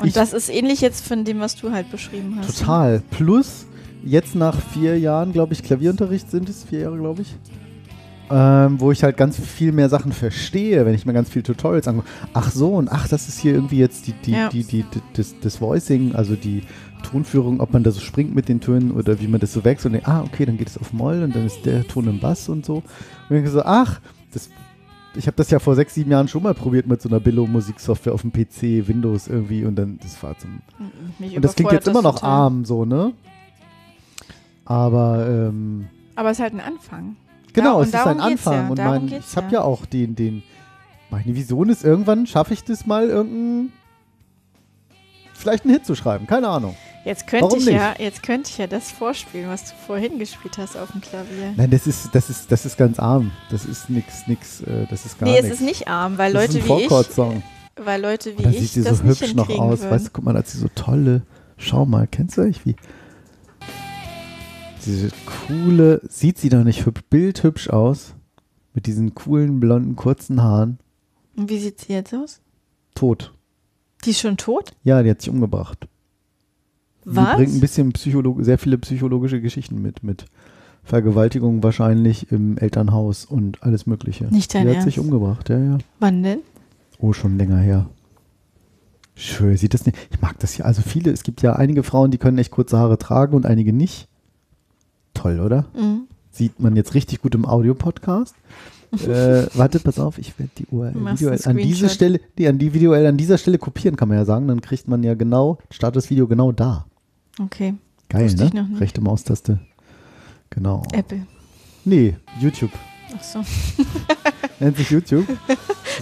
Und 0.00 0.08
Ich- 0.08 0.14
das 0.14 0.32
ist 0.32 0.48
ähnlich 0.48 0.80
jetzt 0.80 1.06
von 1.06 1.24
dem, 1.24 1.40
was 1.40 1.56
du 1.56 1.70
halt 1.70 1.90
beschrieben 1.90 2.36
hast. 2.38 2.58
Total. 2.58 3.02
Plus, 3.10 3.66
jetzt 4.04 4.34
nach 4.34 4.60
vier 4.60 4.98
Jahren, 4.98 5.32
glaube 5.32 5.52
ich, 5.52 5.62
Klavierunterricht 5.62 6.30
sind 6.30 6.48
es, 6.48 6.64
vier 6.64 6.80
Jahre, 6.80 6.98
glaube 6.98 7.22
ich. 7.22 7.34
Ähm, 8.30 8.80
wo 8.80 8.90
ich 8.90 9.02
halt 9.04 9.18
ganz 9.18 9.38
viel 9.38 9.70
mehr 9.70 9.90
Sachen 9.90 10.10
verstehe, 10.10 10.86
wenn 10.86 10.94
ich 10.94 11.04
mir 11.04 11.12
ganz 11.12 11.28
viel 11.28 11.42
Tutorials 11.42 11.86
angucke. 11.86 12.08
Ach 12.32 12.50
so, 12.50 12.70
und 12.74 12.90
ach, 12.90 13.06
das 13.06 13.28
ist 13.28 13.38
hier 13.38 13.52
irgendwie 13.52 13.76
jetzt 13.78 14.06
die, 14.06 14.12
die, 14.14 14.32
Ja. 14.32 14.48
die, 14.48 14.64
die, 14.64 14.82
die, 14.82 15.00
das, 15.12 15.34
das 15.40 15.60
Voicing, 15.60 16.14
also 16.14 16.34
die 16.34 16.62
Tonführung, 17.02 17.60
ob 17.60 17.74
man 17.74 17.82
da 17.84 17.90
so 17.90 18.00
springt 18.00 18.34
mit 18.34 18.48
den 18.48 18.60
Tönen 18.60 18.92
oder 18.92 19.20
wie 19.20 19.28
man 19.28 19.40
das 19.40 19.52
so 19.52 19.62
wechselt. 19.62 19.92
Und 19.94 20.08
ah, 20.08 20.22
okay, 20.26 20.46
dann 20.46 20.56
geht 20.56 20.68
es 20.68 20.78
auf 20.78 20.94
Moll 20.94 21.22
und 21.22 21.36
dann 21.36 21.44
ist 21.44 21.66
der 21.66 21.86
Ton 21.86 22.08
im 22.08 22.18
Bass 22.18 22.48
und 22.48 22.64
so. 22.64 22.82
Und 23.28 23.36
ich 23.36 23.48
so, 23.50 23.62
ach, 23.62 24.00
das, 24.32 24.48
ich 25.16 25.26
habe 25.26 25.36
das 25.36 25.50
ja 25.50 25.58
vor 25.58 25.74
sechs, 25.74 25.94
sieben 25.94 26.10
Jahren 26.10 26.28
schon 26.28 26.42
mal 26.42 26.54
probiert 26.54 26.86
mit 26.86 27.00
so 27.00 27.08
einer 27.08 27.20
Billo-Musiksoftware 27.20 28.12
auf 28.12 28.22
dem 28.22 28.32
PC, 28.32 28.88
Windows 28.88 29.28
irgendwie 29.28 29.64
und 29.64 29.76
dann, 29.76 29.98
das 30.02 30.20
war 30.22 30.36
zum 30.38 30.60
Mich 31.18 31.36
und 31.36 31.44
das 31.44 31.54
klingt 31.54 31.72
jetzt 31.72 31.86
überfordert 31.86 31.88
immer 31.88 32.02
noch 32.02 32.20
total. 32.20 32.30
arm, 32.30 32.64
so, 32.64 32.84
ne? 32.84 33.12
Aber 34.64 35.26
ähm, 35.28 35.88
Aber 36.16 36.30
es 36.30 36.38
ist 36.38 36.42
halt 36.42 36.54
ein 36.54 36.60
Anfang. 36.60 37.16
genau, 37.52 37.78
und 37.78 37.82
es 37.82 37.88
ist 37.88 38.06
ein 38.06 38.20
Anfang. 38.20 38.54
ja, 38.54 38.68
Und 38.68 38.78
mein, 38.78 39.08
ich 39.08 39.36
habe 39.36 39.46
ja. 39.46 39.52
ja 39.52 39.62
auch 39.62 39.86
den, 39.86 40.14
den. 40.14 40.42
Meine 41.10 41.34
Vision 41.36 41.68
ist, 41.68 41.84
irgendwann 41.84 42.26
schaffe 42.26 42.54
ich 42.54 42.64
das 42.64 42.86
mal, 42.86 43.08
irgendein. 43.08 43.72
Vielleicht 45.34 45.64
einen 45.64 45.74
Hit 45.74 45.84
zu 45.84 45.94
schreiben, 45.94 46.26
keine 46.26 46.48
Ahnung. 46.48 46.74
Jetzt 47.04 47.26
könnte 47.26 47.44
Warum 47.44 47.58
ich 47.58 47.66
nicht? 47.66 47.74
ja, 47.74 47.94
jetzt 47.98 48.22
könnte 48.22 48.48
ich 48.50 48.56
ja 48.58 48.66
das 48.66 48.90
vorspielen, 48.90 49.48
was 49.48 49.64
du 49.70 49.76
vorhin 49.86 50.18
gespielt 50.18 50.56
hast 50.56 50.76
auf 50.76 50.90
dem 50.92 51.02
Klavier. 51.02 51.52
Nein, 51.56 51.70
das 51.70 51.86
ist, 51.86 52.08
das 52.14 52.30
ist, 52.30 52.50
das 52.50 52.64
ist 52.64 52.78
ganz 52.78 52.98
arm. 52.98 53.30
Das 53.50 53.66
ist 53.66 53.90
nix, 53.90 54.26
nix, 54.26 54.62
äh, 54.62 54.86
das 54.88 55.04
ist 55.04 55.18
gar 55.18 55.28
Nee, 55.28 55.36
es 55.36 55.42
nichts. 55.44 55.60
ist 55.60 55.66
nicht 55.66 55.88
arm, 55.88 56.16
weil 56.16 56.32
das 56.32 56.42
Leute 56.46 56.58
ist 56.58 56.70
ein 56.70 56.78
wie 56.78 56.82
ich, 56.84 57.84
weil 57.86 58.00
Leute 58.00 58.30
wie 58.32 58.36
Und 58.36 58.44
dann 58.46 58.52
ich 58.54 58.60
sieht 58.60 58.70
sie 58.70 58.82
das 58.82 58.98
so 58.98 59.04
hübsch 59.04 59.34
noch 59.34 59.50
aus. 59.50 59.80
würden. 59.80 59.90
Weißt 59.90 60.06
du, 60.06 60.10
guck 60.14 60.24
mal, 60.24 60.34
hat 60.34 60.46
sie 60.46 60.58
so 60.58 60.68
tolle. 60.74 61.22
Schau 61.58 61.84
mal, 61.84 62.06
kennst 62.06 62.38
du 62.38 62.42
euch 62.42 62.64
wie? 62.64 62.74
Diese 64.86 65.10
coole, 65.46 66.00
sieht 66.08 66.38
sie 66.38 66.48
doch 66.48 66.64
nicht 66.64 66.84
hübsch, 66.86 67.02
bildhübsch 67.10 67.68
aus? 67.70 68.14
Mit 68.74 68.86
diesen 68.86 69.14
coolen, 69.14 69.60
blonden, 69.60 69.94
kurzen 69.96 70.42
Haaren. 70.42 70.78
Und 71.36 71.48
wie 71.48 71.58
sieht 71.58 71.80
sie 71.80 71.92
jetzt 71.92 72.14
aus? 72.14 72.40
Tot. 72.94 73.32
Die 74.04 74.10
ist 74.10 74.20
schon 74.20 74.36
tot? 74.36 74.72
Ja, 74.82 75.02
die 75.02 75.10
hat 75.10 75.20
sich 75.22 75.30
umgebracht. 75.30 75.86
Was? 77.04 77.30
Die 77.30 77.36
bringt 77.36 77.54
ein 77.54 77.60
bisschen 77.60 77.92
Psycholo 77.92 78.36
sehr 78.40 78.58
viele 78.58 78.78
psychologische 78.78 79.40
Geschichten 79.40 79.82
mit, 79.82 80.02
mit 80.02 80.26
Vergewaltigung 80.84 81.62
wahrscheinlich 81.62 82.30
im 82.30 82.58
Elternhaus 82.58 83.24
und 83.24 83.62
alles 83.62 83.86
Mögliche. 83.86 84.24
Nicht 84.26 84.54
dein 84.54 84.66
Die 84.66 84.76
hat 84.76 84.82
sich 84.82 84.96
Ernst? 84.98 85.10
umgebracht, 85.10 85.48
ja, 85.48 85.58
ja. 85.58 85.78
Wann 86.00 86.22
denn? 86.22 86.40
Oh, 86.98 87.12
schon 87.12 87.38
länger 87.38 87.58
her. 87.58 87.86
Schön, 89.14 89.56
sieht 89.56 89.74
das 89.74 89.86
nicht. 89.86 89.96
Ich 90.10 90.20
mag 90.20 90.38
das 90.40 90.52
hier. 90.52 90.66
Also 90.66 90.82
viele, 90.82 91.10
es 91.10 91.22
gibt 91.22 91.42
ja 91.42 91.54
einige 91.54 91.82
Frauen, 91.82 92.10
die 92.10 92.18
können 92.18 92.38
echt 92.38 92.50
kurze 92.50 92.78
Haare 92.78 92.98
tragen 92.98 93.34
und 93.34 93.46
einige 93.46 93.72
nicht. 93.72 94.08
Toll, 95.14 95.40
oder? 95.40 95.66
Mhm. 95.74 96.02
Sieht 96.30 96.58
man 96.58 96.74
jetzt 96.74 96.94
richtig 96.94 97.22
gut 97.22 97.34
im 97.34 97.46
Audio-Podcast. 97.46 98.34
äh, 99.06 99.46
warte, 99.54 99.80
pass 99.80 99.98
auf, 99.98 100.18
ich 100.18 100.38
werde 100.38 100.52
die 100.58 100.66
URL 100.70 100.92
Machst 100.94 101.20
Video 101.20 101.30
einen 101.30 101.42
an 101.44 101.56
diese 101.56 101.76
Screenshot. 101.76 101.90
Stelle, 101.90 102.20
nee, 102.38 102.48
an 102.48 102.58
die 102.58 102.74
Videoell 102.74 103.06
an 103.06 103.16
dieser 103.16 103.38
Stelle 103.38 103.58
kopieren, 103.58 103.96
kann 103.96 104.08
man 104.08 104.18
ja 104.18 104.24
sagen. 104.24 104.48
Dann 104.48 104.60
kriegt 104.60 104.88
man 104.88 105.02
ja 105.02 105.14
genau, 105.14 105.58
startet 105.70 105.96
das 105.96 106.10
Video 106.10 106.26
genau 106.26 106.52
da. 106.52 106.86
Okay. 107.40 107.74
Geil, 108.08 108.24
Wusste 108.24 108.50
ne? 108.54 108.68
Rechte 108.78 109.00
Maustaste. 109.00 109.58
Genau. 110.50 110.84
Apple. 110.92 111.26
Nee, 111.84 112.16
YouTube. 112.40 112.70
Ach 113.16 113.22
so. 113.22 113.44
Nennt 114.60 114.76
sich 114.76 114.90
YouTube. 114.90 115.26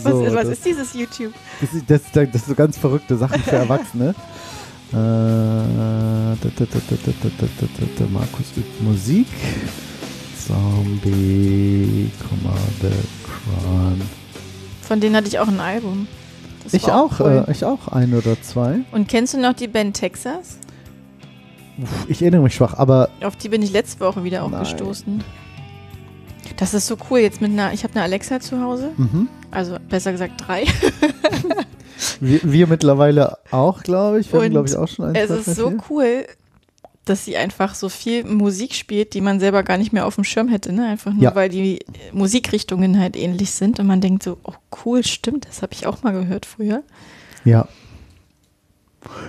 So, 0.03 0.05
was, 0.05 0.27
ist, 0.29 0.35
was 0.35 0.49
ist, 0.49 0.65
dieses 0.65 0.95
YouTube? 0.95 1.33
Das 1.61 1.73
ist, 1.73 1.91
das, 1.91 2.03
das, 2.13 2.29
das 2.33 2.47
so 2.47 2.55
ganz 2.55 2.79
verrückte 2.79 3.17
Sachen 3.17 3.41
für 3.43 3.57
Erwachsene. 3.57 4.15
Markus 8.11 8.53
übt 8.57 8.83
Musik. 8.83 9.27
Zombie, 10.47 12.11
The 12.81 12.89
Crown. 13.25 14.01
Von 14.83 15.01
denen 15.01 15.17
hatte 15.17 15.29
ich 15.29 15.39
auch 15.39 15.49
ein 15.49 15.61
Album. 15.61 16.07
ich 16.71 16.85
auch, 16.91 17.21
cool. 17.21 17.45
äh, 17.47 17.53
ich 17.53 17.65
auch 17.65 17.89
ein 17.89 18.13
oder 18.13 18.41
zwei. 18.43 18.81
Und 18.93 19.09
kennst 19.09 19.35
du 19.35 19.39
noch 19.39 19.55
die 19.55 19.69
Band 19.69 19.97
Texas? 19.97 20.59
Ich 22.09 22.21
erinnere 22.21 22.43
mich 22.43 22.55
schwach, 22.55 22.75
aber 22.75 23.09
Auf 23.23 23.37
die 23.37 23.49
bin 23.49 23.63
ich 23.63 23.73
letzte 23.73 24.01
Woche 24.01 24.25
wieder 24.25 24.45
auch 24.45 24.51
Nein. 24.51 24.61
gestoßen. 24.61 25.25
Das 26.57 26.75
ist 26.75 26.87
so 26.87 26.97
cool 27.11 27.21
jetzt 27.21 27.41
mit 27.41 27.53
einer, 27.53 27.73
ich 27.73 27.83
habe 27.85 27.95
eine 27.95 28.03
Alexa 28.05 28.41
zu 28.41 28.61
Hause, 28.61 28.91
mhm. 28.97 29.29
also 29.51 29.77
besser 29.89 30.13
gesagt 30.13 30.45
drei. 30.47 30.65
wir, 32.21 32.41
wir 32.43 32.67
mittlerweile 32.67 33.39
auch, 33.51 33.83
glaube 33.83 34.21
ich. 34.21 34.33
Wir 34.33 34.43
haben, 34.43 34.51
glaube 34.51 34.69
ich, 34.69 34.77
auch 34.77 34.89
schon 34.89 35.07
ein, 35.07 35.15
es 35.15 35.31
ist 35.31 35.57
so 35.57 35.73
cool, 35.89 36.27
dass 37.05 37.25
sie 37.25 37.37
einfach 37.37 37.75
so 37.75 37.89
viel 37.89 38.25
Musik 38.25 38.75
spielt, 38.75 39.15
die 39.15 39.21
man 39.21 39.41
selber 39.41 39.63
gar 39.63 39.79
nicht 39.79 39.93
mehr 39.93 40.07
auf 40.07 40.17
dem 40.17 40.25
Schirm 40.25 40.49
hätte, 40.49 40.73
ne? 40.73 40.87
Einfach 40.87 41.13
nur, 41.13 41.23
Ja. 41.23 41.35
weil 41.35 41.49
die 41.49 41.81
Musikrichtungen 42.13 42.99
halt 42.99 43.17
ähnlich 43.17 43.51
sind 43.53 43.81
und 43.81 43.87
man 43.87 44.01
denkt 44.01 44.23
so, 44.23 44.39
oh 44.45 44.55
cool, 44.85 45.05
stimmt, 45.05 45.49
das 45.49 45.63
habe 45.63 45.73
ich 45.73 45.87
auch 45.87 46.03
mal 46.03 46.13
gehört 46.13 46.47
früher. 46.47 46.83
Ja. 47.45 47.67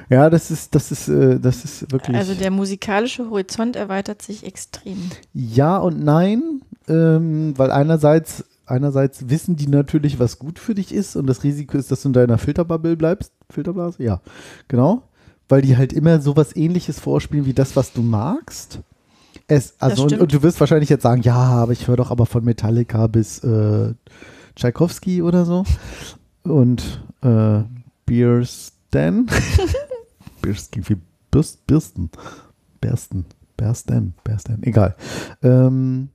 Ja, 0.09 0.29
das 0.29 0.51
ist, 0.51 0.75
das 0.75 0.91
ist, 0.91 1.07
äh, 1.07 1.39
das 1.39 1.63
ist 1.63 1.91
wirklich. 1.91 2.15
Also 2.15 2.33
der 2.33 2.51
musikalische 2.51 3.29
Horizont 3.29 3.75
erweitert 3.75 4.21
sich 4.21 4.45
extrem. 4.45 4.97
Ja 5.33 5.77
und 5.77 6.03
nein, 6.03 6.61
ähm, 6.87 7.53
weil 7.57 7.71
einerseits, 7.71 8.45
einerseits 8.65 9.29
wissen 9.29 9.55
die 9.55 9.67
natürlich, 9.67 10.19
was 10.19 10.39
gut 10.39 10.59
für 10.59 10.75
dich 10.75 10.93
ist 10.93 11.15
und 11.15 11.27
das 11.27 11.43
Risiko 11.43 11.77
ist, 11.77 11.91
dass 11.91 12.01
du 12.03 12.09
in 12.09 12.13
deiner 12.13 12.37
Filterbubble 12.37 12.95
bleibst. 12.95 13.33
Filterblase? 13.49 14.01
Ja, 14.03 14.21
genau. 14.67 15.03
Weil 15.49 15.61
die 15.61 15.77
halt 15.77 15.93
immer 15.93 16.21
sowas 16.21 16.55
ähnliches 16.55 16.99
vorspielen 16.99 17.45
wie 17.45 17.53
das, 17.53 17.75
was 17.75 17.93
du 17.93 18.01
magst. 18.01 18.79
Es, 19.47 19.75
also 19.79 20.03
und, 20.03 20.19
und 20.19 20.33
du 20.33 20.41
wirst 20.41 20.59
wahrscheinlich 20.59 20.89
jetzt 20.89 21.03
sagen, 21.03 21.21
ja, 21.21 21.35
aber 21.35 21.73
ich 21.73 21.87
höre 21.87 21.97
doch 21.97 22.11
aber 22.11 22.25
von 22.25 22.43
Metallica 22.43 23.07
bis 23.07 23.39
äh, 23.43 23.93
Tchaikovsky 24.55 25.21
oder 25.21 25.45
so. 25.45 25.63
und 26.43 27.01
äh, 27.21 27.63
Bierstan. 28.05 28.72
Biers 30.41 30.69
klingt 30.71 30.89
wie 30.89 30.97
Bürst, 31.31 31.65
Birsten. 31.65 32.09
Bersten. 32.79 33.25
Bersten. 33.57 34.13
Bersten. 34.23 34.63
Egal. 34.63 34.95
Ähm, 35.41 36.09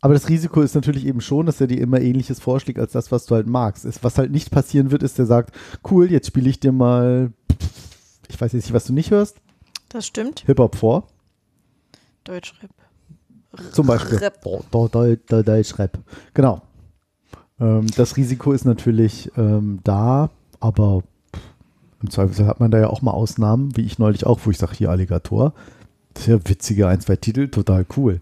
aber 0.00 0.14
das 0.14 0.28
Risiko 0.28 0.62
ist 0.62 0.74
natürlich 0.74 1.04
eben 1.06 1.20
schon, 1.20 1.46
dass 1.46 1.60
er 1.60 1.66
dir 1.66 1.80
immer 1.80 2.00
ähnliches 2.00 2.38
vorschlägt 2.40 2.78
als 2.78 2.92
das, 2.92 3.10
was 3.10 3.26
du 3.26 3.34
halt 3.34 3.46
magst. 3.46 3.84
Ist, 3.84 4.04
was 4.04 4.16
halt 4.16 4.30
nicht 4.30 4.50
passieren 4.50 4.90
wird, 4.90 5.02
ist, 5.02 5.18
der 5.18 5.26
sagt, 5.26 5.54
cool, 5.90 6.10
jetzt 6.10 6.28
spiele 6.28 6.48
ich 6.48 6.60
dir 6.60 6.72
mal, 6.72 7.32
ich 8.28 8.40
weiß 8.40 8.52
jetzt 8.52 8.64
nicht, 8.64 8.74
was 8.74 8.84
du 8.84 8.92
nicht 8.92 9.10
hörst, 9.10 9.38
Das 9.88 10.06
stimmt. 10.06 10.44
Hip-Hop 10.46 10.76
vor. 10.76 11.08
Deutschrap. 12.24 12.70
Zum 13.72 13.86
Beispiel. 13.86 14.18
Rap. 14.18 14.40
Deutschrap. 15.30 15.98
Genau. 16.34 16.62
Ähm, 17.58 17.86
das 17.96 18.16
Risiko 18.16 18.52
ist 18.52 18.64
natürlich 18.66 19.32
ähm, 19.36 19.80
da, 19.82 20.30
aber 20.60 21.02
im 22.02 22.10
Zweifelsfall 22.10 22.46
hat 22.46 22.60
man 22.60 22.70
da 22.70 22.78
ja 22.78 22.88
auch 22.88 23.02
mal 23.02 23.10
Ausnahmen, 23.12 23.76
wie 23.76 23.82
ich 23.82 23.98
neulich 23.98 24.24
auch, 24.26 24.40
wo 24.44 24.50
ich 24.50 24.58
sage, 24.58 24.74
hier 24.76 24.90
Alligator. 24.90 25.52
Das 26.14 26.24
ist 26.24 26.28
ja 26.28 26.48
witzige 26.48 26.86
ein, 26.88 27.00
zwei 27.00 27.16
Titel, 27.16 27.48
total 27.48 27.86
cool. 27.96 28.20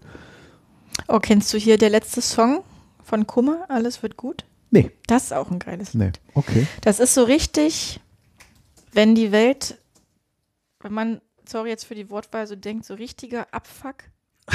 Oh, 1.07 1.19
kennst 1.19 1.53
du 1.53 1.57
hier 1.57 1.77
der 1.77 1.89
letzte 1.89 2.21
Song 2.21 2.63
von 3.03 3.27
Kummer? 3.27 3.65
Alles 3.69 4.01
wird 4.03 4.17
gut? 4.17 4.45
Nee, 4.71 4.91
Das 5.07 5.25
ist 5.25 5.33
auch 5.33 5.49
ein 5.49 5.59
geiles 5.59 5.93
nee, 5.93 6.11
okay. 6.33 6.67
Das 6.81 6.99
ist 6.99 7.13
so 7.13 7.23
richtig, 7.23 8.01
wenn 8.91 9.15
die 9.15 9.31
Welt, 9.31 9.77
wenn 10.81 10.93
man, 10.93 11.21
sorry 11.47 11.69
jetzt 11.69 11.85
für 11.85 11.95
die 11.95 12.09
Wortwahl, 12.09 12.47
so 12.47 12.55
denkt, 12.55 12.85
so 12.85 12.93
richtiger 12.95 13.47
Abfuck. 13.51 13.95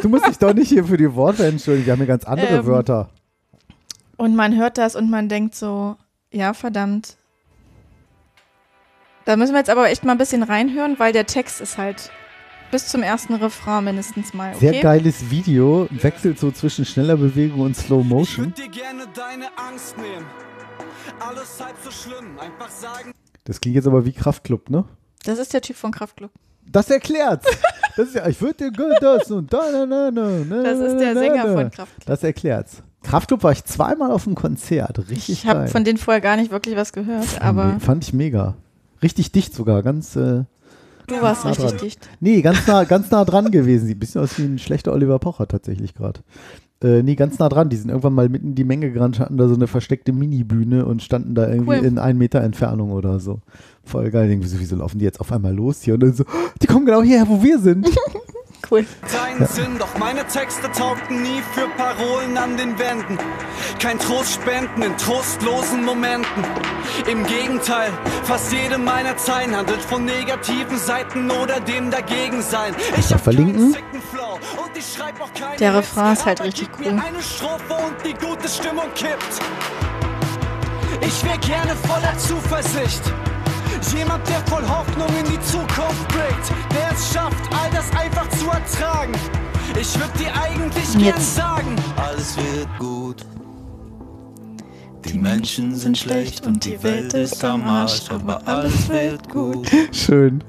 Du 0.00 0.08
musst 0.08 0.26
dich 0.26 0.38
doch 0.38 0.54
nicht 0.54 0.70
hier 0.70 0.86
für 0.86 0.96
die 0.96 1.14
Worte 1.14 1.46
entschuldigen, 1.46 1.86
wir 1.86 1.92
haben 1.92 1.98
hier 2.00 2.06
ganz 2.06 2.24
andere 2.24 2.56
Ähm, 2.56 2.66
Wörter. 2.66 3.10
Und 4.16 4.34
man 4.34 4.56
hört 4.56 4.78
das 4.78 4.96
und 4.96 5.10
man 5.10 5.28
denkt 5.28 5.54
so, 5.54 5.96
ja, 6.32 6.54
verdammt. 6.54 7.16
Da 9.24 9.36
müssen 9.36 9.52
wir 9.52 9.58
jetzt 9.58 9.70
aber 9.70 9.88
echt 9.88 10.04
mal 10.04 10.12
ein 10.12 10.18
bisschen 10.18 10.42
reinhören, 10.42 10.98
weil 10.98 11.12
der 11.12 11.26
Text 11.26 11.60
ist 11.60 11.78
halt 11.78 12.10
bis 12.70 12.88
zum 12.88 13.02
ersten 13.02 13.34
Refrain 13.34 13.84
mindestens 13.84 14.34
mal. 14.34 14.54
Okay? 14.54 14.70
Sehr 14.70 14.80
geiles 14.82 15.30
Video, 15.30 15.86
wechselt 15.90 16.38
so 16.38 16.50
zwischen 16.50 16.84
schneller 16.84 17.16
Bewegung 17.16 17.60
und 17.60 17.76
Slow 17.76 18.00
Ich 18.00 18.08
Motion. 18.08 18.46
würd 18.46 18.58
dir 18.58 18.68
gerne 18.68 19.04
deine 19.14 19.46
Angst 19.56 19.96
nehmen. 19.98 20.26
Alles 21.20 21.60
halb 21.62 21.76
so 21.84 21.90
schlimm, 21.90 22.38
einfach 22.38 22.70
sagen. 22.70 23.12
Das 23.44 23.60
klingt 23.60 23.76
jetzt 23.76 23.86
aber 23.86 24.04
wie 24.04 24.12
Kraftclub, 24.12 24.70
ne? 24.70 24.84
Das 25.24 25.38
ist 25.38 25.52
der 25.52 25.60
Typ 25.60 25.76
von 25.76 25.92
Kraftklub. 25.92 26.30
Das 26.66 26.90
erklärt's. 26.90 27.46
Das 27.96 28.08
ist 28.08 28.14
ja, 28.14 28.26
ich 28.26 28.40
würde 28.40 28.70
dir 28.70 28.96
das 29.00 29.30
und 29.30 29.52
da, 29.52 29.60
na, 29.70 29.84
na, 29.84 30.10
na, 30.10 30.30
na, 30.48 30.62
Das 30.62 30.78
ist 30.78 30.96
der 30.98 31.12
na, 31.14 31.20
Sänger 31.20 31.44
na. 31.46 31.52
von 31.54 31.70
Kraftklub. 31.70 32.06
Das 32.06 32.22
erklärt's. 32.22 32.82
Kraftclub 33.02 33.42
war 33.42 33.52
ich 33.52 33.64
zweimal 33.64 34.10
auf 34.10 34.24
dem 34.24 34.34
Konzert. 34.34 34.98
Richtig 35.10 35.28
Ich 35.44 35.46
habe 35.46 35.68
von 35.68 35.84
denen 35.84 35.98
vorher 35.98 36.20
gar 36.22 36.36
nicht 36.36 36.50
wirklich 36.50 36.74
was 36.76 36.92
gehört, 36.92 37.42
aber 37.42 37.78
fand 37.80 38.04
ich 38.04 38.12
mega. 38.14 38.54
Richtig 39.02 39.32
dicht 39.32 39.54
sogar, 39.54 39.82
ganz 39.82 40.14
äh, 40.16 40.44
du 41.06 41.20
warst 41.20 41.44
nah 41.44 41.50
richtig 41.50 41.68
dran. 41.70 41.78
dicht. 41.78 42.08
Nee, 42.20 42.42
ganz 42.42 42.66
nah, 42.66 42.84
ganz 42.84 43.10
nah 43.10 43.24
dran 43.24 43.50
gewesen. 43.50 43.86
Sieht 43.86 43.96
ein 43.96 44.00
bisschen 44.00 44.20
aus 44.22 44.38
wie 44.38 44.44
ein 44.44 44.58
schlechter 44.58 44.92
Oliver 44.92 45.18
Pocher 45.18 45.48
tatsächlich 45.48 45.94
gerade. 45.94 46.20
Äh, 46.82 47.02
nee, 47.02 47.14
ganz 47.14 47.38
nah 47.38 47.48
dran. 47.48 47.68
Die 47.68 47.76
sind 47.76 47.90
irgendwann 47.90 48.12
mal 48.14 48.28
mitten 48.28 48.48
in 48.48 48.54
die 48.54 48.64
Menge 48.64 48.90
gerannt, 48.90 49.18
hatten 49.20 49.36
da 49.36 49.46
so 49.48 49.54
eine 49.54 49.66
versteckte 49.68 50.12
Mini-Bühne 50.12 50.84
und 50.84 51.02
standen 51.02 51.34
da 51.34 51.48
irgendwie 51.48 51.78
Cool. 51.78 51.84
in 51.84 51.98
ein 51.98 52.18
Meter 52.18 52.40
Entfernung 52.40 52.90
oder 52.92 53.20
so. 53.20 53.38
Voll 53.84 54.10
geil. 54.10 54.30
Irgendwie 54.30 54.48
so, 54.48 54.58
wieso 54.58 54.76
laufen 54.76 54.98
die 54.98 55.04
jetzt 55.04 55.20
auf 55.20 55.30
einmal 55.32 55.54
los 55.54 55.82
hier? 55.82 55.94
Und 55.94 56.00
dann 56.00 56.12
so, 56.12 56.24
"Oh, 56.24 56.48
die 56.60 56.66
kommen 56.66 56.86
genau 56.86 57.02
hierher, 57.02 57.28
wo 57.28 57.42
wir 57.42 57.58
sind. 57.58 57.88
Cool. 58.70 58.86
Deinen 59.12 59.46
Sinn, 59.46 59.78
doch 59.78 59.98
meine 59.98 60.26
Texte 60.26 60.70
taugten 60.72 61.22
nie 61.22 61.42
für 61.54 61.68
Parolen 61.76 62.36
an 62.36 62.56
den 62.56 62.78
Wänden. 62.78 63.18
Kein 63.78 63.98
Trost 63.98 64.34
spenden 64.34 64.82
in 64.82 64.96
trostlosen 64.96 65.84
Momenten. 65.84 66.44
Im 67.10 67.26
Gegenteil, 67.26 67.90
fast 68.24 68.52
jede 68.52 68.78
meiner 68.78 69.16
Zeilen 69.16 69.56
handelt 69.56 69.82
von 69.82 70.04
negativen 70.04 70.78
Seiten 70.78 71.30
oder 71.30 71.60
dem 71.60 71.90
Dagegensein. 71.90 72.74
Ich 72.98 73.12
hab 73.12 73.20
verlinken? 73.20 73.74
keinen 75.34 75.58
Der 75.58 75.74
Refrain 75.74 76.12
ist 76.12 76.26
halt 76.26 76.42
richtig 76.42 76.68
cool. 76.78 77.00
Ich 81.00 81.24
wär 81.24 81.38
gerne 81.38 81.76
voller 81.76 82.18
Zuversicht. 82.18 83.02
Jemand, 83.94 84.26
der 84.28 84.40
voll 84.46 84.66
Hoffnung 84.68 85.08
in 85.18 85.24
die 85.24 85.40
Zukunft 85.40 86.08
blickt, 86.08 86.52
der 86.74 86.92
es 86.92 87.12
schafft, 87.12 87.52
all 87.52 87.70
das 87.70 87.90
einfach 87.92 88.28
zu 88.30 88.46
ertragen. 88.48 89.12
Ich 89.78 89.98
würd 89.98 90.10
dir 90.18 90.32
eigentlich 90.34 90.92
gern 90.92 91.04
Jetzt. 91.04 91.36
sagen, 91.36 91.76
Alles 91.96 92.36
wird 92.36 92.68
gut. 92.78 93.16
Die 95.04 95.18
Menschen 95.18 95.74
sind 95.74 95.98
schlecht 95.98 96.46
und 96.46 96.64
die 96.64 96.82
Welt 96.82 97.12
ist 97.14 97.44
am 97.44 97.64
Arsch, 97.64 98.02
aber 98.10 98.40
alles 98.46 98.88
wird 98.88 99.28
gut. 99.28 99.68
Schön. 99.92 100.42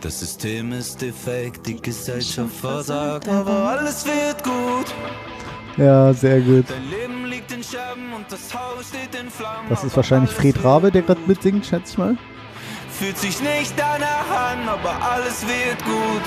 Das 0.00 0.20
System 0.20 0.72
ist 0.72 1.00
defekt, 1.00 1.66
die 1.66 1.80
Gesellschaft 1.80 2.54
versagt, 2.54 3.28
aber 3.28 3.70
alles 3.70 4.04
wird 4.04 4.42
gut. 4.42 4.94
Ja, 5.76 6.12
sehr 6.12 6.40
gut. 6.40 6.66
Dein 6.68 6.90
Leben 6.90 7.24
liegt 7.26 7.50
in 7.52 7.62
Scherben 7.62 8.12
und 8.14 8.26
das 8.30 8.52
Haus 8.52 8.88
steht 8.88 9.18
in 9.20 9.30
Flammen. 9.30 9.68
Das 9.70 9.84
ist 9.84 9.96
wahrscheinlich 9.96 10.30
Fred 10.30 10.62
Rabe, 10.62 10.90
der 10.90 11.02
gerade 11.02 11.20
mitsingt, 11.26 11.64
schätze 11.64 11.92
ich 11.92 11.98
mal. 11.98 12.16
Fühlt 12.98 13.16
sich 13.18 13.40
nicht 13.40 13.74
danach 13.76 14.30
an, 14.30 14.68
aber 14.68 15.02
alles 15.02 15.42
wird 15.46 15.82
gut. 15.84 16.22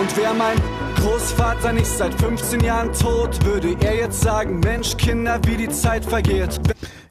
und 0.00 0.16
wäre 0.16 0.34
mein 0.34 0.56
Großvater 0.96 1.72
nicht 1.72 1.86
seit 1.86 2.14
15 2.14 2.60
Jahren 2.60 2.92
tot, 2.92 3.44
würde 3.44 3.76
er 3.80 3.96
jetzt 3.96 4.20
sagen, 4.20 4.60
Mensch, 4.60 4.96
Kinder, 4.96 5.38
wie 5.46 5.56
die 5.56 5.68
Zeit 5.68 6.04
vergeht. 6.04 6.60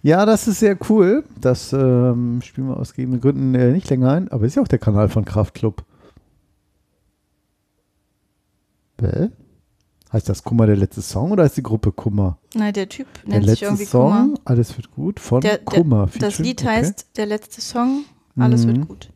Ja, 0.01 0.26
das 0.26 0.47
ist 0.47 0.59
sehr 0.59 0.77
cool. 0.89 1.23
Das 1.39 1.73
ähm, 1.73 2.41
spielen 2.43 2.67
wir 2.67 2.77
aus 2.77 2.93
gegebenen 2.93 3.22
Gründen 3.22 3.55
äh, 3.55 3.72
nicht 3.72 3.89
länger 3.89 4.11
ein, 4.11 4.27
aber 4.31 4.45
ist 4.45 4.55
ja 4.55 4.61
auch 4.61 4.67
der 4.67 4.80
Kanal 4.80 5.09
von 5.09 5.26
Kraftklub. 5.26 5.84
Hä? 9.01 9.30
Heißt 10.13 10.30
das 10.30 10.43
Kummer 10.43 10.67
der 10.67 10.77
letzte 10.77 11.01
Song 11.01 11.31
oder 11.31 11.43
ist 11.43 11.57
die 11.57 11.63
Gruppe 11.63 11.91
Kummer? 11.91 12.38
Nein, 12.53 12.73
der 12.73 12.88
Typ 12.88 13.07
Der 13.23 13.30
nennt 13.34 13.43
sich 13.43 13.51
letzte 13.51 13.65
irgendwie 13.65 13.85
Song, 13.85 14.11
Kummer. 14.11 14.39
alles 14.45 14.77
wird 14.77 14.91
gut, 14.91 15.19
von 15.19 15.41
Der, 15.41 15.57
der, 15.57 15.65
Kummer. 15.65 16.05
das 16.19 16.35
featuring- 16.35 16.43
Lied 16.45 16.61
okay. 16.61 16.69
heißt 16.69 17.07
Der 17.17 17.26
letzte 17.26 17.61
Song, 17.61 18.05
alles 18.38 18.66
Mhm. 18.66 18.68
wird 18.78 18.88
gut. 18.88 19.10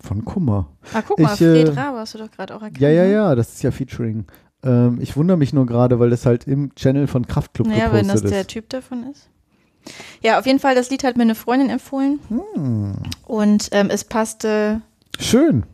Von 0.00 0.24
Kummer. 0.24 0.68
Ah, 0.92 1.02
guck 1.06 1.18
mal, 1.18 1.34
Ich, 1.34 1.40
äh, 1.40 1.64
Fred 1.64 1.76
Rabe 1.76 1.98
hast 1.98 2.14
du 2.14 2.18
doch 2.18 2.30
gerade 2.30 2.54
auch 2.54 2.60
erkannt. 2.62 2.78
Ja, 2.80 2.90
ja, 2.90 3.04
ne? 3.04 3.12
ja, 3.12 3.34
das 3.34 3.54
ist 3.54 3.62
ja 3.62 3.70
Featuring. 3.70 4.26
Ähm, 4.62 4.98
ich 5.00 5.16
wundere 5.16 5.36
mich 5.38 5.52
nur 5.52 5.64
gerade, 5.66 5.98
weil 5.98 6.10
das 6.10 6.26
halt 6.26 6.46
im 6.46 6.74
Channel 6.74 7.06
von 7.06 7.26
Kraftklub 7.26 7.66
Naja, 7.68 7.92
wenn 7.92 8.06
das 8.08 8.16
gepostet 8.16 8.30
der 8.32 8.40
ist. 8.42 8.50
Typ 8.50 8.68
davon 8.68 9.04
ist. 9.10 9.28
Ja, 10.22 10.38
auf 10.38 10.46
jeden 10.46 10.58
Fall, 10.60 10.74
das 10.74 10.90
Lied 10.90 11.04
hat 11.04 11.16
mir 11.16 11.22
eine 11.22 11.34
Freundin 11.34 11.68
empfohlen. 11.70 12.18
Hm. 12.28 12.94
Und 13.26 13.68
ähm, 13.72 13.88
es 13.90 14.04
passte 14.04 14.80
Schön. 15.18 15.64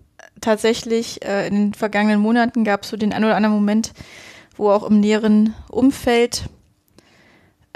tatsächlich, 0.40 1.24
äh, 1.24 1.46
in 1.48 1.54
den 1.54 1.74
vergangenen 1.74 2.20
Monaten 2.20 2.64
gab 2.64 2.82
es 2.82 2.90
so 2.90 2.96
den 2.96 3.12
einen 3.12 3.24
oder 3.24 3.36
anderen 3.36 3.54
Moment, 3.54 3.92
wo 4.56 4.70
auch 4.70 4.88
im 4.88 4.98
näheren 5.00 5.54
Umfeld 5.70 6.48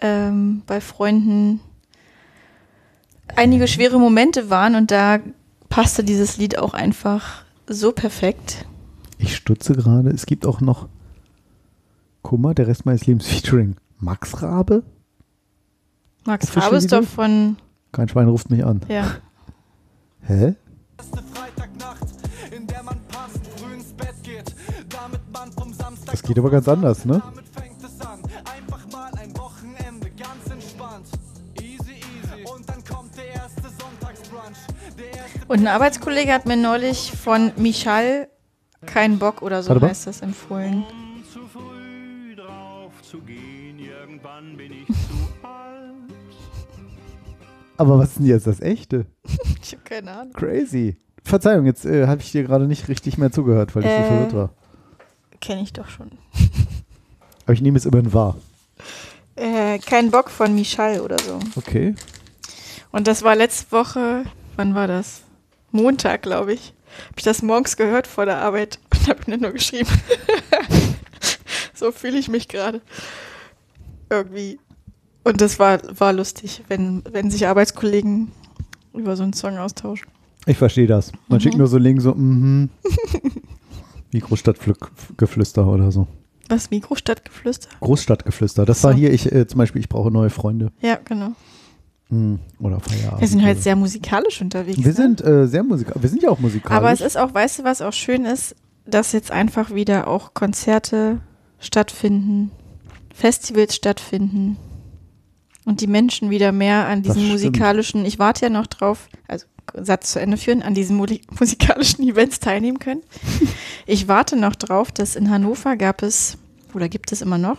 ähm, 0.02 0.62
bei 0.66 0.80
Freunden 0.80 1.60
einige 3.36 3.68
schwere 3.68 3.98
Momente 3.98 4.50
waren 4.50 4.74
und 4.74 4.90
da 4.90 5.18
passte 5.68 6.04
dieses 6.04 6.36
Lied 6.36 6.58
auch 6.58 6.74
einfach 6.74 7.44
so 7.66 7.92
perfekt. 7.92 8.66
Ich 9.18 9.36
stutze 9.36 9.74
gerade. 9.74 10.10
Es 10.10 10.26
gibt 10.26 10.46
auch 10.46 10.60
noch 10.60 10.88
Kummer, 12.22 12.54
der 12.54 12.66
Rest 12.68 12.86
meines 12.86 13.06
Lebens 13.06 13.26
Featuring 13.26 13.76
Max 13.98 14.42
Rabe. 14.42 14.82
Max 16.24 16.44
Official 16.46 16.64
Rabe 16.66 16.76
ist 16.76 16.92
doch 16.92 17.02
von, 17.04 17.56
Kein 17.92 18.08
Schwein 18.08 18.28
ruft 18.28 18.50
mich 18.50 18.64
an. 18.64 18.80
ja, 18.88 19.16
Hä? 20.26 20.54
Erste 20.98 21.22
Freitagnacht, 21.34 22.06
in 22.56 22.66
der 22.66 22.82
man 22.82 22.96
passend 23.08 23.46
früh 23.56 23.74
ins 23.74 23.92
Bett 23.92 24.14
geht, 24.22 24.54
damit 24.88 25.20
man 25.32 25.52
vom 25.52 25.72
Samstag 25.74 26.12
Das 26.12 26.22
geht 26.22 26.38
aber 26.38 26.50
ganz 26.50 26.66
anders, 26.66 27.04
ne? 27.04 27.22
Und 35.54 35.60
ein 35.60 35.68
Arbeitskollege 35.68 36.32
hat 36.32 36.46
mir 36.46 36.56
neulich 36.56 37.12
von 37.12 37.52
Michal 37.56 38.26
kein 38.86 39.20
Bock 39.20 39.40
oder 39.40 39.62
so 39.62 39.68
Warte 39.68 39.82
mal. 39.82 39.90
heißt 39.90 40.08
das 40.08 40.20
empfohlen. 40.20 40.82
zu 41.32 41.38
früh 41.46 42.34
drauf 42.34 42.90
zu 43.08 43.18
gehen, 43.20 43.78
irgendwann 43.78 44.56
bin 44.56 44.72
ich 44.72 44.86
zu 44.88 45.46
alt. 45.46 45.94
Aber 47.76 47.98
was 48.00 48.08
ist 48.08 48.18
denn 48.18 48.26
jetzt 48.26 48.48
das 48.48 48.60
Echte? 48.60 49.06
Ich 49.62 49.72
habe 49.72 49.82
keine 49.84 50.10
Ahnung. 50.10 50.32
Crazy. 50.32 50.96
Verzeihung, 51.22 51.66
jetzt 51.66 51.86
äh, 51.86 52.08
habe 52.08 52.20
ich 52.20 52.32
dir 52.32 52.42
gerade 52.42 52.66
nicht 52.66 52.88
richtig 52.88 53.16
mehr 53.16 53.30
zugehört, 53.30 53.74
weil 53.76 53.84
ich 53.84 53.90
so 53.90 53.94
Äh. 53.96 54.04
verwirrt 54.04 54.34
war. 54.34 54.50
Kenne 55.40 55.62
ich 55.62 55.72
doch 55.72 55.88
schon. 55.88 56.10
Aber 57.44 57.52
ich 57.52 57.62
nehme 57.62 57.78
es 57.78 57.86
immerhin 57.86 58.12
wahr. 58.12 58.36
Äh, 59.36 59.78
kein 59.78 60.10
Bock 60.10 60.30
von 60.30 60.52
Michal 60.54 61.00
oder 61.00 61.16
so. 61.20 61.38
Okay. 61.54 61.94
Und 62.90 63.06
das 63.06 63.22
war 63.22 63.36
letzte 63.36 63.70
Woche, 63.72 64.24
wann 64.56 64.74
war 64.74 64.86
das? 64.88 65.22
Montag, 65.74 66.22
glaube 66.22 66.54
ich. 66.54 66.72
Habe 67.08 67.14
ich 67.18 67.24
das 67.24 67.42
morgens 67.42 67.76
gehört 67.76 68.06
vor 68.06 68.24
der 68.24 68.38
Arbeit 68.38 68.78
und 68.92 69.08
habe 69.08 69.20
mir 69.26 69.38
nur 69.38 69.50
geschrieben. 69.52 69.88
so 71.74 71.90
fühle 71.92 72.18
ich 72.18 72.28
mich 72.28 72.48
gerade. 72.48 72.80
Irgendwie. 74.10 74.58
Und 75.24 75.40
das 75.40 75.58
war, 75.58 75.80
war 75.98 76.12
lustig, 76.12 76.62
wenn, 76.68 77.02
wenn 77.10 77.30
sich 77.30 77.46
Arbeitskollegen 77.46 78.30
über 78.92 79.16
so 79.16 79.22
einen 79.22 79.32
Song 79.32 79.58
austauschen. 79.58 80.06
Ich 80.46 80.58
verstehe 80.58 80.86
das. 80.86 81.10
Man 81.28 81.38
Mhm. 81.38 81.40
schickt 81.40 81.56
nur 81.56 81.66
so 81.66 81.78
Link 81.78 82.00
so, 82.02 82.14
mhm. 82.14 82.68
Wie 84.10 84.20
Großstadtgeflüster 84.20 85.66
oder 85.66 85.90
so. 85.90 86.06
Was, 86.48 86.70
Mikrostadtgeflüster? 86.70 87.70
Großstadtgeflüster. 87.80 88.64
Das 88.66 88.82
So. 88.82 88.88
war 88.88 88.94
hier, 88.94 89.12
ich 89.12 89.32
äh, 89.32 89.46
zum 89.46 89.58
Beispiel, 89.58 89.80
ich 89.80 89.88
brauche 89.88 90.10
neue 90.10 90.30
Freunde. 90.30 90.70
Ja, 90.82 90.98
genau. 91.04 91.32
Hm. 92.14 92.38
Oder 92.60 92.80
Feierabend. 92.80 93.20
Wir 93.20 93.28
sind 93.28 93.42
halt 93.42 93.56
oder- 93.56 93.62
sehr 93.62 93.76
musikalisch 93.76 94.40
unterwegs. 94.40 94.78
Wir 94.78 94.86
ne? 94.86 94.92
sind 94.92 95.24
äh, 95.24 95.46
sehr 95.48 95.64
musikalisch. 95.64 96.02
Wir 96.02 96.10
sind 96.10 96.22
ja 96.22 96.30
auch 96.30 96.38
musikalisch. 96.38 96.76
Aber 96.76 96.92
es 96.92 97.00
ist 97.00 97.16
auch, 97.16 97.34
weißt 97.34 97.58
du, 97.58 97.64
was 97.64 97.82
auch 97.82 97.92
schön 97.92 98.24
ist, 98.24 98.54
dass 98.86 99.12
jetzt 99.12 99.30
einfach 99.30 99.74
wieder 99.74 100.06
auch 100.06 100.32
Konzerte 100.34 101.20
stattfinden, 101.58 102.50
Festivals 103.12 103.74
stattfinden 103.74 104.56
und 105.64 105.80
die 105.80 105.86
Menschen 105.86 106.30
wieder 106.30 106.52
mehr 106.52 106.86
an 106.86 107.02
stimmt. 107.02 107.28
musikalischen, 107.30 108.04
ich 108.04 108.18
warte 108.18 108.46
ja 108.46 108.50
noch 108.50 108.66
drauf, 108.66 109.08
also 109.26 109.46
Satz 109.72 110.12
zu 110.12 110.20
Ende 110.20 110.36
führen, 110.36 110.62
an 110.62 110.74
diesen 110.74 110.96
musikalischen 111.38 112.06
Events 112.06 112.38
teilnehmen 112.38 112.78
können. 112.78 113.02
Ich 113.86 114.06
warte 114.06 114.36
noch 114.36 114.54
drauf, 114.54 114.92
dass 114.92 115.16
in 115.16 115.30
Hannover 115.30 115.76
gab 115.76 116.02
es, 116.02 116.38
oder 116.74 116.88
gibt 116.88 117.12
es 117.12 117.22
immer 117.22 117.38
noch, 117.38 117.58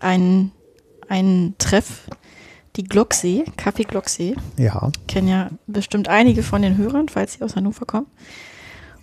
einen, 0.00 0.52
einen 1.08 1.54
Treff, 1.58 2.02
die 2.76 2.84
Glocksee, 2.84 3.44
Café 3.56 3.86
Glocksee 3.86 4.36
ja. 4.58 4.90
kennen 5.08 5.28
ja 5.28 5.50
bestimmt 5.66 6.08
einige 6.08 6.42
von 6.42 6.62
den 6.62 6.76
Hörern, 6.76 7.08
falls 7.08 7.34
sie 7.34 7.42
aus 7.42 7.56
Hannover 7.56 7.86
kommen. 7.86 8.06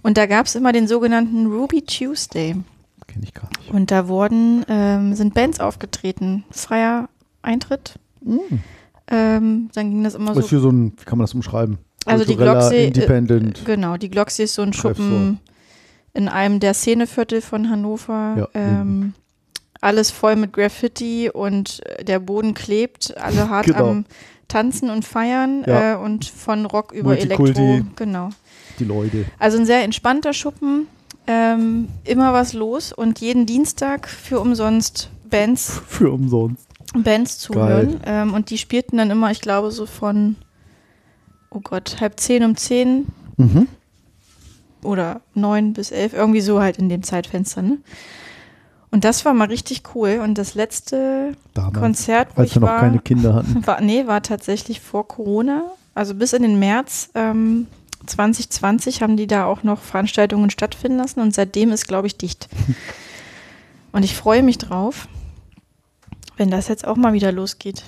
Und 0.03 0.17
da 0.17 0.25
gab 0.25 0.45
es 0.45 0.55
immer 0.55 0.71
den 0.71 0.87
sogenannten 0.87 1.47
Ruby 1.47 1.81
Tuesday. 1.81 2.55
Kenne 3.07 3.25
ich 3.25 3.33
gar 3.33 3.49
nicht. 3.57 3.71
Und 3.71 3.91
da 3.91 4.07
wurden, 4.07 4.65
ähm, 4.67 5.13
sind 5.15 5.33
Bands 5.33 5.59
aufgetreten. 5.59 6.43
Freier 6.51 7.09
Eintritt. 7.41 7.99
Ähm, 9.07 9.69
dann 9.73 9.89
ging 9.89 10.03
das 10.03 10.15
immer 10.15 10.35
Was 10.35 10.45
so. 10.45 10.49
für 10.49 10.59
so 10.59 10.69
ein, 10.69 10.93
wie 10.97 11.05
kann 11.05 11.17
man 11.17 11.23
das 11.23 11.33
umschreiben? 11.33 11.77
Also 12.05 12.25
die 12.25 12.35
Glocksee, 12.35 12.83
äh, 12.83 12.87
Independent. 12.87 13.63
Genau, 13.65 13.97
die 13.97 14.09
Glocksee 14.09 14.43
ist 14.43 14.55
so 14.55 14.61
ein 14.61 14.73
Schuppen 14.73 15.39
in 16.13 16.27
einem 16.27 16.59
der 16.59 16.73
Szeneviertel 16.73 17.41
von 17.41 17.69
Hannover. 17.69 18.35
Ja, 18.37 18.47
ähm, 18.53 19.13
alles 19.83 20.11
voll 20.11 20.35
mit 20.35 20.53
Graffiti 20.53 21.29
und 21.31 21.81
äh, 21.85 22.03
der 22.03 22.19
Boden 22.19 22.53
klebt, 22.53 23.15
alle 23.17 23.49
hart 23.49 23.67
Genau. 23.67 23.89
am 23.89 24.05
Tanzen 24.47 24.89
und 24.89 25.03
Feiern 25.05 25.63
Ja. 25.67 25.93
äh, 25.93 25.97
und 25.97 26.25
von 26.25 26.65
Rock 26.65 26.91
über. 26.91 27.17
Elektro. 27.17 27.81
Genau. 27.95 28.29
die 28.79 28.85
Leute. 28.85 29.25
Also 29.39 29.57
ein 29.57 29.65
sehr 29.65 29.83
entspannter 29.83 30.33
Schuppen, 30.33 30.87
ähm, 31.27 31.87
immer 32.03 32.33
was 32.33 32.53
los 32.53 32.91
und 32.93 33.19
jeden 33.19 33.45
Dienstag 33.45 34.07
für 34.09 34.39
umsonst 34.39 35.09
Bands, 35.29 35.81
Für 35.87 36.11
umsonst. 36.11 36.67
Bands 36.95 37.39
zuhören. 37.39 37.99
Ähm, 38.05 38.33
und 38.33 38.49
die 38.51 38.57
spielten 38.59 38.97
dann 38.97 39.09
immer, 39.09 39.31
ich 39.31 39.41
glaube, 39.41 39.71
so 39.71 39.85
von, 39.87 40.35
oh 41.49 41.59
Gott, 41.59 41.97
halb 42.01 42.19
zehn 42.19 42.43
um 42.43 42.55
zehn 42.55 43.07
Mhm. 43.37 43.67
oder 44.83 45.21
neun 45.33 45.73
bis 45.73 45.91
elf, 45.91 46.13
irgendwie 46.13 46.41
so 46.41 46.61
halt 46.61 46.77
in 46.77 46.89
dem 46.89 47.01
Zeitfenster. 47.03 47.61
Ne? 47.63 47.77
Und 48.93 49.03
das 49.05 49.25
war 49.25 49.33
mal 49.33 49.47
richtig 49.47 49.81
cool. 49.95 50.21
Und 50.23 50.37
das 50.37 50.53
letzte 50.53 51.31
Damals, 51.55 51.79
Konzert, 51.79 52.27
wo 52.35 52.41
als 52.41 52.51
ich 52.51 52.55
wir 52.57 52.59
noch 52.61 52.67
war, 52.67 52.79
keine 52.79 52.99
Kinder 52.99 53.33
hatten. 53.33 53.65
war, 53.65 53.81
nee, 53.81 54.05
war 54.05 54.21
tatsächlich 54.21 54.81
vor 54.81 55.07
Corona. 55.07 55.63
Also 55.95 56.13
bis 56.13 56.31
in 56.33 56.43
den 56.43 56.59
März 56.59 57.09
ähm, 57.15 57.65
2020 58.05 59.01
haben 59.01 59.17
die 59.17 59.25
da 59.25 59.45
auch 59.45 59.63
noch 59.63 59.81
Veranstaltungen 59.81 60.51
stattfinden 60.51 60.99
lassen 60.99 61.21
und 61.21 61.33
seitdem 61.33 61.71
ist, 61.71 61.87
glaube 61.87 62.05
ich, 62.05 62.17
dicht. 62.17 62.47
Und 63.93 64.03
ich 64.03 64.15
freue 64.15 64.41
mich 64.41 64.57
drauf, 64.57 65.07
wenn 66.37 66.49
das 66.49 66.67
jetzt 66.67 66.85
auch 66.87 66.95
mal 66.95 67.13
wieder 67.13 67.31
losgeht. 67.31 67.83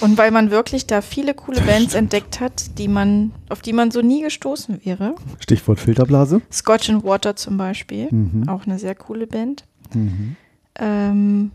Und 0.00 0.18
weil 0.18 0.30
man 0.32 0.50
wirklich 0.50 0.86
da 0.88 1.00
viele 1.00 1.32
coole 1.34 1.60
Bands 1.60 1.94
entdeckt 1.94 2.40
hat, 2.40 2.78
die 2.78 2.88
man, 2.88 3.32
auf 3.48 3.60
die 3.60 3.72
man 3.72 3.90
so 3.92 4.02
nie 4.02 4.22
gestoßen 4.22 4.84
wäre. 4.84 5.14
Stichwort 5.38 5.78
Filterblase. 5.78 6.42
Scotch 6.50 6.90
and 6.90 7.04
Water 7.04 7.36
zum 7.36 7.56
Beispiel, 7.56 8.08
Mhm. 8.10 8.48
auch 8.48 8.66
eine 8.66 8.78
sehr 8.80 8.94
coole 8.96 9.26
Band. 9.28 9.64
Mhm. 9.94 10.36
Ähm, 10.78 11.50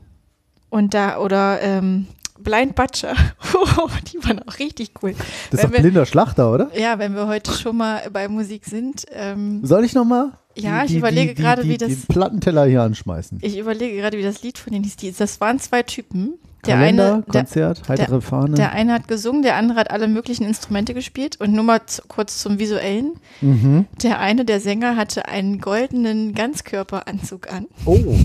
und 0.69 0.93
da, 0.93 1.17
oder 1.19 1.61
ähm, 1.61 2.07
Blind 2.39 2.75
Butcher, 2.75 3.13
Oh, 3.77 3.87
die 4.11 4.23
waren 4.23 4.39
auch 4.47 4.59
richtig 4.59 4.91
cool. 5.03 5.13
Das 5.13 5.19
ist 5.19 5.51
Wenn 5.51 5.69
doch 5.71 5.71
wir- 5.73 5.81
blinder 5.81 6.05
Schlachter, 6.05 6.51
oder? 6.53 6.69
Ja, 6.77 6.97
wenn 6.99 7.13
wir 7.15 7.27
heute 7.27 7.51
schon 7.51 7.75
mal 7.77 8.01
bei 8.13 8.27
Musik 8.27 8.65
sind. 8.65 9.05
Ähm, 9.11 9.61
Soll 9.65 9.83
ich 9.83 9.93
nochmal? 9.93 10.31
Ja, 10.55 10.83
ich 10.83 10.95
überlege 10.95 11.33
gerade, 11.33 11.63
wie 11.63 11.77
das- 11.77 11.89
Den 11.89 12.01
Plattenteller 12.07 12.65
hier 12.65 12.81
anschmeißen. 12.83 13.39
ich 13.41 13.57
überlege 13.57 13.97
gerade, 13.97 14.17
wie 14.17 14.23
das 14.23 14.41
Lied 14.43 14.57
von 14.57 14.71
denen 14.73 14.83
hieß. 14.85 14.95
Die- 14.97 15.11
Das 15.11 15.41
waren 15.41 15.59
zwei 15.59 15.83
Typen. 15.83 16.33
Der 16.65 16.75
Kalender, 16.75 17.13
eine, 17.13 17.23
der, 17.23 17.41
Konzert, 17.41 17.87
heitere 17.87 18.19
Fahne. 18.19 18.55
der 18.55 18.73
eine 18.73 18.91
hat 18.91 19.07
gesungen, 19.07 19.43
der 19.43 19.55
andere 19.55 19.79
hat 19.79 19.91
alle 19.91 20.09
möglichen 20.09 20.43
Instrumente 20.45 20.93
gespielt. 20.93 21.39
Und 21.39 21.53
nur 21.53 21.63
mal 21.63 21.79
zu, 21.85 22.01
kurz 22.09 22.39
zum 22.39 22.59
Visuellen. 22.59 23.13
mhm. 23.39 23.85
Der 24.03 24.19
eine, 24.19 24.43
der 24.43 24.59
Sänger, 24.59 24.97
hatte 24.97 25.29
einen 25.29 25.61
goldenen 25.61 26.33
Ganzkörperanzug 26.35 27.49
an. 27.51 27.67
Oh. 27.85 28.15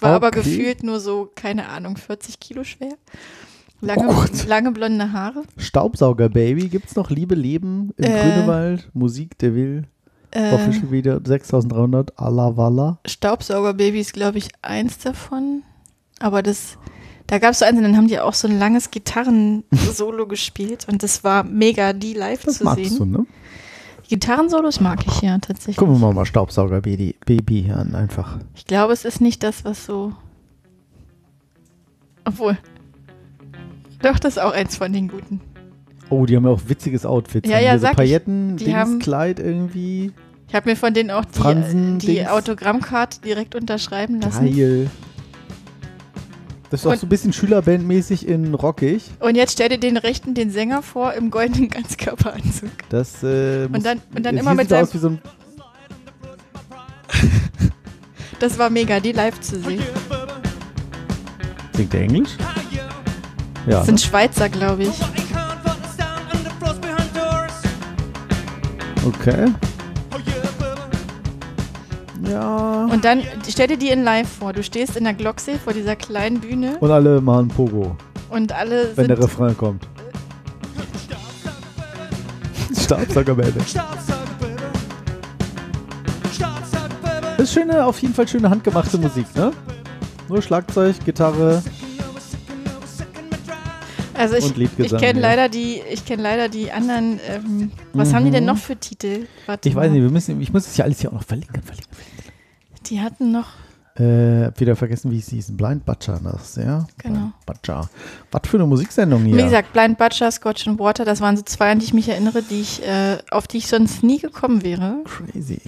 War 0.00 0.14
aber 0.14 0.28
Okay. 0.28 0.38
gefühlt 0.42 0.82
nur 0.82 1.00
so, 1.00 1.30
keine 1.34 1.68
Ahnung, 1.68 1.96
40 1.96 2.38
Kilo 2.40 2.64
schwer. 2.64 2.92
Oh 3.80 3.86
Lange, 3.86 4.06
Gott. 4.06 4.46
lange 4.46 4.72
blonde 4.72 5.12
Haare. 5.12 5.44
Staubsauger 5.56 6.28
Baby, 6.28 6.68
gibt's 6.68 6.96
noch 6.96 7.10
Liebe 7.10 7.34
Leben 7.34 7.92
im 7.96 8.04
Äh, 8.04 8.18
Grünewald? 8.20 8.90
Musik, 8.92 9.38
der 9.38 9.54
will. 9.54 9.84
Äh, 10.32 10.52
Official 10.52 10.90
wieder 10.90 11.20
6300, 11.24 12.18
Alla 12.18 12.56
Walla. 12.56 12.98
Staubsaugerbaby 13.06 14.00
ist, 14.00 14.12
glaube 14.12 14.38
ich, 14.38 14.48
eins 14.62 14.98
davon. 14.98 15.62
Aber 16.18 16.42
das, 16.42 16.76
da 17.28 17.38
gab 17.38 17.52
es 17.52 17.60
so 17.60 17.64
eins, 17.64 17.76
und 17.78 17.84
dann 17.84 17.96
haben 17.96 18.08
die 18.08 18.18
auch 18.20 18.34
so 18.34 18.46
ein 18.48 18.58
langes 18.58 18.90
Gitarrensolo 18.90 20.26
gespielt 20.28 20.86
und 20.90 21.02
das 21.02 21.22
war 21.24 21.44
mega, 21.44 21.92
die 21.92 22.12
live 22.14 22.42
Das 22.44 22.58
zu 22.58 22.64
magst 22.64 22.84
sehen. 22.84 22.98
du, 22.98 23.04
ne? 23.04 23.26
Gitarrensolos 24.08 24.80
mag 24.80 25.06
ich 25.06 25.20
ja 25.20 25.38
tatsächlich. 25.38 25.76
Gucken 25.76 26.00
wir 26.00 26.12
mal 26.12 26.24
Staubsauger 26.26 26.80
Baby, 26.80 27.14
Baby 27.26 27.70
an, 27.70 27.94
einfach. 27.94 28.38
Ich 28.54 28.64
glaube, 28.64 28.92
es 28.92 29.04
ist 29.04 29.20
nicht 29.20 29.42
das, 29.42 29.64
was 29.64 29.84
so. 29.84 30.12
Obwohl. 32.24 32.58
Doch, 34.02 34.18
das 34.18 34.36
ist 34.36 34.42
auch 34.42 34.52
eins 34.52 34.76
von 34.76 34.92
den 34.92 35.08
guten. 35.08 35.40
Oh, 36.10 36.24
die 36.24 36.36
haben 36.36 36.44
ja 36.44 36.50
auch 36.50 36.60
witziges 36.66 37.04
Outfit. 37.04 37.46
Ja, 37.46 37.58
ja, 37.58 37.70
hier 37.70 37.78
so 37.78 37.82
sag 37.82 37.90
ich. 37.92 37.96
Pailletten, 37.98 38.56
Die 38.56 38.64
Dings, 38.64 38.76
haben- 38.76 38.98
Kleid 38.98 39.40
irgendwie. 39.40 40.12
Ich 40.48 40.54
habe 40.54 40.70
mir 40.70 40.76
von 40.76 40.94
denen 40.94 41.10
auch 41.10 41.26
die, 41.26 41.38
Fransen, 41.38 41.98
die. 41.98 42.26
Autogrammkarte 42.26 43.20
direkt 43.20 43.54
unterschreiben 43.54 44.20
lassen. 44.20 44.46
Geil. 44.56 44.90
Das 46.70 46.80
ist 46.80 46.86
auch 46.86 46.90
Und- 46.92 47.00
so 47.00 47.06
ein 47.06 47.08
bisschen 47.08 47.32
Schülerbandmäßig 47.32 48.28
in 48.28 48.52
rockig. 48.54 49.02
Und 49.20 49.36
jetzt 49.36 49.52
stell 49.52 49.70
dir 49.70 49.78
den 49.78 49.96
rechten, 49.96 50.34
den 50.34 50.50
Sänger 50.50 50.82
vor, 50.82 51.14
im 51.14 51.30
goldenen 51.30 51.68
Ganzkörperanzug. 51.70 52.70
Das, 52.90 53.22
äh, 53.22 53.68
muss- 53.68 53.82
dann- 53.82 54.02
und 54.14 54.24
dann 54.26 54.36
immer 54.36 54.54
mit 54.54 54.68
seinem- 54.68 54.82
aus 54.84 54.92
wie 54.94 54.98
so 54.98 55.08
ein 55.08 55.18
Das 58.38 58.58
war 58.58 58.70
mega, 58.70 59.00
die 59.00 59.12
live 59.12 59.40
zu 59.40 59.58
sehen. 59.60 59.82
Singt 61.74 61.92
der 61.92 62.00
Englisch? 62.02 62.30
Ja. 63.66 63.78
Das 63.78 63.86
sind 63.86 64.00
Schweizer, 64.00 64.48
glaube 64.48 64.84
ich. 64.84 64.90
Okay. 69.04 69.46
Ja. 72.30 72.84
Und 72.86 73.04
dann 73.04 73.22
stell 73.48 73.68
dir 73.68 73.76
die 73.78 73.88
in 73.88 74.04
live 74.04 74.28
vor. 74.28 74.52
Du 74.52 74.62
stehst 74.62 74.96
in 74.96 75.04
der 75.04 75.14
Glocksee 75.14 75.56
vor 75.62 75.72
dieser 75.72 75.96
kleinen 75.96 76.40
Bühne 76.40 76.76
Und 76.80 76.90
alle 76.90 77.20
machen 77.20 77.48
Pogo, 77.48 77.96
und 78.30 78.52
alle 78.52 78.96
wenn 78.96 79.08
der 79.08 79.18
Refrain 79.18 79.56
kommt. 79.56 79.86
Staubsaugerbaby. 82.78 83.52
Das 87.36 87.46
ist 87.48 87.52
schöne, 87.52 87.84
auf 87.84 88.00
jeden 88.00 88.14
Fall 88.14 88.26
schöne 88.26 88.50
handgemachte 88.50 88.98
Musik, 88.98 89.26
ne? 89.36 89.52
Nur 90.28 90.42
Schlagzeug, 90.42 90.96
Gitarre. 91.04 91.62
also 94.14 94.34
ich, 94.34 94.78
ich 94.78 94.96
kenne 94.96 95.20
leider 95.20 95.48
die, 95.48 95.80
ich 95.90 96.04
kenne 96.04 96.22
leider 96.22 96.48
die 96.48 96.72
anderen. 96.72 97.20
Ähm, 97.28 97.70
was 97.92 98.12
haben 98.12 98.24
die 98.24 98.30
denn 98.30 98.44
noch 98.44 98.58
für 98.58 98.76
Titel? 98.76 99.26
Warte 99.46 99.68
Ich 99.68 99.74
weiß 99.74 99.86
mal. 99.88 99.92
nicht, 99.94 100.02
wir 100.02 100.10
müssen, 100.10 100.40
ich 100.40 100.52
muss 100.52 100.64
das 100.64 100.76
ja 100.76 100.84
alles 100.84 101.00
hier 101.00 101.10
auch 101.10 101.14
noch 101.14 101.24
verlinken. 101.24 101.62
verlinken, 101.62 101.94
verlinken. 101.94 102.17
Die 102.90 103.00
hatten 103.00 103.32
noch. 103.32 103.46
Äh, 103.98 104.44
hab 104.46 104.60
wieder 104.60 104.76
vergessen, 104.76 105.10
wie 105.10 105.18
es 105.18 105.28
hieß. 105.28 105.56
Blind 105.56 105.84
Butcher, 105.84 106.20
das, 106.22 106.56
ja? 106.56 106.86
Genau. 106.98 107.18
Blind 107.18 107.46
Butcher. 107.46 107.90
Was 108.30 108.42
für 108.48 108.56
eine 108.58 108.66
Musiksendung 108.66 109.24
hier. 109.24 109.36
Wie 109.36 109.42
gesagt, 109.42 109.72
Blind 109.72 109.98
Butcher, 109.98 110.30
Scotch 110.30 110.68
and 110.68 110.78
Water, 110.78 111.04
das 111.04 111.20
waren 111.20 111.36
so 111.36 111.42
zwei, 111.42 111.72
an 111.72 111.80
die 111.80 111.86
ich 111.86 111.94
mich 111.94 112.08
erinnere, 112.08 112.42
die 112.42 112.60
ich, 112.60 112.86
äh, 112.86 113.18
auf 113.30 113.48
die 113.48 113.58
ich 113.58 113.66
sonst 113.66 114.04
nie 114.04 114.18
gekommen 114.18 114.62
wäre. 114.62 115.02
Crazy. 115.04 115.60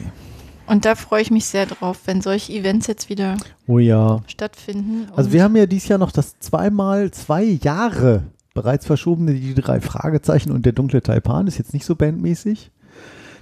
Und 0.66 0.84
da 0.84 0.94
freue 0.94 1.22
ich 1.22 1.32
mich 1.32 1.46
sehr 1.46 1.66
drauf, 1.66 2.02
wenn 2.04 2.20
solche 2.20 2.52
Events 2.52 2.86
jetzt 2.86 3.08
wieder 3.08 3.36
Oh 3.66 3.80
ja. 3.80 4.20
stattfinden. 4.28 5.08
Also 5.16 5.32
wir 5.32 5.42
haben 5.42 5.56
ja 5.56 5.66
dieses 5.66 5.88
Jahr 5.88 5.98
noch 5.98 6.12
das 6.12 6.38
zweimal 6.38 7.10
zwei 7.10 7.42
Jahre 7.42 8.22
bereits 8.54 8.86
verschobene 8.86 9.34
die 9.34 9.54
drei 9.54 9.80
Fragezeichen 9.80 10.52
und 10.52 10.64
der 10.66 10.72
dunkle 10.72 11.02
Taipan 11.02 11.48
ist 11.48 11.58
jetzt 11.58 11.72
nicht 11.74 11.84
so 11.84 11.96
bandmäßig. 11.96 12.70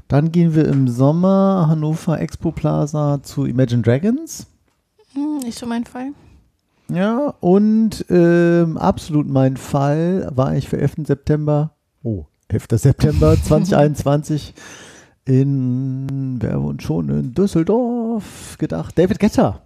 Dann 0.09 0.33
gehen 0.33 0.55
wir 0.55 0.67
im 0.67 0.89
Sommer 0.89 1.67
Hannover 1.69 2.19
Expo 2.19 2.51
Plaza 2.51 3.21
zu 3.23 3.45
Imagine 3.45 3.83
Dragons. 3.83 4.47
Hm, 5.13 5.41
nicht 5.41 5.59
so 5.59 5.67
mein 5.67 5.85
Fall. 5.85 6.13
Ja, 6.91 7.35
und 7.41 8.07
ähm, 8.09 8.79
absolut 8.79 9.29
mein 9.29 9.59
Fall 9.59 10.31
war 10.35 10.57
ich 10.57 10.67
für 10.67 10.79
11. 10.79 11.07
September, 11.07 11.77
oh, 12.03 12.25
11. 12.49 12.67
September 12.73 13.37
2021 13.43 14.55
in, 15.27 16.39
wer 16.41 16.63
wohnt 16.63 16.83
schon, 16.83 17.11
in 17.11 17.35
Düsseldorf 17.35 18.57
gedacht, 18.59 18.99
David 18.99 19.19
Getter. 19.19 19.63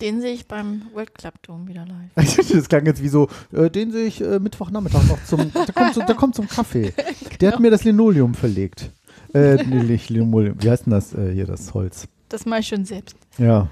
Den 0.00 0.20
sehe 0.20 0.32
ich 0.32 0.48
beim 0.48 0.82
World 0.92 1.14
Club 1.14 1.34
Dome 1.42 1.68
wieder 1.68 1.86
live. 1.86 2.36
Das 2.52 2.68
klang 2.68 2.84
jetzt 2.84 3.00
wie 3.00 3.08
so, 3.08 3.28
äh, 3.52 3.70
den 3.70 3.92
sehe 3.92 4.06
ich 4.06 4.20
äh, 4.20 4.40
Mittwochnachmittag 4.40 5.06
noch 5.06 5.22
zum, 5.24 5.52
der 5.52 5.72
kommt, 5.72 5.94
so, 5.94 6.02
der 6.02 6.16
kommt 6.16 6.34
zum 6.34 6.48
Kaffee. 6.48 6.92
Der 7.40 7.52
hat 7.52 7.60
mir 7.60 7.70
das 7.70 7.84
Linoleum 7.84 8.34
verlegt. 8.34 8.90
Äh, 9.34 9.62
nicht 9.64 10.08
Linoleum, 10.10 10.56
wie 10.62 10.70
heißt 10.70 10.86
denn 10.86 10.92
das 10.92 11.12
äh, 11.14 11.32
hier, 11.34 11.46
das 11.46 11.74
Holz? 11.74 12.06
Das 12.28 12.46
mache 12.46 12.60
ich 12.60 12.68
schon 12.68 12.84
selbst. 12.84 13.16
Ja. 13.38 13.68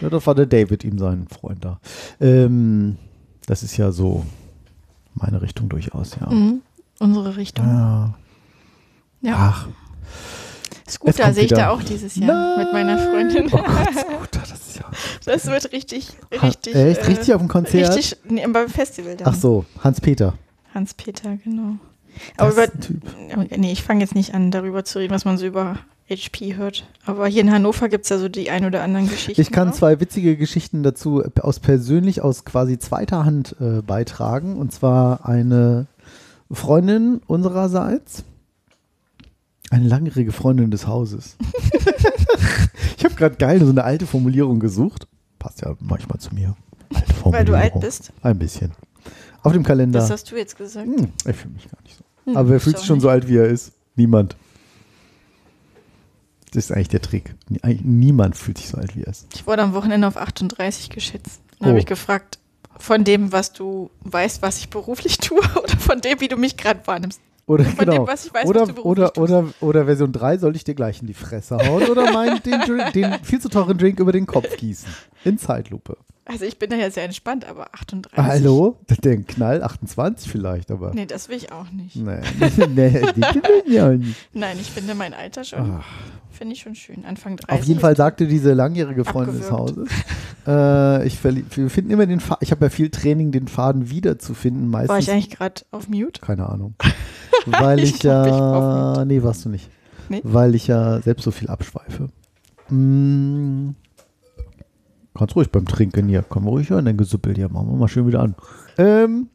ja, 0.00 0.08
das 0.10 0.26
war 0.26 0.34
der 0.34 0.46
David, 0.46 0.84
ihm 0.84 0.98
sein 0.98 1.26
Freund 1.28 1.64
da. 1.64 1.80
Ähm, 2.20 2.96
das 3.46 3.62
ist 3.62 3.76
ja 3.76 3.90
so 3.92 4.24
meine 5.14 5.40
Richtung 5.42 5.68
durchaus, 5.68 6.16
ja. 6.20 6.28
Mhm. 6.30 6.60
Unsere 6.98 7.36
Richtung. 7.36 7.66
Ja. 7.66 8.14
Ja. 9.22 9.34
Ach, 9.36 9.68
Scooter 10.88 11.32
sehe 11.32 11.44
ich 11.44 11.50
wieder. 11.50 11.62
da 11.62 11.70
auch 11.70 11.82
dieses 11.82 12.14
Jahr 12.16 12.58
mit 12.58 12.72
meiner 12.72 12.96
Freundin. 12.98 13.46
oh 13.52 13.56
Gott, 13.56 13.94
Scooter, 13.98 14.40
das 14.40 14.52
ist 14.68 14.76
ja. 14.78 14.84
Das 15.24 15.46
wird 15.46 15.72
richtig, 15.72 16.10
Ha- 16.40 16.46
richtig. 16.46 16.74
echt? 16.76 16.98
äh, 16.98 17.04
Richtig 17.06 17.34
auf 17.34 17.40
dem 17.40 17.48
Konzert? 17.48 17.96
Richtig, 17.96 18.18
nee, 18.30 18.46
beim 18.46 18.68
Festival 18.68 19.16
dann. 19.16 19.26
Ach 19.28 19.34
so, 19.34 19.64
Hans-Peter. 19.82 20.34
Hans-Peter, 20.74 21.36
genau. 21.42 21.76
Aber 22.36 22.52
über, 22.52 22.66
nee, 23.56 23.72
ich 23.72 23.82
fange 23.82 24.00
jetzt 24.00 24.14
nicht 24.14 24.34
an, 24.34 24.50
darüber 24.50 24.84
zu 24.84 24.98
reden, 24.98 25.12
was 25.12 25.24
man 25.24 25.38
so 25.38 25.46
über 25.46 25.78
HP 26.08 26.56
hört. 26.56 26.86
Aber 27.04 27.26
hier 27.26 27.42
in 27.42 27.52
Hannover 27.52 27.88
gibt 27.88 28.04
es 28.04 28.10
ja 28.10 28.18
so 28.18 28.28
die 28.28 28.50
ein 28.50 28.64
oder 28.64 28.82
anderen 28.82 29.08
Geschichten. 29.08 29.40
Ich 29.40 29.50
kann 29.50 29.70
auch. 29.70 29.74
zwei 29.74 29.98
witzige 30.00 30.36
Geschichten 30.36 30.82
dazu 30.82 31.22
äh, 31.22 31.30
aus 31.40 31.58
persönlich, 31.60 32.22
aus 32.22 32.44
quasi 32.44 32.78
zweiter 32.78 33.24
Hand 33.24 33.56
äh, 33.60 33.82
beitragen. 33.82 34.56
Und 34.56 34.72
zwar 34.72 35.26
eine 35.26 35.86
Freundin 36.50 37.20
unsererseits, 37.26 38.24
eine 39.70 39.88
langjährige 39.88 40.30
Freundin 40.30 40.70
des 40.70 40.86
Hauses. 40.86 41.36
ich 42.96 43.04
habe 43.04 43.16
gerade 43.16 43.36
geil 43.36 43.60
so 43.60 43.70
eine 43.70 43.82
alte 43.82 44.06
Formulierung 44.06 44.60
gesucht. 44.60 45.08
Passt 45.40 45.62
ja 45.62 45.74
manchmal 45.80 46.18
zu 46.20 46.32
mir. 46.34 46.54
Weil 47.24 47.44
du 47.44 47.54
alt 47.54 47.80
bist. 47.80 48.12
Ein 48.22 48.38
bisschen. 48.38 48.70
Auf 49.42 49.52
dem 49.52 49.64
Kalender. 49.64 49.98
Das 49.98 50.10
hast 50.10 50.30
du 50.30 50.36
jetzt 50.36 50.56
gesagt. 50.56 50.86
Hm, 50.86 51.12
ich 51.28 51.36
fühle 51.36 51.54
mich 51.54 51.68
gar 51.68 51.82
nicht 51.82 51.96
so. 51.96 52.04
Hm, 52.26 52.36
Aber 52.36 52.48
wer 52.50 52.60
fühlt 52.60 52.76
sich 52.78 52.86
schon 52.86 52.96
nicht. 52.96 53.02
so 53.04 53.08
alt, 53.08 53.28
wie 53.28 53.36
er 53.36 53.46
ist? 53.46 53.72
Niemand. 53.94 54.36
Das 56.52 56.64
ist 56.66 56.72
eigentlich 56.72 56.88
der 56.88 57.02
Trick. 57.02 57.34
Eigentlich 57.62 57.82
Niemand 57.84 58.36
fühlt 58.36 58.58
sich 58.58 58.68
so 58.68 58.78
alt, 58.78 58.96
wie 58.96 59.02
er 59.02 59.08
ist. 59.08 59.26
Ich 59.34 59.46
wurde 59.46 59.62
am 59.62 59.74
Wochenende 59.74 60.06
auf 60.06 60.16
38 60.16 60.90
geschätzt. 60.90 61.40
Dann 61.58 61.66
Oh. 61.66 61.70
habe 61.70 61.78
ich 61.78 61.86
gefragt, 61.86 62.38
von 62.78 63.04
dem, 63.04 63.32
was 63.32 63.52
du 63.52 63.90
weißt, 64.00 64.42
was 64.42 64.58
ich 64.58 64.68
beruflich 64.68 65.18
tue, 65.18 65.38
oder 65.40 65.76
von 65.78 66.00
dem, 66.00 66.20
wie 66.20 66.28
du 66.28 66.36
mich 66.36 66.56
gerade 66.56 66.86
wahrnimmst. 66.86 67.20
Oder 67.48 67.64
Von 67.64 67.76
genau. 67.76 67.98
dem, 67.98 68.06
was 68.08 68.26
ich 68.26 68.34
weiß, 68.34 68.44
oder, 68.46 68.62
was 68.62 68.74
du 68.74 68.82
oder, 68.82 69.16
oder, 69.18 69.44
oder 69.60 69.84
Version 69.84 70.10
3 70.10 70.38
soll 70.38 70.56
ich 70.56 70.64
dir 70.64 70.74
gleich 70.74 71.00
in 71.00 71.06
die 71.06 71.14
Fresse 71.14 71.56
hauen 71.56 71.84
oder 71.84 72.12
meinen 72.12 72.42
den, 72.44 72.60
den 72.92 73.14
viel 73.22 73.40
zu 73.40 73.48
teuren 73.48 73.78
Drink 73.78 74.00
über 74.00 74.10
den 74.10 74.26
Kopf 74.26 74.56
gießen. 74.56 74.88
In 75.24 75.38
Zeitlupe. 75.38 75.96
Also 76.24 76.44
ich 76.44 76.58
bin 76.58 76.70
da 76.70 76.76
ja 76.76 76.90
sehr 76.90 77.04
entspannt, 77.04 77.48
aber 77.48 77.72
38. 77.72 78.18
Hallo? 78.18 78.76
Der 79.04 79.16
Knall 79.18 79.62
28 79.62 80.28
vielleicht, 80.28 80.72
aber. 80.72 80.92
Nee, 80.92 81.06
das 81.06 81.28
will 81.28 81.36
ich 81.36 81.52
auch 81.52 81.70
nicht. 81.70 81.94
Nee, 81.94 82.18
nee, 82.68 82.90
die 83.14 83.22
will 83.22 83.62
ich 83.64 83.80
auch 83.80 83.92
nicht. 83.92 84.16
Nein, 84.32 84.56
ich 84.60 84.72
finde 84.72 84.96
mein 84.96 85.14
Alter 85.14 85.44
schon, 85.44 85.78
Ach. 85.78 85.86
finde 86.32 86.54
ich 86.54 86.62
schon 86.62 86.74
schön. 86.74 87.04
Anfang 87.04 87.36
30. 87.36 87.60
Auf 87.60 87.64
jeden 87.64 87.78
Fall 87.78 87.94
sagte 87.94 88.26
diese 88.26 88.54
langjährige 88.54 89.04
Freundin 89.04 89.38
des 89.38 89.52
Abgewürgt. 89.52 89.88
Hauses, 90.46 91.04
äh, 91.04 91.06
ich 91.06 91.22
wir 91.22 91.70
finden 91.70 91.92
immer 91.92 92.06
den 92.06 92.18
Faden, 92.18 92.40
ich 92.40 92.50
habe 92.50 92.64
ja 92.64 92.70
viel 92.70 92.90
Training, 92.90 93.30
den 93.30 93.46
Faden 93.46 93.88
wiederzufinden, 93.88 94.68
meistens. 94.68 94.88
War 94.88 94.98
ich 94.98 95.10
eigentlich 95.12 95.30
gerade 95.30 95.62
auf 95.70 95.86
Mute? 95.86 96.20
Keine 96.20 96.48
Ahnung. 96.48 96.74
Weil 97.60 97.80
ich, 97.80 97.94
Ich 97.94 98.02
ja. 98.02 99.04
nee, 99.04 99.22
warst 99.22 99.44
du 99.44 99.48
nicht. 99.48 99.70
Nee? 100.08 100.20
Weil 100.24 100.54
ich 100.54 100.66
ja 100.66 101.00
selbst 101.00 101.24
so 101.24 101.30
viel 101.30 101.48
abschweife. 101.48 102.08
Mm, 102.68 103.70
kannst 105.14 105.36
ruhig 105.36 105.50
beim 105.50 105.66
Trinken 105.66 106.08
hier. 106.08 106.24
Komm 106.28 106.46
ruhig 106.46 106.70
hören, 106.70 106.84
dein 106.84 106.96
Gesüppel 106.96 107.34
hier. 107.34 107.48
Machen 107.48 107.70
wir 107.70 107.76
mal 107.76 107.88
schön 107.88 108.06
wieder 108.06 108.20
an. 108.20 108.34
Ähm, 108.78 109.28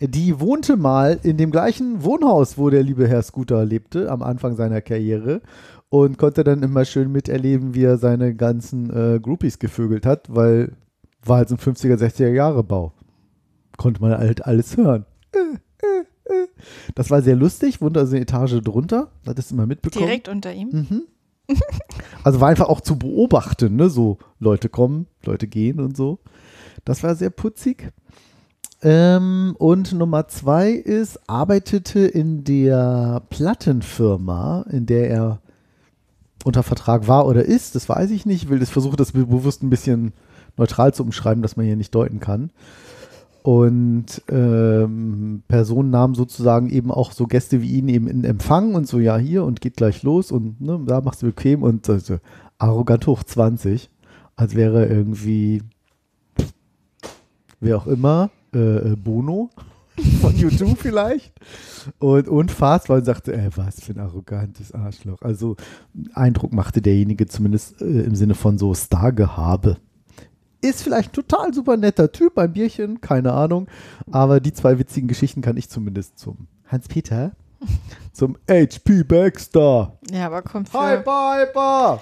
die 0.00 0.40
wohnte 0.40 0.76
mal 0.76 1.18
in 1.22 1.36
dem 1.36 1.50
gleichen 1.50 2.04
Wohnhaus, 2.04 2.58
wo 2.58 2.70
der 2.70 2.82
liebe 2.82 3.08
Herr 3.08 3.22
Scooter 3.22 3.64
lebte, 3.64 4.10
am 4.10 4.22
Anfang 4.22 4.54
seiner 4.56 4.80
Karriere. 4.80 5.40
Und 5.88 6.18
konnte 6.18 6.44
dann 6.44 6.62
immer 6.62 6.84
schön 6.84 7.12
miterleben, 7.12 7.74
wie 7.74 7.84
er 7.84 7.96
seine 7.96 8.34
ganzen 8.34 8.90
äh, 8.90 9.20
Groupies 9.20 9.58
gevögelt 9.58 10.04
hat, 10.04 10.26
weil 10.28 10.72
war 11.24 11.38
halt 11.38 11.48
so 11.48 11.56
ein 11.56 11.58
50er, 11.58 11.96
60er 11.96 12.28
Jahre 12.28 12.62
Bau. 12.62 12.92
Konnte 13.76 14.00
man 14.00 14.16
halt 14.16 14.44
alles 14.44 14.76
hören. 14.76 15.06
Das 16.94 17.10
war 17.10 17.22
sehr 17.22 17.36
lustig, 17.36 17.80
wohnte 17.80 18.00
also 18.00 18.14
eine 18.14 18.22
Etage 18.22 18.60
drunter, 18.62 19.10
hat 19.26 19.38
das 19.38 19.50
immer 19.50 19.66
mitbekommen. 19.66 20.06
Direkt 20.06 20.28
unter 20.28 20.52
ihm. 20.52 20.68
Mhm. 20.70 21.02
Also 22.24 22.40
war 22.40 22.48
einfach 22.48 22.68
auch 22.68 22.80
zu 22.80 22.98
beobachten, 22.98 23.76
ne? 23.76 23.88
So 23.88 24.18
Leute 24.40 24.68
kommen, 24.68 25.06
Leute 25.24 25.46
gehen 25.46 25.78
und 25.78 25.96
so. 25.96 26.18
Das 26.84 27.04
war 27.04 27.14
sehr 27.14 27.30
putzig. 27.30 27.92
Ähm, 28.82 29.54
und 29.58 29.92
Nummer 29.92 30.26
zwei 30.26 30.70
ist, 30.70 31.20
arbeitete 31.28 32.00
in 32.00 32.42
der 32.42 33.22
Plattenfirma, 33.30 34.66
in 34.70 34.86
der 34.86 35.08
er 35.08 35.40
unter 36.44 36.62
Vertrag 36.62 37.08
war 37.08 37.26
oder 37.26 37.44
ist, 37.44 37.74
das 37.74 37.88
weiß 37.88 38.10
ich 38.10 38.26
nicht. 38.26 38.44
Ich 38.44 38.48
will 38.48 38.58
das 38.58 38.70
versuchen, 38.70 38.96
das 38.96 39.12
bewusst 39.12 39.62
ein 39.62 39.70
bisschen 39.70 40.12
neutral 40.56 40.94
zu 40.94 41.02
umschreiben, 41.02 41.42
dass 41.42 41.56
man 41.56 41.66
hier 41.66 41.76
nicht 41.76 41.94
deuten 41.94 42.20
kann. 42.20 42.50
Und 43.46 44.22
ähm, 44.28 45.44
Personen 45.46 45.90
nahmen 45.90 46.16
sozusagen 46.16 46.68
eben 46.68 46.90
auch 46.90 47.12
so 47.12 47.28
Gäste 47.28 47.62
wie 47.62 47.76
ihn 47.76 47.88
eben 47.88 48.08
in 48.08 48.24
Empfang 48.24 48.74
und 48.74 48.88
so, 48.88 48.98
ja, 48.98 49.18
hier 49.18 49.44
und 49.44 49.60
geht 49.60 49.76
gleich 49.76 50.02
los 50.02 50.32
und 50.32 50.60
ne, 50.60 50.80
da 50.84 51.00
machst 51.00 51.22
du 51.22 51.26
bequem 51.26 51.62
und 51.62 51.86
so, 51.86 51.96
so 51.98 52.18
arrogant 52.58 53.06
hoch 53.06 53.22
20, 53.22 53.88
als 54.34 54.56
wäre 54.56 54.86
irgendwie, 54.86 55.62
wer 57.60 57.76
auch 57.76 57.86
immer, 57.86 58.30
äh, 58.52 58.58
äh, 58.78 58.96
Bono 58.96 59.50
von 60.20 60.32
U2 60.34 60.74
vielleicht. 60.76 61.32
Und, 62.00 62.26
und 62.26 62.50
fast 62.50 62.88
weil 62.88 62.98
und 62.98 63.04
sagte, 63.04 63.32
ey, 63.32 63.50
was 63.54 63.80
für 63.80 63.92
ein 63.92 64.00
arrogantes 64.00 64.72
Arschloch. 64.72 65.22
Also 65.22 65.54
Eindruck 66.14 66.52
machte 66.52 66.82
derjenige 66.82 67.26
zumindest 67.26 67.80
äh, 67.80 68.02
im 68.02 68.16
Sinne 68.16 68.34
von 68.34 68.58
so 68.58 68.74
Stargehabe. 68.74 69.76
Ist 70.60 70.82
vielleicht 70.82 71.10
ein 71.10 71.12
total 71.12 71.52
super 71.54 71.76
netter 71.76 72.10
Typ, 72.10 72.38
ein 72.38 72.52
Bierchen, 72.52 73.00
keine 73.00 73.32
Ahnung. 73.32 73.68
Aber 74.10 74.40
die 74.40 74.52
zwei 74.52 74.78
witzigen 74.78 75.08
Geschichten 75.08 75.42
kann 75.42 75.56
ich 75.56 75.68
zumindest 75.68 76.18
zum 76.18 76.48
Hans-Peter, 76.68 77.32
zum 78.12 78.36
HP 78.50 79.04
Baxter, 79.04 79.96
Ja, 80.10 80.26
aber 80.26 80.42
kommt 80.42 80.68
für, 80.68 80.78
Hyper, 80.78 81.36
Hyper 81.40 82.00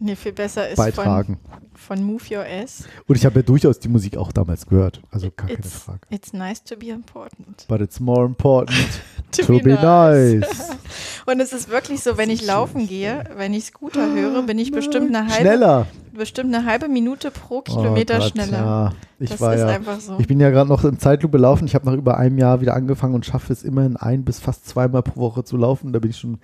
nee, 0.00 0.16
viel 0.16 0.32
besser 0.32 0.68
ist 0.68 0.76
beitragen. 0.76 1.38
von, 1.74 1.98
von 1.98 2.04
Move 2.04 2.22
Your 2.30 2.44
Ass. 2.44 2.84
Und 3.06 3.16
ich 3.16 3.24
habe 3.24 3.36
ja 3.40 3.42
durchaus 3.42 3.78
die 3.78 3.88
Musik 3.88 4.16
auch 4.16 4.32
damals 4.32 4.66
gehört. 4.66 5.00
Also 5.10 5.30
gar 5.30 5.46
keine 5.46 5.58
It's, 5.60 5.70
Frage. 5.78 6.00
it's 6.10 6.32
nice 6.32 6.62
to 6.64 6.76
be 6.76 6.86
important. 6.88 7.64
But 7.68 7.80
it's 7.80 8.00
more 8.00 8.24
important 8.26 8.76
To 9.32 9.42
to 9.46 9.52
be 9.58 9.60
be 9.60 9.74
nice. 9.74 10.70
Und 11.26 11.40
es 11.40 11.52
ist 11.54 11.70
wirklich 11.70 12.02
so, 12.02 12.18
wenn 12.18 12.28
ich 12.28 12.44
laufen 12.44 12.86
gehe, 12.86 13.24
wenn 13.36 13.54
ich 13.54 13.64
Scooter 13.66 14.12
höre, 14.12 14.42
bin 14.42 14.58
ich 14.58 14.72
bestimmt 14.72 15.14
eine 15.14 15.20
halbe, 15.32 15.40
Schneller. 15.40 15.86
Bestimmt 16.12 16.54
eine 16.54 16.64
halbe 16.64 16.88
Minute 16.88 17.30
pro 17.30 17.60
Kilometer 17.60 18.16
Oh 18.16 18.18
Gott, 18.20 18.30
schneller. 18.30 18.58
Ja, 18.58 18.92
ich 19.18 19.30
das 19.30 19.40
war 19.40 19.54
ist 19.54 19.60
ja, 19.60 19.68
einfach 19.68 20.00
so. 20.00 20.16
Ich 20.18 20.26
bin 20.26 20.40
ja 20.40 20.50
gerade 20.50 20.68
noch 20.68 20.84
in 20.84 20.98
Zeitlupe 20.98 21.38
laufen. 21.38 21.66
Ich 21.66 21.74
habe 21.74 21.86
nach 21.86 21.94
über 21.94 22.18
einem 22.18 22.38
Jahr 22.38 22.60
wieder 22.60 22.74
angefangen 22.74 23.14
und 23.14 23.26
schaffe 23.26 23.52
es 23.52 23.62
immerhin 23.62 23.96
ein 23.96 24.24
bis 24.24 24.40
fast 24.40 24.66
zweimal 24.66 25.02
pro 25.02 25.20
Woche 25.20 25.44
zu 25.44 25.56
laufen. 25.56 25.92
Da 25.92 25.98
bin 25.98 26.10
ich 26.10 26.18
schon. 26.18 26.38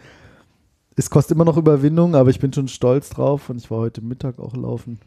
Es 0.96 1.10
kostet 1.10 1.36
immer 1.36 1.44
noch 1.44 1.56
Überwindung, 1.56 2.16
aber 2.16 2.30
ich 2.30 2.40
bin 2.40 2.52
schon 2.52 2.68
stolz 2.68 3.10
drauf 3.10 3.50
und 3.50 3.58
ich 3.58 3.70
war 3.70 3.78
heute 3.78 4.00
Mittag 4.00 4.38
auch 4.40 4.56
laufen. 4.56 4.98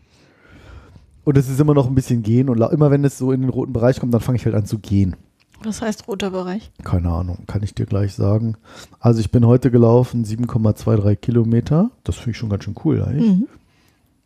Und 1.24 1.38
es 1.38 1.50
ist 1.50 1.60
immer 1.60 1.74
noch 1.74 1.88
ein 1.88 1.96
bisschen 1.96 2.24
gehen 2.24 2.50
und 2.50 2.60
immer 2.72 2.92
wenn 2.92 3.04
es 3.04 3.18
so 3.18 3.32
in 3.32 3.42
den 3.42 3.50
roten 3.50 3.74
Bereich 3.74 4.00
kommt, 4.00 4.14
dann 4.14 4.22
fange 4.22 4.38
ich 4.38 4.46
halt 4.46 4.56
an 4.56 4.66
zu 4.66 4.80
gehen. 4.80 5.16
Was 5.64 5.82
heißt 5.82 6.08
roter 6.08 6.32
Bereich? 6.32 6.72
Keine 6.84 7.10
Ahnung, 7.10 7.44
kann 7.46 7.62
ich 7.62 7.76
dir 7.76 7.86
gleich 7.86 8.16
sagen. 8.16 8.56
Also 9.00 9.20
ich 9.20 9.30
bin 9.30 9.46
heute 9.46 9.70
gelaufen 9.70 10.26
7,23 10.26 11.16
Kilometer. 11.18 11.92
Das 12.04 12.16
finde 12.16 12.32
ich 12.32 12.38
schon 12.38 12.50
ganz 12.50 12.64
schön 12.64 12.76
cool 12.84 13.04
eigentlich. 13.04 13.38
Mhm. 13.38 13.48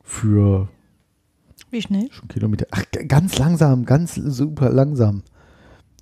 Für 0.05 0.69
Wie 1.71 1.81
schnell? 1.81 2.09
schon 2.11 2.27
Kilometer. 2.29 2.67
Ach, 2.71 2.83
ganz 3.07 3.37
langsam, 3.37 3.85
ganz 3.85 4.15
super 4.15 4.69
langsam. 4.69 5.23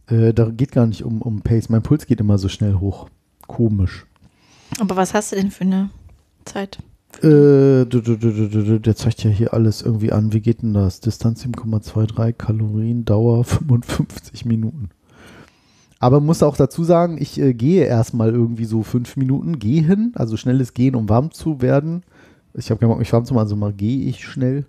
Äh, 0.07 0.33
da 0.33 0.49
geht 0.49 0.73
gar 0.73 0.85
nicht 0.85 1.03
um, 1.03 1.21
um 1.21 1.41
Pace. 1.41 1.69
Mein 1.69 1.81
Puls 1.81 2.05
geht 2.05 2.19
immer 2.19 2.37
so 2.37 2.49
schnell 2.49 2.75
hoch. 2.75 3.09
Komisch. 3.47 4.05
Aber 4.79 4.97
was 4.97 5.13
hast 5.13 5.31
du 5.31 5.37
denn 5.37 5.51
für 5.51 5.63
eine 5.63 5.89
Zeit? 6.45 6.79
Äh, 7.21 7.85
der 7.85 8.95
zeigt 8.95 9.23
ja 9.23 9.29
hier 9.29 9.53
alles 9.53 9.81
irgendwie 9.81 10.11
an. 10.11 10.33
Wie 10.33 10.41
geht 10.41 10.63
denn 10.63 10.73
das? 10.73 10.99
Distanz 10.99 11.45
7,23, 11.45 12.33
Kalorien, 12.33 13.05
Dauer 13.05 13.43
55 13.45 14.45
Minuten. 14.45 14.89
Aber 15.99 16.19
muss 16.19 16.43
auch 16.43 16.57
dazu 16.57 16.83
sagen, 16.83 17.17
ich 17.17 17.39
äh, 17.39 17.53
gehe 17.53 17.85
erstmal 17.85 18.31
irgendwie 18.31 18.65
so 18.65 18.83
fünf 18.83 19.15
Minuten 19.15 19.59
gehen, 19.59 20.11
also 20.15 20.35
schnelles 20.35 20.73
Gehen, 20.73 20.95
um 20.95 21.07
warm 21.07 21.31
zu 21.31 21.61
werden. 21.61 22.03
Ich 22.55 22.69
habe 22.69 22.79
keinen 22.79 22.89
Bock, 22.89 22.99
mich 22.99 23.11
warm 23.13 23.25
zu 23.25 23.33
machen, 23.33 23.43
also 23.45 23.55
mal 23.55 23.73
gehe 23.73 24.05
ich 24.07 24.23
schnell. 24.25 24.65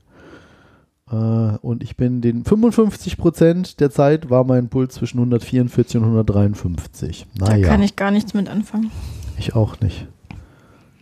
Äh, 1.10 1.14
und 1.14 1.82
ich 1.82 1.96
bin 1.96 2.20
den 2.22 2.44
55 2.44 3.16
Prozent 3.18 3.80
der 3.80 3.90
Zeit 3.90 4.30
war 4.30 4.44
mein 4.44 4.68
Puls 4.68 4.94
zwischen 4.94 5.18
144 5.18 5.98
und 5.98 6.04
153. 6.04 7.26
Da 7.36 7.46
Naja, 7.46 7.68
kann 7.68 7.82
ich 7.82 7.96
gar 7.96 8.10
nichts 8.10 8.32
mit 8.34 8.48
anfangen. 8.48 8.90
ich 9.38 9.54
auch 9.54 9.80
nicht. 9.80 10.06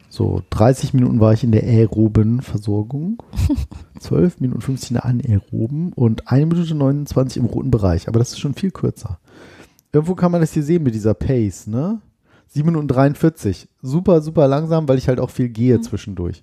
So, 0.08 0.42
30 0.50 0.92
Minuten 0.92 1.20
war 1.20 1.32
ich 1.32 1.42
in 1.42 1.52
der 1.52 1.62
aeroben 1.62 2.42
Versorgung, 2.42 3.22
12 4.00 4.40
Minuten 4.40 4.60
50 4.60 4.90
in 4.90 4.94
der 4.94 5.06
anaeroben 5.06 5.92
und 5.94 6.30
1 6.30 6.52
Minute 6.52 6.74
29 6.74 7.38
im 7.38 7.46
roten 7.46 7.70
Bereich. 7.70 8.08
Aber 8.08 8.18
das 8.18 8.32
ist 8.32 8.40
schon 8.40 8.52
viel 8.54 8.72
kürzer. 8.72 9.18
Irgendwo 9.92 10.14
kann 10.14 10.30
man 10.32 10.40
das 10.42 10.52
hier 10.52 10.64
sehen 10.64 10.82
mit 10.82 10.94
dieser 10.94 11.14
Pace, 11.14 11.66
ne? 11.66 12.00
7 12.48 12.66
Minuten 12.66 12.88
43. 12.88 13.68
Super, 13.80 14.20
super 14.20 14.46
langsam, 14.48 14.86
weil 14.86 14.98
ich 14.98 15.08
halt 15.08 15.18
auch 15.18 15.30
viel 15.30 15.48
gehe 15.48 15.80
zwischendurch. 15.80 16.42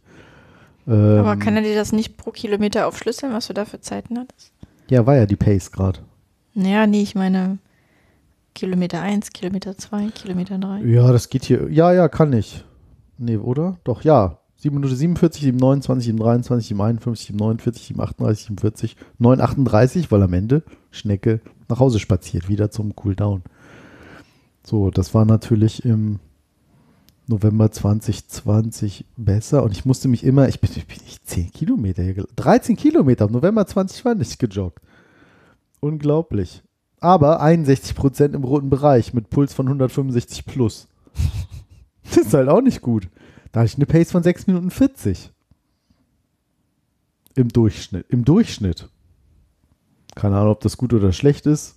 Ähm, 0.89 1.19
Aber 1.19 1.37
kann 1.37 1.55
er 1.55 1.61
dir 1.61 1.75
das 1.75 1.91
nicht 1.91 2.17
pro 2.17 2.31
Kilometer 2.31 2.87
aufschlüsseln, 2.87 3.31
was 3.31 3.47
du 3.47 3.53
da 3.53 3.65
für 3.65 3.79
Zeiten 3.79 4.17
hattest? 4.17 4.51
ja, 4.89 5.05
war 5.05 5.15
ja 5.15 5.25
die 5.27 5.35
Pace 5.35 5.71
gerade. 5.71 5.99
Naja, 6.55 6.87
nee, 6.87 7.03
ich 7.03 7.13
meine 7.15 7.59
Kilometer 8.55 9.01
1, 9.01 9.31
Kilometer 9.31 9.77
2, 9.77 10.07
Kilometer 10.09 10.57
3. 10.57 10.81
Ja, 10.81 11.11
das 11.11 11.29
geht 11.29 11.45
hier. 11.45 11.69
Ja, 11.69 11.93
ja, 11.93 12.09
kann 12.09 12.33
ich. 12.33 12.65
Nee, 13.17 13.37
oder? 13.37 13.77
Doch, 13.83 14.03
ja. 14.03 14.39
7 14.57 14.75
Minuten 14.75 14.95
47, 14.95 15.41
7, 15.43 15.57
29, 15.57 16.05
7, 16.07 16.19
23, 16.19 16.67
7, 16.67 16.81
51, 16.81 17.27
7, 17.27 17.37
49, 17.37 17.83
7, 17.87 18.01
38, 18.01 18.45
7, 18.47 18.57
40, 18.57 18.95
9, 19.19 19.39
38, 19.41 20.11
weil 20.11 20.23
am 20.23 20.33
Ende 20.33 20.63
Schnecke 20.91 21.39
nach 21.69 21.79
Hause 21.79 21.99
spaziert, 21.99 22.49
wieder 22.49 22.69
zum 22.69 22.93
Cooldown. 22.95 23.43
So, 24.65 24.91
das 24.91 25.13
war 25.13 25.23
natürlich 25.23 25.85
im 25.85 26.19
November 27.29 27.71
2020 27.71 29.05
besser 29.15 29.63
und 29.63 29.71
ich 29.71 29.85
musste 29.85 30.07
mich 30.07 30.23
immer, 30.23 30.47
ich 30.49 30.59
bin, 30.59 30.69
ich 30.75 30.87
bin 30.87 30.97
nicht 31.05 31.27
10 31.27 31.51
Kilometer 31.51 32.03
hier, 32.03 32.13
gel- 32.15 32.27
13 32.35 32.75
Kilometer 32.75 33.25
im 33.25 33.31
November 33.33 33.65
2020 33.67 34.37
gejoggt. 34.39 34.79
Unglaublich. 35.79 36.63
Aber 36.99 37.39
61 37.41 37.95
Prozent 37.95 38.35
im 38.35 38.43
roten 38.43 38.69
Bereich 38.69 39.13
mit 39.13 39.29
Puls 39.29 39.53
von 39.53 39.67
165 39.67 40.45
plus. 40.45 40.87
Das 42.03 42.17
ist 42.25 42.33
halt 42.33 42.49
auch 42.49 42.61
nicht 42.61 42.81
gut. 42.81 43.07
Da 43.51 43.59
hatte 43.59 43.67
ich 43.67 43.75
eine 43.75 43.85
Pace 43.85 44.11
von 44.11 44.23
6 44.23 44.47
Minuten 44.47 44.71
40. 44.71 45.31
Im 47.35 47.49
Durchschnitt. 47.49 48.07
Im 48.09 48.25
Durchschnitt. 48.25 48.89
Keine 50.15 50.37
Ahnung, 50.37 50.53
ob 50.53 50.61
das 50.61 50.75
gut 50.77 50.91
oder 50.91 51.11
schlecht 51.13 51.45
ist. 51.45 51.75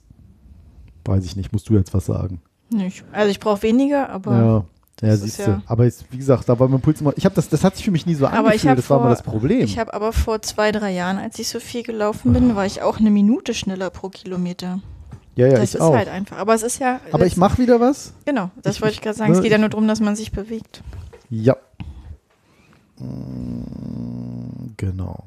Weiß 1.04 1.24
ich 1.26 1.36
nicht. 1.36 1.52
Musst 1.52 1.68
du 1.68 1.74
jetzt 1.74 1.92
was 1.92 2.06
sagen. 2.06 2.40
Nicht. 2.70 3.04
Also 3.12 3.30
ich 3.30 3.40
brauche 3.40 3.62
weniger, 3.62 4.08
aber 4.08 4.32
ja. 4.42 4.64
Ja, 5.02 5.16
siehst 5.16 5.40
du. 5.40 5.42
ja- 5.42 5.62
Aber 5.66 5.84
jetzt, 5.84 6.04
wie 6.10 6.16
gesagt, 6.16 6.48
da 6.48 6.58
war 6.58 6.68
mein 6.68 6.80
Puls 6.80 7.00
immer. 7.00 7.12
Ich 7.16 7.24
habe 7.24 7.34
das, 7.34 7.48
das 7.48 7.64
hat 7.64 7.74
sich 7.76 7.84
für 7.84 7.90
mich 7.90 8.06
nie 8.06 8.14
so 8.14 8.24
angefühlt. 8.26 8.78
das 8.78 8.88
war 8.88 8.98
vor- 8.98 9.06
immer 9.06 9.10
das 9.10 9.22
Problem. 9.22 9.60
ich 9.62 9.78
habe 9.78 9.92
aber 9.92 10.12
vor 10.12 10.40
zwei, 10.42 10.70
drei 10.72 10.92
Jahren, 10.92 11.18
als 11.18 11.38
ich 11.40 11.48
so 11.48 11.58
viel 11.60 11.82
gelaufen 11.82 12.32
bin, 12.32 12.54
war 12.56 12.64
ich 12.66 12.80
auch 12.82 12.98
eine 13.00 13.10
Minute 13.10 13.52
schneller 13.52 13.90
pro 13.90 14.08
Kilometer. 14.08 14.78
ja, 15.34 15.46
ja, 15.48 15.54
das 15.54 15.70
ich 15.70 15.74
ist 15.74 15.80
auch. 15.80 15.94
halt 15.94 16.08
einfach. 16.08 16.38
Aber 16.38 16.54
es 16.54 16.62
ist 16.62 16.78
ja. 16.78 17.00
Aber 17.10 17.26
ich 17.26 17.36
mache 17.36 17.58
wieder 17.58 17.80
was. 17.80 18.12
Genau, 18.24 18.50
das 18.62 18.76
ich- 18.76 18.82
wollte 18.82 18.94
ich 18.94 19.00
gerade 19.00 19.16
sagen. 19.18 19.32
ne, 19.32 19.36
es 19.38 19.42
geht 19.42 19.50
ja 19.52 19.58
nur 19.58 19.68
darum, 19.70 19.88
dass 19.88 19.98
man 20.00 20.14
sich 20.16 20.30
bewegt. 20.32 20.82
Ja. 21.30 21.56
Mm, 22.98 24.72
Genau. 24.76 25.24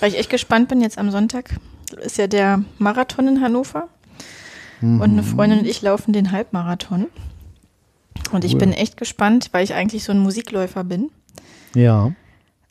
Weil 0.00 0.10
ich 0.12 0.18
echt 0.18 0.30
gespannt 0.30 0.68
bin, 0.68 0.80
jetzt 0.80 0.98
am 0.98 1.10
Sonntag 1.10 1.56
ist 2.02 2.18
ja 2.18 2.26
der 2.26 2.62
Marathon 2.78 3.28
in 3.28 3.40
Hannover. 3.40 3.88
Und 4.82 5.00
eine 5.02 5.22
Mhm. 5.22 5.26
Freundin 5.26 5.58
und 5.60 5.66
ich 5.66 5.80
laufen 5.80 6.12
den 6.12 6.30
Halbmarathon. 6.32 7.06
Und 8.32 8.44
ich 8.44 8.52
Cool. 8.54 8.60
bin 8.60 8.72
echt 8.72 8.96
gespannt, 8.96 9.48
weil 9.52 9.64
ich 9.64 9.74
eigentlich 9.74 10.04
so 10.04 10.12
ein 10.12 10.18
Musikläufer 10.18 10.84
bin. 10.84 11.10
Ja. 11.74 12.12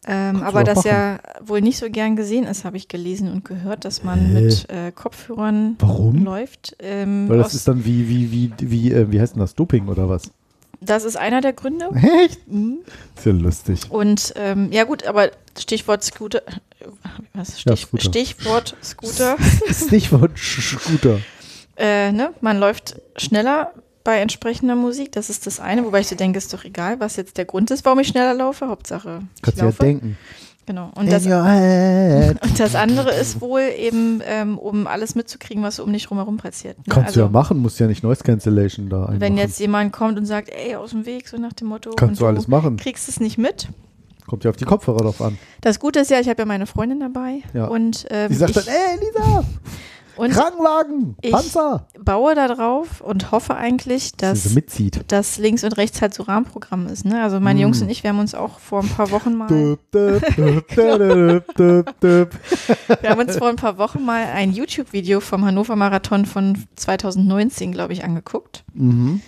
Ähm, 0.06 0.44
aber 0.44 0.66
das 0.66 0.84
ja 0.84 1.20
wohl 1.46 1.62
nicht 1.62 1.78
so 1.78 1.90
gern 1.90 2.18
gesehen 2.18 2.46
ist, 2.46 2.66
habe 2.66 2.76
ich 2.76 2.90
gelesen 2.90 3.32
und 3.32 3.46
gehört, 3.46 3.86
dass 3.86 4.04
man 4.04 4.20
Hä? 4.20 4.42
mit 4.42 4.70
äh, 4.70 4.92
Kopfhörern 4.92 5.78
Warum? 5.80 6.26
läuft. 6.26 6.76
Ähm, 6.80 7.30
Weil 7.30 7.38
das 7.38 7.54
ist 7.54 7.68
dann 7.70 7.86
wie, 7.86 8.10
wie, 8.10 8.32
wie, 8.32 8.52
wie, 8.60 8.92
äh, 8.92 9.10
wie 9.12 9.22
heißt 9.22 9.36
denn 9.36 9.40
das? 9.40 9.56
Doping 9.56 9.88
oder 9.88 10.10
was? 10.10 10.32
das 10.86 11.06
ist 11.06 11.16
einer 11.16 11.42
der 11.42 11.54
Gründe. 11.54 11.90
Echt? 12.26 12.48
Mhm. 12.48 12.80
Ist 13.16 13.26
ja 13.26 13.32
lustig. 13.32 13.80
Und 13.90 14.34
ähm, 14.36 14.70
ja 14.72 14.84
gut, 14.84 15.06
aber 15.06 15.32
Stichwort 15.58 16.04
Scooter, 16.04 16.42
was? 17.34 17.64
Ja, 17.64 17.76
Stich, 17.76 17.88
Scooter. 17.88 18.04
Stichwort 18.04 18.76
Scooter. 18.84 19.38
Stichwort 19.72 20.38
Scooter. 20.38 21.20
äh, 21.78 22.12
ne? 22.12 22.34
Man 22.42 22.60
läuft 22.60 22.98
schneller 23.18 23.72
bei 24.04 24.20
entsprechender 24.20 24.76
Musik. 24.76 25.12
Das 25.14 25.30
ist 25.30 25.46
das 25.48 25.60
eine, 25.60 25.86
wobei 25.86 26.02
ich 26.02 26.08
so 26.08 26.16
denke, 26.16 26.38
ist 26.38 26.54
doch 26.54 26.64
egal, 26.64 27.00
was 27.00 27.16
jetzt 27.16 27.38
der 27.38 27.46
Grund 27.46 27.72
ist, 27.72 27.86
warum 27.86 28.00
ich 28.00 28.08
schneller 28.08 28.34
laufe. 28.34 28.68
Hauptsache, 28.68 29.22
Kannst 29.42 29.62
du 29.62 29.66
ja 29.66 29.72
denken. 29.72 30.18
Genau. 30.66 30.92
Und 30.96 31.12
das, 31.12 31.26
und 32.42 32.60
das 32.60 32.76
andere 32.76 33.12
ist 33.12 33.42
wohl 33.42 33.62
eben, 33.78 34.22
ähm, 34.26 34.58
um 34.58 34.88
alles 34.88 35.14
mitzukriegen, 35.14 35.62
was 35.62 35.80
um 35.80 35.92
dich 35.92 36.06
drumherum 36.06 36.38
passiert. 36.38 36.78
ne? 36.78 36.84
Kannst 36.88 37.16
du 37.16 37.20
ja 37.20 37.26
Also, 37.26 37.34
machen, 37.34 37.58
musst 37.60 37.80
ja 37.82 37.88
nicht 37.88 38.02
Noise 38.04 38.24
Cancellation 38.24 38.88
da 38.90 39.00
einmachen. 39.00 39.20
Wenn 39.20 39.38
jetzt 39.38 39.60
jemand 39.60 39.92
kommt 39.92 40.18
und 40.18 40.26
sagt, 40.26 40.50
ey, 40.50 40.76
aus 40.76 40.92
dem 40.92 41.06
Weg, 41.06 41.28
so 41.28 41.38
nach 41.38 41.52
dem 41.54 41.68
Motto. 41.68 41.92
Kannst 41.92 42.22
du 42.22 42.26
alles 42.26 42.48
machen. 42.48 42.78
kriegst 42.78 43.10
es 43.10 43.20
nicht 43.20 43.38
mit. 43.38 43.68
Kommt 44.26 44.46
ja 44.46 44.52
auf 44.52 44.56
die 44.56 44.64
Kopfhörer 44.64 45.00
drauf 45.00 45.22
an. 45.22 45.38
Das 45.60 45.80
Gute 45.82 46.00
ist 46.00 46.10
ja, 46.10 46.20
ich 46.22 46.30
habe 46.30 46.42
ja 46.44 46.46
meine 46.46 46.66
Freundin 46.66 47.02
dabei. 47.02 47.42
Ja. 47.54 47.66
Und, 47.68 48.06
ähm, 48.10 48.30
Die 48.30 48.36
sagt 48.36 48.56
ich, 48.56 48.64
dann, 48.66 48.74
ey 48.74 49.06
Lisa, 49.06 49.44
und 50.18 50.32
Krankenwagen, 50.32 51.16
ich- 51.22 51.32
Panzer. 51.32 51.88
baue 52.00 52.36
da 52.36 52.48
drauf 52.48 53.02
und 53.02 53.32
hoffe 53.32 53.56
eigentlich, 53.56 54.12
Dass 54.18 54.44
dass 54.44 54.54
mitzieht. 54.54 55.04
dass 55.08 55.38
links 55.38 55.64
und 55.64 55.76
rechts 55.78 56.02
halt 56.02 56.14
so 56.14 56.24
Rahmenprogramm 56.24 56.88
ist. 56.88 57.06
Ne? 57.06 57.22
Also 57.24 57.40
meine 57.40 57.60
Mm. 57.60 57.64
Jungs 57.64 57.82
und 57.82 57.90
ich, 57.90 58.04
wir 58.04 58.10
haben 58.12 58.20
uns 58.20 58.36
auch 58.36 58.60
vor 58.60 58.82
ein 58.82 58.90
paar 58.90 59.12
Wochen 59.12 59.34
mal, 59.36 59.50
wir 63.02 63.10
haben 63.10 63.20
uns 63.20 63.38
vor 63.38 63.50
ein 63.50 63.56
paar 63.56 63.78
Wochen 63.78 64.04
mal 64.04 64.26
ein 64.34 64.52
YouTube-Video 64.54 65.20
vom 65.20 65.46
Hannover 65.46 65.76
Marathon 65.76 66.26
von 66.26 66.64
2019, 66.76 67.72
glaube 67.72 67.94
ich, 67.94 68.04
angeguckt. 68.04 68.64
Mhm. 68.74 69.22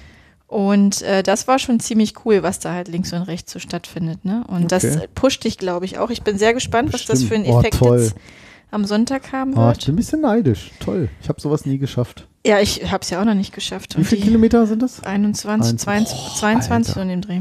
Und 0.47 1.01
äh, 1.01 1.23
das 1.23 1.47
war 1.47 1.57
schon 1.59 1.79
ziemlich 1.79 2.13
cool, 2.23 2.43
was 2.43 2.59
da 2.59 2.71
halt 2.71 2.87
links 2.87 3.11
und 3.13 3.23
rechts 3.23 3.51
so 3.51 3.59
stattfindet. 3.59 4.23
Ne? 4.25 4.43
Und 4.47 4.71
das 4.71 4.83
Okay. 4.85 5.07
pusht 5.15 5.43
dich, 5.43 5.57
glaube 5.57 5.85
ich, 5.85 5.97
auch. 5.97 6.11
Ich 6.11 6.21
bin 6.21 6.37
sehr 6.37 6.53
gespannt, 6.53 6.93
was 6.93 7.05
das 7.05 7.23
für 7.23 7.35
einen. 7.35 7.45
Oh, 7.47 7.59
Effekt 7.59 7.77
toll. 7.79 7.99
jetzt 7.99 8.15
am 8.75 8.85
Sonntag 8.85 9.31
haben 9.31 9.57
Ah, 9.57 9.71
ich 9.71 9.77
wird. 9.77 9.85
bin 9.87 9.93
ein 9.93 9.97
bisschen 9.97 10.21
neidisch. 10.21 10.71
Toll. 10.79 11.09
Ich 11.21 11.29
habe 11.29 11.41
sowas 11.41 11.65
nie 11.65 11.77
geschafft. 11.79 12.27
ja, 12.45 12.59
ich 12.59 12.91
habe 12.91 13.01
es 13.01 13.09
ja 13.09 13.19
auch 13.21 13.25
noch 13.25 13.33
nicht 13.33 13.53
geschafft. 13.53 13.97
Wie 13.97 14.03
viele 14.03 14.21
Kilometer 14.21 14.67
sind 14.67 14.81
das? 14.81 15.03
21, 15.03 15.73
Eins- 15.73 15.81
22, 15.83 16.17
Oh, 16.17 16.37
22 16.39 16.71
Alter. 16.71 16.93
so 16.93 17.01
in 17.01 17.07
dem 17.09 17.21
Dreh. 17.21 17.39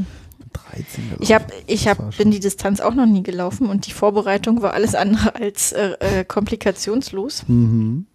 13 0.52 1.04
gelaufen. 1.04 1.22
Ich, 1.22 1.32
hab, 1.34 1.52
ich 1.66 1.88
hab, 1.88 2.16
bin 2.16 2.30
die 2.30 2.40
Distanz 2.40 2.80
auch 2.80 2.94
noch 2.94 3.06
nie 3.06 3.22
gelaufen 3.24 3.68
und 3.68 3.86
die 3.86 3.92
Vorbereitung 3.92 4.62
war 4.62 4.72
alles 4.72 4.94
andere 4.94 5.34
als 5.34 5.72
äh, 5.72 5.94
äh, 6.20 6.24
komplikationslos, 6.24 7.42
Mhm. 7.48 8.06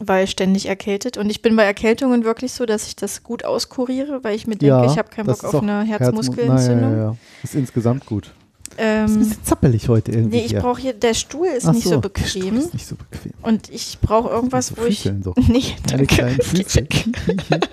weil 0.00 0.26
ständig 0.26 0.66
erkältet. 0.66 1.16
Und 1.16 1.30
ich 1.30 1.42
bin 1.42 1.54
bei 1.56 1.62
Erkältungen 1.64 2.24
wirklich 2.24 2.52
so, 2.52 2.66
dass 2.66 2.88
ich 2.88 2.96
das 2.96 3.22
gut 3.22 3.44
auskuriere, 3.44 4.24
weil 4.24 4.34
ich 4.34 4.46
mir 4.48 4.56
denke, 4.56 4.66
Ja, 4.66 4.84
ich 4.84 4.98
habe 4.98 5.08
keinen 5.10 5.26
Bock 5.26 5.44
auf 5.44 5.62
eine 5.62 5.82
Herzmu- 5.84 5.98
Herzmuskelentzündung. 6.00 6.90
Naja, 6.90 6.96
ja, 6.96 7.10
ja. 7.12 7.16
Ist 7.44 7.54
insgesamt 7.54 8.04
gut. 8.06 8.32
Ist 8.76 8.82
ein 8.82 9.08
Ähm, 9.10 9.18
bisschen 9.18 9.44
zappelig 9.44 9.88
heute 9.88 10.12
irgendwie. 10.12 10.36
nee, 10.38 10.44
ich 10.46 10.54
brauche 10.56 10.80
hier, 10.80 10.92
der 10.92 11.14
Stuhl 11.14 11.46
ist 11.46 11.66
Ach 11.66 11.72
nicht 11.72 11.84
so, 11.84 11.90
Der 11.90 11.98
bequem. 11.98 12.28
Stuhl 12.28 12.58
ist 12.58 12.74
nicht 12.74 12.86
so 12.86 12.96
bequem. 12.96 13.32
Und 13.42 13.68
ich 13.70 13.98
brauche 14.00 14.28
irgendwas, 14.30 14.68
So 14.68 14.76
wo 14.78 14.84
ich. 14.84 15.10
So. 15.22 15.34
Nee, 15.48 15.62
danke. 15.88 16.36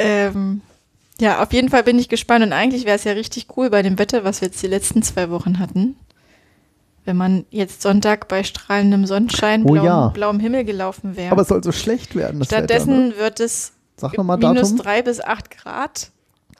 Ähm, 0.00 0.60
ja, 1.20 1.42
auf 1.42 1.52
jeden 1.52 1.68
Fall 1.70 1.82
bin 1.82 1.98
ich 1.98 2.08
gespannt 2.08 2.44
und 2.44 2.52
eigentlich 2.52 2.84
wäre 2.84 2.94
es 2.96 3.04
ja 3.04 3.12
richtig 3.12 3.48
cool 3.56 3.70
bei 3.70 3.82
dem 3.82 3.98
Wetter, 3.98 4.22
was 4.22 4.40
wir 4.40 4.46
jetzt 4.48 4.62
die 4.62 4.68
letzten 4.68 5.02
zwei 5.02 5.30
Wochen 5.30 5.58
hatten. 5.58 5.96
Wenn 7.04 7.16
man 7.16 7.44
jetzt 7.50 7.82
Sonntag 7.82 8.28
bei 8.28 8.44
strahlendem 8.44 9.06
Sonnenschein, 9.06 9.62
Oh 9.64 9.72
blauem, 9.72 9.84
ja. 9.86 10.08
blauem 10.08 10.38
Himmel 10.40 10.64
gelaufen 10.64 11.16
wäre. 11.16 11.32
Aber 11.32 11.42
es 11.42 11.48
soll 11.48 11.64
so 11.64 11.72
schlecht 11.72 12.14
werden. 12.14 12.38
Das 12.38 12.50
Wetter, 12.50 12.58
Stattdessen 12.64 13.08
ne? 13.08 13.14
wird 13.16 13.40
es 13.40 13.72
Sag 13.96 14.16
nochmal 14.16 14.36
minus 14.38 14.70
Datum. 14.70 14.76
drei 14.76 15.02
bis 15.02 15.20
acht 15.20 15.50
Grad. 15.50 16.10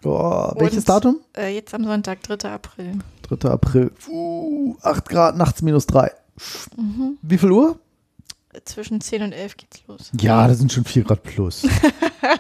Oh, 0.05 0.53
welches 0.59 0.79
Und, 0.79 0.89
Datum? 0.89 1.21
Äh, 1.37 1.55
jetzt 1.55 1.75
am 1.75 1.85
Sonntag, 1.85 2.23
3. 2.23 2.51
April. 2.51 2.99
3. 3.23 3.49
April. 3.51 3.91
Uh, 4.09 4.77
8 4.83 5.09
Grad, 5.09 5.37
nachts 5.37 5.63
minus 5.63 5.87
3. 5.87 6.13
Mhm. 6.77 7.19
Wie 7.23 7.39
viel 7.39 7.51
Uhr? 7.51 7.79
Zwischen 8.65 9.01
10 9.01 9.23
und 9.23 9.33
11 9.33 9.57
geht's 9.57 9.81
los. 9.87 10.11
Ja, 10.21 10.49
das 10.49 10.59
sind 10.59 10.73
schon 10.73 10.85
4 10.85 11.05
Grad 11.05 11.23
plus. 11.23 11.67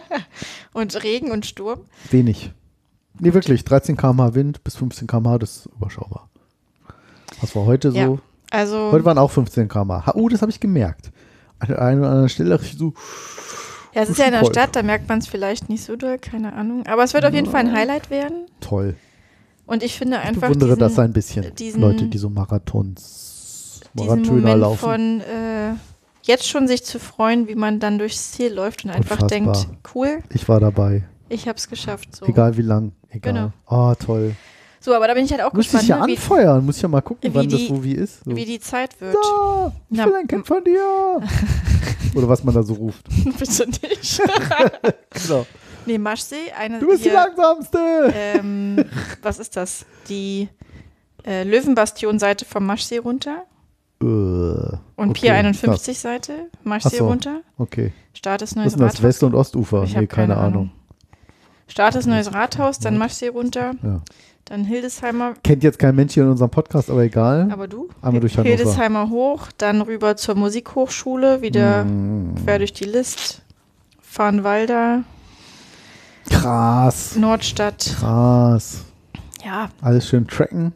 Und 0.72 1.02
Regen 1.02 1.30
und 1.30 1.46
Sturm. 1.46 1.80
Wenig. 2.10 2.52
Nee, 3.18 3.34
wirklich. 3.34 3.64
13 3.64 3.96
km/h 3.96 4.34
Wind 4.34 4.62
bis 4.64 4.76
15 4.76 5.06
km/h, 5.06 5.38
das 5.38 5.56
ist 5.58 5.66
überschaubar. 5.66 6.28
Was 7.40 7.54
war 7.56 7.64
heute 7.66 7.88
Ja. 7.90 8.06
so? 8.06 8.18
Also, 8.50 8.92
Heute 8.92 9.04
waren 9.04 9.18
auch 9.18 9.30
15 9.30 9.68
km/h. 9.68 10.12
Oh, 10.14 10.28
das 10.28 10.40
habe 10.42 10.50
ich 10.50 10.60
gemerkt. 10.60 11.10
An 11.58 11.68
der 11.68 11.82
einen 11.82 12.00
oder 12.00 12.10
anderen 12.10 12.28
Stelle 12.28 12.50
dachte 12.50 12.66
ich 12.66 12.78
so, 12.78 12.94
ja, 13.94 14.02
es 14.02 14.10
ist 14.10 14.18
ja 14.18 14.26
in 14.26 14.32
der. 14.32 14.44
Stadt, 14.44 14.74
da 14.76 14.82
merkt 14.82 15.08
man 15.08 15.18
es 15.18 15.26
vielleicht 15.26 15.68
nicht 15.68 15.84
so 15.84 15.96
doll, 15.96 16.18
keine 16.18 16.52
Ahnung. 16.52 16.86
Aber 16.86 17.04
es 17.04 17.14
wird 17.14 17.24
auf 17.24 17.34
jeden 17.34 17.50
Fall 17.50 17.60
ein 17.60 17.72
Highlight 17.72 18.10
werden. 18.10 18.46
toll. 18.60 18.94
Und 19.66 19.82
ich 19.82 19.98
finde 19.98 20.16
Ich 20.16 20.22
einfach 20.28 20.48
bewundere 20.48 20.70
diesen, 20.70 20.80
das 20.80 20.98
ein 20.98 21.12
bisschen. 21.12 21.54
diesen- 21.54 21.80
Leute, 21.82 22.06
die 22.06 22.16
so 22.18 22.30
Marathons, 22.30 23.80
Marathoner 23.92 24.56
laufen. 24.56 24.78
von 24.78 25.20
äh, 25.20 25.74
jetzt 26.22 26.48
schon 26.48 26.66
sich 26.68 26.84
zu 26.84 26.98
freuen, 26.98 27.48
wie 27.48 27.54
man 27.54 27.78
dann 27.78 27.98
durchs 27.98 28.32
Ziel 28.32 28.52
läuft 28.52 28.84
und 28.86 28.90
einfach 28.90 29.20
Unfassbar. 29.22 29.28
denkt, 29.54 29.68
cool, 29.94 30.22
ich 30.32 30.48
war 30.48 30.60
dabei. 30.60 31.04
ich 31.28 31.46
habe 31.48 31.58
es 31.58 31.68
geschafft. 31.68 32.16
So. 32.16 32.24
Egal 32.26 32.56
wie 32.56 32.62
lang. 32.62 32.92
Egal. 33.10 33.32
Genau. 33.34 33.52
Oh, 33.68 33.94
toll. 33.94 34.34
So, 34.80 34.94
aber 34.94 35.08
da 35.08 35.14
bin 35.14 35.24
ich 35.24 35.32
halt 35.32 35.42
auch 35.42 35.52
Muss 35.52 35.66
ich 35.66 35.72
gespannt, 35.72 35.88
ja 35.88 36.06
ne, 36.06 36.12
anfeuern, 36.12 36.64
muss 36.64 36.76
ich 36.76 36.82
ja 36.82 36.88
mal 36.88 37.00
gucken, 37.00 37.30
wann 37.34 37.48
das 37.48 37.58
die- 37.60 37.70
wo 37.70 37.82
wie 37.82 37.94
ist. 37.94 38.24
So. 38.24 38.34
wie 38.36 38.44
die 38.44 38.60
Zeit 38.60 39.00
wird. 39.00 39.14
da, 39.16 39.72
ich 39.90 39.96
Na, 39.98 40.06
will 40.06 40.14
ein 40.16 40.26
Kind 40.28 40.46
von 40.46 40.62
dir. 40.64 40.80
Oder 42.14 42.28
was 42.28 42.42
man 42.44 42.54
da 42.54 42.62
so 42.62 42.74
ruft. 42.74 43.04
Bitte 43.38 43.68
nicht. 43.68 44.20
Genau. 45.26 45.46
nee, 45.86 45.98
Maschsee, 45.98 46.52
eine 46.56 46.78
Du 46.78 46.86
bist 46.88 47.04
die 47.04 47.10
hier, 47.10 47.14
langsamste. 47.14 48.12
ähm, 48.14 48.84
was 49.22 49.38
ist 49.38 49.56
das? 49.56 49.84
Die 50.08 50.48
äh, 51.26 51.42
Löwenbastion-Seite 51.42 52.44
vom 52.44 52.64
Maschsee 52.66 52.98
runter 52.98 53.44
Äh, 54.00 54.04
und 54.04 54.78
okay, 54.96 55.12
Pier 55.12 55.34
51-Seite, 55.34 56.32
Maschsee 56.64 56.88
Ach 56.94 56.98
so. 56.98 57.08
runter. 57.08 57.40
Okay. 57.58 57.92
Start 58.14 58.42
ist 58.42 58.50
Was 58.52 58.56
Neues 58.56 58.66
ist 58.74 58.78
denn 58.78 58.86
das? 58.86 59.02
West- 59.02 59.22
und 59.24 59.34
Ostufer? 59.34 59.82
Ich 59.84 59.94
nee, 59.94 60.02
hab 60.02 60.08
keine, 60.08 60.36
Ahnung. 60.36 60.66
Start 60.66 60.77
ist 61.76 62.06
Neues 62.06 62.32
Rathaus, 62.32 62.78
dann 62.78 62.98
Maschsee 62.98 63.28
runter, 63.28 63.72
Ja. 63.82 64.00
dann 64.46 64.64
Hildesheimer, 64.64 65.34
Kennt 65.44 65.62
jetzt 65.62 65.78
kein 65.78 65.94
Mensch 65.94 66.14
hier 66.14 66.22
in 66.24 66.30
unserem 66.30 66.50
Podcast, 66.50 66.90
aber 66.90 67.02
egal. 67.02 67.48
aber 67.52 67.68
du? 67.68 67.88
Einmal 68.02 68.20
durch 68.20 68.36
Hannover. 68.36 68.56
Hildesheimer 68.56 69.10
hoch, 69.10 69.48
dann 69.58 69.80
rüber 69.82 70.16
zur 70.16 70.34
Musikhochschule, 70.34 71.42
wieder 71.42 71.84
Mm, 71.84 72.34
quer 72.44 72.58
durch 72.58 72.72
die 72.72 72.84
List, 72.84 73.42
Farnwalder, 74.00 75.04
krass. 76.30 77.16
Nordstadt. 77.16 77.96
Krass. 77.98 78.84
Ja, 79.44 79.68
Alles 79.80 80.08
schön 80.08 80.26
tracken 80.26 80.72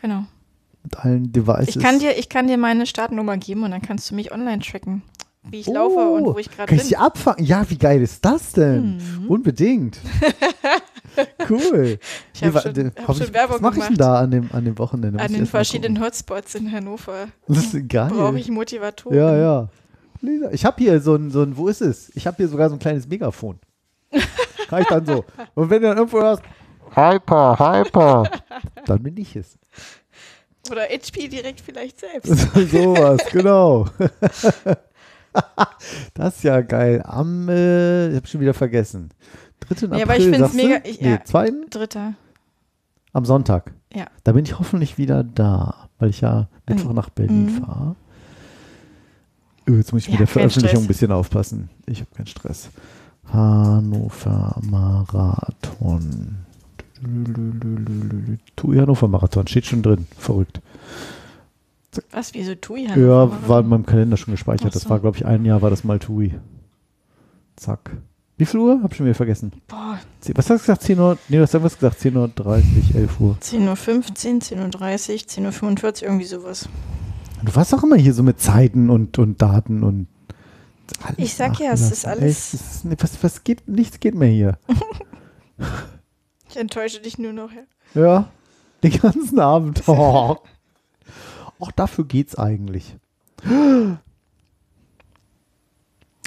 genau. 0.00 0.24
mit 0.84 0.96
allen 0.98 1.32
Devices. 1.32 1.74
Ich 1.76 1.78
kann, 1.82 1.98
dir, 1.98 2.16
ich 2.16 2.28
kann 2.28 2.46
dir 2.46 2.56
meine 2.56 2.86
Startnummer 2.86 3.36
geben 3.36 3.64
und 3.64 3.72
dann 3.72 3.82
kannst 3.82 4.10
du 4.10 4.14
mich 4.14 4.32
online 4.32 4.60
tracken, 4.62 5.02
wie 5.48 5.60
ich 5.60 5.66
laufe 5.66 5.98
und 5.98 6.24
wo 6.24 6.38
ich 6.38 6.50
gerade 6.50 6.64
Oh, 6.64 6.66
Kann 6.66 6.76
ich 6.76 6.82
bin. 6.82 6.88
die 6.88 6.96
abfangen? 6.96 7.44
Ja, 7.44 7.68
wie 7.68 7.78
geil 7.78 8.02
ist 8.02 8.24
das 8.24 8.52
denn? 8.52 8.96
Mhm. 8.96 9.28
Unbedingt. 9.28 9.98
cool. 11.48 11.98
Ich 12.34 12.44
habe 12.44 12.60
schon, 12.60 12.92
hab 13.06 13.16
schon 13.16 13.32
Werbung 13.34 13.56
Was 13.56 13.60
mache 13.60 13.78
ich 13.78 13.86
denn 13.86 13.96
da 13.96 14.20
an 14.20 14.30
dem, 14.30 14.50
an 14.52 14.64
dem 14.64 14.78
Wochenende? 14.78 15.18
An 15.20 15.32
den 15.32 15.46
verschiedenen 15.46 16.02
Hotspots 16.02 16.54
in 16.54 16.70
Hannover. 16.70 17.28
Das 17.48 17.72
ist 17.74 17.88
geil. 17.88 18.10
brauche 18.12 18.38
ich 18.38 18.50
Motivatoren. 18.50 19.16
Ja, 19.16 19.36
ja. 19.36 19.68
Lisa, 20.20 20.50
Ich 20.50 20.64
habe 20.64 20.76
hier 20.82 21.00
so 21.00 21.14
ein, 21.14 21.30
so 21.30 21.42
ein, 21.42 21.56
wo 21.56 21.68
ist 21.68 21.80
es? 21.80 22.10
Ich 22.14 22.26
habe 22.26 22.36
hier 22.36 22.48
sogar 22.48 22.68
so 22.68 22.76
ein 22.76 22.78
kleines 22.78 23.08
Megafon. 23.08 23.58
Kann 24.68 24.82
ich 24.82 24.88
dann 24.88 25.06
so. 25.06 25.24
Und 25.54 25.70
wenn 25.70 25.80
du 25.82 25.88
dann 25.88 25.96
irgendwo 25.98 26.20
hörst, 26.20 26.42
Hyper, 26.94 27.58
Hyper, 27.58 28.30
dann 28.86 29.02
bin 29.02 29.16
ich 29.16 29.34
es. 29.36 29.56
Oder 30.70 30.82
HP 30.82 31.28
direkt 31.28 31.60
vielleicht 31.60 31.98
selbst. 32.00 32.28
Sowas, 32.70 33.20
genau. 33.32 33.86
das 36.14 36.36
ist 36.36 36.44
ja 36.44 36.60
geil. 36.60 37.02
Am, 37.04 37.48
äh, 37.48 38.08
ich 38.10 38.16
habe 38.16 38.26
schon 38.26 38.40
wieder 38.40 38.54
vergessen. 38.54 39.10
3. 39.60 39.74
Ja, 39.98 40.02
April, 40.02 40.02
aber 40.02 40.16
ich 40.16 40.38
sagst 40.38 40.54
du? 40.54 40.56
mega- 40.56 40.80
ich- 40.84 41.00
nee, 41.00 41.10
ja. 41.10 41.24
2. 41.24 41.50
Dritter. 41.70 42.14
Am 43.12 43.24
Sonntag. 43.24 43.72
Ja. 43.92 44.06
Da 44.24 44.32
bin 44.32 44.44
ich 44.44 44.58
hoffentlich 44.58 44.98
wieder 44.98 45.24
da, 45.24 45.88
weil 45.98 46.10
ich 46.10 46.20
ja 46.20 46.48
Mittwoch 46.68 46.92
nach 46.92 47.10
Berlin 47.10 47.46
Mhm. 47.46 47.64
fahre. 47.64 47.96
Öh, 49.68 49.76
Jetzt 49.78 49.92
muss 49.92 50.02
ich 50.02 50.06
Ja, 50.08 50.12
mit 50.12 50.20
der 50.20 50.26
Veröffentlichung 50.28 50.68
Stress. 50.70 50.84
ein 50.84 50.88
bisschen 50.88 51.12
aufpassen. 51.12 51.70
Ich 51.86 52.00
habe 52.00 52.10
keinen 52.16 52.26
Stress. 52.26 52.70
Hannover 53.32 54.60
Marathon. 54.62 56.36
TUI 58.56 58.76
Hannover 58.78 59.08
Marathon, 59.08 59.46
steht 59.46 59.66
schon 59.66 59.82
drin. 59.82 60.06
Verrückt. 60.18 60.60
Was, 62.12 62.34
wieso 62.34 62.54
TUI? 62.54 62.84
Ja, 62.84 62.90
Hannover? 62.94 63.48
war 63.48 63.60
in 63.60 63.68
meinem 63.68 63.86
Kalender 63.86 64.16
schon 64.16 64.32
gespeichert. 64.32 64.68
Ach 64.68 64.72
Das 64.72 64.82
so. 64.82 64.90
war, 64.90 65.00
glaube 65.00 65.16
ich, 65.16 65.26
ein 65.26 65.44
Jahr 65.44 65.60
war 65.62 65.70
das 65.70 65.82
mal 65.84 65.98
TUI. 65.98 66.34
Zack. 67.56 67.90
Wie 68.36 68.46
viel 68.46 68.60
Uhr? 68.60 68.80
Hab 68.82 68.94
schon 68.94 69.04
wieder 69.06 69.14
vergessen. 69.14 69.52
Boah, 69.68 69.98
Was 70.34 70.48
hast 70.48 70.60
du 70.60 70.72
gesagt? 70.72 70.82
10 70.82 70.98
Uhr? 70.98 71.18
Nee, 71.28 71.40
was 71.40 71.52
hast 71.52 71.62
du 71.62 71.88
gesagt? 71.88 72.00
10.30 72.00 72.14
Uhr, 72.16 72.94
11 72.94 73.20
Uhr. 73.20 73.36
10.15 73.42 73.58
Uhr, 73.68 73.74
10.30 73.76 75.42
Uhr, 75.42 75.50
10.45 75.52 75.84
Uhr, 75.84 76.02
irgendwie 76.08 76.24
sowas. 76.24 76.68
Du 77.44 77.54
warst 77.54 77.74
auch 77.74 77.82
immer 77.82 77.96
hier 77.96 78.14
so 78.14 78.22
mit 78.22 78.40
Zeiten 78.40 78.88
und, 78.88 79.18
und 79.18 79.42
Daten 79.42 79.82
und 79.82 80.06
alles 81.02 81.18
Ich 81.18 81.34
sag 81.34 81.58
ja, 81.60 81.72
es 81.72 81.90
ist 81.90 82.06
alles- 82.06 82.54
es 82.54 82.54
ist, 82.54 82.84
nee, 82.84 82.96
was, 82.98 83.22
was 83.22 83.44
geht? 83.44 83.66
Nichts 83.68 84.00
geht 84.00 84.14
mehr 84.14 84.28
hier. 84.30 84.58
Ich 86.48 86.56
enttäusche 86.56 87.00
dich 87.00 87.16
nur 87.18 87.32
noch. 87.32 87.50
Ja. 87.52 88.00
Ja, 88.00 88.28
den 88.82 88.92
ganzen 89.00 89.38
Abend. 89.38 89.82
Oh. 89.88 90.36
Auch 91.60 91.70
dafür 91.72 92.04
geht's 92.04 92.36
eigentlich. 92.36 92.96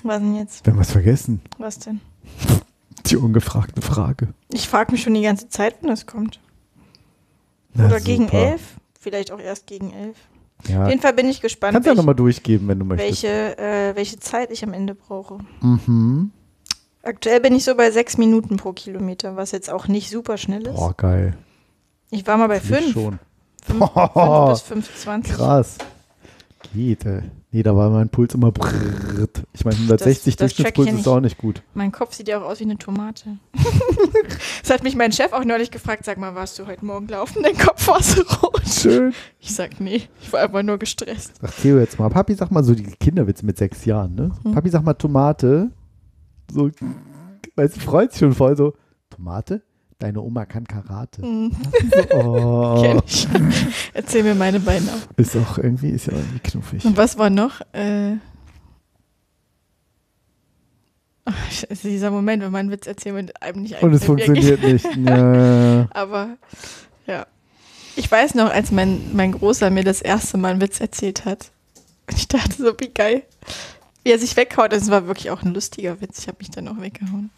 Was 0.03 0.19
denn 0.19 0.35
jetzt? 0.35 0.65
Wir 0.65 0.73
haben 0.73 0.79
was 0.79 0.91
vergessen. 0.91 1.41
Was 1.57 1.79
denn? 1.79 2.01
Die 3.05 3.17
ungefragte 3.17 3.81
Frage. 3.81 4.29
Ich 4.51 4.67
frage 4.69 4.91
mich 4.91 5.01
schon 5.03 5.13
die 5.13 5.21
ganze 5.21 5.49
Zeit, 5.49 5.77
wenn 5.81 5.89
das 5.89 6.05
kommt. 6.05 6.39
Na, 7.73 7.87
Oder 7.87 7.99
gegen 7.99 8.25
super. 8.25 8.37
elf? 8.37 8.75
Vielleicht 8.99 9.31
auch 9.31 9.39
erst 9.39 9.67
gegen 9.67 9.91
elf. 9.91 10.17
Ja. 10.67 10.83
Auf 10.83 10.89
jeden 10.89 11.01
Fall 11.01 11.13
bin 11.13 11.27
ich 11.27 11.41
gespannt, 11.41 11.73
Kannst 11.73 11.85
ja 11.87 11.91
welche, 11.91 11.97
nochmal 11.97 12.15
durchgeben, 12.15 12.67
wenn 12.69 12.79
du 12.79 12.85
möchtest. 12.85 13.23
welche, 13.23 13.57
äh, 13.57 13.95
welche 13.95 14.19
Zeit 14.19 14.49
ich 14.51 14.63
am 14.63 14.71
Ende 14.73 14.95
brauche. 14.95 15.39
Mhm. 15.61 16.31
Aktuell 17.01 17.41
bin 17.41 17.53
ich 17.53 17.65
so 17.65 17.75
bei 17.75 17.91
sechs 17.91 18.17
Minuten 18.17 18.55
pro 18.55 18.71
Kilometer, 18.71 19.35
was 19.35 19.51
jetzt 19.51 19.69
auch 19.69 19.89
nicht 19.89 20.09
super 20.09 20.37
schnell 20.37 20.65
ist. 20.65 20.75
Boah, 20.75 20.93
geil. 20.95 21.35
Ich 22.11 22.25
war 22.27 22.37
mal 22.37 22.47
bei 22.47 22.57
Ich 22.57 22.63
fünf. 22.63 22.93
schon. 22.93 23.19
Fünf, 23.65 23.79
fünf 23.91 24.49
bis 24.49 24.61
25. 25.03 25.35
Krass. 25.35 25.77
Geht, 26.73 27.05
ey. 27.05 27.21
Nee, 27.51 27.61
da 27.61 27.75
war 27.75 27.91
mein 27.91 28.09
Puls 28.09 28.33
immer 28.33 28.51
brrrt. 28.51 29.43
Ich 29.53 29.63
meine, 29.63 29.75
160 29.77 30.35
das 30.35 30.51
ich 30.51 30.57
Durchschnittspuls 30.57 30.87
ist 30.89 30.95
nicht. 30.95 31.07
auch 31.07 31.19
nicht 31.19 31.37
gut. 31.37 31.61
Mein 31.75 31.91
Kopf 31.91 32.15
sieht 32.15 32.27
ja 32.27 32.39
auch 32.39 32.45
aus 32.45 32.59
wie 32.59 32.63
eine 32.63 32.79
Tomate. 32.79 33.37
das 34.61 34.71
hat 34.71 34.81
mich 34.81 34.95
mein 34.95 35.11
Chef 35.11 35.33
auch 35.33 35.45
neulich 35.45 35.69
gefragt, 35.69 36.03
sag 36.03 36.17
mal, 36.17 36.33
warst 36.33 36.57
du 36.57 36.65
heute 36.65 36.83
Morgen 36.83 37.07
laufen? 37.07 37.43
Dein 37.43 37.55
Kopf 37.55 37.87
war 37.87 38.01
so 38.01 38.23
rot. 38.23 38.63
Schön. 38.67 39.13
Ich 39.39 39.53
sag, 39.53 39.79
nee, 39.79 40.01
ich 40.19 40.33
war 40.33 40.41
einfach 40.41 40.63
nur 40.63 40.79
gestresst. 40.79 41.33
Sag 41.39 41.55
Theo 41.57 41.77
jetzt 41.77 41.99
mal, 41.99 42.09
Papi, 42.09 42.33
sag 42.33 42.49
mal 42.49 42.63
so 42.63 42.73
die 42.73 42.83
Kinderwitze 42.83 43.45
mit 43.45 43.57
sechs 43.57 43.85
Jahren, 43.85 44.15
ne? 44.15 44.31
Hm. 44.41 44.53
Papi, 44.55 44.69
sag 44.69 44.83
mal 44.83 44.95
Tomate. 44.95 45.69
So, 46.51 46.71
weißt 47.55 47.75
du, 47.75 47.79
freut 47.81 48.11
sich 48.13 48.19
schon 48.19 48.33
voll 48.33 48.57
so. 48.57 48.73
Tomate? 49.11 49.61
Deine 50.03 50.19
Oma 50.19 50.45
kann 50.45 50.67
Karate. 50.67 51.21
Hm, 51.21 51.49
Oh. 52.13 53.01
Erzähl 53.93 54.23
mir 54.23 54.35
meine 54.35 54.59
beiden 54.59 54.89
auf. 54.89 55.07
ist 55.15 55.33
auch 55.37 55.57
irgendwie, 55.57 55.91
ist 55.91 56.07
ja 56.07 56.11
irgendwie 56.11 56.39
knuffig. 56.39 56.83
Und 56.83 56.97
was 56.97 57.17
war 57.17 57.29
noch? 57.29 57.61
Äh, 57.71 58.17
ach, 61.23 61.63
ist 61.69 61.85
dieser 61.85 62.11
Moment, 62.11 62.43
wenn 62.43 62.51
man 62.51 62.59
einen 62.59 62.71
Witz 62.71 62.85
erzählt 62.85 63.15
und 63.15 63.41
einem 63.41 63.61
nicht 63.61 63.81
Und 63.81 63.93
es 63.93 64.03
funktioniert 64.03 64.61
nicht. 64.61 64.85
Ja. 64.97 65.87
Aber 65.91 66.35
ja. 67.07 67.25
Ich 67.95 68.11
weiß 68.11 68.35
noch, 68.35 68.51
als 68.51 68.71
mein, 68.73 69.15
mein 69.15 69.31
Großer 69.31 69.69
mir 69.69 69.85
das 69.85 70.01
erste 70.01 70.37
Mal 70.37 70.51
einen 70.51 70.61
Witz 70.61 70.81
erzählt 70.81 71.23
hat. 71.23 71.49
Und 72.09 72.17
ich 72.17 72.27
dachte 72.27 72.61
so, 72.61 72.73
wie 72.77 72.89
geil. 72.89 73.23
Wie 74.03 74.11
er 74.11 74.19
sich 74.19 74.35
weghaut. 74.35 74.73
Es 74.73 74.91
war 74.91 75.07
wirklich 75.07 75.31
auch 75.31 75.43
ein 75.43 75.53
lustiger 75.53 76.01
Witz. 76.01 76.19
Ich 76.19 76.27
habe 76.27 76.39
mich 76.39 76.51
dann 76.51 76.67
auch 76.67 76.81
weggehauen. 76.81 77.29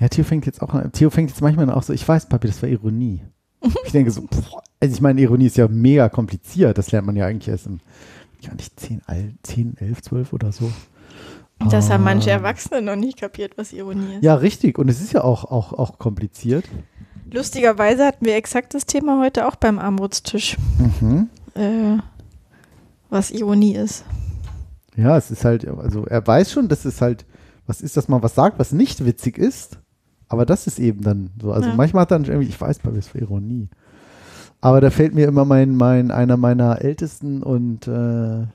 Ja, 0.00 0.08
Theo 0.08 0.24
fängt 0.24 0.46
jetzt 0.46 0.62
auch 0.62 0.72
an. 0.74 0.92
Theo 0.92 1.10
fängt 1.10 1.30
jetzt 1.30 1.40
manchmal 1.42 1.70
auch 1.70 1.82
so, 1.82 1.92
ich 1.92 2.06
weiß, 2.06 2.28
Papi, 2.28 2.46
das 2.48 2.62
war 2.62 2.68
Ironie. 2.68 3.22
Ich 3.84 3.92
denke 3.92 4.10
so, 4.10 4.22
boah, 4.22 4.62
also 4.80 4.94
ich 4.94 5.00
meine, 5.00 5.20
Ironie 5.20 5.46
ist 5.46 5.56
ja 5.56 5.66
mega 5.66 6.08
kompliziert. 6.08 6.78
Das 6.78 6.92
lernt 6.92 7.06
man 7.06 7.16
ja 7.16 7.26
eigentlich 7.26 7.48
erst 7.48 7.66
im, 7.66 7.80
ja 8.40 8.54
nicht 8.54 8.78
10, 8.78 9.02
al- 9.06 9.34
10 9.42 9.76
11, 9.78 10.02
12 10.02 10.32
oder 10.32 10.52
so. 10.52 10.70
Das 11.70 11.90
haben 11.90 12.04
manche 12.04 12.30
Ah. 12.30 12.34
Erwachsene 12.34 12.80
noch 12.82 12.94
nicht 12.94 13.18
kapiert, 13.18 13.58
was 13.58 13.72
Ironie 13.72 14.14
ist. 14.16 14.22
Ja, 14.22 14.34
richtig. 14.36 14.78
Und 14.78 14.88
es 14.88 15.00
ist 15.00 15.12
ja 15.12 15.24
auch, 15.24 15.44
auch, 15.44 15.72
auch 15.72 15.98
kompliziert. 15.98 16.64
Lustigerweise 17.32 18.06
hatten 18.06 18.24
wir 18.24 18.36
exakt 18.36 18.74
das 18.74 18.86
Thema 18.86 19.20
heute 19.20 19.48
auch 19.48 19.56
beim 19.56 19.78
Armutstisch, 19.80 20.56
Mhm. 21.00 21.28
äh, 21.54 21.98
was 23.10 23.30
Ironie 23.32 23.74
ist. 23.74 24.04
Ja, 24.96 25.16
es 25.16 25.30
ist 25.32 25.44
halt, 25.44 25.66
also 25.66 26.06
er 26.06 26.24
weiß 26.24 26.52
schon, 26.52 26.68
dass 26.68 26.84
es 26.84 27.00
halt, 27.00 27.26
was 27.66 27.80
ist, 27.80 27.96
dass 27.96 28.06
man 28.08 28.22
was 28.22 28.34
sagt, 28.36 28.58
was 28.60 28.70
nicht 28.72 29.04
witzig 29.04 29.36
ist. 29.36 29.78
Aber 30.28 30.44
das 30.46 30.66
ist 30.66 30.78
eben 30.78 31.02
dann 31.02 31.30
so. 31.40 31.52
Also 31.52 31.70
Ja. 31.70 31.74
manchmal 31.74 32.02
hat 32.02 32.10
dann 32.10 32.24
irgendwie, 32.24 32.48
ich 32.48 32.60
weiß, 32.60 32.80
Papi, 32.80 32.96
das 32.96 33.14
war 33.14 33.22
Ironie. 33.22 33.68
Aber 34.60 34.80
da 34.80 34.90
fällt 34.90 35.14
mir 35.14 35.26
immer 35.28 35.44
mein, 35.44 35.74
mein, 35.76 36.10
einer 36.10 36.36
meiner 36.36 36.82
ältesten 36.82 37.42
und 37.42 37.86
äh, 37.88 38.46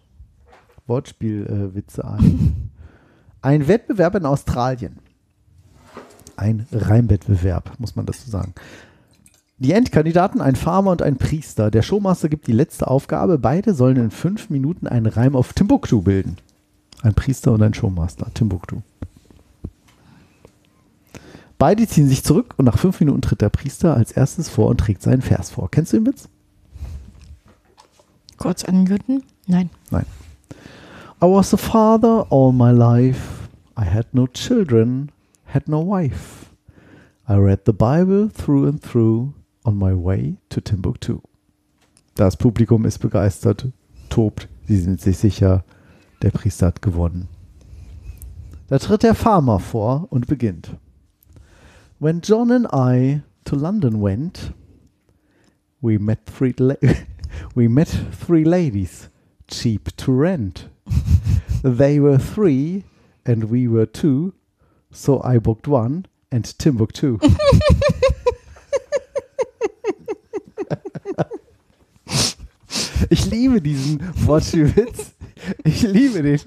Wortspielwitze 0.87 2.01
äh, 2.01 2.05
ein. 2.05 2.69
Ein 3.41 3.67
Wettbewerb 3.67 4.15
in 4.15 4.25
Australien. 4.25 4.99
Ein 6.37 6.65
Reimwettbewerb, 6.71 7.73
muss 7.77 7.97
man 7.97 8.05
dazu 8.05 8.29
sagen. 8.29 8.53
Die 9.57 9.73
Endkandidaten, 9.73 10.39
ein 10.39 10.55
Farmer 10.55 10.91
und 10.91 11.01
ein 11.01 11.17
Priester. 11.17 11.69
Der 11.69 11.81
Showmaster 11.81 12.29
gibt 12.29 12.47
die 12.47 12.53
letzte 12.53 12.87
Aufgabe. 12.87 13.37
Beide 13.37 13.73
sollen 13.73 13.97
in 13.97 14.11
fünf 14.11 14.49
Minuten 14.49 14.87
einen 14.87 15.07
Reim 15.07 15.35
auf 15.35 15.51
Timbuktu 15.51 16.01
bilden. 16.01 16.37
Ein 17.01 17.13
Priester 17.15 17.51
und 17.51 17.61
ein 17.61 17.73
Showmaster. 17.73 18.27
Timbuktu. 18.33 18.77
Beide 21.63 21.87
ziehen 21.87 22.09
sich 22.09 22.25
zurück 22.25 22.55
und 22.57 22.65
nach 22.65 22.77
fünf 22.77 22.99
Minuten 22.99 23.21
tritt 23.21 23.39
der 23.39 23.47
Priester 23.47 23.95
als 23.95 24.11
erstes 24.11 24.49
vor 24.49 24.67
und 24.67 24.81
trägt 24.81 25.01
seinen 25.01 25.21
Vers 25.21 25.51
vor. 25.51 25.71
Kennst 25.71 25.93
du 25.93 25.97
den 25.97 26.07
Witz? 26.07 26.27
Kurz 28.35 28.65
angürten? 28.65 29.23
Nein. 29.47 29.69
Nein. 29.89 30.05
I 31.21 31.25
was 31.25 31.53
a 31.53 31.57
father 31.57 32.27
all 32.29 32.51
my 32.51 32.71
life. 32.71 33.47
I 33.79 33.85
had 33.85 34.07
no 34.11 34.27
children, 34.27 35.09
had 35.45 35.69
no 35.69 35.79
wife. 35.79 36.47
I 37.29 37.35
read 37.35 37.61
the 37.65 37.71
Bible 37.71 38.29
through 38.29 38.67
and 38.67 38.81
through. 38.81 39.31
on 39.63 39.77
my 39.77 39.93
way 39.93 40.35
to 40.49 40.59
Timbuktu. 40.59 41.21
Das 42.15 42.35
Publikum 42.35 42.83
ist 42.83 42.99
begeistert, 42.99 43.69
tobt, 44.09 44.49
sie 44.67 44.81
sind 44.81 44.99
sich 44.99 45.17
sicher, 45.17 45.63
der 46.23 46.31
Priester 46.31 46.67
hat 46.67 46.81
gewonnen. 46.81 47.29
Da 48.67 48.79
tritt 48.79 49.03
der 49.03 49.15
Farmer 49.15 49.61
vor 49.61 50.07
und 50.09 50.27
beginnt. 50.27 50.75
When 52.03 52.19
John 52.19 52.51
and 52.51 52.67
I 52.73 53.21
to 53.45 53.55
London 53.55 54.01
went, 54.01 54.51
we 55.81 55.97
met 55.97 56.25
three, 56.25 56.53
we 57.55 57.69
met 57.69 57.87
three 57.87 58.43
ladies, 58.43 59.07
cheap 59.47 59.95
to 59.95 60.11
rent. 60.11 60.67
they 61.63 62.01
were 62.01 62.17
three 62.17 62.83
and 63.25 63.45
we 63.45 63.69
were 63.69 63.85
two, 63.85 64.33
so 64.91 65.21
I 65.23 65.37
booked 65.37 65.65
one 65.65 66.05
and 66.29 66.43
Timbuktu. 66.59 67.19
Ich 73.09 73.25
liebe 73.27 73.61
diesen 73.61 73.99
Wortspielwitz. 74.25 75.13
Ich 75.63 75.83
liebe 75.83 76.21
den. 76.21 76.39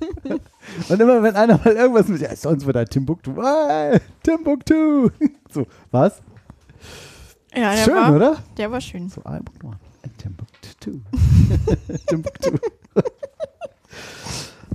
Und 0.88 1.00
immer 1.00 1.22
wenn 1.22 1.34
einer 1.36 1.58
mal 1.58 1.72
irgendwas 1.74 2.08
mit, 2.08 2.20
ja, 2.20 2.34
sonst 2.36 2.66
wird 2.66 2.76
er 2.76 2.86
Timbuktu. 2.86 3.32
Ah, 3.40 3.98
Timbuktu. 4.22 5.10
So, 5.50 5.66
was? 5.90 6.20
Ja, 7.54 7.74
der 7.74 7.84
Schön, 7.84 7.94
war, 7.94 8.14
oder? 8.14 8.36
Der 8.58 8.70
war 8.70 8.80
schön. 8.82 9.08
So, 9.08 9.22
I 9.22 9.38
booked 9.42 9.64
one 9.64 9.78
and 10.04 10.18
Timbuktu. 10.18 11.00
Timbuktu. 12.06 12.50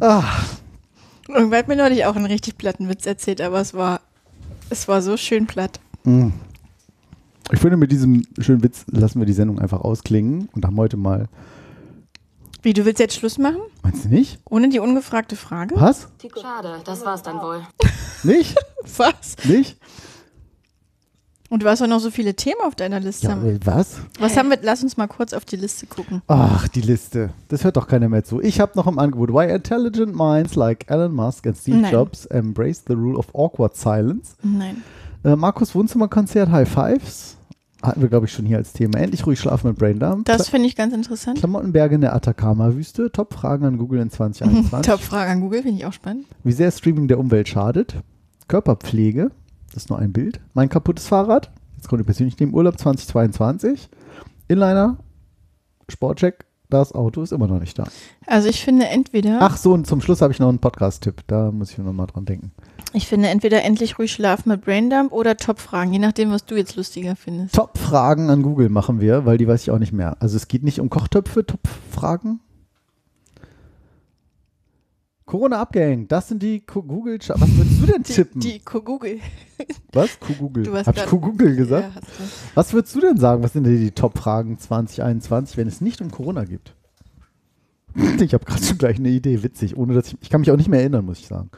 ah, 0.02 0.24
Irgendwer 1.28 1.60
hat 1.60 1.68
mir 1.68 1.76
neulich 1.76 2.06
auch 2.06 2.16
einen 2.16 2.26
richtig 2.26 2.58
platten 2.58 2.90
Witz 2.90 3.06
erzählt, 3.06 3.40
aber 3.40 3.62
es 3.62 3.74
war, 3.74 4.02
es 4.70 4.88
war 4.88 5.02
so 5.02 5.16
schön 5.18 5.45
platt. 5.48 5.80
mm. 6.04 6.30
Ich 7.52 7.60
finde, 7.60 7.76
mit 7.78 7.91
diesem 7.91 8.24
schönen 8.40 8.64
Witz 8.64 8.86
lassen 8.90 9.20
wir 9.20 9.26
die 9.26 9.34
Sendung 9.34 9.60
einfach 9.60 9.82
ausklingen 9.82 10.50
und 10.54 10.66
haben 10.66 10.78
heute 10.78 10.95
mal. 10.98 11.28
Wie, 12.64 12.73
du 12.73 12.85
willst 12.85 12.99
jetzt 13.02 13.15
Schluss 13.15 13.38
machen? 13.38 13.60
Meinst 13.84 14.06
du 14.06 14.10
nicht? 14.10 14.40
Ohne 14.49 14.69
die 14.69 14.80
ungefragte 14.80 15.35
Frage? 15.35 15.76
Was? 15.77 16.07
Schade, 16.41 16.80
das 16.85 17.06
war's 17.06 17.22
dann 17.22 17.41
wohl. 17.41 17.61
Nicht? 18.23 18.56
Was? 18.98 19.35
Nicht? 19.44 19.77
Und 21.49 21.61
du 21.61 21.69
hast 21.69 21.81
doch 21.81 21.88
noch 21.88 21.99
so 21.99 22.10
viele 22.10 22.34
Themen 22.35 22.61
auf 22.65 22.73
deiner 22.73 23.02
Liste. 23.02 23.27
Ja, 23.27 23.44
äh, 23.44 23.60
was? 23.64 23.98
Was 24.18 24.38
haben 24.38 24.49
wir? 24.49 24.57
Lass 24.64 24.81
uns 24.81 24.98
mal 24.98 25.07
kurz 25.07 25.34
auf 25.34 25.45
die 25.45 25.57
Liste 25.57 25.85
gucken. 25.85 26.23
Ach, 26.26 26.68
die 26.68 26.81
Liste. 26.81 27.30
Das 27.49 27.64
hört 27.64 27.77
doch 27.77 27.88
keiner 27.88 28.10
mehr 28.10 28.23
zu. 28.23 28.41
Ich 28.41 28.60
habe 28.60 28.72
noch 28.76 28.88
im 28.88 28.98
Angebot, 28.98 29.31
why 29.31 29.53
intelligent 29.53 30.15
minds 30.15 30.56
like 30.56 30.90
Elon 30.90 31.14
Musk 31.14 31.45
and 31.45 31.56
Steve 31.56 31.77
Nein. 31.77 31.91
Jobs 31.91 32.26
embrace 32.26 32.84
the 32.88 32.94
rule 32.94 33.19
of 33.19 33.27
awkward 33.34 33.76
silence. 33.76 34.35
Nein. 34.41 34.81
Äh, 35.23 35.35
Markus 35.35 35.76
Wohnzimmerkonzert 35.76 36.49
High 36.49 36.68
Fives. 36.68 37.38
Hatten 37.84 38.01
wir, 38.01 38.07
glaube 38.07 38.26
ich, 38.27 38.31
schon 38.31 38.45
hier 38.45 38.57
als 38.57 38.72
Thema. 38.73 38.97
Endlich 38.99 39.26
ruhig 39.26 39.39
schlafen 39.39 39.68
mit 39.68 39.77
Braindump. 39.77 40.26
Das 40.26 40.47
finde 40.47 40.68
ich 40.68 40.76
ganz 40.77 40.93
interessant. 40.93 41.38
Klamottenberge 41.39 41.95
in 41.95 42.01
der 42.01 42.15
Atacama-Wüste. 42.15 43.11
Top-Fragen 43.11 43.65
an 43.65 43.77
Google 43.77 43.99
in 43.99 44.10
2021. 44.10 44.89
Top-Frage 44.89 45.30
an 45.30 45.41
Google, 45.41 45.64
finde 45.64 45.77
ich 45.80 45.85
auch 45.85 45.93
spannend. 45.93 46.26
Wie 46.43 46.53
sehr 46.53 46.72
Streaming 46.72 47.07
der 47.10 47.19
Umwelt 47.19 47.49
schadet. 47.49 47.95
Körperpflege. 48.47 49.31
Das 49.73 49.84
ist 49.84 49.89
nur 49.89 49.99
ein 49.99 50.14
Bild. 50.14 50.39
Mein 50.53 50.69
kaputtes 50.69 51.07
Fahrrad. 51.07 51.51
Jetzt 51.76 51.89
kommt 51.89 52.01
ihr 52.01 52.05
persönlich 52.05 52.39
im 52.39 52.53
Urlaub 52.53 52.80
2022. 52.80 53.89
Inliner. 54.47 54.97
Sportcheck. 55.89 56.43
Das 56.74 56.91
Auto 56.91 57.22
ist 57.22 57.32
immer 57.32 57.48
noch 57.48 57.60
nicht 57.60 57.78
da. 57.78 57.84
Also 58.26 58.50
ich 58.50 58.64
finde 58.64 58.88
entweder, 58.88 59.38
Ach 59.41 59.58
so, 59.58 59.74
und 59.74 59.86
zum 59.86 60.02
Schluss 60.02 60.22
habe 60.22 60.34
ich 60.34 60.40
noch 60.40 60.50
einen 60.50 60.58
Podcast-Tipp. 60.60 61.22
Da 61.28 61.52
muss 61.52 61.72
ich 61.72 61.78
noch 61.78 61.94
mal 61.94 62.08
dran 62.08 62.26
denken. 62.26 62.52
ich 62.94 63.08
finde 63.08 63.30
entweder 63.30 63.64
endlich 63.64 64.00
ruhig 64.00 64.12
schlafen 64.12 64.50
mit 64.50 64.62
Braindump 64.66 65.12
oder 65.12 65.38
Top-Fragen, 65.38 65.94
je 65.94 66.00
nachdem, 66.00 66.32
was 66.32 66.45
du 66.45 66.56
jetzt 66.56 66.76
lustiger 66.76 67.16
findest. 67.16 67.54
Top-Fragen 67.54 68.30
an 68.32 68.41
Google 68.41 68.70
machen 68.70 69.00
wir, 69.00 69.26
weil 69.26 69.38
die 69.38 69.48
weiß 69.48 69.62
ich 69.62 69.72
auch 69.72 69.78
nicht 69.80 69.94
mehr. 69.94 70.18
Also 70.20 70.36
es 70.36 70.48
geht 70.48 70.64
nicht 70.64 70.80
um 70.80 70.90
Kochtöpfe, 70.90 71.45
Top-Fragen. 71.45 72.40
Corona 75.26 75.62
abgehängt, 75.62 76.12
das 76.12 76.28
sind 76.28 76.44
die 76.44 76.66
Google. 76.66 77.18
Was 77.20 77.40
würdest 77.58 77.82
du 77.82 77.86
denn 77.86 78.04
Die, 78.04 78.14
tippen? 78.14 78.41
die 78.41 78.60
Ko- 78.60 78.82
Google. 78.82 79.20
Was? 79.94 80.18
Google. 80.38 80.64
Du 80.64 80.76
hast 80.76 80.88
Hab 80.88 80.98
ich 80.98 81.06
Google 81.06 81.56
gesagt? 81.56 81.95
Ja. 81.95 82.02
Was 82.56 82.74
würdest 82.74 82.94
du 82.95 83.00
denn 83.00 83.18
sagen? 83.18 83.41
Was 83.44 83.54
sind 83.54 83.64
denn 83.66 83.78
die 83.80 83.91
Top-Fragen 83.91 84.58
2021, 84.60 85.56
wenn 85.58 85.68
es 85.68 85.80
nicht 85.82 86.02
um 86.02 86.12
Corona 86.12 86.44
geht? 86.45 86.74
Ich 88.20 88.34
habe 88.34 88.44
gerade 88.44 88.64
schon 88.64 88.78
gleich 88.80 88.98
eine 88.98 89.10
Idee, 89.10 89.44
witzig, 89.44 89.78
ohne 89.78 89.94
dass 89.94 90.08
ich, 90.08 90.18
ich 90.22 90.30
kann 90.32 90.41
mich 90.41 90.50
auch 90.50 90.58
nicht 90.58 90.68
mehr 90.70 90.80
erinnern, 90.80 91.06
muss 91.06 91.20
ich 91.20 91.28
sagen. 91.28 91.52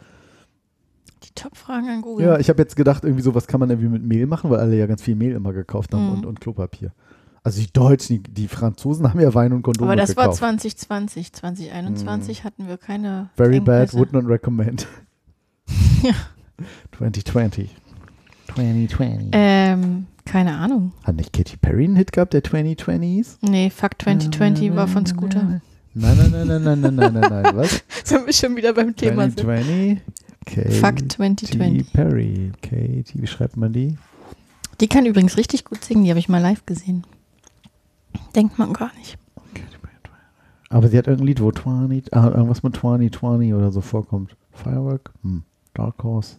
Die 1.23 1.29
Top-Fragen 1.33 1.87
an 1.89 2.01
Google. 2.01 2.25
Ja, 2.25 2.39
ich 2.39 2.49
habe 2.49 2.61
jetzt 2.61 2.75
gedacht, 2.75 3.03
irgendwie 3.05 3.23
so, 3.23 3.33
was 3.33 3.47
kann 3.47 3.59
man 3.61 3.69
irgendwie 3.69 3.87
mit 3.89 4.03
Mehl 4.03 4.27
machen, 4.27 4.49
weil 4.49 4.59
alle 4.59 4.75
ja 4.77 4.85
ganz 4.85 5.01
viel 5.01 5.15
Mehl 5.15 5.31
immer 5.31 5.53
gekauft 5.53 5.93
haben 5.93 6.07
Mhm. 6.07 6.13
und, 6.13 6.25
und 6.25 6.41
Klopapier. 6.41 6.91
Also 7.45 7.61
die 7.61 7.71
Deutschen, 7.71 8.23
die, 8.23 8.33
die 8.33 8.47
Franzosen 8.47 9.07
haben 9.07 9.19
ja 9.19 9.31
Wein 9.35 9.53
und 9.53 9.61
Kondome 9.61 9.91
Aber 9.91 9.95
das 9.95 10.17
war 10.17 10.23
gekauft. 10.23 10.39
2020. 10.39 11.31
2021 11.31 12.43
hatten 12.43 12.67
wir 12.67 12.77
keine 12.77 13.29
Very 13.37 13.59
bad, 13.59 13.93
would 13.93 14.13
not 14.13 14.27
recommend. 14.27 14.87
Ja. 16.01 16.13
2020. 16.97 17.69
2020. 18.55 19.29
Ähm, 19.33 20.07
keine 20.25 20.57
Ahnung. 20.57 20.93
Hat 21.03 21.15
nicht 21.17 21.33
Katy 21.33 21.57
Perry 21.57 21.83
einen 21.83 21.95
Hit 21.95 22.11
gehabt, 22.11 22.33
der 22.33 22.43
2020s? 22.43 23.37
Nee, 23.41 23.69
Fuck 23.69 24.01
2020 24.01 24.75
war 24.75 24.87
von 24.87 25.05
Scooter. 25.05 25.61
Nein, 25.93 26.17
nein, 26.17 26.31
nein, 26.31 26.47
nein, 26.47 26.63
nein, 26.63 26.81
nein, 26.81 26.95
nein, 26.95 27.13
nein, 27.13 27.43
nein, 27.43 27.55
was? 27.55 27.83
Sind 28.03 28.25
wir 28.25 28.33
schon 28.33 28.55
wieder 28.55 28.73
beim 28.73 28.95
Thema. 28.95 29.25
sind. 29.25 29.39
2020. 29.39 30.01
Katy 30.45 30.71
Fuck 30.71 31.11
2020. 31.11 31.93
Perry. 31.93 32.51
Katy, 32.63 33.21
wie 33.21 33.27
schreibt 33.27 33.55
man 33.55 33.71
die? 33.71 33.97
Die 34.79 34.87
kann 34.87 35.05
übrigens 35.05 35.37
richtig 35.37 35.63
gut 35.63 35.83
singen, 35.83 36.03
die 36.03 36.09
habe 36.09 36.19
ich 36.19 36.27
mal 36.27 36.41
live 36.41 36.65
gesehen. 36.65 37.05
Denkt 38.35 38.59
man 38.59 38.73
gar 38.73 38.91
nicht. 38.97 39.17
Aber 40.69 40.89
sie 40.89 40.97
hat 40.97 41.07
irgendein 41.07 41.27
Lied, 41.27 41.41
wo 41.41 41.51
20, 41.51 42.13
ah, 42.13 42.29
irgendwas 42.29 42.63
mit 42.63 42.75
2020 42.75 43.53
oder 43.53 43.71
so 43.71 43.81
vorkommt. 43.81 44.35
Firework? 44.51 45.13
Hm. 45.21 45.43
Dark 45.73 46.03
Horse. 46.03 46.37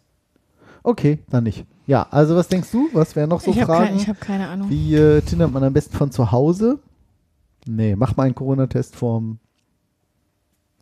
Okay, 0.82 1.20
dann 1.30 1.44
nicht. 1.44 1.64
Ja, 1.86 2.06
also 2.10 2.36
was 2.36 2.48
denkst 2.48 2.70
du? 2.70 2.88
Was 2.92 3.16
wären 3.16 3.30
noch 3.30 3.40
so 3.40 3.50
ich 3.50 3.60
habe 3.60 3.72
Fragen? 3.72 3.86
keine, 3.86 4.00
ich 4.00 4.08
hab 4.08 4.20
keine 4.20 4.48
Ahnung. 4.48 4.68
Wie 4.68 4.94
äh, 4.94 5.20
tindert 5.22 5.52
man 5.52 5.62
am 5.62 5.72
besten 5.72 5.96
von 5.96 6.10
zu 6.10 6.32
Hause? 6.32 6.80
Nee, 7.66 7.96
mach 7.96 8.16
mal 8.16 8.24
einen 8.24 8.34
Corona-Test 8.34 8.96
vom. 8.96 9.38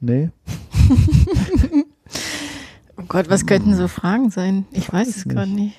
Nee? 0.00 0.30
Oh 2.96 3.02
Gott, 3.08 3.28
was 3.28 3.44
könnten 3.44 3.74
so 3.74 3.88
Fragen 3.88 4.30
sein? 4.30 4.66
Ich 4.70 4.92
weiß 4.92 5.08
es 5.08 5.26
nicht. 5.26 5.34
gerade 5.34 5.50
nicht. 5.50 5.76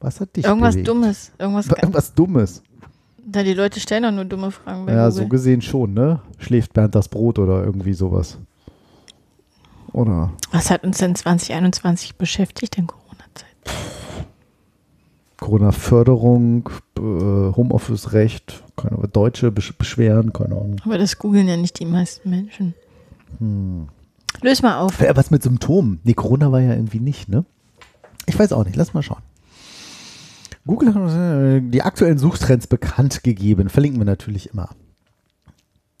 Was 0.00 0.20
hat 0.20 0.36
dich 0.36 0.44
Irgendwas 0.44 0.74
bewegt? 0.74 0.88
Dummes. 0.88 1.32
Irgendwas. 1.38 1.66
Irgendwas 1.66 2.14
Dummes. 2.14 2.62
Da 3.24 3.42
die 3.42 3.54
Leute 3.54 3.80
stellen 3.80 4.04
doch 4.04 4.12
nur 4.12 4.24
dumme 4.24 4.50
Fragen 4.50 4.86
bei 4.86 4.92
Ja, 4.92 5.08
Google. 5.08 5.22
so 5.22 5.28
gesehen 5.28 5.60
schon, 5.62 5.92
ne? 5.94 6.20
Schläft 6.38 6.72
Bernd 6.72 6.94
das 6.94 7.08
Brot 7.08 7.38
oder 7.38 7.62
irgendwie 7.64 7.92
sowas. 7.92 8.38
Oder? 9.92 10.30
Was 10.52 10.70
hat 10.70 10.84
uns 10.84 10.98
denn 10.98 11.14
2021 11.14 12.16
beschäftigt 12.16 12.76
in 12.78 12.86
Corona-Zeit? 12.86 13.48
Corona-Förderung, 15.38 16.68
äh, 16.98 17.00
Homeoffice-Recht, 17.00 18.62
keine 18.76 18.96
Ahnung, 18.98 19.12
Deutsche 19.12 19.50
Besch 19.50 19.72
Beschweren, 19.76 20.32
keine 20.32 20.56
Ahnung. 20.56 20.76
Aber 20.84 20.98
das 20.98 21.18
googeln 21.18 21.48
ja 21.48 21.56
nicht 21.56 21.78
die 21.78 21.84
meisten 21.86 22.30
Menschen. 22.30 22.74
Hm. 23.38 23.88
Löse 24.42 24.62
mal 24.62 24.78
auf. 24.80 25.00
Was 25.00 25.30
mit 25.30 25.42
Symptomen? 25.42 26.00
Nee, 26.04 26.14
Corona 26.14 26.50
war 26.52 26.60
ja 26.60 26.72
irgendwie 26.74 27.00
nicht, 27.00 27.28
ne? 27.28 27.44
Ich 28.26 28.38
weiß 28.38 28.52
auch 28.52 28.64
nicht, 28.64 28.76
lass 28.76 28.94
mal 28.94 29.02
schauen. 29.02 29.22
Google 30.68 30.94
hat 30.94 31.02
uns, 31.02 31.14
äh, 31.14 31.60
die 31.60 31.82
aktuellen 31.82 32.18
Suchtrends 32.18 32.68
bekannt 32.68 33.24
gegeben. 33.24 33.68
Verlinken 33.70 34.00
wir 34.00 34.04
natürlich 34.04 34.50
immer. 34.50 34.68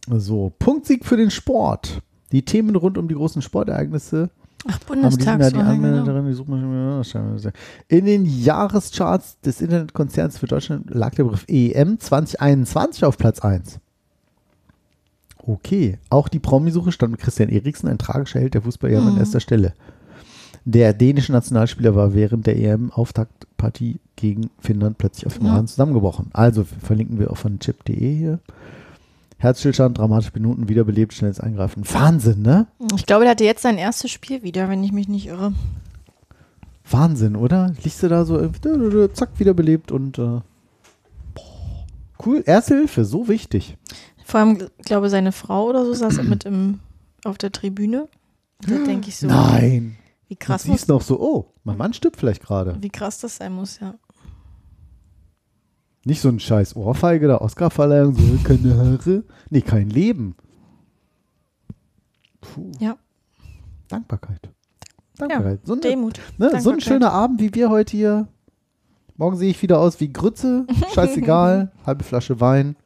So, 0.08 0.52
Punktsieg 0.58 1.04
für 1.04 1.16
den 1.16 1.30
Sport. 1.30 2.00
Die 2.32 2.44
Themen 2.44 2.76
rund 2.76 2.98
um 2.98 3.08
die 3.08 3.14
großen 3.14 3.42
Sportereignisse 3.42 4.30
Ach, 4.68 4.78
Bundestagswahl. 4.80 5.78
Genau. 5.78 7.50
In 7.88 8.04
den 8.04 8.26
Jahrescharts 8.26 9.40
des 9.40 9.60
Internetkonzerns 9.60 10.38
für 10.38 10.46
Deutschland 10.46 10.90
lag 10.90 11.14
der 11.14 11.24
Begriff 11.24 11.44
EM 11.48 11.98
2021 11.98 13.04
auf 13.04 13.16
Platz 13.16 13.40
1. 13.40 13.78
Okay, 15.38 15.98
auch 16.10 16.28
die 16.28 16.40
Promi-Suche 16.40 16.92
stand 16.92 17.12
mit 17.12 17.20
Christian 17.20 17.48
Eriksen, 17.48 17.88
ein 17.88 17.96
tragischer 17.96 18.40
Held 18.40 18.52
der 18.52 18.62
Fußballjahre, 18.62 19.06
an 19.06 19.14
Mhm. 19.14 19.20
erster 19.20 19.40
Stelle. 19.40 19.72
Der 20.70 20.92
dänische 20.92 21.32
Nationalspieler 21.32 21.94
war 21.94 22.12
während 22.12 22.46
der 22.46 22.58
EM-Auftaktpartie 22.58 24.00
gegen 24.16 24.50
Finnland 24.60 24.98
plötzlich 24.98 25.26
auf 25.26 25.38
dem 25.38 25.46
Ja. 25.46 25.54
Rasen 25.54 25.66
zusammengebrochen. 25.68 26.26
Also 26.34 26.62
verlinken 26.64 27.18
wir 27.18 27.30
auch 27.30 27.38
von 27.38 27.58
chip.de 27.58 28.14
hier. 28.14 28.38
Herzstillstand, 29.38 29.96
dramatische 29.96 30.32
Minuten, 30.34 30.68
wiederbelebt, 30.68 31.14
schnelles 31.14 31.40
Eingreifen. 31.40 31.84
Wahnsinn, 31.90 32.42
ne? 32.42 32.66
Ich 32.96 33.06
glaube, 33.06 33.22
der 33.24 33.30
hatte 33.30 33.44
jetzt 33.44 33.62
sein 33.62 33.78
erstes 33.78 34.10
Spiel 34.10 34.42
wieder, 34.42 34.68
wenn 34.68 34.84
ich 34.84 34.92
mich 34.92 35.08
nicht 35.08 35.28
irre. 35.28 35.54
Wahnsinn, 36.90 37.34
oder? 37.34 37.72
Liegst 37.82 38.02
du 38.02 38.08
da 38.08 38.26
so, 38.26 38.46
zack, 39.14 39.30
wiederbelebt 39.38 39.90
und 39.90 40.18
äh, 40.18 40.40
cool. 42.26 42.42
Erste 42.44 42.74
Hilfe, 42.76 43.06
so 43.06 43.26
wichtig. 43.26 43.78
Vor 44.22 44.40
allem, 44.40 44.58
ich 44.76 44.84
glaube, 44.84 45.08
seine 45.08 45.32
Frau 45.32 45.66
oder 45.70 45.86
so 45.86 45.94
saß 45.94 46.22
mit 46.24 46.44
im, 46.44 46.80
auf 47.24 47.38
der 47.38 47.52
Tribüne. 47.52 48.06
Da 48.60 48.74
denke 48.84 49.08
ich 49.08 49.16
so, 49.16 49.28
Nein. 49.28 49.96
Wie 50.28 50.34
Du 50.34 50.38
krass, 50.46 50.66
muss, 50.66 50.78
siehst 50.78 50.88
noch 50.88 51.02
so, 51.02 51.20
oh, 51.20 51.52
mein 51.64 51.76
Mann 51.76 51.92
stirbt 51.92 52.16
vielleicht 52.16 52.42
gerade. 52.42 52.76
wie 52.80 52.90
krass 52.90 53.20
das 53.20 53.36
sein 53.36 53.52
muss, 53.52 53.80
ja. 53.80 53.94
Nicht 56.04 56.20
so 56.20 56.28
ein 56.28 56.40
scheiß 56.40 56.76
Ohrfeige, 56.76 57.26
der 57.26 57.42
Oscarverleihung, 57.42 58.14
so 58.14 58.38
keine 58.44 58.76
Haare. 58.76 59.24
Nee, 59.50 59.60
kein 59.60 59.90
Leben. 59.90 60.36
Puh. 62.40 62.70
Ja. 62.78 62.96
Dankbarkeit. 63.88 64.48
Dankbarkeit. 65.16 65.66
so, 65.66 65.72
eine, 65.72 65.82
Demut. 65.82 66.20
ne, 66.38 66.60
so 66.60 66.70
ein 66.70 66.80
schöner 66.80 67.12
Abend 67.12 67.40
wie 67.40 67.52
wir 67.52 67.68
heute 67.68 67.96
hier. 67.96 68.28
Morgen 69.16 69.36
sehe 69.36 69.50
ich 69.50 69.60
wieder 69.60 69.80
aus 69.80 69.98
wie 70.00 70.12
Grütze. 70.12 70.66
Scheißegal. 70.94 71.72
Halbe 71.84 72.04
Flasche 72.04 72.40
Wein. 72.40 72.76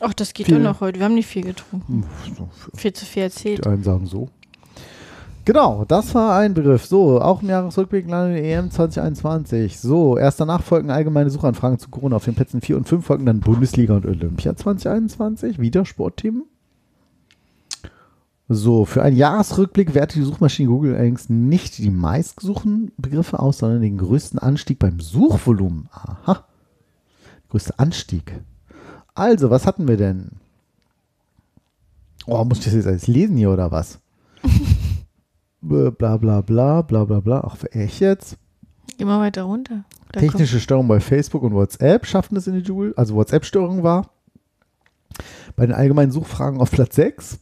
Ach, 0.00 0.12
das 0.12 0.34
geht 0.34 0.46
Viel. 0.46 0.56
doch 0.56 0.62
noch 0.62 0.80
heute. 0.80 0.98
Wir 0.98 1.06
haben 1.06 1.14
nicht 1.14 1.28
viel 1.28 1.44
getrunken. 1.44 2.04
Viel 2.74 2.92
zu 2.92 3.06
viel 3.06 3.22
erzählt. 3.22 3.64
Die 3.64 3.68
einen 3.68 3.84
sagen 3.84 4.06
so. 4.06 4.28
Genau, 5.46 5.84
das 5.86 6.12
war 6.12 6.36
ein 6.36 6.54
Begriff. 6.54 6.86
So, 6.86 7.20
auch 7.20 7.40
im 7.40 7.48
Jahresrückblick 7.48 8.10
landet 8.10 8.42
die 8.42 8.48
EM 8.48 8.68
2021. 8.68 9.78
So, 9.78 10.18
erst 10.18 10.40
danach 10.40 10.60
folgen 10.60 10.90
allgemeine 10.90 11.30
Suchanfragen 11.30 11.78
zu 11.78 11.88
Corona. 11.88 12.16
Auf 12.16 12.24
den 12.24 12.34
Plätzen 12.34 12.60
4 12.60 12.76
und 12.76 12.88
5 12.88 13.06
folgen 13.06 13.26
dann 13.26 13.38
Bundesliga 13.38 13.94
und 13.94 14.06
Olympia 14.06 14.56
2021. 14.56 15.60
Wieder 15.60 15.84
Sportthemen. 15.84 16.46
So, 18.48 18.86
für 18.86 19.04
einen 19.04 19.16
Jahresrückblick 19.16 19.94
wertet 19.94 20.16
die 20.16 20.24
Suchmaschine 20.24 20.68
Google 20.68 20.96
allerdings 20.96 21.30
nicht 21.30 21.78
die 21.78 21.90
meistgesuchten 21.90 22.90
Begriffe 22.96 23.38
aus, 23.38 23.58
sondern 23.58 23.82
den 23.82 23.98
größten 23.98 24.40
Anstieg 24.40 24.80
beim 24.80 24.98
Suchvolumen. 24.98 25.88
Aha. 25.92 26.44
Größter 27.50 27.74
Anstieg. 27.76 28.32
Also, 29.14 29.48
was 29.50 29.64
hatten 29.64 29.86
wir 29.86 29.96
denn? 29.96 30.32
Oh, 32.26 32.44
muss 32.44 32.58
ich 32.58 32.64
das 32.64 32.74
jetzt 32.74 32.88
alles 32.88 33.06
lesen 33.06 33.36
hier 33.36 33.52
oder 33.52 33.70
was? 33.70 34.00
Bla 35.60 35.90
bla 35.90 36.16
bla 36.16 36.82
bla 36.82 37.04
bla 37.04 37.20
bla. 37.20 37.40
Ach, 37.44 37.56
echt 37.70 38.00
jetzt? 38.00 38.36
Mal 39.04 39.20
weiter 39.20 39.42
runter. 39.42 39.84
Da 40.12 40.20
Technische 40.20 40.60
Störung 40.60 40.88
bei 40.88 41.00
Facebook 41.00 41.42
und 41.42 41.54
WhatsApp 41.54 42.06
schaffen 42.06 42.36
es 42.36 42.46
in 42.46 42.54
die 42.54 42.60
Joule. 42.60 42.94
Also 42.96 43.14
WhatsApp-Störung 43.14 43.82
war 43.82 44.10
bei 45.56 45.66
den 45.66 45.74
allgemeinen 45.74 46.12
Suchfragen 46.12 46.60
auf 46.60 46.70
Platz 46.70 46.96
6. 46.96 47.38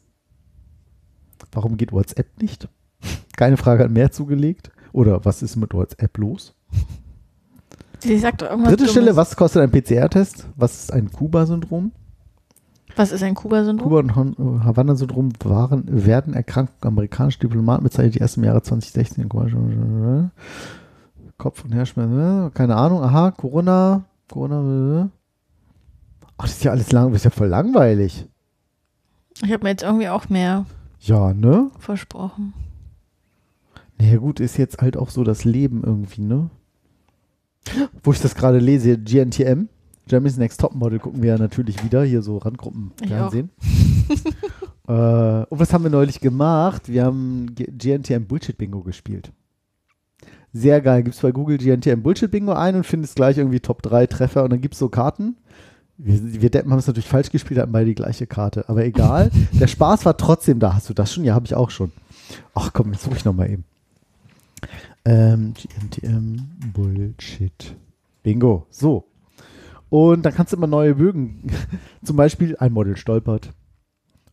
Warum 1.52 1.76
geht 1.76 1.92
WhatsApp 1.92 2.40
nicht? 2.40 2.68
Keine 3.36 3.56
Frage 3.56 3.84
hat 3.84 3.90
mehr 3.90 4.10
zugelegt. 4.10 4.70
Oder 4.92 5.24
was 5.24 5.42
ist 5.42 5.56
mit 5.56 5.74
WhatsApp 5.74 6.16
los? 6.18 6.54
Sie 7.98 8.18
sagt 8.18 8.42
irgendwas 8.42 8.74
Dritte 8.74 8.88
Stelle, 8.88 9.16
was 9.16 9.34
kostet 9.36 9.62
ein 9.62 9.70
PCR-Test? 9.70 10.48
Was 10.56 10.84
ist 10.84 10.92
ein 10.92 11.10
Kuba-Syndrom? 11.10 11.92
Was 12.96 13.10
ist 13.12 13.22
ein 13.22 13.34
Kuba-Syndrom? 13.34 13.88
Kuba- 13.88 13.98
und 14.16 14.64
Havanna-Syndrom 14.64 15.32
waren, 15.44 15.84
werden 15.86 16.34
erkrankt. 16.34 16.72
Amerikanische 16.86 17.40
Diplomaten 17.40 17.82
bezeichnet 17.84 18.14
die 18.14 18.18
erst 18.20 18.36
im 18.36 18.44
Jahre 18.44 18.62
2016. 18.62 19.28
Kopf- 21.36 21.64
und 21.64 21.72
Herzschmerzen, 21.72 22.46
äh, 22.46 22.50
keine 22.50 22.76
Ahnung. 22.76 23.02
Aha, 23.02 23.32
Corona, 23.32 24.04
Corona. 24.30 25.02
äh. 25.02 25.08
Ach, 26.36 26.44
das 26.44 26.52
ist 26.52 26.64
ja 26.64 26.70
alles 26.70 26.92
lang, 26.92 27.08
das 27.10 27.20
ist 27.20 27.24
ja 27.24 27.30
voll 27.30 27.48
langweilig. 27.48 28.28
Ich 29.42 29.52
habe 29.52 29.64
mir 29.64 29.70
jetzt 29.70 29.82
irgendwie 29.82 30.08
auch 30.08 30.28
mehr 30.28 30.64
Ja, 31.00 31.34
ne? 31.34 31.70
versprochen. 31.78 32.54
Naja, 33.98 34.18
gut, 34.18 34.38
ist 34.40 34.56
jetzt 34.56 34.80
halt 34.80 34.96
auch 34.96 35.10
so 35.10 35.24
das 35.24 35.44
Leben 35.44 35.82
irgendwie, 35.84 36.22
ne? 36.22 36.50
Wo 38.02 38.12
ich 38.12 38.20
das 38.20 38.34
gerade 38.34 38.58
lese, 38.58 38.98
GNTM, 38.98 39.68
Jeremy's 40.06 40.36
Next 40.36 40.60
Topmodel, 40.60 40.98
gucken 40.98 41.22
wir 41.22 41.30
ja 41.30 41.38
natürlich 41.38 41.82
wieder, 41.82 42.04
hier 42.04 42.22
so 42.22 42.38
Randgruppen 42.38 42.92
Ich 43.00 43.08
Fernsehen. 43.08 43.50
äh, 44.88 44.92
und 44.92 45.58
was 45.58 45.72
haben 45.72 45.84
wir 45.84 45.90
neulich 45.90 46.20
gemacht? 46.20 46.88
Wir 46.88 47.04
haben 47.04 47.54
GNTM 47.54 48.26
Bullshit 48.26 48.56
Bingo 48.58 48.82
gespielt. 48.82 49.32
Sehr 50.52 50.80
geil. 50.80 51.02
Gibst 51.02 51.20
bei 51.20 51.32
Google 51.32 51.58
GNTM 51.58 52.02
Bullshit 52.02 52.30
Bingo 52.30 52.52
ein 52.52 52.76
und 52.76 52.84
findest 52.84 53.16
gleich 53.16 53.38
irgendwie 53.38 53.60
Top 53.60 53.82
3 53.82 54.06
Treffer 54.06 54.44
und 54.44 54.50
dann 54.50 54.60
gibt's 54.60 54.78
so 54.78 54.88
Karten. 54.88 55.36
Wir, 55.96 56.42
wir 56.42 56.50
Deppen 56.50 56.70
haben 56.70 56.78
es 56.78 56.86
natürlich 56.86 57.08
falsch 57.08 57.30
gespielt, 57.30 57.60
hatten 57.60 57.72
beide 57.72 57.86
die 57.86 57.94
gleiche 57.94 58.26
Karte. 58.26 58.68
Aber 58.68 58.84
egal. 58.84 59.30
Der 59.52 59.66
Spaß 59.66 60.04
war 60.04 60.16
trotzdem 60.16 60.60
da. 60.60 60.74
Hast 60.74 60.88
du 60.88 60.94
das 60.94 61.12
schon? 61.12 61.24
Ja, 61.24 61.34
habe 61.34 61.46
ich 61.46 61.54
auch 61.54 61.70
schon. 61.70 61.92
Ach 62.54 62.72
komm, 62.72 62.92
jetzt 62.92 63.02
suche 63.02 63.16
ich 63.16 63.24
nochmal 63.24 63.50
eben. 63.50 63.64
Ähm, 65.04 65.54
GNTM 65.54 66.36
Bullshit 66.72 67.74
Bingo. 68.22 68.66
So. 68.70 69.04
Und 69.94 70.24
dann 70.24 70.34
kannst 70.34 70.52
du 70.52 70.56
immer 70.56 70.66
neue 70.66 70.96
Bögen. 70.96 71.52
Zum 72.04 72.16
Beispiel 72.16 72.56
ein 72.56 72.72
Model 72.72 72.96
stolpert. 72.96 73.52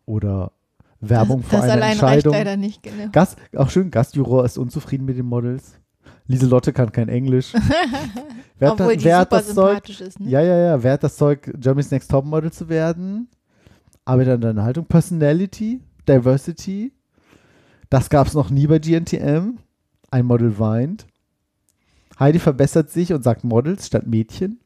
Oder 0.08 0.54
Werbung 1.02 1.42
das, 1.42 1.50
vor 1.52 1.60
das 1.60 1.70
einer 1.70 1.74
allein 1.84 2.00
reicht 2.00 2.26
leider 2.26 2.58
nicht, 2.58 2.82
genau. 2.82 3.10
Gast, 3.12 3.38
auch 3.56 3.70
schön, 3.70 3.92
Gastjuror 3.92 4.44
ist 4.44 4.58
unzufrieden 4.58 5.06
mit 5.06 5.20
den 5.20 5.28
Models. 5.28 5.80
Lieselotte 6.26 6.74
kann 6.74 6.92
kein 6.92 7.10
Englisch. 7.10 7.54
wer 8.58 8.72
Obwohl 8.72 8.94
da, 8.94 8.96
die 8.96 9.04
wer 9.04 9.18
hat 9.20 9.30
super 9.30 9.38
das 9.38 9.54
Zeug? 9.54 9.68
sympathisch 9.68 10.02
ist, 10.02 10.20
ne? 10.20 10.30
Ja, 10.32 10.42
ja, 10.42 10.58
ja. 10.58 10.82
Wer 10.82 10.94
hat 10.94 11.04
das 11.04 11.16
Zeug, 11.16 11.54
Germany's 11.60 11.92
Next 11.92 12.10
Topmodel 12.10 12.52
zu 12.52 12.68
werden? 12.68 13.30
Arbeitet 14.04 14.34
an 14.34 14.42
deiner 14.42 14.64
Haltung. 14.64 14.86
Personality, 14.86 15.80
Diversity. 16.10 16.92
Das 17.92 18.10
gab 18.10 18.26
es 18.26 18.34
noch 18.34 18.50
nie 18.50 18.66
bei 18.66 18.80
GNTM. 18.80 19.60
Ein 20.10 20.26
Model 20.26 20.58
weint. 20.58 21.06
Heidi 22.20 22.40
verbessert 22.40 22.90
sich 22.90 23.14
und 23.14 23.24
sagt 23.24 23.44
Models 23.44 23.86
statt 23.86 24.08
Mädchen. 24.08 24.58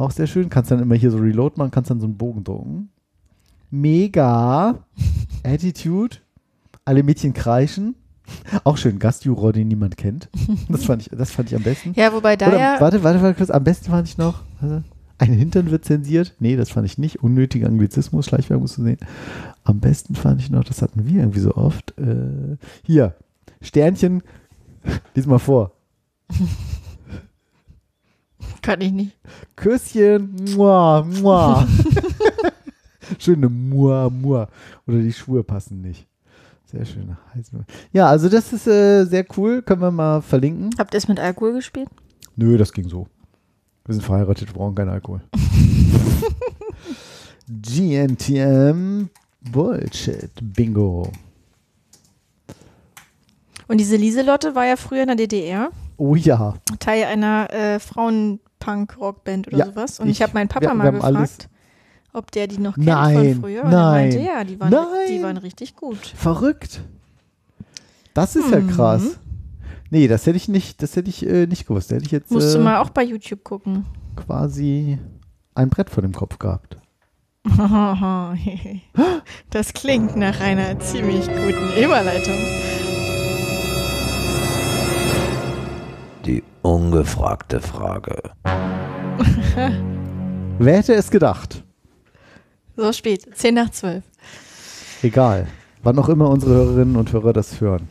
Auch 0.00 0.12
sehr 0.12 0.26
schön. 0.26 0.48
Kannst 0.48 0.70
dann 0.70 0.80
immer 0.80 0.94
hier 0.94 1.10
so 1.10 1.18
Reload 1.18 1.56
machen, 1.58 1.70
kannst 1.70 1.90
dann 1.90 2.00
so 2.00 2.06
einen 2.06 2.16
Bogen 2.16 2.42
drucken. 2.42 2.88
Mega. 3.70 4.78
Attitude. 5.44 6.16
Alle 6.86 7.02
Mädchen 7.02 7.34
kreischen. 7.34 7.94
Auch 8.64 8.78
schön. 8.78 8.98
Gastjuror, 8.98 9.52
den 9.52 9.68
niemand 9.68 9.98
kennt. 9.98 10.30
Das 10.70 10.84
fand 10.84 11.02
ich, 11.02 11.10
das 11.10 11.32
fand 11.32 11.50
ich 11.50 11.56
am 11.56 11.62
besten. 11.62 11.92
Ja, 11.96 12.14
wobei 12.14 12.36
da 12.36 12.48
Oder, 12.48 12.58
ja, 12.58 12.80
warte, 12.80 13.02
warte, 13.02 13.20
warte 13.20 13.36
kurz. 13.36 13.50
Am 13.50 13.62
besten 13.62 13.90
fand 13.90 14.08
ich 14.08 14.16
noch, 14.16 14.42
ein 15.18 15.32
Hintern 15.32 15.70
wird 15.70 15.84
zensiert. 15.84 16.34
Nee, 16.38 16.56
das 16.56 16.70
fand 16.70 16.86
ich 16.86 16.96
nicht. 16.96 17.22
Unnötiger 17.22 17.66
Anglizismus, 17.66 18.24
Schleichwerbung 18.24 18.68
zu 18.68 18.82
sehen. 18.82 18.98
Am 19.64 19.80
besten 19.80 20.14
fand 20.14 20.40
ich 20.40 20.48
noch, 20.48 20.64
das 20.64 20.80
hatten 20.80 21.06
wir 21.06 21.20
irgendwie 21.20 21.40
so 21.40 21.56
oft. 21.56 21.92
Äh, 21.98 22.56
hier, 22.84 23.16
Sternchen, 23.60 24.22
lies 25.14 25.26
mal 25.26 25.38
vor. 25.38 25.72
kann 28.62 28.80
ich 28.80 28.92
nicht. 28.92 29.16
Küsschen, 29.56 30.34
mua, 30.54 31.02
mua. 31.02 31.66
Schöne 33.18 33.48
mua, 33.48 34.08
mua. 34.10 34.48
Oder 34.86 34.98
die 34.98 35.12
Schuhe 35.12 35.42
passen 35.42 35.80
nicht. 35.80 36.06
Sehr 36.66 36.84
schön. 36.84 37.16
Ja, 37.92 38.06
also 38.06 38.28
das 38.28 38.52
ist 38.52 38.66
äh, 38.68 39.04
sehr 39.04 39.24
cool. 39.36 39.62
Können 39.62 39.80
wir 39.82 39.90
mal 39.90 40.22
verlinken. 40.22 40.70
Habt 40.78 40.94
ihr 40.94 40.98
es 40.98 41.08
mit 41.08 41.18
Alkohol 41.18 41.54
gespielt? 41.54 41.88
Nö, 42.36 42.56
das 42.56 42.72
ging 42.72 42.88
so. 42.88 43.08
Wir 43.86 43.94
sind 43.94 44.04
verheiratet, 44.04 44.48
wir 44.48 44.54
brauchen 44.54 44.76
keinen 44.76 44.90
Alkohol. 44.90 45.20
GNTM 47.48 49.08
Bullshit 49.50 50.30
Bingo. 50.40 51.10
Und 53.66 53.78
diese 53.78 53.96
Lieselotte 53.96 54.54
war 54.54 54.66
ja 54.66 54.76
früher 54.76 55.02
in 55.02 55.08
der 55.08 55.16
DDR, 55.16 55.70
Oh 56.00 56.14
ja. 56.14 56.54
Teil 56.78 57.04
einer 57.04 57.52
äh, 57.52 57.78
Frauen-Punk-Rockband 58.60 59.48
oder 59.48 59.56
Ja, 59.58 59.66
sowas. 59.66 60.00
Und 60.00 60.06
ich- 60.08 60.12
ich, 60.18 60.22
habe 60.22 60.34
meinen 60.34 60.48
Papa 60.48 60.66
wir- 60.68 60.74
mal 60.74 60.92
wir 60.92 61.00
gefragt, 61.00 61.48
ob 62.12 62.30
der 62.32 62.46
die 62.46 62.58
noch 62.58 62.74
kennt 62.74 62.86
Nein, 62.86 63.34
von 63.34 63.40
früher. 63.42 63.64
Und 63.64 63.70
nein, 63.70 63.76
er 63.76 63.90
meinte, 64.16 64.18
ja, 64.20 64.44
die 64.44 64.60
waren, 64.60 64.70
nein. 64.70 64.86
die 65.08 65.22
waren 65.22 65.36
richtig 65.36 65.76
gut. 65.76 65.98
Verrückt. 66.16 66.80
Das 68.14 68.36
ist 68.36 68.50
ja 68.50 68.60
Mhm. 68.60 68.70
krass. 68.70 69.18
Nee, 69.90 70.08
das 70.08 70.26
hätte 70.26 70.36
ich 70.36 70.48
nicht, 70.48 70.82
das 70.82 70.94
hätte 70.96 71.08
ich 71.10 71.26
äh, 71.26 71.46
nicht 71.46 71.66
gewusst. 71.66 71.90
Hätte 71.90 72.04
ich 72.04 72.10
jetzt 72.12 72.30
Musst 72.30 72.54
äh, 72.54 72.58
du 72.58 72.64
mal 72.64 72.78
auch 72.78 72.90
bei 72.90 73.02
YouTube 73.02 73.42
gucken. 73.44 73.86
quasi 74.16 74.98
ein 75.54 75.68
Brett 75.68 75.90
vor 75.90 76.02
dem 76.02 76.12
Kopf 76.12 76.38
gehabt. 76.38 76.76
Das 79.50 79.72
klingt 79.72 80.14
nach 80.16 80.40
einer 80.40 80.78
ziemlich 80.80 81.26
guten 81.26 81.72
Überleitung. 81.82 82.36
Ungefragte 86.62 87.60
Frage. 87.60 88.30
Wer 90.58 90.76
hätte 90.76 90.94
es 90.94 91.10
gedacht? 91.10 91.64
So 92.76 92.92
spät, 92.92 93.26
10 93.34 93.54
nach 93.54 93.70
12. 93.70 94.04
Egal. 95.02 95.46
Wann 95.82 95.98
auch 95.98 96.08
immer 96.08 96.28
unsere 96.28 96.54
Hörerinnen 96.54 96.96
und 96.96 97.12
Hörer 97.12 97.32
das 97.32 97.60
hören. 97.60 97.88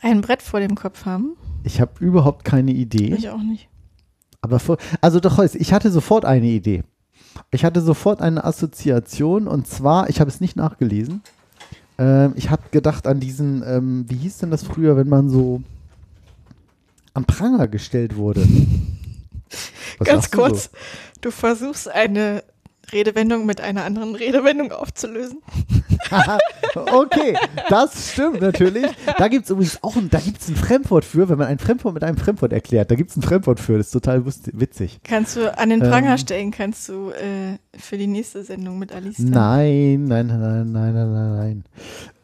Ein 0.00 0.20
Brett 0.20 0.42
vor 0.42 0.60
dem 0.60 0.74
Kopf 0.74 1.04
haben? 1.04 1.36
Ich 1.64 1.80
habe 1.80 1.92
überhaupt 2.00 2.44
keine 2.44 2.72
Idee. 2.72 3.14
Ich 3.14 3.28
auch 3.28 3.42
nicht. 3.42 3.68
Aber 4.40 4.58
vor, 4.58 4.78
also 5.00 5.20
doch, 5.20 5.38
ich 5.38 5.72
hatte 5.72 5.90
sofort 5.90 6.24
eine 6.24 6.46
Idee. 6.46 6.84
Ich 7.50 7.64
hatte 7.64 7.80
sofort 7.80 8.22
eine 8.22 8.44
Assoziation 8.44 9.48
und 9.48 9.66
zwar, 9.66 10.08
ich 10.08 10.20
habe 10.20 10.30
es 10.30 10.40
nicht 10.40 10.56
nachgelesen. 10.56 11.22
Ähm, 11.98 12.32
ich 12.36 12.50
habe 12.50 12.62
gedacht 12.70 13.06
an 13.06 13.20
diesen, 13.20 13.62
ähm, 13.66 14.04
wie 14.08 14.16
hieß 14.16 14.38
denn 14.38 14.50
das 14.50 14.62
früher, 14.62 14.96
wenn 14.96 15.08
man 15.08 15.28
so 15.28 15.62
am 17.16 17.24
Pranger 17.24 17.66
gestellt 17.68 18.16
wurde? 18.16 18.46
Was 19.98 20.06
Ganz 20.08 20.30
du 20.30 20.38
kurz, 20.38 20.64
So? 20.64 20.70
du 21.22 21.30
versuchst 21.30 21.88
eine 21.88 22.42
Redewendung 22.92 23.46
mit 23.46 23.60
einer 23.60 23.84
anderen 23.84 24.14
Redewendung 24.14 24.70
aufzulösen. 24.70 25.38
okay, 26.92 27.36
das 27.68 28.12
stimmt 28.12 28.40
natürlich. 28.40 28.86
Da 29.18 29.26
gibt 29.26 29.44
es 29.46 29.50
übrigens 29.50 29.82
auch 29.82 29.96
ein, 29.96 30.08
da 30.08 30.20
gibt's 30.20 30.48
ein 30.48 30.54
Fremdwort 30.54 31.04
für, 31.04 31.28
wenn 31.28 31.38
man 31.38 31.48
ein 31.48 31.58
Fremdwort 31.58 31.94
mit 31.94 32.04
einem 32.04 32.16
Fremdwort 32.16 32.52
erklärt. 32.52 32.90
Da 32.90 32.94
gibt 32.94 33.10
es 33.10 33.16
ein 33.16 33.22
Fremdwort 33.22 33.58
für, 33.58 33.76
das 33.76 33.86
ist 33.86 33.92
total 33.92 34.24
witzig. 34.24 35.00
Kannst 35.02 35.34
du 35.36 35.56
an 35.58 35.70
den 35.70 35.80
Pranger 35.80 36.12
Ähm. 36.12 36.18
stellen, 36.18 36.50
kannst 36.52 36.88
du 36.88 37.10
äh, 37.10 37.58
für 37.76 37.98
die 37.98 38.06
nächste 38.06 38.44
Sendung 38.44 38.78
mit 38.78 38.92
Alice. 38.92 39.18
nein, 39.18 40.04
nein, 40.04 40.26
nein, 40.28 40.70
nein, 40.70 40.72
nein, 40.72 41.12
nein, 41.12 41.36
nein. 41.36 41.64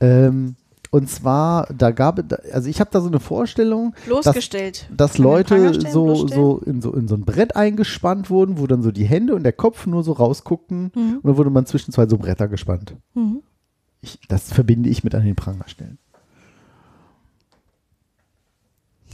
Ähm, 0.00 0.56
und 0.92 1.08
zwar, 1.08 1.66
da 1.74 1.90
gab 1.90 2.18
es, 2.18 2.52
also 2.52 2.68
ich 2.68 2.78
habe 2.78 2.90
da 2.92 3.00
so 3.00 3.08
eine 3.08 3.18
Vorstellung, 3.18 3.94
Bloßgestellt. 4.04 4.88
dass 4.94 5.14
Pranger 5.14 5.24
Leute 5.24 5.90
so, 5.90 6.26
so, 6.28 6.58
in 6.58 6.82
so 6.82 6.92
in 6.92 7.08
so 7.08 7.14
ein 7.16 7.24
Brett 7.24 7.56
eingespannt 7.56 8.28
wurden, 8.30 8.58
wo 8.58 8.66
dann 8.66 8.82
so 8.82 8.92
die 8.92 9.06
Hände 9.06 9.34
und 9.34 9.42
der 9.42 9.54
Kopf 9.54 9.86
nur 9.86 10.04
so 10.04 10.12
rausguckten 10.12 10.92
Mhm. 10.94 11.14
und 11.22 11.24
dann 11.24 11.36
wurde 11.38 11.48
man 11.50 11.64
zwischen 11.66 11.92
zwei 11.92 12.06
so 12.06 12.18
Bretter 12.18 12.46
gespannt. 12.46 12.94
Mhm. 13.14 13.42
Ich, 14.02 14.20
das 14.28 14.52
verbinde 14.52 14.90
ich 14.90 15.02
mit 15.02 15.14
an 15.14 15.24
den 15.24 15.34
Pranger 15.34 15.66
stellen. 15.66 15.98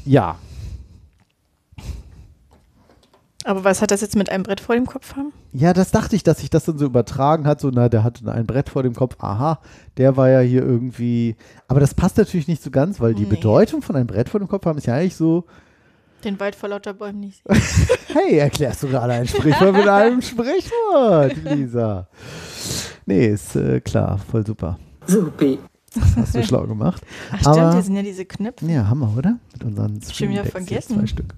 Ja, 0.04 0.36
Aber 3.48 3.64
was 3.64 3.80
hat 3.80 3.90
das 3.90 4.02
jetzt 4.02 4.14
mit 4.14 4.30
einem 4.30 4.42
Brett 4.42 4.60
vor 4.60 4.74
dem 4.74 4.84
Kopf 4.84 5.16
haben? 5.16 5.32
Ja, 5.54 5.72
das 5.72 5.90
dachte 5.90 6.14
ich, 6.14 6.22
dass 6.22 6.40
sich 6.40 6.50
das 6.50 6.66
dann 6.66 6.76
so 6.76 6.84
übertragen 6.84 7.46
hat. 7.46 7.62
So, 7.62 7.70
na, 7.72 7.88
der 7.88 8.04
hatte 8.04 8.30
ein 8.30 8.46
Brett 8.46 8.68
vor 8.68 8.82
dem 8.82 8.94
Kopf. 8.94 9.16
Aha, 9.20 9.60
der 9.96 10.18
war 10.18 10.28
ja 10.28 10.40
hier 10.40 10.62
irgendwie. 10.62 11.34
Aber 11.66 11.80
das 11.80 11.94
passt 11.94 12.18
natürlich 12.18 12.46
nicht 12.46 12.62
so 12.62 12.70
ganz, 12.70 13.00
weil 13.00 13.14
die 13.14 13.22
Nee. 13.22 13.30
Bedeutung 13.30 13.80
von 13.80 13.96
einem 13.96 14.06
Brett 14.06 14.28
vor 14.28 14.38
dem 14.38 14.48
Kopf 14.48 14.66
haben 14.66 14.76
ist 14.76 14.86
ja 14.86 14.96
eigentlich 14.96 15.16
so: 15.16 15.44
Den 16.24 16.38
Wald 16.38 16.56
vor 16.56 16.68
lauter 16.68 16.92
Bäumen 16.92 17.20
nicht 17.20 17.42
sehen. 17.48 17.62
Hey, 18.12 18.38
erklärst 18.38 18.82
du 18.82 18.88
gerade 18.88 19.12
ein 19.14 19.26
Sprichwort 19.28 19.72
mit 19.74 19.88
einem 19.88 20.20
Sprichwort, 20.20 21.36
Lisa? 21.44 22.06
Nee, 23.06 23.28
ist 23.28 23.56
äh, 23.56 23.80
klar, 23.80 24.18
voll 24.18 24.46
super. 24.46 24.78
Supi. 25.06 25.58
Das 25.94 26.16
hast 26.16 26.34
du 26.34 26.42
schlau 26.46 26.66
gemacht. 26.66 27.02
Ach 27.32 27.40
stimmt, 27.40 27.56
Aber- 27.56 27.72
hier 27.72 27.82
sind 27.82 27.96
ja 27.96 28.02
diese 28.02 28.24
Knöpfe. 28.26 28.66
Ja, 28.66 28.88
Hammer, 28.88 29.12
oder? 29.16 29.38
Mit 29.54 29.64
unseren 29.64 30.00
Schon 30.12 30.28
wieder 30.28 30.44
vergessen. 30.44 30.98
Zwei 30.98 31.06
Stück. 31.06 31.34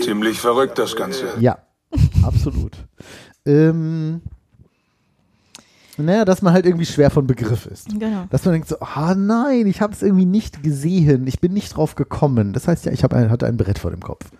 Ziemlich 0.00 0.40
verrückt 0.40 0.78
das 0.78 0.96
Ganze. 0.96 1.26
Ja, 1.40 1.58
absolut. 2.22 2.72
Ähm, 3.46 4.20
naja, 5.96 6.24
dass 6.24 6.42
man 6.42 6.52
halt 6.52 6.64
irgendwie 6.64 6.86
schwer 6.86 7.10
von 7.10 7.26
Begriff 7.26 7.66
ist. 7.66 7.88
Genau. 7.98 8.26
Dass 8.30 8.44
man 8.44 8.52
denkt 8.52 8.68
so, 8.68 8.78
ah 8.80 9.14
nein, 9.16 9.66
ich 9.66 9.80
habe 9.80 9.92
es 9.92 10.02
irgendwie 10.02 10.26
nicht 10.26 10.62
gesehen, 10.62 11.26
ich 11.26 11.40
bin 11.40 11.52
nicht 11.52 11.76
drauf 11.76 11.96
gekommen. 11.96 12.52
Das 12.52 12.68
heißt 12.68 12.84
ja, 12.86 12.92
ich 12.92 13.02
hab 13.02 13.12
ein, 13.12 13.30
hatte 13.30 13.46
ein 13.46 13.56
Brett 13.56 13.78
vor 13.78 13.90
dem 13.90 14.00
Kopf. 14.00 14.30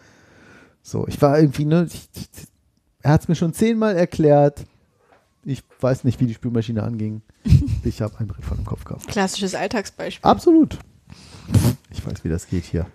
So, 0.82 1.06
ich 1.08 1.20
war 1.20 1.38
irgendwie, 1.38 1.64
ne, 1.64 1.86
ich, 1.90 2.08
ich, 2.14 2.28
er 3.02 3.12
hat 3.12 3.22
es 3.22 3.28
mir 3.28 3.34
schon 3.34 3.52
zehnmal 3.52 3.96
erklärt. 3.96 4.66
Ich 5.44 5.64
weiß 5.80 6.04
nicht, 6.04 6.20
wie 6.20 6.26
die 6.26 6.34
Spülmaschine 6.34 6.82
anging. 6.82 7.22
Ich 7.84 8.02
habe 8.02 8.18
ein 8.18 8.26
Brett 8.26 8.44
vor 8.44 8.56
dem 8.56 8.66
Kopf 8.66 8.84
gehabt. 8.84 9.06
Klassisches 9.06 9.54
Alltagsbeispiel. 9.54 10.28
Absolut. 10.28 10.78
Ich 11.90 12.04
weiß, 12.04 12.22
wie 12.24 12.28
das 12.28 12.46
geht 12.46 12.64
hier. 12.64 12.86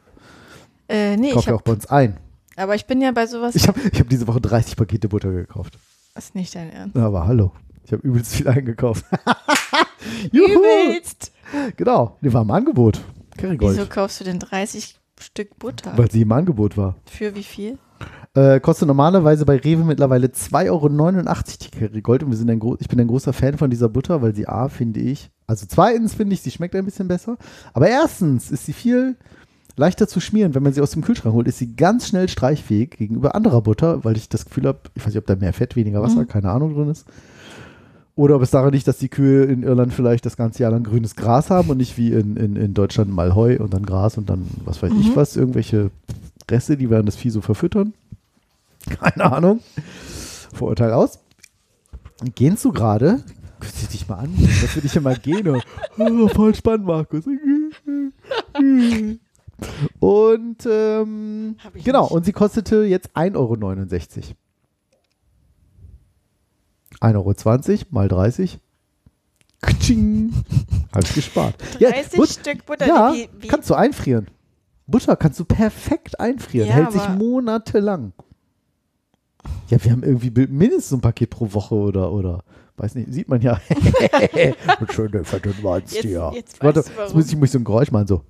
Äh, 0.87 1.17
nee, 1.17 1.29
Ich 1.31 1.35
ich 1.35 1.45
ja 1.45 1.53
auch 1.53 1.59
hab, 1.59 1.63
bei 1.63 1.71
uns 1.71 1.87
ein. 1.87 2.17
Aber 2.55 2.75
ich 2.75 2.85
bin 2.85 3.01
ja 3.01 3.11
bei 3.11 3.27
sowas. 3.27 3.55
Ich 3.55 3.67
habe 3.67 3.79
ich 3.91 3.99
hab 3.99 4.09
diese 4.09 4.27
Woche 4.27 4.41
30 4.41 4.75
Pakete 4.75 5.07
Butter 5.07 5.31
gekauft. 5.31 5.77
Das 6.15 6.25
ist 6.25 6.35
nicht 6.35 6.53
dein 6.55 6.71
Ernst. 6.71 6.95
Aber 6.97 7.25
hallo, 7.25 7.51
ich 7.85 7.91
habe 7.91 8.05
übelst 8.05 8.35
viel 8.35 8.47
eingekauft. 8.47 9.05
Juhu. 10.31 10.47
Übelst! 10.47 11.31
Genau, 11.77 12.17
die 12.21 12.33
war 12.33 12.43
im 12.43 12.51
Angebot. 12.51 13.01
Kerrygold. 13.37 13.77
Wieso 13.77 13.87
kaufst 13.87 14.19
du 14.19 14.23
denn 14.23 14.39
30 14.39 14.99
Stück 15.19 15.57
Butter? 15.57 15.97
Weil 15.97 16.11
sie 16.11 16.21
im 16.21 16.31
Angebot 16.31 16.77
war. 16.77 16.95
Für 17.05 17.35
wie 17.35 17.43
viel? 17.43 17.77
Äh, 18.35 18.59
kostet 18.59 18.87
normalerweise 18.87 19.45
bei 19.45 19.57
Rewe 19.57 19.83
mittlerweile 19.83 20.27
2,89 20.27 20.69
Euro 20.69 20.89
die 21.61 21.69
Kerrygold. 21.69 22.23
Und 22.23 22.31
wir 22.31 22.37
sind 22.37 22.49
ein 22.49 22.61
ich 22.79 22.87
bin 22.87 22.99
ein 22.99 23.07
großer 23.07 23.33
Fan 23.33 23.57
von 23.57 23.69
dieser 23.69 23.89
Butter, 23.89 24.21
weil 24.21 24.35
sie 24.35 24.47
A, 24.47 24.69
finde 24.69 24.99
ich, 24.99 25.29
also 25.47 25.65
zweitens 25.67 26.13
finde 26.13 26.33
ich, 26.33 26.41
sie 26.41 26.51
schmeckt 26.51 26.75
ein 26.75 26.85
bisschen 26.85 27.07
besser. 27.07 27.37
Aber 27.73 27.87
erstens 27.87 28.49
ist 28.51 28.65
sie 28.65 28.73
viel 28.73 29.17
leichter 29.75 30.07
zu 30.07 30.19
schmieren. 30.19 30.53
Wenn 30.55 30.63
man 30.63 30.73
sie 30.73 30.81
aus 30.81 30.91
dem 30.91 31.01
Kühlschrank 31.03 31.33
holt, 31.33 31.47
ist 31.47 31.57
sie 31.57 31.75
ganz 31.75 32.07
schnell 32.07 32.29
streichfähig 32.29 32.91
gegenüber 32.91 33.35
anderer 33.35 33.61
Butter, 33.61 34.03
weil 34.03 34.17
ich 34.17 34.29
das 34.29 34.45
Gefühl 34.45 34.67
habe, 34.67 34.79
ich 34.95 35.01
weiß 35.03 35.09
nicht, 35.13 35.17
ob 35.17 35.25
da 35.27 35.35
mehr 35.35 35.53
Fett, 35.53 35.75
weniger 35.75 36.01
Wasser, 36.01 36.21
Mhm. 36.21 36.27
keine 36.27 36.49
Ahnung 36.51 36.73
drin 36.75 36.89
ist. 36.89 37.05
Oder 38.15 38.35
ob 38.35 38.43
es 38.43 38.51
daran 38.51 38.71
liegt, 38.73 38.87
dass 38.87 38.99
die 38.99 39.09
Kühe 39.09 39.43
in 39.45 39.63
Irland 39.63 39.91
vielleicht 39.91 40.25
das 40.27 40.37
ganze 40.37 40.61
Jahr 40.61 40.71
lang 40.71 40.83
grünes 40.83 41.15
Gras 41.15 41.49
haben 41.49 41.69
und 41.71 41.77
nicht 41.77 41.97
wie 41.97 42.11
in, 42.11 42.37
in, 42.37 42.55
in 42.55 42.75
Deutschland 42.75 43.11
mal 43.11 43.33
Heu 43.33 43.57
und 43.57 43.73
dann 43.73 43.85
Gras 43.87 44.19
und 44.19 44.29
dann 44.29 44.47
was 44.65 44.83
weiß 44.83 44.91
ich 44.99 45.09
Mhm. 45.09 45.15
was, 45.15 45.35
irgendwelche 45.35 45.89
Reste, 46.51 46.77
die 46.77 46.91
werden 46.91 47.07
das 47.07 47.15
Vieh 47.15 47.31
so 47.31 47.41
verfüttern. 47.41 47.93
Keine 48.99 49.31
Ahnung. 49.31 49.61
Vorurteil 50.53 50.91
aus. 50.93 51.17
Gehst 52.35 52.63
du 52.65 52.71
gerade? 52.71 53.23
Guck 53.59 53.71
dir 53.81 53.87
dich 53.87 54.07
mal 54.07 54.17
an. 54.17 54.29
Das 54.61 54.75
würde 54.75 54.85
ich 54.87 54.95
immer 54.95 55.15
gehen. 55.15 55.47
Und, 55.47 55.63
oh, 55.97 56.27
voll 56.27 56.53
spannend, 56.53 56.85
Markus. 56.85 57.23
Und 59.99 60.65
ähm, 60.69 61.55
genau, 61.83 62.03
nicht. 62.03 62.11
und 62.11 62.25
sie 62.25 62.31
kostete 62.33 62.83
jetzt 62.83 63.15
1,69 63.15 63.35
Euro. 63.35 63.53
1,20 67.01 67.69
Euro 67.71 67.85
mal 67.91 68.07
30. 68.07 68.59
Katsching. 69.61 70.33
Hab 70.91 71.03
ich 71.03 71.13
gespart. 71.15 71.55
30 71.79 72.17
But- 72.19 72.29
Stück 72.29 72.65
Butter. 72.65 72.85
ja, 72.87 73.13
wie, 73.13 73.29
wie, 73.39 73.47
kannst 73.47 73.69
du 73.69 73.75
einfrieren. 73.75 74.27
Butter 74.87 75.15
kannst 75.15 75.39
du 75.39 75.45
perfekt 75.45 76.19
einfrieren. 76.19 76.67
Ja, 76.67 76.75
Hält 76.75 76.91
sich 76.91 77.07
monatelang. 77.09 78.11
Ja, 79.69 79.81
wir 79.83 79.91
haben 79.91 80.03
irgendwie 80.03 80.29
mindestens 80.47 80.91
ein 80.97 81.01
Paket 81.01 81.29
pro 81.29 81.51
Woche 81.53 81.75
oder, 81.75 82.11
oder 82.11 82.43
weiß 82.77 82.95
nicht, 82.95 83.13
sieht 83.13 83.29
man 83.29 83.41
ja. 83.41 83.61
Schöne 84.93 85.23
fette 85.23 85.53
Monster. 85.61 86.31
Jetzt- 86.33 86.35
jetzt 86.35 86.63
Warte, 86.63 86.79
jetzt 86.97 87.15
muss 87.15 87.27
ich, 87.31 87.37
muss 87.37 87.51
so 87.53 87.59
ein 87.59 87.63
Geräusch 87.63 87.91
machen, 87.91 88.07
so. 88.07 88.23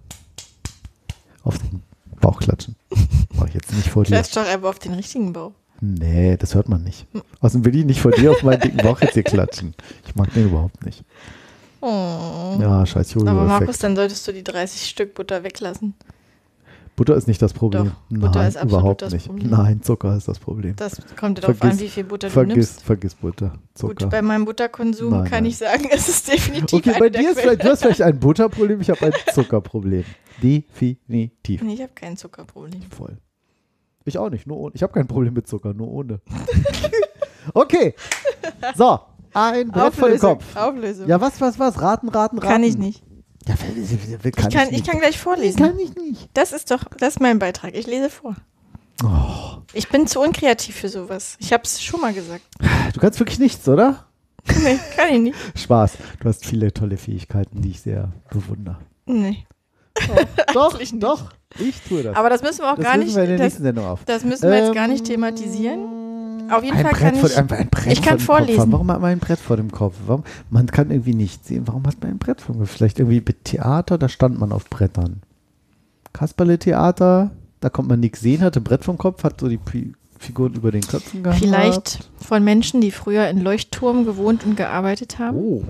Auf 1.43 1.57
den 1.59 1.83
Bauch 2.19 2.39
klatschen. 2.39 2.75
Mach 3.35 3.47
ich 3.47 3.53
jetzt 3.53 3.73
nicht 3.73 3.89
vor 3.89 4.03
dir. 4.03 4.09
Klatsch 4.09 4.35
doch 4.35 4.47
einfach 4.47 4.69
auf 4.69 4.79
den 4.79 4.93
richtigen 4.93 5.33
Bauch. 5.33 5.51
Nee, 5.81 6.37
das 6.37 6.55
hört 6.55 6.69
man 6.69 6.83
nicht. 6.83 7.05
Außerdem 7.41 7.65
will 7.65 7.75
ich 7.79 7.85
nicht 7.85 7.99
vor 7.99 8.11
dir 8.11 8.31
auf 8.31 8.41
meinen 8.43 8.61
dicken 8.61 8.77
Bauch 8.77 9.01
jetzt 9.01 9.15
hier 9.15 9.23
klatschen. 9.23 9.75
Ich 10.05 10.15
mag 10.15 10.33
den 10.33 10.45
überhaupt 10.45 10.85
nicht. 10.85 11.03
Oh. 11.81 12.57
Ja, 12.61 12.85
scheiß 12.85 13.17
Aber 13.17 13.33
Markus, 13.33 13.79
dann 13.79 13.97
solltest 13.97 14.25
du 14.25 14.31
die 14.31 14.43
30 14.43 14.87
Stück 14.87 15.13
Butter 15.15 15.43
weglassen. 15.43 15.95
Butter 16.95 17.15
ist 17.15 17.27
nicht 17.27 17.41
das 17.41 17.53
Problem. 17.53 17.91
Doch, 18.11 18.19
Butter 18.19 18.39
Nein, 18.39 18.47
ist 18.49 18.57
absolut 18.57 18.71
überhaupt 18.81 19.01
das 19.01 19.13
nicht. 19.13 19.25
Problem. 19.25 19.49
Nein, 19.49 19.81
Zucker 19.81 20.15
ist 20.15 20.27
das 20.27 20.37
Problem. 20.37 20.75
Das 20.75 21.01
kommt 21.19 21.39
darauf 21.43 21.57
Vergiss- 21.57 21.71
an, 21.71 21.79
wie 21.79 21.87
viel 21.89 22.03
Butter 22.03 22.27
du 22.27 22.33
Vergiss, 22.33 22.55
nimmst. 22.55 22.83
vergiss 22.83 23.15
Butter. 23.15 23.53
Zucker. 23.73 23.95
Gut, 23.95 24.09
bei 24.11 24.21
meinem 24.21 24.45
Butterkonsum 24.45 25.09
Nein, 25.11 25.23
kann 25.29 25.45
ich 25.45 25.57
sagen, 25.57 25.87
es 25.91 26.07
ist 26.07 26.31
definitiv 26.31 26.73
okay, 26.87 26.95
bei 26.99 27.09
dir 27.09 27.31
ist 27.31 27.39
vielleicht, 27.39 27.63
du 27.63 27.69
hast 27.69 27.81
vielleicht 27.81 28.03
ein 28.03 28.19
Butterproblem, 28.19 28.81
ich 28.81 28.89
habe 28.91 29.07
ein 29.07 29.13
Zuckerproblem. 29.33 30.03
Definitiv. 30.43 31.63
Nee, 31.63 31.73
ich 31.73 31.81
habe 31.81 31.93
kein 31.95 32.15
Zuckerproblem. 32.15 32.81
Voll. 32.95 33.17
Ich 34.05 34.17
auch 34.19 34.29
nicht, 34.29 34.45
nur 34.45 34.57
ohne. 34.57 34.75
Ich 34.75 34.83
habe 34.83 34.93
kein 34.93 35.07
Problem 35.07 35.33
mit 35.33 35.47
Zucker, 35.47 35.73
nur 35.73 35.89
ohne. 35.89 36.19
okay. 37.53 37.95
So, 38.75 38.99
ein 39.33 39.69
Brett 39.69 39.93
vor 39.95 40.09
dem 40.09 40.15
Auflösung. 40.17 40.33
Kopf. 40.37 40.55
Auflösung. 40.55 41.07
Ja, 41.07 41.19
was, 41.21 41.41
was, 41.41 41.57
was? 41.57 41.81
Raten, 41.81 42.09
raten, 42.09 42.37
raten. 42.37 42.39
kann 42.39 42.63
ich 42.63 42.77
nicht. 42.77 43.03
Ja, 43.47 43.55
will, 43.59 44.31
Ich 44.35 44.35
kann, 44.53 44.65
ich 44.67 44.71
nicht. 44.71 44.87
kann 44.87 44.99
gleich 44.99 45.17
vorlesen. 45.19 45.57
Kann 45.57 45.77
ich 45.79 45.95
nicht. 45.95 46.29
Das 46.33 46.53
ist 46.53 46.71
doch, 46.71 46.83
das 46.97 47.15
ist 47.15 47.19
mein 47.19 47.39
Beitrag. 47.39 47.75
Ich 47.75 47.87
lese 47.87 48.09
vor. 48.09 48.35
Oh, 49.03 49.57
Ich 49.73 49.89
bin 49.89 50.07
zu 50.07 50.21
unkreativ 50.21 50.75
für 50.75 50.87
sowas. 50.89 51.35
Ich 51.39 51.51
habe 51.51 51.63
es 51.63 51.81
schon 51.81 51.99
mal 51.99 52.13
gesagt. 52.13 52.43
du 52.93 52.99
kannst 52.99 53.19
wirklich 53.19 53.39
nichts, 53.39 53.67
oder? 53.67 54.05
Nee, 54.61 54.79
kann 54.95 55.09
ich 55.13 55.19
nicht. 55.21 55.37
Spaß. 55.57 55.97
Du 56.19 56.29
hast 56.29 56.45
viele 56.45 56.73
tolle 56.73 56.97
Fähigkeiten, 56.97 57.61
die 57.61 57.71
ich 57.71 57.81
sehr 57.81 58.11
bewundere. 58.29 58.77
Nee. 59.05 59.45
Doch, 60.53 60.73
Eigentlich 60.75 60.91
nicht. 60.93 61.03
doch. 61.03 61.31
Ich 61.59 61.81
tue 61.81 62.03
das. 62.03 62.15
Aber 62.15 62.29
das 62.29 62.41
müssen 62.41 62.59
wir 62.61 62.71
auch 62.71 62.75
das 62.77 62.85
gar 62.85 62.97
nicht. 62.97 63.15
wir 63.15 63.23
in 63.23 63.29
der 63.29 63.37
Das, 63.37 63.45
nächsten 63.45 63.63
Sendung 63.63 63.85
auf. 63.85 64.03
das 64.05 64.23
müssen 64.25 64.49
wir 64.49 64.57
jetzt 64.57 64.73
gar 64.73 64.87
nicht 64.87 65.01
Ähm, 65.01 65.05
thematisieren. 65.15 65.79
Auf 66.51 66.63
jeden 66.63 66.75
ein 66.75 66.83
Fall 66.83 66.91
Brett 66.93 67.01
kann 67.03 67.15
vor, 67.15 67.29
ich. 67.29 67.37
ein, 67.37 67.51
ein 67.51 67.69
Brett 67.69 67.93
ich 67.93 68.01
kann 68.01 68.13
Kopf 68.17 68.25
vorlesen. 68.25 68.59
haben. 68.61 68.71
Warum 68.73 68.91
hat 68.91 68.99
man 69.01 69.11
ein 69.11 69.19
Brett 69.19 69.39
vor 69.39 69.55
dem 69.57 69.71
Kopf? 69.71 69.95
Warum? 70.05 70.23
Man 70.49 70.67
kann 70.67 70.91
irgendwie 70.91 71.15
nicht 71.15 71.45
sehen. 71.45 71.63
Warum 71.67 71.85
hat 71.87 72.01
man 72.01 72.11
ein 72.11 72.17
Brett 72.17 72.41
vor 72.41 72.53
dem 72.55 72.59
Kopf? 72.61 72.71
Vielleicht 72.71 72.99
irgendwie 72.99 73.21
bei 73.21 73.33
Theater, 73.43 73.97
da 73.97 74.09
stand 74.09 74.39
man 74.39 74.51
auf 74.51 74.69
Brettern. 74.69 75.21
Kasperle-Theater, 76.11 77.31
da 77.59 77.69
konnte 77.69 77.89
man 77.89 77.99
nichts 77.99 78.21
sehen, 78.21 78.41
hatte 78.41 78.59
ein 78.59 78.63
Brett 78.63 78.83
vom 78.83 78.97
Kopf, 78.97 79.23
hat 79.23 79.39
so 79.41 79.47
die 79.47 79.57
Pi 79.57 79.93
Figuren 80.19 80.53
über 80.53 80.71
den 80.71 80.81
Köpfen 80.81 81.21
gehabt. 81.21 81.39
Vielleicht 81.39 82.09
von 82.15 82.43
Menschen, 82.45 82.79
die 82.79 82.91
früher 82.91 83.27
in 83.27 83.41
Leuchtturmen 83.41 84.05
gewohnt 84.05 84.45
und 84.45 84.55
gearbeitet 84.55 85.19
haben. 85.19 85.35
Oh, 85.37 85.63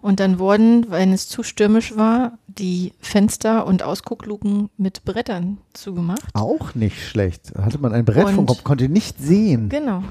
Und 0.00 0.20
dann 0.20 0.38
wurden, 0.38 0.86
wenn 0.90 1.12
es 1.12 1.28
zu 1.28 1.42
stürmisch 1.42 1.96
war, 1.96 2.38
die 2.58 2.92
Fenster 3.00 3.66
und 3.66 3.82
Ausguckluken 3.82 4.70
mit 4.76 5.04
Brettern 5.04 5.58
zugemacht. 5.72 6.24
auch 6.34 6.74
nicht 6.74 7.00
schlecht. 7.06 7.52
Da 7.54 7.64
hatte 7.64 7.78
man 7.78 7.92
ein 7.92 8.04
Brett 8.04 8.28
vom 8.30 8.40
Und- 8.40 8.46
Kopf, 8.46 8.64
konnte 8.64 8.88
nicht 8.88 9.18
sehen. 9.18 9.68
Genau. 9.68 10.02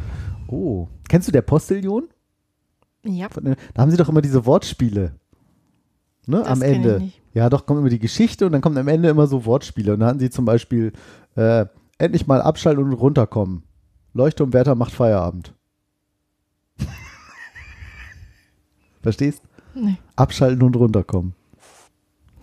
Oh. 0.48 0.88
Kennst 1.10 1.28
du 1.28 1.32
der 1.32 1.42
Postillion? 1.42 2.08
Ja. 3.04 3.28
Da 3.74 3.82
haben 3.82 3.92
sie 3.92 3.98
doch 3.98 4.10
immer 4.10 4.22
diese 4.22 4.46
Wortspiele. 4.46 5.16
Ne, 6.28 6.38
Das 6.40 6.48
am 6.48 6.62
Ende. 6.62 7.12
Ja, 7.34 7.50
doch, 7.50 7.66
kommt 7.66 7.80
immer 7.80 7.90
die 7.90 8.00
Geschichte 8.00 8.46
und 8.46 8.52
dann 8.52 8.62
kommen 8.62 8.78
am 8.78 8.88
Ende 8.88 9.10
immer 9.10 9.28
so 9.28 9.46
Wortspiele. 9.46 9.94
Und 9.94 10.00
da 10.00 10.08
hatten 10.08 10.20
sie 10.20 10.30
zum 10.32 10.46
Beispiel 10.46 10.94
äh, 11.36 11.66
endlich 11.98 12.26
mal 12.28 12.42
abschalten 12.42 12.84
und 12.84 12.94
runterkommen. 12.94 13.64
Leuchtturmwärter 14.14 14.74
macht 14.76 14.92
Feierabend. 14.94 15.54
Verstehst? 19.02 19.42
Nee, 19.76 19.98
Abschalten 20.16 20.64
und 20.64 20.76
runterkommen. 20.76 21.34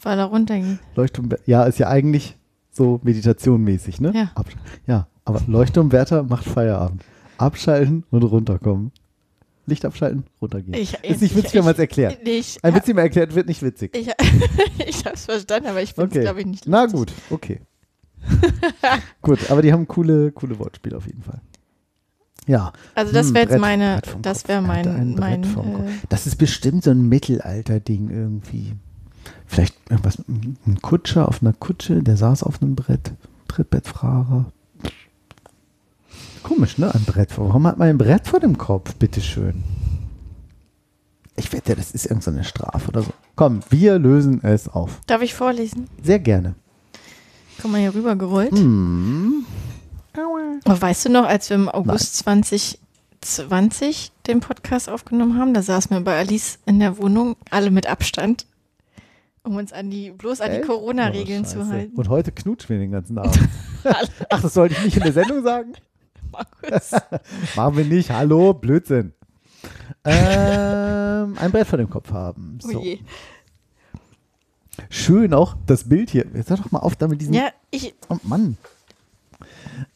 Weil 0.02 0.18
er 0.18 0.26
runtergeht. 0.26 0.78
Leuchtturm, 0.96 1.28
ja, 1.46 1.64
ist 1.64 1.78
ja 1.78 1.88
eigentlich 1.88 2.36
so 2.70 3.00
meditationmäßig, 3.02 4.00
ne? 4.00 4.12
Ja. 4.14 4.30
Absch 4.34 4.56
ja, 4.86 5.06
aber 5.24 5.40
Leuchtturmwärter 5.46 6.22
macht 6.24 6.44
Feierabend. 6.44 7.02
Abschalten 7.38 8.04
und 8.10 8.22
runterkommen. 8.22 8.92
Licht 9.66 9.84
abschalten, 9.84 10.24
runtergehen. 10.40 10.74
Ich- 10.74 10.94
ist 11.04 11.20
nicht 11.22 11.32
ich- 11.32 11.36
witzig, 11.36 11.54
wenn 11.54 11.64
man 11.64 11.74
es 11.74 11.78
erklärt. 11.78 12.18
Ich, 12.26 12.58
Ein 12.64 12.74
Witz, 12.74 12.84
den 12.86 12.96
man 12.96 13.04
erklärt, 13.04 13.34
wird 13.34 13.46
nicht 13.46 13.62
witzig. 13.62 13.96
ich, 13.96 14.08
ich 14.86 15.04
habe 15.04 15.14
es 15.14 15.24
verstanden, 15.24 15.68
aber 15.68 15.82
ich 15.82 15.92
finde 15.94 16.08
es, 16.10 16.16
Okay. 16.16 16.20
glaube 16.24 16.40
ich, 16.40 16.46
nicht 16.46 16.66
Na 16.66 16.82
lustig. 16.84 16.98
gut, 16.98 17.12
okay. 17.30 17.60
gut, 19.20 19.50
aber 19.50 19.62
die 19.62 19.72
haben 19.72 19.86
coole, 19.86 20.32
coole 20.32 20.58
Wortspiele 20.58 20.96
auf 20.96 21.06
jeden 21.06 21.22
Fall. 21.22 21.40
Ja. 22.46 22.72
Also 22.94 23.12
das 23.12 23.28
Hm, 23.28 23.34
wäre 23.34 23.42
jetzt 23.44 23.52
Brett- 23.52 23.60
meine, 23.60 24.00
Brett 24.02 24.16
das 24.22 24.48
wäre 24.48 24.62
mein, 24.62 25.14
mein 25.14 25.44
äh, 25.44 25.90
Das 26.08 26.26
ist 26.26 26.36
bestimmt 26.36 26.82
so 26.84 26.90
ein 26.90 27.08
Mittelalter-Ding 27.08 28.10
irgendwie. 28.10 28.72
Vielleicht 29.52 29.76
irgendwas 29.90 30.16
ein 30.16 30.78
Kutscher 30.80 31.28
auf 31.28 31.42
einer 31.42 31.52
Kutsche, 31.52 32.02
der 32.02 32.16
saß 32.16 32.42
auf 32.42 32.62
einem 32.62 32.74
Brett. 32.74 33.12
Trittbettfahrer. 33.48 34.46
Komisch, 36.42 36.78
ne? 36.78 36.94
Ein 36.94 37.04
Brett. 37.04 37.36
Warum 37.36 37.66
hat 37.66 37.76
man 37.76 37.88
ein 37.88 37.98
Brett 37.98 38.26
vor 38.26 38.40
dem 38.40 38.56
Kopf? 38.56 38.94
Bitteschön. 38.94 39.62
Ich 41.36 41.52
wette, 41.52 41.76
das 41.76 41.90
ist 41.90 42.06
irgendeine 42.06 42.44
Strafe 42.44 42.88
oder 42.88 43.02
so. 43.02 43.12
Komm, 43.36 43.60
wir 43.68 43.98
lösen 43.98 44.42
es 44.42 44.68
auf. 44.68 45.00
Darf 45.06 45.20
ich 45.20 45.34
vorlesen? 45.34 45.86
Sehr 46.02 46.18
gerne. 46.18 46.54
Guck 47.60 47.72
mal 47.72 47.80
hier 47.82 47.94
rüber 47.94 48.16
gerollt. 48.16 48.52
Hm. 48.52 49.44
Oh, 50.16 50.80
weißt 50.80 51.04
du 51.04 51.10
noch, 51.10 51.26
als 51.26 51.50
wir 51.50 51.56
im 51.56 51.68
August 51.68 52.16
2020 52.20 54.12
den 54.26 54.40
Podcast 54.40 54.88
aufgenommen 54.88 55.38
haben, 55.38 55.52
da 55.52 55.60
saßen 55.60 55.90
wir 55.90 56.00
bei 56.00 56.18
Alice 56.18 56.58
in 56.64 56.80
der 56.80 56.96
Wohnung, 56.96 57.36
alle 57.50 57.70
mit 57.70 57.86
Abstand, 57.86 58.46
um 59.44 59.56
uns 59.56 59.72
an 59.72 59.90
die, 59.90 60.10
bloß 60.10 60.40
an 60.40 60.52
die? 60.52 60.60
Corona-Regeln 60.60 61.42
Oh, 61.44 61.48
zu 61.48 61.66
halten. 61.68 61.96
Und 61.96 62.08
heute 62.08 62.32
knutschen 62.32 62.70
wir 62.70 62.78
den 62.78 62.92
ganzen 62.92 63.18
Abend. 63.18 63.38
Ach, 64.30 64.40
das 64.42 64.54
sollte 64.54 64.74
ich 64.74 64.84
nicht 64.84 64.96
in 64.96 65.02
der 65.02 65.12
Sendung 65.12 65.42
sagen? 65.42 65.72
Markus. 66.32 66.92
Machen 67.56 67.76
wir 67.76 67.84
nicht. 67.84 68.10
Hallo, 68.10 68.54
Blödsinn. 68.54 69.12
Ähm, 70.04 71.36
ein 71.38 71.50
Brett 71.52 71.66
vor 71.66 71.78
dem 71.78 71.90
Kopf 71.90 72.10
haben. 72.12 72.58
Oh 72.64 72.68
So. 72.70 72.80
je. 72.82 72.98
Schön 74.88 75.34
auch 75.34 75.54
das 75.66 75.88
Bild 75.88 76.10
hier. 76.10 76.26
Jetzt 76.34 76.50
hör 76.50 76.56
doch 76.56 76.70
mal 76.70 76.78
auf 76.80 76.96
damit 76.96 77.20
diesen. 77.20 77.34
Ja, 77.34 77.50
ich, 77.70 77.94
Oh 78.08 78.16
Mann. 78.22 78.56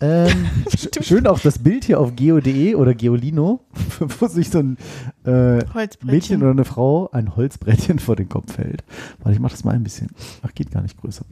Ähm, 0.01 0.47
sch 0.77 1.05
schön 1.05 1.27
auch 1.27 1.41
das 1.41 1.59
Bild 1.59 1.85
hier 1.85 2.01
auf 2.01 2.17
geo.de 2.17 2.75
oder 2.75 2.95
Geolino, 2.95 3.61
wo 3.99 4.27
sich 4.27 4.51
so 4.51 4.59
ein 4.59 4.79
äh. 5.25 5.65
Mädchen 6.03 6.43
oder 6.43 6.51
eine 6.51 6.65
Frau 6.65 7.11
ein 7.13 7.37
Holzbrettchen 7.37 7.99
vor 7.99 8.17
den 8.17 8.29
Kopf 8.29 8.59
hält. 8.59 8.85
Warte, 9.19 9.35
ich 9.35 9.41
mach 9.41 9.51
das 9.51 9.65
mal 9.65 9.75
ein 9.75 9.83
bisschen. 9.83 10.11
Ach, 10.43 10.55
geht 10.55 10.71
gar 10.71 10.83
nicht 10.83 11.01
größer. 11.01 11.25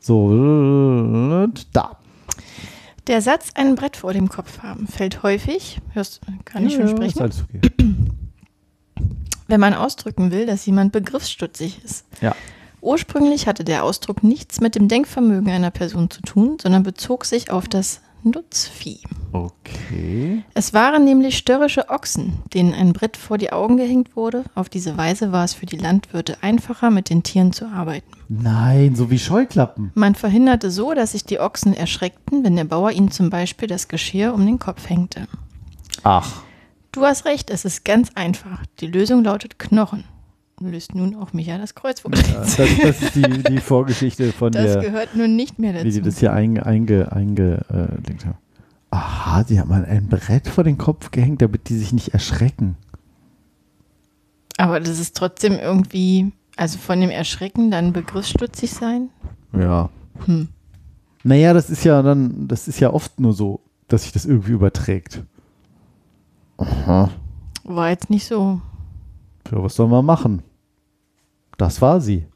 So, 0.00 1.46
da. 1.72 1.98
Der 3.06 3.22
Satz, 3.22 3.50
ein 3.54 3.74
Brett 3.74 3.96
vor 3.96 4.12
dem 4.12 4.28
Kopf 4.28 4.58
haben, 4.62 4.86
fällt 4.86 5.22
häufig, 5.22 5.80
hörst, 5.94 6.20
kann 6.44 6.66
ich 6.66 6.74
Ja, 6.74 6.80
schon 6.80 6.88
sprechen, 6.88 7.20
alles 7.20 7.42
okay. 7.42 7.60
wenn 9.46 9.60
man 9.60 9.72
ausdrücken 9.72 10.30
will, 10.30 10.44
dass 10.44 10.66
jemand 10.66 10.92
begriffsstutzig 10.92 11.82
ist. 11.82 12.06
Ja. 12.20 12.34
Ursprünglich 12.80 13.46
hatte 13.46 13.64
der 13.64 13.84
Ausdruck 13.84 14.22
nichts 14.22 14.60
mit 14.60 14.74
dem 14.74 14.88
Denkvermögen 14.88 15.50
einer 15.50 15.70
Person 15.70 16.10
zu 16.10 16.22
tun, 16.22 16.58
sondern 16.60 16.82
bezog 16.82 17.24
sich 17.24 17.50
auf 17.50 17.68
das 17.68 18.00
Nutzvieh. 18.22 19.00
Okay. 19.32 20.42
Es 20.54 20.74
waren 20.74 21.04
nämlich 21.04 21.36
störrische 21.38 21.88
Ochsen, 21.88 22.42
denen 22.52 22.74
ein 22.74 22.92
Brett 22.92 23.16
vor 23.16 23.38
die 23.38 23.52
Augen 23.52 23.76
gehängt 23.76 24.16
wurde. 24.16 24.44
Auf 24.54 24.68
diese 24.68 24.96
Weise 24.96 25.32
war 25.32 25.44
es 25.44 25.54
für 25.54 25.66
die 25.66 25.76
Landwirte 25.76 26.42
einfacher, 26.42 26.90
mit 26.90 27.10
den 27.10 27.22
Tieren 27.22 27.52
zu 27.52 27.66
arbeiten. 27.66 28.10
Nein, 28.28 28.96
so 28.96 29.10
wie 29.10 29.18
Scheuklappen. 29.18 29.92
Man 29.94 30.14
verhinderte 30.14 30.70
so, 30.70 30.94
dass 30.94 31.12
sich 31.12 31.24
die 31.24 31.40
Ochsen 31.40 31.74
erschreckten, 31.74 32.44
wenn 32.44 32.56
der 32.56 32.64
Bauer 32.64 32.90
ihnen 32.90 33.10
zum 33.10 33.30
Beispiel 33.30 33.68
das 33.68 33.88
Geschirr 33.88 34.34
um 34.34 34.44
den 34.44 34.58
Kopf 34.58 34.88
hängte. 34.88 35.26
Ach. 36.02 36.42
Du 36.92 37.02
hast 37.04 37.26
recht, 37.26 37.50
es 37.50 37.64
ist 37.64 37.84
ganz 37.84 38.10
einfach. 38.14 38.62
Die 38.80 38.86
Lösung 38.86 39.22
lautet 39.22 39.58
Knochen. 39.58 40.04
Löst 40.60 40.94
nun 40.94 41.14
auch 41.14 41.32
Micha 41.32 41.56
das 41.58 41.74
Kreuzwort. 41.74 42.16
Das, 42.16 42.56
das 42.56 43.02
ist 43.02 43.14
die, 43.14 43.22
die 43.44 43.58
Vorgeschichte 43.58 44.32
von 44.32 44.52
Das 44.52 44.72
der, 44.74 44.82
gehört 44.82 45.14
nun 45.14 45.36
nicht 45.36 45.58
mehr 45.58 45.72
wie 45.74 45.84
die 45.90 45.98
dazu. 45.98 46.10
das 46.10 46.18
hier 46.18 46.32
einge, 46.32 46.66
einge, 46.66 47.12
einge 47.12 47.64
äh, 47.70 48.24
haben. 48.26 48.38
Aha, 48.90 49.44
sie 49.44 49.60
haben 49.60 49.68
mal 49.68 49.84
ein 49.84 50.08
Brett 50.08 50.48
vor 50.48 50.64
den 50.64 50.78
Kopf 50.78 51.10
gehängt, 51.10 51.42
damit 51.42 51.68
die 51.68 51.76
sich 51.76 51.92
nicht 51.92 52.14
erschrecken. 52.14 52.76
Aber 54.56 54.80
das 54.80 54.98
ist 54.98 55.16
trotzdem 55.16 55.52
irgendwie, 55.52 56.32
also 56.56 56.78
von 56.78 57.00
dem 57.00 57.10
Erschrecken 57.10 57.70
dann 57.70 57.92
begriffsstutzig 57.92 58.72
sein. 58.72 59.10
Ja. 59.52 59.90
Hm. 60.24 60.48
Naja, 61.22 61.52
das 61.52 61.70
ist 61.70 61.84
ja 61.84 62.02
dann, 62.02 62.48
das 62.48 62.66
ist 62.66 62.80
ja 62.80 62.92
oft 62.92 63.20
nur 63.20 63.32
so, 63.32 63.60
dass 63.86 64.02
sich 64.04 64.12
das 64.12 64.24
irgendwie 64.24 64.52
überträgt. 64.52 65.22
Aha. 66.56 67.10
War 67.64 67.90
jetzt 67.90 68.10
nicht 68.10 68.26
so. 68.26 68.60
Ja, 69.52 69.62
was 69.62 69.76
soll 69.76 69.88
man 69.88 70.04
machen? 70.04 70.42
Das 71.58 71.82
war 71.82 72.00
sie. 72.00 72.26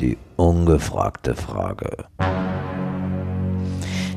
Die 0.00 0.16
ungefragte 0.36 1.34
Frage. 1.34 2.06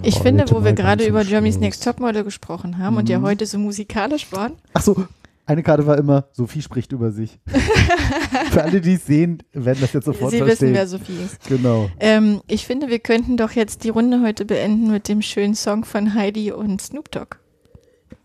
Ich 0.03 0.15
Boah, 0.15 0.21
finde, 0.23 0.45
wo 0.49 0.63
wir 0.63 0.73
gerade 0.73 1.05
über 1.05 1.23
Germany's. 1.23 1.59
Next 1.59 1.83
Topmodel 1.83 2.23
gesprochen 2.23 2.77
haben 2.77 2.97
und 2.97 3.09
ja 3.09 3.19
Mhm. 3.19 3.23
heute 3.23 3.45
so 3.45 3.57
musikalisch 3.59 4.31
waren. 4.31 4.53
Ach 4.73 4.81
so, 4.81 5.05
eine 5.45 5.61
Karte 5.63 5.85
war 5.85 5.97
immer, 5.97 6.25
Sophie 6.33 6.61
spricht 6.61 6.91
über 6.91 7.11
sich. 7.11 7.39
Für 8.51 8.63
alle, 8.63 8.81
die 8.81 8.93
es 8.93 9.05
sehen, 9.05 9.43
werden 9.53 9.79
das 9.81 9.93
jetzt 9.93 10.05
sofort 10.05 10.31
Sie 10.31 10.37
verstehen. 10.39 10.69
wissen, 10.69 10.73
wer 10.73 10.87
Sophie 10.87 11.17
ist. 11.23 11.47
Genau. 11.47 11.89
Ähm, 11.99 12.41
ich 12.47 12.65
finde, 12.65 12.89
wir 12.89 12.99
könnten 12.99 13.37
doch 13.37 13.51
jetzt 13.51 13.83
die 13.83 13.89
Runde 13.89 14.21
heute 14.23 14.45
beenden 14.45 14.91
mit 14.91 15.07
dem 15.07 15.21
schönen 15.21 15.55
Song 15.55 15.83
von 15.85 16.13
Heidi 16.15 16.51
und 16.51 16.81
Snoop 16.81 17.11
Dogg. 17.11 17.37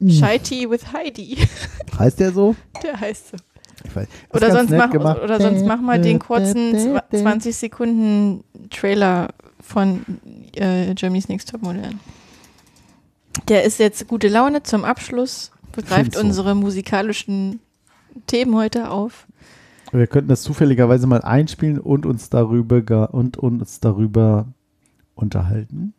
Hm. 0.00 0.10
Shy 0.10 0.38
Tea 0.38 0.68
with 0.70 0.92
Heidi. 0.92 1.38
Heißt 1.98 2.20
der 2.20 2.32
so? 2.32 2.54
Der 2.82 3.00
heißt 3.00 3.28
so. 3.30 3.36
Oder 4.30 4.50
sonst, 4.52 4.70
mach, 4.70 4.90
gemacht. 4.90 5.22
oder 5.22 5.40
sonst 5.40 5.64
mach 5.64 5.80
mal 5.80 6.00
den 6.00 6.18
kurzen 6.18 6.74
zwa- 6.76 7.02
20 7.10 7.54
Sekunden 7.56 8.42
Trailer 8.70 9.28
von 9.60 10.04
äh, 10.54 10.92
Germany's 10.94 11.28
Next 11.28 11.50
Topmodel 11.50 11.84
an. 11.84 12.00
Der 13.48 13.64
ist 13.64 13.78
jetzt 13.78 14.06
gute 14.08 14.28
Laune 14.28 14.62
zum 14.62 14.84
Abschluss, 14.84 15.50
begreift 15.72 16.14
so. 16.14 16.20
unsere 16.20 16.54
musikalischen 16.54 17.60
Themen 18.26 18.54
heute 18.56 18.90
auf. 18.90 19.26
Wir 19.92 20.06
könnten 20.06 20.28
das 20.28 20.42
zufälligerweise 20.42 21.06
mal 21.06 21.22
einspielen 21.22 21.78
und 21.78 22.06
uns 22.06 22.28
darüber 22.28 23.14
und 23.14 23.36
uns 23.36 23.80
darüber 23.80 24.46
unterhalten. 25.14 25.94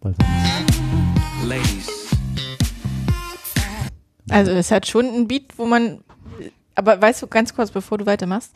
Weil 0.00 0.14
sonst- 0.14 0.73
Also 4.30 4.52
es 4.52 4.70
hat 4.70 4.86
schon 4.86 5.06
ein 5.06 5.28
Beat, 5.28 5.44
wo 5.56 5.66
man, 5.66 6.00
aber 6.74 7.00
weißt 7.00 7.22
du, 7.22 7.26
ganz 7.26 7.54
kurz, 7.54 7.70
bevor 7.70 7.98
du 7.98 8.06
weitermachst, 8.06 8.52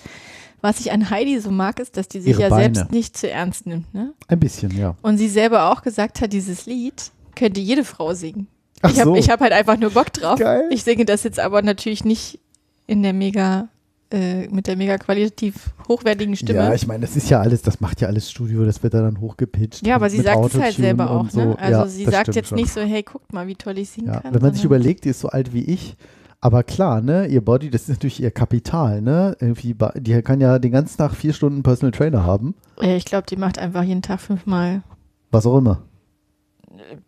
was 0.61 0.81
ich 0.81 0.90
an 0.90 1.11
Heidi 1.11 1.39
so 1.40 1.51
mag, 1.51 1.78
ist, 1.78 1.97
dass 1.97 2.09
die 2.09 2.20
sich 2.20 2.32
Ihre 2.32 2.43
ja 2.43 2.49
Beine. 2.49 2.74
selbst 2.74 2.93
nicht 2.93 3.16
zu 3.16 3.31
ernst 3.31 3.66
nimmt. 3.66 3.93
Ne? 3.95 4.12
Ein 4.27 4.40
bisschen, 4.40 4.77
ja. 4.77 4.97
Und 5.03 5.19
sie 5.19 5.28
selber 5.28 5.70
auch 5.70 5.82
gesagt 5.82 6.20
hat, 6.20 6.32
dieses 6.32 6.66
Lied 6.66 7.12
könnte 7.36 7.61
jede 7.61 7.85
Frau 7.85 8.15
singen. 8.15 8.49
Ach 8.82 8.90
ich 8.90 9.01
habe 9.01 9.11
so. 9.11 9.16
ich 9.16 9.31
hab 9.31 9.40
halt 9.40 9.53
einfach 9.53 9.77
nur 9.77 9.90
Bock 9.90 10.12
drauf. 10.12 10.39
Geil. 10.39 10.65
Ich 10.70 10.82
singe 10.85 11.05
das 11.05 11.23
jetzt 11.23 11.39
aber 11.39 11.62
natürlich 11.62 12.05
nicht 12.05 12.40
in 12.86 13.03
der 13.03 13.12
mega, 13.12 13.69
äh, 14.11 14.49
mit 14.49 14.67
der 14.67 14.77
mega 14.77 14.97
qualitativ 14.99 15.71
hochwertigen 15.89 16.35
Stimme. 16.37 16.59
Ja, 16.61 16.75
ich 16.75 16.87
meine, 16.87 17.01
das 17.07 17.17
ist 17.17 17.29
ja 17.31 17.41
alles, 17.41 17.63
das 17.63 17.81
macht 17.81 18.01
ja 18.01 18.09
alles 18.09 18.31
Studio, 18.31 18.65
das 18.65 18.83
wird 18.83 18.95
da 18.95 19.03
dann 19.03 19.21
hochgepitcht. 19.21 19.87
Ja, 19.87 19.97
aber 19.97 20.09
sie 20.11 20.21
sagt 20.23 20.45
es 20.47 20.61
halt 20.61 20.75
selber 20.77 21.11
auch, 21.11 21.21
und 21.21 21.33
so. 21.33 21.41
ne? 21.41 21.59
Also 21.59 21.81
Ja, 21.81 21.87
sie 21.87 22.05
sagt 22.07 22.35
jetzt 22.35 22.49
schon. 22.49 22.57
nicht 22.57 22.73
so, 22.73 22.81
hey, 22.81 23.03
guckt 23.03 23.33
mal, 23.33 23.47
wie 23.47 23.55
toll 23.55 23.77
ich 23.79 23.91
singen 23.91 24.09
Ja, 24.09 24.21
kann. 24.21 24.35
wenn 24.35 24.43
man 24.43 24.55
sich 24.55 24.65
überlegt, 24.65 25.05
die 25.05 25.11
ist 25.11 25.21
so 25.21 25.29
alt 25.29 25.53
wie 25.53 25.65
ich, 25.65 25.97
aber 26.41 26.63
klar, 26.63 27.01
ne, 27.01 27.27
ihr 27.27 27.45
Body, 27.45 27.69
das 27.69 27.83
ist 27.83 27.89
natürlich 27.89 28.23
ihr 28.23 28.31
Kapital, 28.31 29.03
ne? 29.03 29.37
Irgendwie, 29.41 29.75
die 29.97 30.23
kann 30.23 30.41
ja 30.41 30.59
den 30.61 30.71
ganzen 30.73 30.97
Tag 30.99 31.15
vier 31.15 31.33
Stunden 31.33 31.63
Personal 31.63 31.91
Trainer 31.93 32.25
haben, 32.25 32.55
Ja, 32.81 32.95
ich 32.97 33.05
glaube, 33.05 33.27
die 33.29 33.37
macht 33.37 33.59
einfach 33.59 33.83
jeden 33.83 34.03
Tag 34.03 34.21
fünfmal 34.21 34.83
was 35.31 35.45
auch 35.45 35.59
immer. 35.59 35.83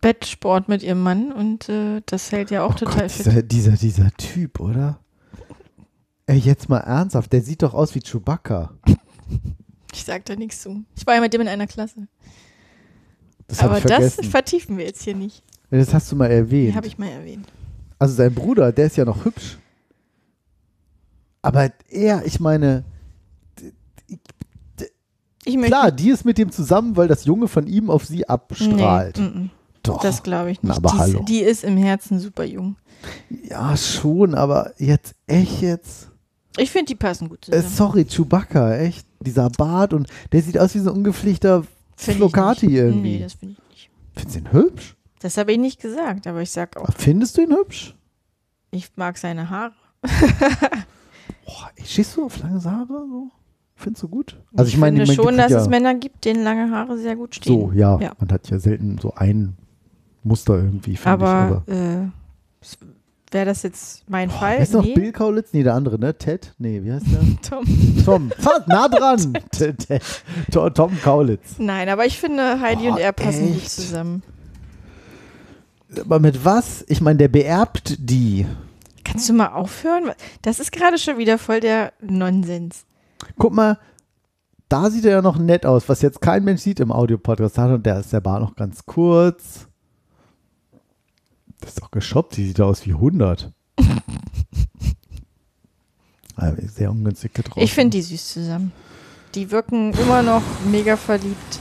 Bettsport 0.01 0.69
mit 0.69 0.83
ihrem 0.83 1.03
Mann 1.03 1.33
und 1.33 1.69
äh, 1.69 2.03
das 2.07 2.33
hält 2.33 2.51
ja 2.51 2.65
auch 2.65 2.73
Oh 2.75 2.79
total 2.79 3.03
Gott, 3.03 3.11
fit. 3.13 3.27
dieser, 3.27 3.43
dieser, 3.43 3.73
dieser 3.73 4.11
Typ, 4.17 4.61
oder? 4.61 4.99
Ey, 6.31 6.39
jetzt 6.39 6.69
mal 6.69 6.79
ernsthaft, 6.79 7.33
der 7.33 7.43
sieht 7.43 7.61
doch 7.61 7.75
aus 7.75 7.93
wie 7.97 8.01
Chewbacca. 8.01 8.73
Ich 9.93 10.05
sag 10.05 10.25
da 10.25 10.37
nichts 10.37 10.63
zu. 10.63 10.85
Ich 10.97 11.05
war 11.05 11.17
ja 11.17 11.21
mit 11.21 11.33
dem 11.33 11.41
in 11.41 11.49
einer 11.49 11.67
Klasse. 11.67 12.07
Das 13.49 13.59
Aber 13.59 13.81
das 13.81 14.25
vertiefen 14.25 14.79
wir 14.79 14.85
jetzt 14.85 15.03
hier 15.03 15.17
nicht. 15.17 15.43
Das 15.69 15.93
hast 15.93 16.13
du 16.13 16.15
mal 16.15 16.31
erwähnt. 16.31 16.77
Habe 16.77 16.87
ich 16.87 16.97
mal 16.97 17.09
erwähnt. 17.09 17.49
Also 17.99 18.15
sein 18.15 18.33
Bruder, 18.33 18.71
der 18.71 18.87
ist 18.87 18.97
ja 18.97 19.05
noch 19.05 19.25
hübsch. 19.25 19.59
Aber 21.43 21.73
er, 21.89 22.25
ich 22.25 22.39
meine, 22.39 22.85
Ich 25.45 25.61
klar, 25.61 25.91
die 25.91 26.11
ist 26.11 26.25
mit 26.25 26.39
dem 26.39 26.53
zusammen, 26.53 26.97
weil 26.97 27.09
das 27.09 27.25
Junge 27.25 27.49
von 27.49 27.67
ihm 27.67 27.91
auf 27.91 28.05
sie 28.05 28.29
abstrahlt. 28.29 29.19
Nee, 29.19 29.25
mm, 29.25 29.43
mm. 29.43 29.51
Doch. 29.83 30.03
Das 30.03 30.23
glaube 30.23 30.53
ich 30.53 30.61
Na, 30.63 30.69
nicht. 30.69 30.79
aber 30.79 30.93
die, 30.93 30.99
hallo. 30.99 31.25
Die 31.25 31.41
ist 31.41 31.65
im 31.65 31.77
Herzen 31.77 32.21
super 32.21 32.45
jung. 32.45 32.77
Ja, 33.49 33.77
schon, 33.77 34.37
aber 34.37 34.73
jetzt 34.79 35.17
echt 35.27 35.63
jetzt. 35.63 36.10
Ich 36.57 36.71
finde, 36.71 36.87
die 36.87 36.95
passen 36.97 37.29
gut 37.29 37.49
Äh, 37.49 37.53
zusammen. 37.53 37.69
sorry, 37.75 38.05
Chewbacca, 38.05 38.77
echt. 38.77 39.07
Dieser 39.21 39.51
Bart 39.51 39.93
und 39.93 40.09
der 40.33 40.43
sieht 40.43 40.59
aus 40.59 40.75
wie 40.75 40.79
so 40.79 40.91
ein 40.91 40.97
ungepflegter 40.97 41.65
ich 41.99 42.15
Flocati 42.17 42.67
nicht. 42.67 42.77
irgendwie. 42.77 43.17
Nee, 43.19 43.23
das 43.23 43.35
finde 43.35 43.57
ich 43.57 43.71
nicht. 43.71 43.91
Findest 44.15 44.35
du 44.37 44.41
ihn 44.41 44.53
hübsch? 44.53 44.97
Das 45.21 45.37
habe 45.37 45.53
ich 45.53 45.59
nicht 45.59 45.81
gesagt, 45.81 46.27
aber 46.27 46.41
ich 46.41 46.51
sag 46.51 46.77
auch, 46.79 46.89
Findest 46.97 47.37
du 47.37 47.43
ihn 47.43 47.53
hübsch? 47.55 47.95
ich 48.71 48.91
mag 48.97 49.19
seine 49.19 49.51
Haare. 49.51 49.73
Boah, 51.47 51.71
stehst 51.85 52.17
du 52.17 52.25
auf 52.25 52.39
lange 52.41 52.63
Haare? 52.65 52.87
So? 53.09 53.31
Findest 53.75 54.03
du 54.03 54.09
gut? 54.09 54.41
Also 54.57 54.69
ich, 54.69 54.77
meine, 54.79 55.05
finde 55.05 55.15
schon, 55.15 55.37
dass 55.37 55.53
ja 55.53 55.61
es 55.61 55.69
Männer 55.69 55.95
gibt, 55.95 56.25
denen 56.25 56.43
lange 56.45 56.71
Haare 56.71 56.99
sehr 56.99 57.17
gut 57.17 57.35
stehen. 57.35 57.61
so, 57.61 57.73
ja, 57.73 57.99
Ja. 58.01 58.13
man 58.19 58.31
hat 58.31 58.49
ja 58.51 58.59
selten 58.59 58.99
so 58.99 59.13
ein 59.15 59.57
Muster 60.23 60.55
irgendwie, 60.57 60.97
finde 60.97 61.25
ich. 61.25 61.31
aber 61.31 61.63
Aber 61.67 61.73
äh, 61.73 62.07
wäre 63.33 63.47
das 63.47 63.63
jetzt 63.63 64.09
mein 64.11 64.31
Fall? 64.31 64.59
Weißt 64.59 64.75
du 64.75 64.79
noch 64.79 64.85
nee. 64.85 64.95
Bill 64.95 65.13
Kaulitz? 65.13 65.53
Nee, 65.53 65.63
der 65.63 65.75
andere, 65.75 65.99
ne? 65.99 66.17
Ted? 66.17 66.53
Nee, 66.59 66.83
wie 66.83 66.93
heißt 66.93 67.07
der? 67.07 67.21
Tom. 67.49 67.65
Tom. 68.05 68.31
Fast 68.39 68.69
nah 68.69 68.89
dran. 68.89 69.33
Ted, 69.53 69.87
Ted. 69.87 70.03
To- 70.53 70.71
Tom 70.71 70.97
Kaulitz. 71.03 71.57
Nein, 71.59 71.89
aber 71.89 72.07
ich 72.07 72.19
finde, 72.19 72.61
Heidi 72.61 72.85
Boah, 72.87 72.93
und 72.93 72.99
er 72.99 73.13
passen 73.13 73.47
gut 73.49 73.57
echt? 73.57 73.71
zusammen. 73.71 74.23
Aber 76.01 76.21
mit 76.21 76.45
was? 76.45 76.85
Ich 76.89 77.01
meine, 77.01 77.19
der 77.19 77.29
beerbt 77.29 77.97
die. 77.99 78.47
Kannst 79.05 79.29
du 79.29 79.33
mal 79.33 79.49
aufhören? 79.49 80.11
Das 80.43 80.61
ist 80.61 80.71
gerade 80.71 80.99
schon 80.99 81.19
wieder 81.19 81.37
voll 81.39 81.61
der 81.61 81.93
Nonsens. 82.01 82.85
Guck 83.39 83.53
mal, 83.53 83.79
da 84.69 84.89
sieht 84.89 85.05
er 85.05 85.11
ja 85.13 85.23
noch 85.23 85.37
nett 85.37 85.67
aus, 85.67 85.89
was 85.89 86.01
jetzt 86.01 86.21
kein 86.21 86.45
Mensch 86.45 86.61
sieht 86.61 86.79
im 86.79 86.93
Audiopodcast. 86.93 87.59
Da 87.59 87.99
ist 87.99 88.13
der 88.13 88.21
Bart 88.21 88.41
noch 88.41 88.55
ganz 88.55 88.87
kurz. 88.87 89.67
Das 91.61 91.71
ist 91.71 91.83
doch 91.83 91.91
geschoppt, 91.91 92.37
die 92.37 92.47
sieht 92.47 92.61
aus 92.61 92.87
wie 92.87 92.93
100. 92.93 93.53
Aber 96.37 96.57
sehr 96.63 96.91
ungünstig 96.91 97.35
getroffen. 97.35 97.61
Ich 97.63 97.73
finde 97.75 97.91
die 97.99 98.03
süß 98.03 98.29
zusammen. 98.33 98.73
Die 99.35 99.51
wirken 99.51 99.93
immer 99.93 100.23
noch 100.23 100.43
mega 100.71 100.97
verliebt. 100.97 101.59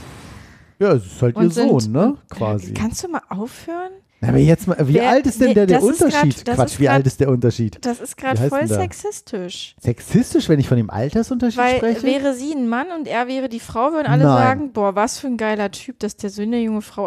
Ja, 0.78 0.92
es 0.92 1.04
ist 1.06 1.20
halt 1.22 1.36
ihr 1.36 1.42
und 1.42 1.52
sind- 1.52 1.68
Sohn, 1.68 1.92
ne? 1.92 2.16
Quasi. 2.30 2.72
Kannst 2.72 3.04
du 3.04 3.08
mal 3.08 3.20
aufhören? 3.28 3.90
Na, 4.22 4.28
aber 4.28 4.38
jetzt 4.38 4.66
mal, 4.66 4.76
wie 4.88 4.94
Wer- 4.94 5.08
alt 5.10 5.26
ist 5.26 5.40
denn 5.40 5.48
nee, 5.48 5.54
der, 5.54 5.66
der 5.66 5.82
Unterschied? 5.82 6.44
grad- 6.44 6.56
Quatsch, 6.56 6.78
wie 6.78 6.84
grad- 6.84 6.94
alt 6.94 7.06
ist 7.06 7.20
der 7.20 7.28
Unterschied? 7.30 7.78
Das 7.82 8.00
ist 8.00 8.16
gerade 8.16 8.48
voll 8.48 8.66
sexistisch. 8.66 9.74
Sexistisch, 9.80 10.48
wenn 10.48 10.58
ich 10.60 10.68
von 10.68 10.76
dem 10.76 10.90
Altersunterschied 10.90 11.58
Weil 11.58 11.76
spreche? 11.76 12.02
wäre 12.06 12.34
sie 12.34 12.52
ein 12.52 12.68
Mann 12.68 12.86
und 12.98 13.06
er 13.08 13.28
wäre 13.28 13.48
die 13.48 13.60
Frau, 13.60 13.92
würden 13.92 14.06
alle 14.06 14.24
Nein. 14.24 14.36
sagen, 14.36 14.72
boah, 14.72 14.94
was 14.94 15.18
für 15.18 15.26
ein 15.28 15.36
geiler 15.38 15.70
Typ, 15.70 15.98
dass 16.00 16.16
der 16.16 16.28
so 16.30 16.42
eine 16.42 16.60
junge 16.60 16.82
Frau 16.82 17.06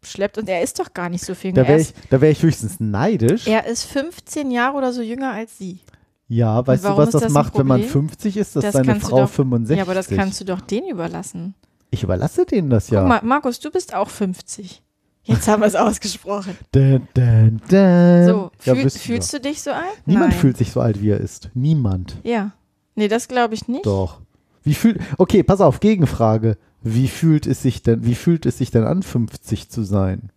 abschleppt. 0.00 0.38
Und 0.38 0.48
er 0.48 0.62
ist 0.62 0.78
doch 0.78 0.92
gar 0.94 1.08
nicht 1.08 1.24
so 1.24 1.34
viel 1.34 1.52
da 1.52 1.66
wäre 1.66 1.80
ich, 1.80 1.92
da 2.08 2.20
wär 2.20 2.30
ich 2.30 2.42
höchstens 2.42 2.80
neidisch. 2.80 3.46
er 3.46 3.66
ist 3.66 3.84
15 3.84 4.50
Jahre 4.50 4.76
oder 4.76 4.92
so 4.92 5.02
jünger 5.02 5.32
als 5.32 5.56
sie. 5.58 5.80
ja, 6.28 6.66
weißt 6.66 6.84
du, 6.84 6.96
was 6.96 7.10
das, 7.10 7.22
das 7.22 7.32
macht, 7.32 7.58
wenn 7.58 7.66
man 7.66 7.80
Problem? 7.82 8.08
50 8.08 8.36
ist, 8.36 8.56
dass 8.56 8.62
Das 8.64 8.72
seine 8.74 8.98
Frau 9.00 9.20
doch- 9.22 9.28
65 9.30 9.76
Ja, 9.76 9.82
aber 9.84 9.94
das 9.94 10.08
kannst 10.08 10.40
du 10.40 10.44
doch 10.44 10.60
denen 10.60 10.88
überlassen. 10.88 11.54
Ich 11.90 12.02
überlasse 12.02 12.46
denen 12.46 12.70
das 12.70 12.88
ja. 12.90 13.00
Guck 13.00 13.08
mal, 13.08 13.20
Markus, 13.22 13.58
du 13.60 13.70
bist 13.70 13.94
auch 13.94 14.08
50. 14.08 14.82
Jetzt 15.24 15.48
haben 15.48 15.60
wir 15.60 15.66
es 15.66 15.74
ausgesprochen. 15.76 16.56
Dun, 16.72 17.06
dun, 17.14 17.60
dun. 17.68 18.26
So, 18.26 18.50
ja, 18.64 18.74
fühl, 18.74 18.90
fühlst 18.90 19.32
du 19.32 19.40
dich 19.40 19.60
so 19.60 19.70
alt? 19.72 19.84
Niemand 20.06 20.30
Nein. 20.30 20.38
fühlt 20.38 20.56
sich 20.56 20.72
so 20.72 20.80
alt, 20.80 21.02
wie 21.02 21.10
er 21.10 21.18
ist. 21.20 21.50
Niemand. 21.54 22.16
Ja. 22.22 22.52
Nee, 22.94 23.08
das 23.08 23.28
glaube 23.28 23.54
ich 23.54 23.68
nicht. 23.68 23.84
Doch. 23.86 24.20
Wie 24.62 24.74
fühlt. 24.74 25.00
Okay, 25.18 25.42
pass 25.42 25.60
auf, 25.60 25.80
Gegenfrage. 25.80 26.56
Wie 26.82 27.08
fühlt 27.08 27.46
es 27.46 27.62
sich 27.62 27.82
denn, 27.82 28.04
wie 28.04 28.14
fühlt 28.14 28.46
es 28.46 28.58
sich 28.58 28.70
denn 28.70 28.84
an, 28.84 29.02
50 29.02 29.68
zu 29.68 29.82
sein? 29.82 30.30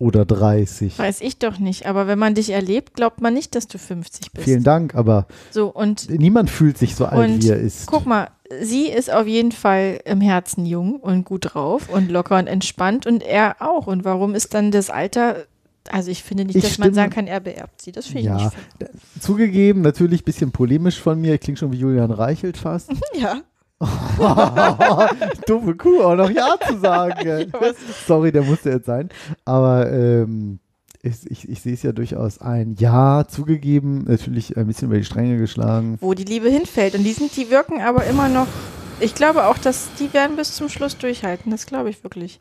Oder 0.00 0.24
30? 0.24 0.98
Weiß 0.98 1.20
ich 1.20 1.38
doch 1.38 1.58
nicht. 1.58 1.86
Aber 1.86 2.06
wenn 2.08 2.18
man 2.18 2.34
dich 2.34 2.50
erlebt, 2.50 2.94
glaubt 2.94 3.20
man 3.20 3.32
nicht, 3.32 3.54
dass 3.54 3.68
du 3.68 3.78
50 3.78 4.32
bist. 4.32 4.44
Vielen 4.44 4.64
Dank, 4.64 4.94
aber 4.96 5.26
So, 5.52 5.68
und 5.68 6.10
niemand 6.10 6.50
fühlt 6.50 6.76
sich 6.76 6.96
so 6.96 7.06
alt, 7.06 7.42
wie 7.42 7.48
er 7.48 7.58
ist. 7.58 7.86
guck 7.86 8.04
mal, 8.04 8.28
sie 8.60 8.88
ist 8.88 9.10
auf 9.12 9.26
jeden 9.28 9.52
Fall 9.52 10.00
im 10.04 10.20
Herzen 10.20 10.66
jung 10.66 10.96
und 10.96 11.24
gut 11.24 11.54
drauf 11.54 11.88
und 11.88 12.10
locker 12.10 12.38
und 12.38 12.48
entspannt 12.48 13.06
und 13.06 13.22
er 13.22 13.56
auch. 13.62 13.86
Und 13.86 14.04
warum 14.04 14.34
ist 14.34 14.52
dann 14.52 14.72
das 14.72 14.90
Alter, 14.90 15.44
also 15.88 16.10
ich 16.10 16.24
finde 16.24 16.44
nicht, 16.44 16.56
Ich 16.56 16.64
dass 16.64 16.78
man 16.78 16.86
stimme- 16.88 16.94
sagen 16.96 17.12
kann, 17.12 17.26
er 17.28 17.38
beerbt 17.40 17.80
sie. 17.80 17.92
Das 17.92 18.06
finde 18.06 18.18
ich 18.20 18.26
Ja, 18.26 18.34
nicht 18.36 18.56
fair. 18.78 18.90
zugegeben, 19.20 19.82
natürlich 19.82 20.22
ein 20.22 20.24
bisschen 20.24 20.50
polemisch 20.50 21.00
von 21.00 21.20
mir. 21.20 21.34
Ich 21.34 21.40
klinge 21.40 21.56
schon 21.56 21.70
wie 21.72 21.78
Julian 21.78 22.10
Reichelt 22.10 22.56
fast. 22.56 22.90
Ja. 23.18 23.42
Dumme 25.46 25.74
Kuh, 25.74 26.02
auch 26.02 26.14
noch 26.14 26.30
Ja 26.30 26.56
zu 26.66 26.78
sagen. 26.78 27.52
Sorry, 28.06 28.32
der 28.32 28.42
musste 28.42 28.70
jetzt 28.70 28.86
sein. 28.86 29.08
Aber 29.44 29.90
ähm, 29.92 30.60
ich, 31.02 31.30
ich, 31.30 31.48
ich 31.48 31.60
sehe 31.60 31.74
es 31.74 31.82
ja 31.82 31.92
durchaus 31.92 32.40
ein. 32.40 32.76
Ja, 32.78 33.26
zugegeben, 33.28 34.04
natürlich 34.04 34.56
ein 34.56 34.66
bisschen 34.66 34.88
über 34.88 34.96
die 34.96 35.04
Stränge 35.04 35.36
geschlagen. 35.38 35.98
Wo 36.00 36.14
die 36.14 36.24
Liebe 36.24 36.48
hinfällt. 36.48 36.94
Und 36.94 37.04
die 37.04 37.12
sind, 37.12 37.36
die 37.36 37.50
wirken 37.50 37.82
aber 37.82 38.04
immer 38.04 38.28
noch, 38.28 38.46
ich 39.00 39.14
glaube 39.14 39.44
auch, 39.44 39.58
dass 39.58 39.88
die 39.98 40.12
werden 40.14 40.36
bis 40.36 40.54
zum 40.54 40.68
Schluss 40.68 40.96
durchhalten. 40.96 41.50
Das 41.50 41.66
glaube 41.66 41.90
ich 41.90 42.02
wirklich. 42.02 42.40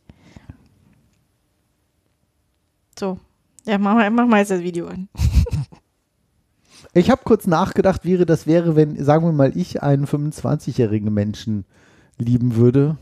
So. 2.98 3.18
Ja, 3.66 3.78
mach 3.78 3.96
mal, 3.96 4.10
mach 4.12 4.28
mal 4.28 4.40
jetzt 4.40 4.52
das 4.52 4.62
Video 4.62 4.88
an. 4.88 5.10
Ich 6.94 7.10
habe 7.10 7.22
kurz 7.24 7.48
nachgedacht, 7.48 8.02
wie 8.04 8.18
das 8.18 8.46
wäre, 8.48 8.76
wenn, 8.76 9.04
sagen 9.04 9.26
wir 9.26 9.32
mal, 9.32 9.58
ich 9.58 9.82
einen 9.82 10.06
25-jährigen 10.06 11.14
Menschen 11.14 11.66
lieben 12.18 12.56
würde 12.56 12.98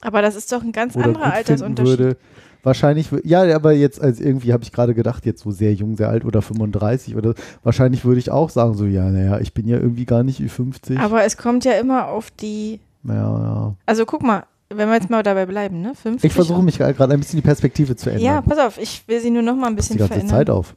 Aber 0.00 0.20
das 0.22 0.34
ist 0.34 0.52
doch 0.52 0.62
ein 0.62 0.72
ganz 0.72 0.96
oder 0.96 1.06
anderer 1.06 1.32
Altersunterschied. 1.32 1.98
würde. 1.98 2.16
Wahrscheinlich, 2.62 3.10
ja, 3.24 3.54
aber 3.54 3.72
jetzt, 3.72 4.00
als 4.00 4.20
irgendwie 4.20 4.54
habe 4.54 4.62
ich 4.62 4.72
gerade 4.72 4.94
gedacht, 4.94 5.26
jetzt 5.26 5.42
so 5.42 5.50
sehr 5.50 5.74
jung, 5.74 5.96
sehr 5.96 6.08
alt 6.08 6.24
oder 6.24 6.40
35 6.40 7.14
oder 7.14 7.34
wahrscheinlich 7.62 8.06
würde 8.06 8.18
ich 8.18 8.30
auch 8.30 8.48
sagen, 8.48 8.74
so, 8.74 8.86
ja, 8.86 9.10
naja, 9.10 9.38
ich 9.38 9.52
bin 9.52 9.68
ja 9.68 9.76
irgendwie 9.76 10.06
gar 10.06 10.22
nicht 10.22 10.40
Ü50. 10.40 10.98
Aber 10.98 11.24
es 11.24 11.36
kommt 11.36 11.66
ja 11.66 11.72
immer 11.72 12.08
auf 12.08 12.30
die 12.30 12.80
ja, 13.06 13.14
ja. 13.14 13.74
Also 13.84 14.06
guck 14.06 14.22
mal, 14.22 14.44
wenn 14.70 14.88
wir 14.88 14.94
jetzt 14.94 15.10
mal 15.10 15.22
dabei 15.22 15.44
bleiben, 15.44 15.82
ne? 15.82 15.94
50 15.94 16.24
Ich 16.24 16.32
versuche 16.32 16.62
mich 16.62 16.78
gerade 16.78 17.12
ein 17.12 17.20
bisschen 17.20 17.36
die 17.36 17.42
Perspektive 17.46 17.96
zu 17.96 18.08
ändern. 18.08 18.24
Ja, 18.24 18.40
pass 18.40 18.58
auf, 18.58 18.78
ich 18.78 19.06
will 19.06 19.20
sie 19.20 19.30
nur 19.30 19.42
noch 19.42 19.56
mal 19.56 19.66
ein 19.66 19.76
Pass 19.76 19.88
die 19.88 19.94
bisschen 19.94 20.08
ganze 20.08 20.14
verändern. 20.14 20.36
Zeit 20.38 20.50
auf. 20.50 20.74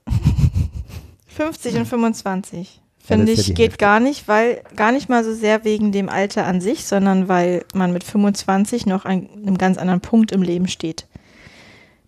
50 1.38 1.76
und 1.78 1.86
25. 1.86 2.82
Ja, 3.10 3.16
Finde 3.16 3.32
ja 3.32 3.40
ich, 3.40 3.48
geht 3.48 3.58
Hälfte. 3.60 3.78
gar 3.78 4.00
nicht, 4.02 4.28
weil 4.28 4.62
gar 4.76 4.92
nicht 4.92 5.08
mal 5.08 5.24
so 5.24 5.34
sehr 5.34 5.64
wegen 5.64 5.92
dem 5.94 6.10
Alter 6.10 6.46
an 6.46 6.60
sich, 6.60 6.86
sondern 6.86 7.28
weil 7.30 7.64
man 7.74 7.94
mit 7.94 8.04
25 8.04 8.86
noch 8.86 9.06
an 9.06 9.30
einem 9.34 9.58
ganz 9.58 9.78
anderen 9.78 10.02
Punkt 10.02 10.32
im 10.34 10.42
Leben 10.42 10.68
steht. 10.68 11.08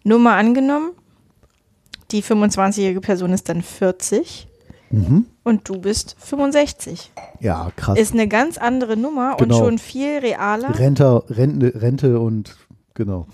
Nur 0.04 0.20
mal 0.20 0.38
angenommen, 0.38 0.92
die 2.12 2.22
25-jährige 2.24 3.02
Person 3.02 3.32
ist 3.32 3.48
dann 3.50 3.62
40 3.62 4.48
Mhm. 4.92 5.28
und 5.44 5.70
du 5.70 5.80
bist 5.80 6.16
65. 6.20 7.12
Ja, 7.40 7.72
krass. 7.76 7.98
Ist 8.00 8.14
eine 8.14 8.28
ganz 8.28 8.58
andere 8.58 8.98
Nummer 8.98 9.36
Genau. 9.38 9.56
und 9.58 9.64
schon 9.64 9.78
viel 9.78 10.18
realer. 10.18 10.78
Rente, 10.80 11.24
Rente, 11.30 11.74
Rente 11.80 12.20
und 12.20 12.58
genau. 12.96 13.28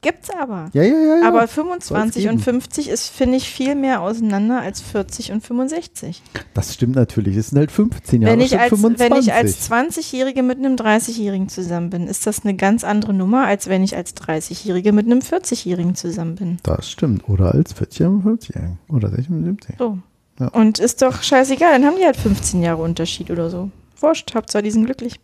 Gibt's 0.00 0.30
aber. 0.30 0.70
Ja, 0.72 0.82
ja, 0.82 0.96
ja. 0.96 1.16
ja. 1.18 1.28
Aber 1.28 1.40
Soll's 1.40 1.52
25 1.54 2.22
geben. 2.22 2.34
und 2.34 2.40
50 2.40 2.88
ist, 2.88 3.08
finde 3.08 3.36
ich, 3.36 3.50
viel 3.50 3.74
mehr 3.74 4.00
auseinander 4.00 4.60
als 4.60 4.80
40 4.80 5.32
und 5.32 5.40
65. 5.44 6.22
Das 6.54 6.74
stimmt 6.74 6.94
natürlich. 6.94 7.36
Es 7.36 7.48
sind 7.48 7.58
halt 7.58 7.72
15 7.72 8.22
Jahre 8.22 8.32
wenn, 8.32 8.40
ich 8.40 8.58
als, 8.58 8.68
25. 8.68 9.10
wenn 9.10 9.20
ich 9.20 9.32
als 9.32 9.70
20-Jährige 9.70 10.42
mit 10.42 10.58
einem 10.58 10.76
30-Jährigen 10.76 11.48
zusammen 11.48 11.90
bin, 11.90 12.06
ist 12.06 12.26
das 12.26 12.44
eine 12.44 12.54
ganz 12.54 12.84
andere 12.84 13.12
Nummer, 13.12 13.46
als 13.46 13.68
wenn 13.68 13.82
ich 13.82 13.96
als 13.96 14.14
30-Jährige 14.16 14.92
mit 14.92 15.06
einem 15.06 15.20
40-Jährigen 15.20 15.94
zusammen 15.94 16.36
bin. 16.36 16.58
das 16.62 16.90
stimmt. 16.90 17.28
Oder 17.28 17.54
als 17.54 17.72
40 17.72 18.06
und 18.06 18.22
50 18.22 18.56
Oder 18.88 19.10
60 19.10 19.30
und 19.30 19.44
70. 19.44 19.76
So. 19.78 19.98
Ja. 20.38 20.48
Und 20.48 20.78
ist 20.78 21.02
doch 21.02 21.22
scheißegal, 21.22 21.72
dann 21.72 21.84
haben 21.84 21.96
die 21.96 22.04
halt 22.04 22.16
15 22.16 22.62
Jahre 22.62 22.82
Unterschied 22.82 23.30
oder 23.30 23.50
so. 23.50 23.70
Wurscht, 24.00 24.34
Hauptsache 24.34 24.62
die 24.62 24.70
sind 24.70 24.84
glücklich. 24.84 25.18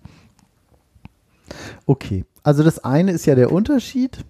Okay. 1.87 2.25
Also 2.43 2.63
das 2.63 2.83
eine 2.83 3.13
ist 3.13 3.27
ja 3.27 3.35
der 3.35 3.53
Unterschied. 3.53 4.25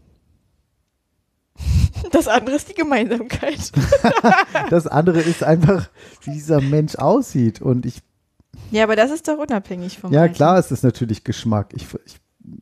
Das 2.12 2.28
andere 2.28 2.56
ist 2.56 2.68
die 2.68 2.74
Gemeinsamkeit. 2.74 3.72
Das 4.70 4.86
andere 4.86 5.20
ist 5.20 5.42
einfach, 5.42 5.88
wie 6.22 6.32
dieser 6.32 6.60
Mensch 6.60 6.96
aussieht. 6.96 7.60
Und 7.60 7.86
ich, 7.86 8.02
ja, 8.70 8.84
aber 8.84 8.96
das 8.96 9.10
ist 9.10 9.26
doch 9.28 9.38
unabhängig 9.38 9.98
vom 9.98 10.12
ja 10.12 10.22
Alter. 10.22 10.34
klar 10.34 10.58
ist 10.58 10.82
natürlich 10.82 11.24
Geschmack. 11.24 11.72
Ich, 11.74 11.86
ich 12.04 12.20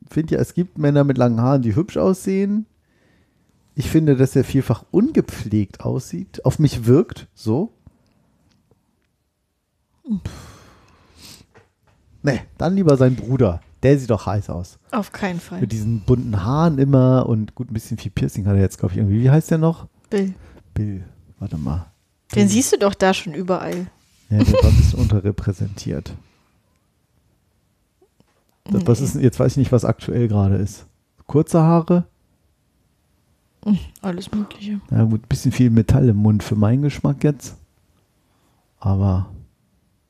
finde 0.09 0.35
ja, 0.35 0.41
es 0.41 0.53
gibt 0.53 0.77
Männer 0.77 1.03
mit 1.03 1.17
langen 1.17 1.41
Haaren, 1.41 1.61
die 1.61 1.75
hübsch 1.75 1.97
aussehen. 1.97 2.65
Ich 3.75 3.89
finde, 3.89 4.15
dass 4.15 4.35
er 4.35 4.43
vielfach 4.43 4.85
ungepflegt 4.91 5.81
aussieht. 5.81 6.45
Auf 6.45 6.59
mich 6.59 6.85
wirkt 6.85 7.27
so. 7.33 7.73
Nee, 12.21 12.41
dann 12.57 12.75
lieber 12.75 12.97
sein 12.97 13.15
Bruder. 13.15 13.61
Der 13.83 13.99
sieht 13.99 14.09
doch 14.09 14.25
heiß 14.25 14.49
aus. 14.49 14.79
Auf 14.91 15.11
keinen 15.11 15.39
Fall. 15.39 15.59
Mit 15.59 15.71
diesen 15.71 15.99
bunten 16.01 16.43
Haaren 16.43 16.77
immer 16.77 17.27
und 17.27 17.53
gut, 17.53 17.69
ein 17.69 17.73
bisschen 17.73 17.97
viel 17.97 18.11
Piercing 18.11 18.45
hat 18.45 18.55
er 18.55 18.61
jetzt, 18.61 18.79
glaube 18.79 18.93
ich, 18.93 18.97
irgendwie. 18.97 19.21
Wie 19.21 19.29
heißt 19.29 19.51
der 19.51 19.57
noch? 19.57 19.87
Bill. 20.09 20.33
Bill. 20.73 21.03
Warte 21.39 21.57
mal. 21.57 21.87
Den 22.33 22.47
siehst 22.47 22.71
du 22.71 22.77
doch 22.77 22.93
da 22.93 23.13
schon 23.13 23.33
überall. 23.33 23.87
Ja, 24.29 24.37
der 24.43 24.53
war 24.53 24.69
ein 24.69 24.77
bisschen 24.77 24.99
unterrepräsentiert. 24.99 26.13
Das, 28.65 28.87
was 28.87 29.01
ist, 29.01 29.15
jetzt 29.15 29.39
weiß 29.39 29.51
ich 29.53 29.57
nicht, 29.57 29.71
was 29.73 29.83
aktuell 29.83 30.29
gerade 30.29 30.55
ist. 30.55 30.85
Kurze 31.27 31.61
Haare? 31.61 32.05
Alles 34.01 34.31
Mögliche. 34.31 34.79
Ja 34.89 35.03
gut, 35.03 35.23
ein 35.23 35.27
bisschen 35.27 35.51
viel 35.51 35.69
Metall 35.69 36.07
im 36.09 36.17
Mund 36.17 36.43
für 36.43 36.55
meinen 36.55 36.81
Geschmack 36.81 37.23
jetzt. 37.23 37.57
Aber 38.79 39.29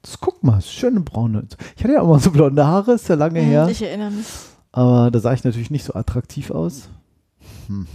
das, 0.04 0.20
guck 0.20 0.44
mal, 0.44 0.60
ist 0.60 0.72
schöne 0.72 1.00
braune. 1.00 1.48
Ich 1.76 1.84
hatte 1.84 1.94
ja 1.94 2.02
auch 2.02 2.08
mal 2.10 2.20
so 2.20 2.30
blonde 2.30 2.66
Haare, 2.68 2.94
ist 2.94 3.08
ja 3.08 3.16
lange 3.16 3.40
Hm, 3.40 3.48
her. 3.48 3.68
Ich 3.70 3.82
erinnere 3.82 4.12
mich. 4.12 4.26
Aber 4.74 5.10
da 5.10 5.20
sah 5.20 5.34
ich 5.34 5.44
natürlich 5.44 5.72
nicht 5.72 5.86
so 5.86 5.94
attraktiv 5.94 6.52
aus. 6.52 6.90
Hm. 7.68 7.88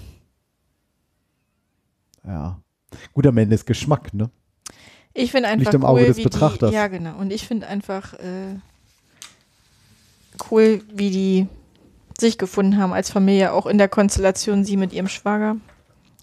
Ja. 2.27 2.61
Gut, 3.13 3.27
am 3.27 3.37
Ende 3.37 3.55
ist 3.55 3.67
Geschmack, 3.67 4.15
ne? 4.15 4.31
Ich 5.13 5.33
finde 5.33 5.49
einfach 5.49 5.67
Liegt 5.67 5.75
im 5.75 5.83
cool, 5.83 5.89
Auge 5.89 6.07
des 6.07 6.17
wie 6.17 6.25
Betrachters. 6.25 6.71
Die, 6.71 6.77
ja, 6.77 6.89
genau. 6.89 7.19
Und 7.19 7.31
ich 7.31 7.47
finde 7.47 7.67
einfach 7.67 8.15
äh, 8.15 8.57
cool, 10.51 10.81
wie 10.93 11.11
die 11.11 11.47
sich 12.19 12.39
gefunden 12.39 12.79
haben 12.79 12.93
als 12.93 13.11
Familie, 13.11 13.53
auch 13.53 13.67
in 13.67 13.79
der 13.79 13.89
Konstellation 13.89 14.65
sie 14.65 14.77
mit 14.77 14.93
ihrem 14.93 15.09
Schwager. 15.09 15.57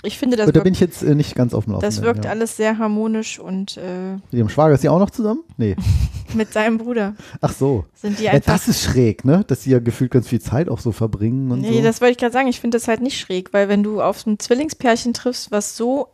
Ich 0.03 0.19
finde, 0.19 0.37
das 0.37 0.45
da 0.47 0.51
bin 0.51 0.65
wirkt, 0.65 0.75
ich 0.75 0.79
jetzt 0.81 1.01
äh, 1.03 1.15
nicht 1.15 1.35
ganz 1.35 1.53
auf 1.53 1.63
dem 1.65 1.73
Laufenden. 1.73 1.95
das 1.95 2.03
wirkt 2.03 2.25
ja. 2.25 2.31
alles 2.31 2.57
sehr 2.57 2.77
harmonisch 2.77 3.39
und 3.39 3.77
äh, 3.77 4.13
Mit 4.13 4.33
ihrem 4.33 4.49
Schwager 4.49 4.75
ist 4.75 4.81
sie 4.81 4.89
auch 4.89 4.99
noch 4.99 5.09
zusammen? 5.09 5.41
Nee. 5.57 5.75
mit 6.35 6.51
seinem 6.53 6.77
Bruder 6.77 7.15
Ach 7.41 7.51
so. 7.53 7.85
sind 7.95 8.19
die 8.19 8.23
Ja, 8.25 8.31
einfach. 8.33 8.53
das 8.53 8.67
ist 8.67 8.83
schräg, 8.83 9.25
ne? 9.25 9.43
Dass 9.47 9.63
sie 9.63 9.71
ja 9.71 9.79
gefühlt 9.79 10.11
ganz 10.11 10.27
viel 10.27 10.41
Zeit 10.41 10.69
auch 10.69 10.79
so 10.79 10.91
verbringen 10.91 11.49
und 11.51 11.61
nee, 11.61 11.77
so. 11.77 11.81
das 11.81 12.01
wollte 12.01 12.11
ich 12.11 12.17
gerade 12.17 12.33
sagen. 12.33 12.47
Ich 12.47 12.59
finde 12.59 12.75
das 12.77 12.87
halt 12.87 13.01
nicht 13.01 13.17
schräg, 13.19 13.51
weil 13.53 13.67
wenn 13.69 13.81
du 13.83 14.01
auf 14.01 14.25
ein 14.27 14.37
Zwillingspärchen 14.37 15.13
triffst, 15.13 15.49
was 15.51 15.75
so 15.77 16.09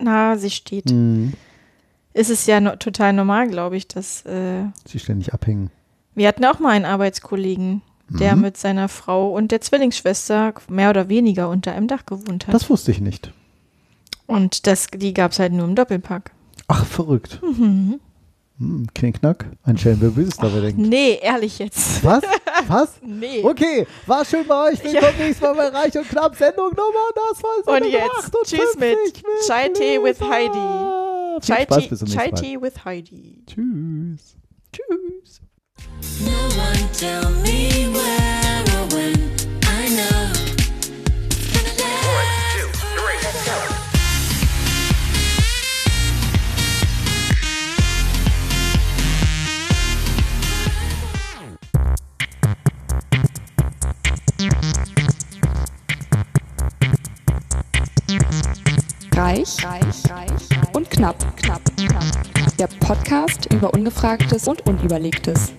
nah 0.00 0.36
sich 0.36 0.54
steht, 0.54 0.90
Mhm. 0.90 1.34
ist 2.14 2.30
es 2.30 2.46
ja 2.46 2.60
no 2.60 2.74
total 2.76 3.12
normal, 3.12 3.48
glaube 3.48 3.76
ich, 3.76 3.86
dass 3.86 4.24
äh, 4.26 4.64
Sie 4.86 4.98
ständig 4.98 5.32
abhängen. 5.34 5.70
Wir 6.14 6.26
hatten 6.26 6.44
auch 6.44 6.58
mal 6.58 6.70
einen 6.70 6.84
Arbeitskollegen, 6.86 7.82
der 8.08 8.36
Mhm. 8.36 8.42
mit 8.42 8.56
seiner 8.56 8.88
Frau 8.88 9.32
und 9.34 9.50
der 9.52 9.60
Zwillingsschwester 9.60 10.54
mehr 10.68 10.90
oder 10.90 11.08
weniger 11.08 11.48
unter 11.50 11.72
einem 11.72 11.88
Dach 11.88 12.06
gewohnt 12.06 12.46
hat. 12.46 12.54
Das 12.54 12.68
wusste 12.70 12.90
ich 12.90 13.00
nicht. 13.00 13.32
und 14.26 14.66
das, 14.66 14.88
die 14.94 15.14
gab 15.14 15.32
es 15.32 15.38
halt 15.38 15.52
nur 15.52 15.64
im 15.66 15.74
Doppelpack. 15.74 16.32
Ach, 16.68 16.84
verrückt. 16.84 17.40
Mhm. 17.42 17.98
Hm, 18.58 18.88
Knickknack. 18.92 19.46
Ein 19.62 19.78
Schelm, 19.78 19.98
wer 20.00 20.10
Böses 20.10 20.36
dabei 20.36 20.60
denkt. 20.60 20.78
Nee, 20.78 21.18
ehrlich 21.22 21.58
jetzt. 21.60 22.02
Was? 22.04 22.22
Was? 22.66 22.94
Nee. 23.06 23.42
Okay, 23.44 23.86
war 24.06 24.24
schön 24.24 24.46
bei 24.46 24.70
euch. 24.72 24.82
Willkommen 24.84 25.16
nächstes 25.18 25.40
Mal 25.40 25.54
bei 25.54 25.68
Reich 25.68 25.96
und 25.96 26.08
Knapp. 26.08 26.34
Sendung 26.36 26.70
Nummer, 26.70 27.06
das 27.14 27.42
war 27.42 27.76
Und 27.76 27.86
jetzt 27.90 28.10
58 28.18 28.58
tschüss 28.58 28.76
mit 28.78 28.96
Chai 29.46 29.68
Tea 29.68 30.02
with. 30.02 30.20
Heidi. 30.20 31.40
Chai 31.46 31.62
Spaß. 31.62 32.40
Tea 32.40 32.60
with 32.60 32.84
Heidi. 32.84 33.44
Tschüss. 33.46 34.36
Tschüss. 34.72 35.40
No 36.20 36.48
one 36.56 36.88
tell 36.92 37.30
me 37.42 37.88
where 37.88 38.64
or 38.76 38.86
when. 38.94 39.30
I 39.64 39.88
know. 39.88 40.32
Reich, 59.16 59.64
reich, 59.64 60.10
reich 60.10 60.30
und 60.74 60.88
knapp, 60.90 61.18
knapp, 61.36 61.62
knapp 61.76 62.37
der 62.58 62.66
Podcast 62.66 63.52
über 63.52 63.72
Ungefragtes 63.72 64.48
und 64.48 64.66
Unüberlegtes. 64.66 65.52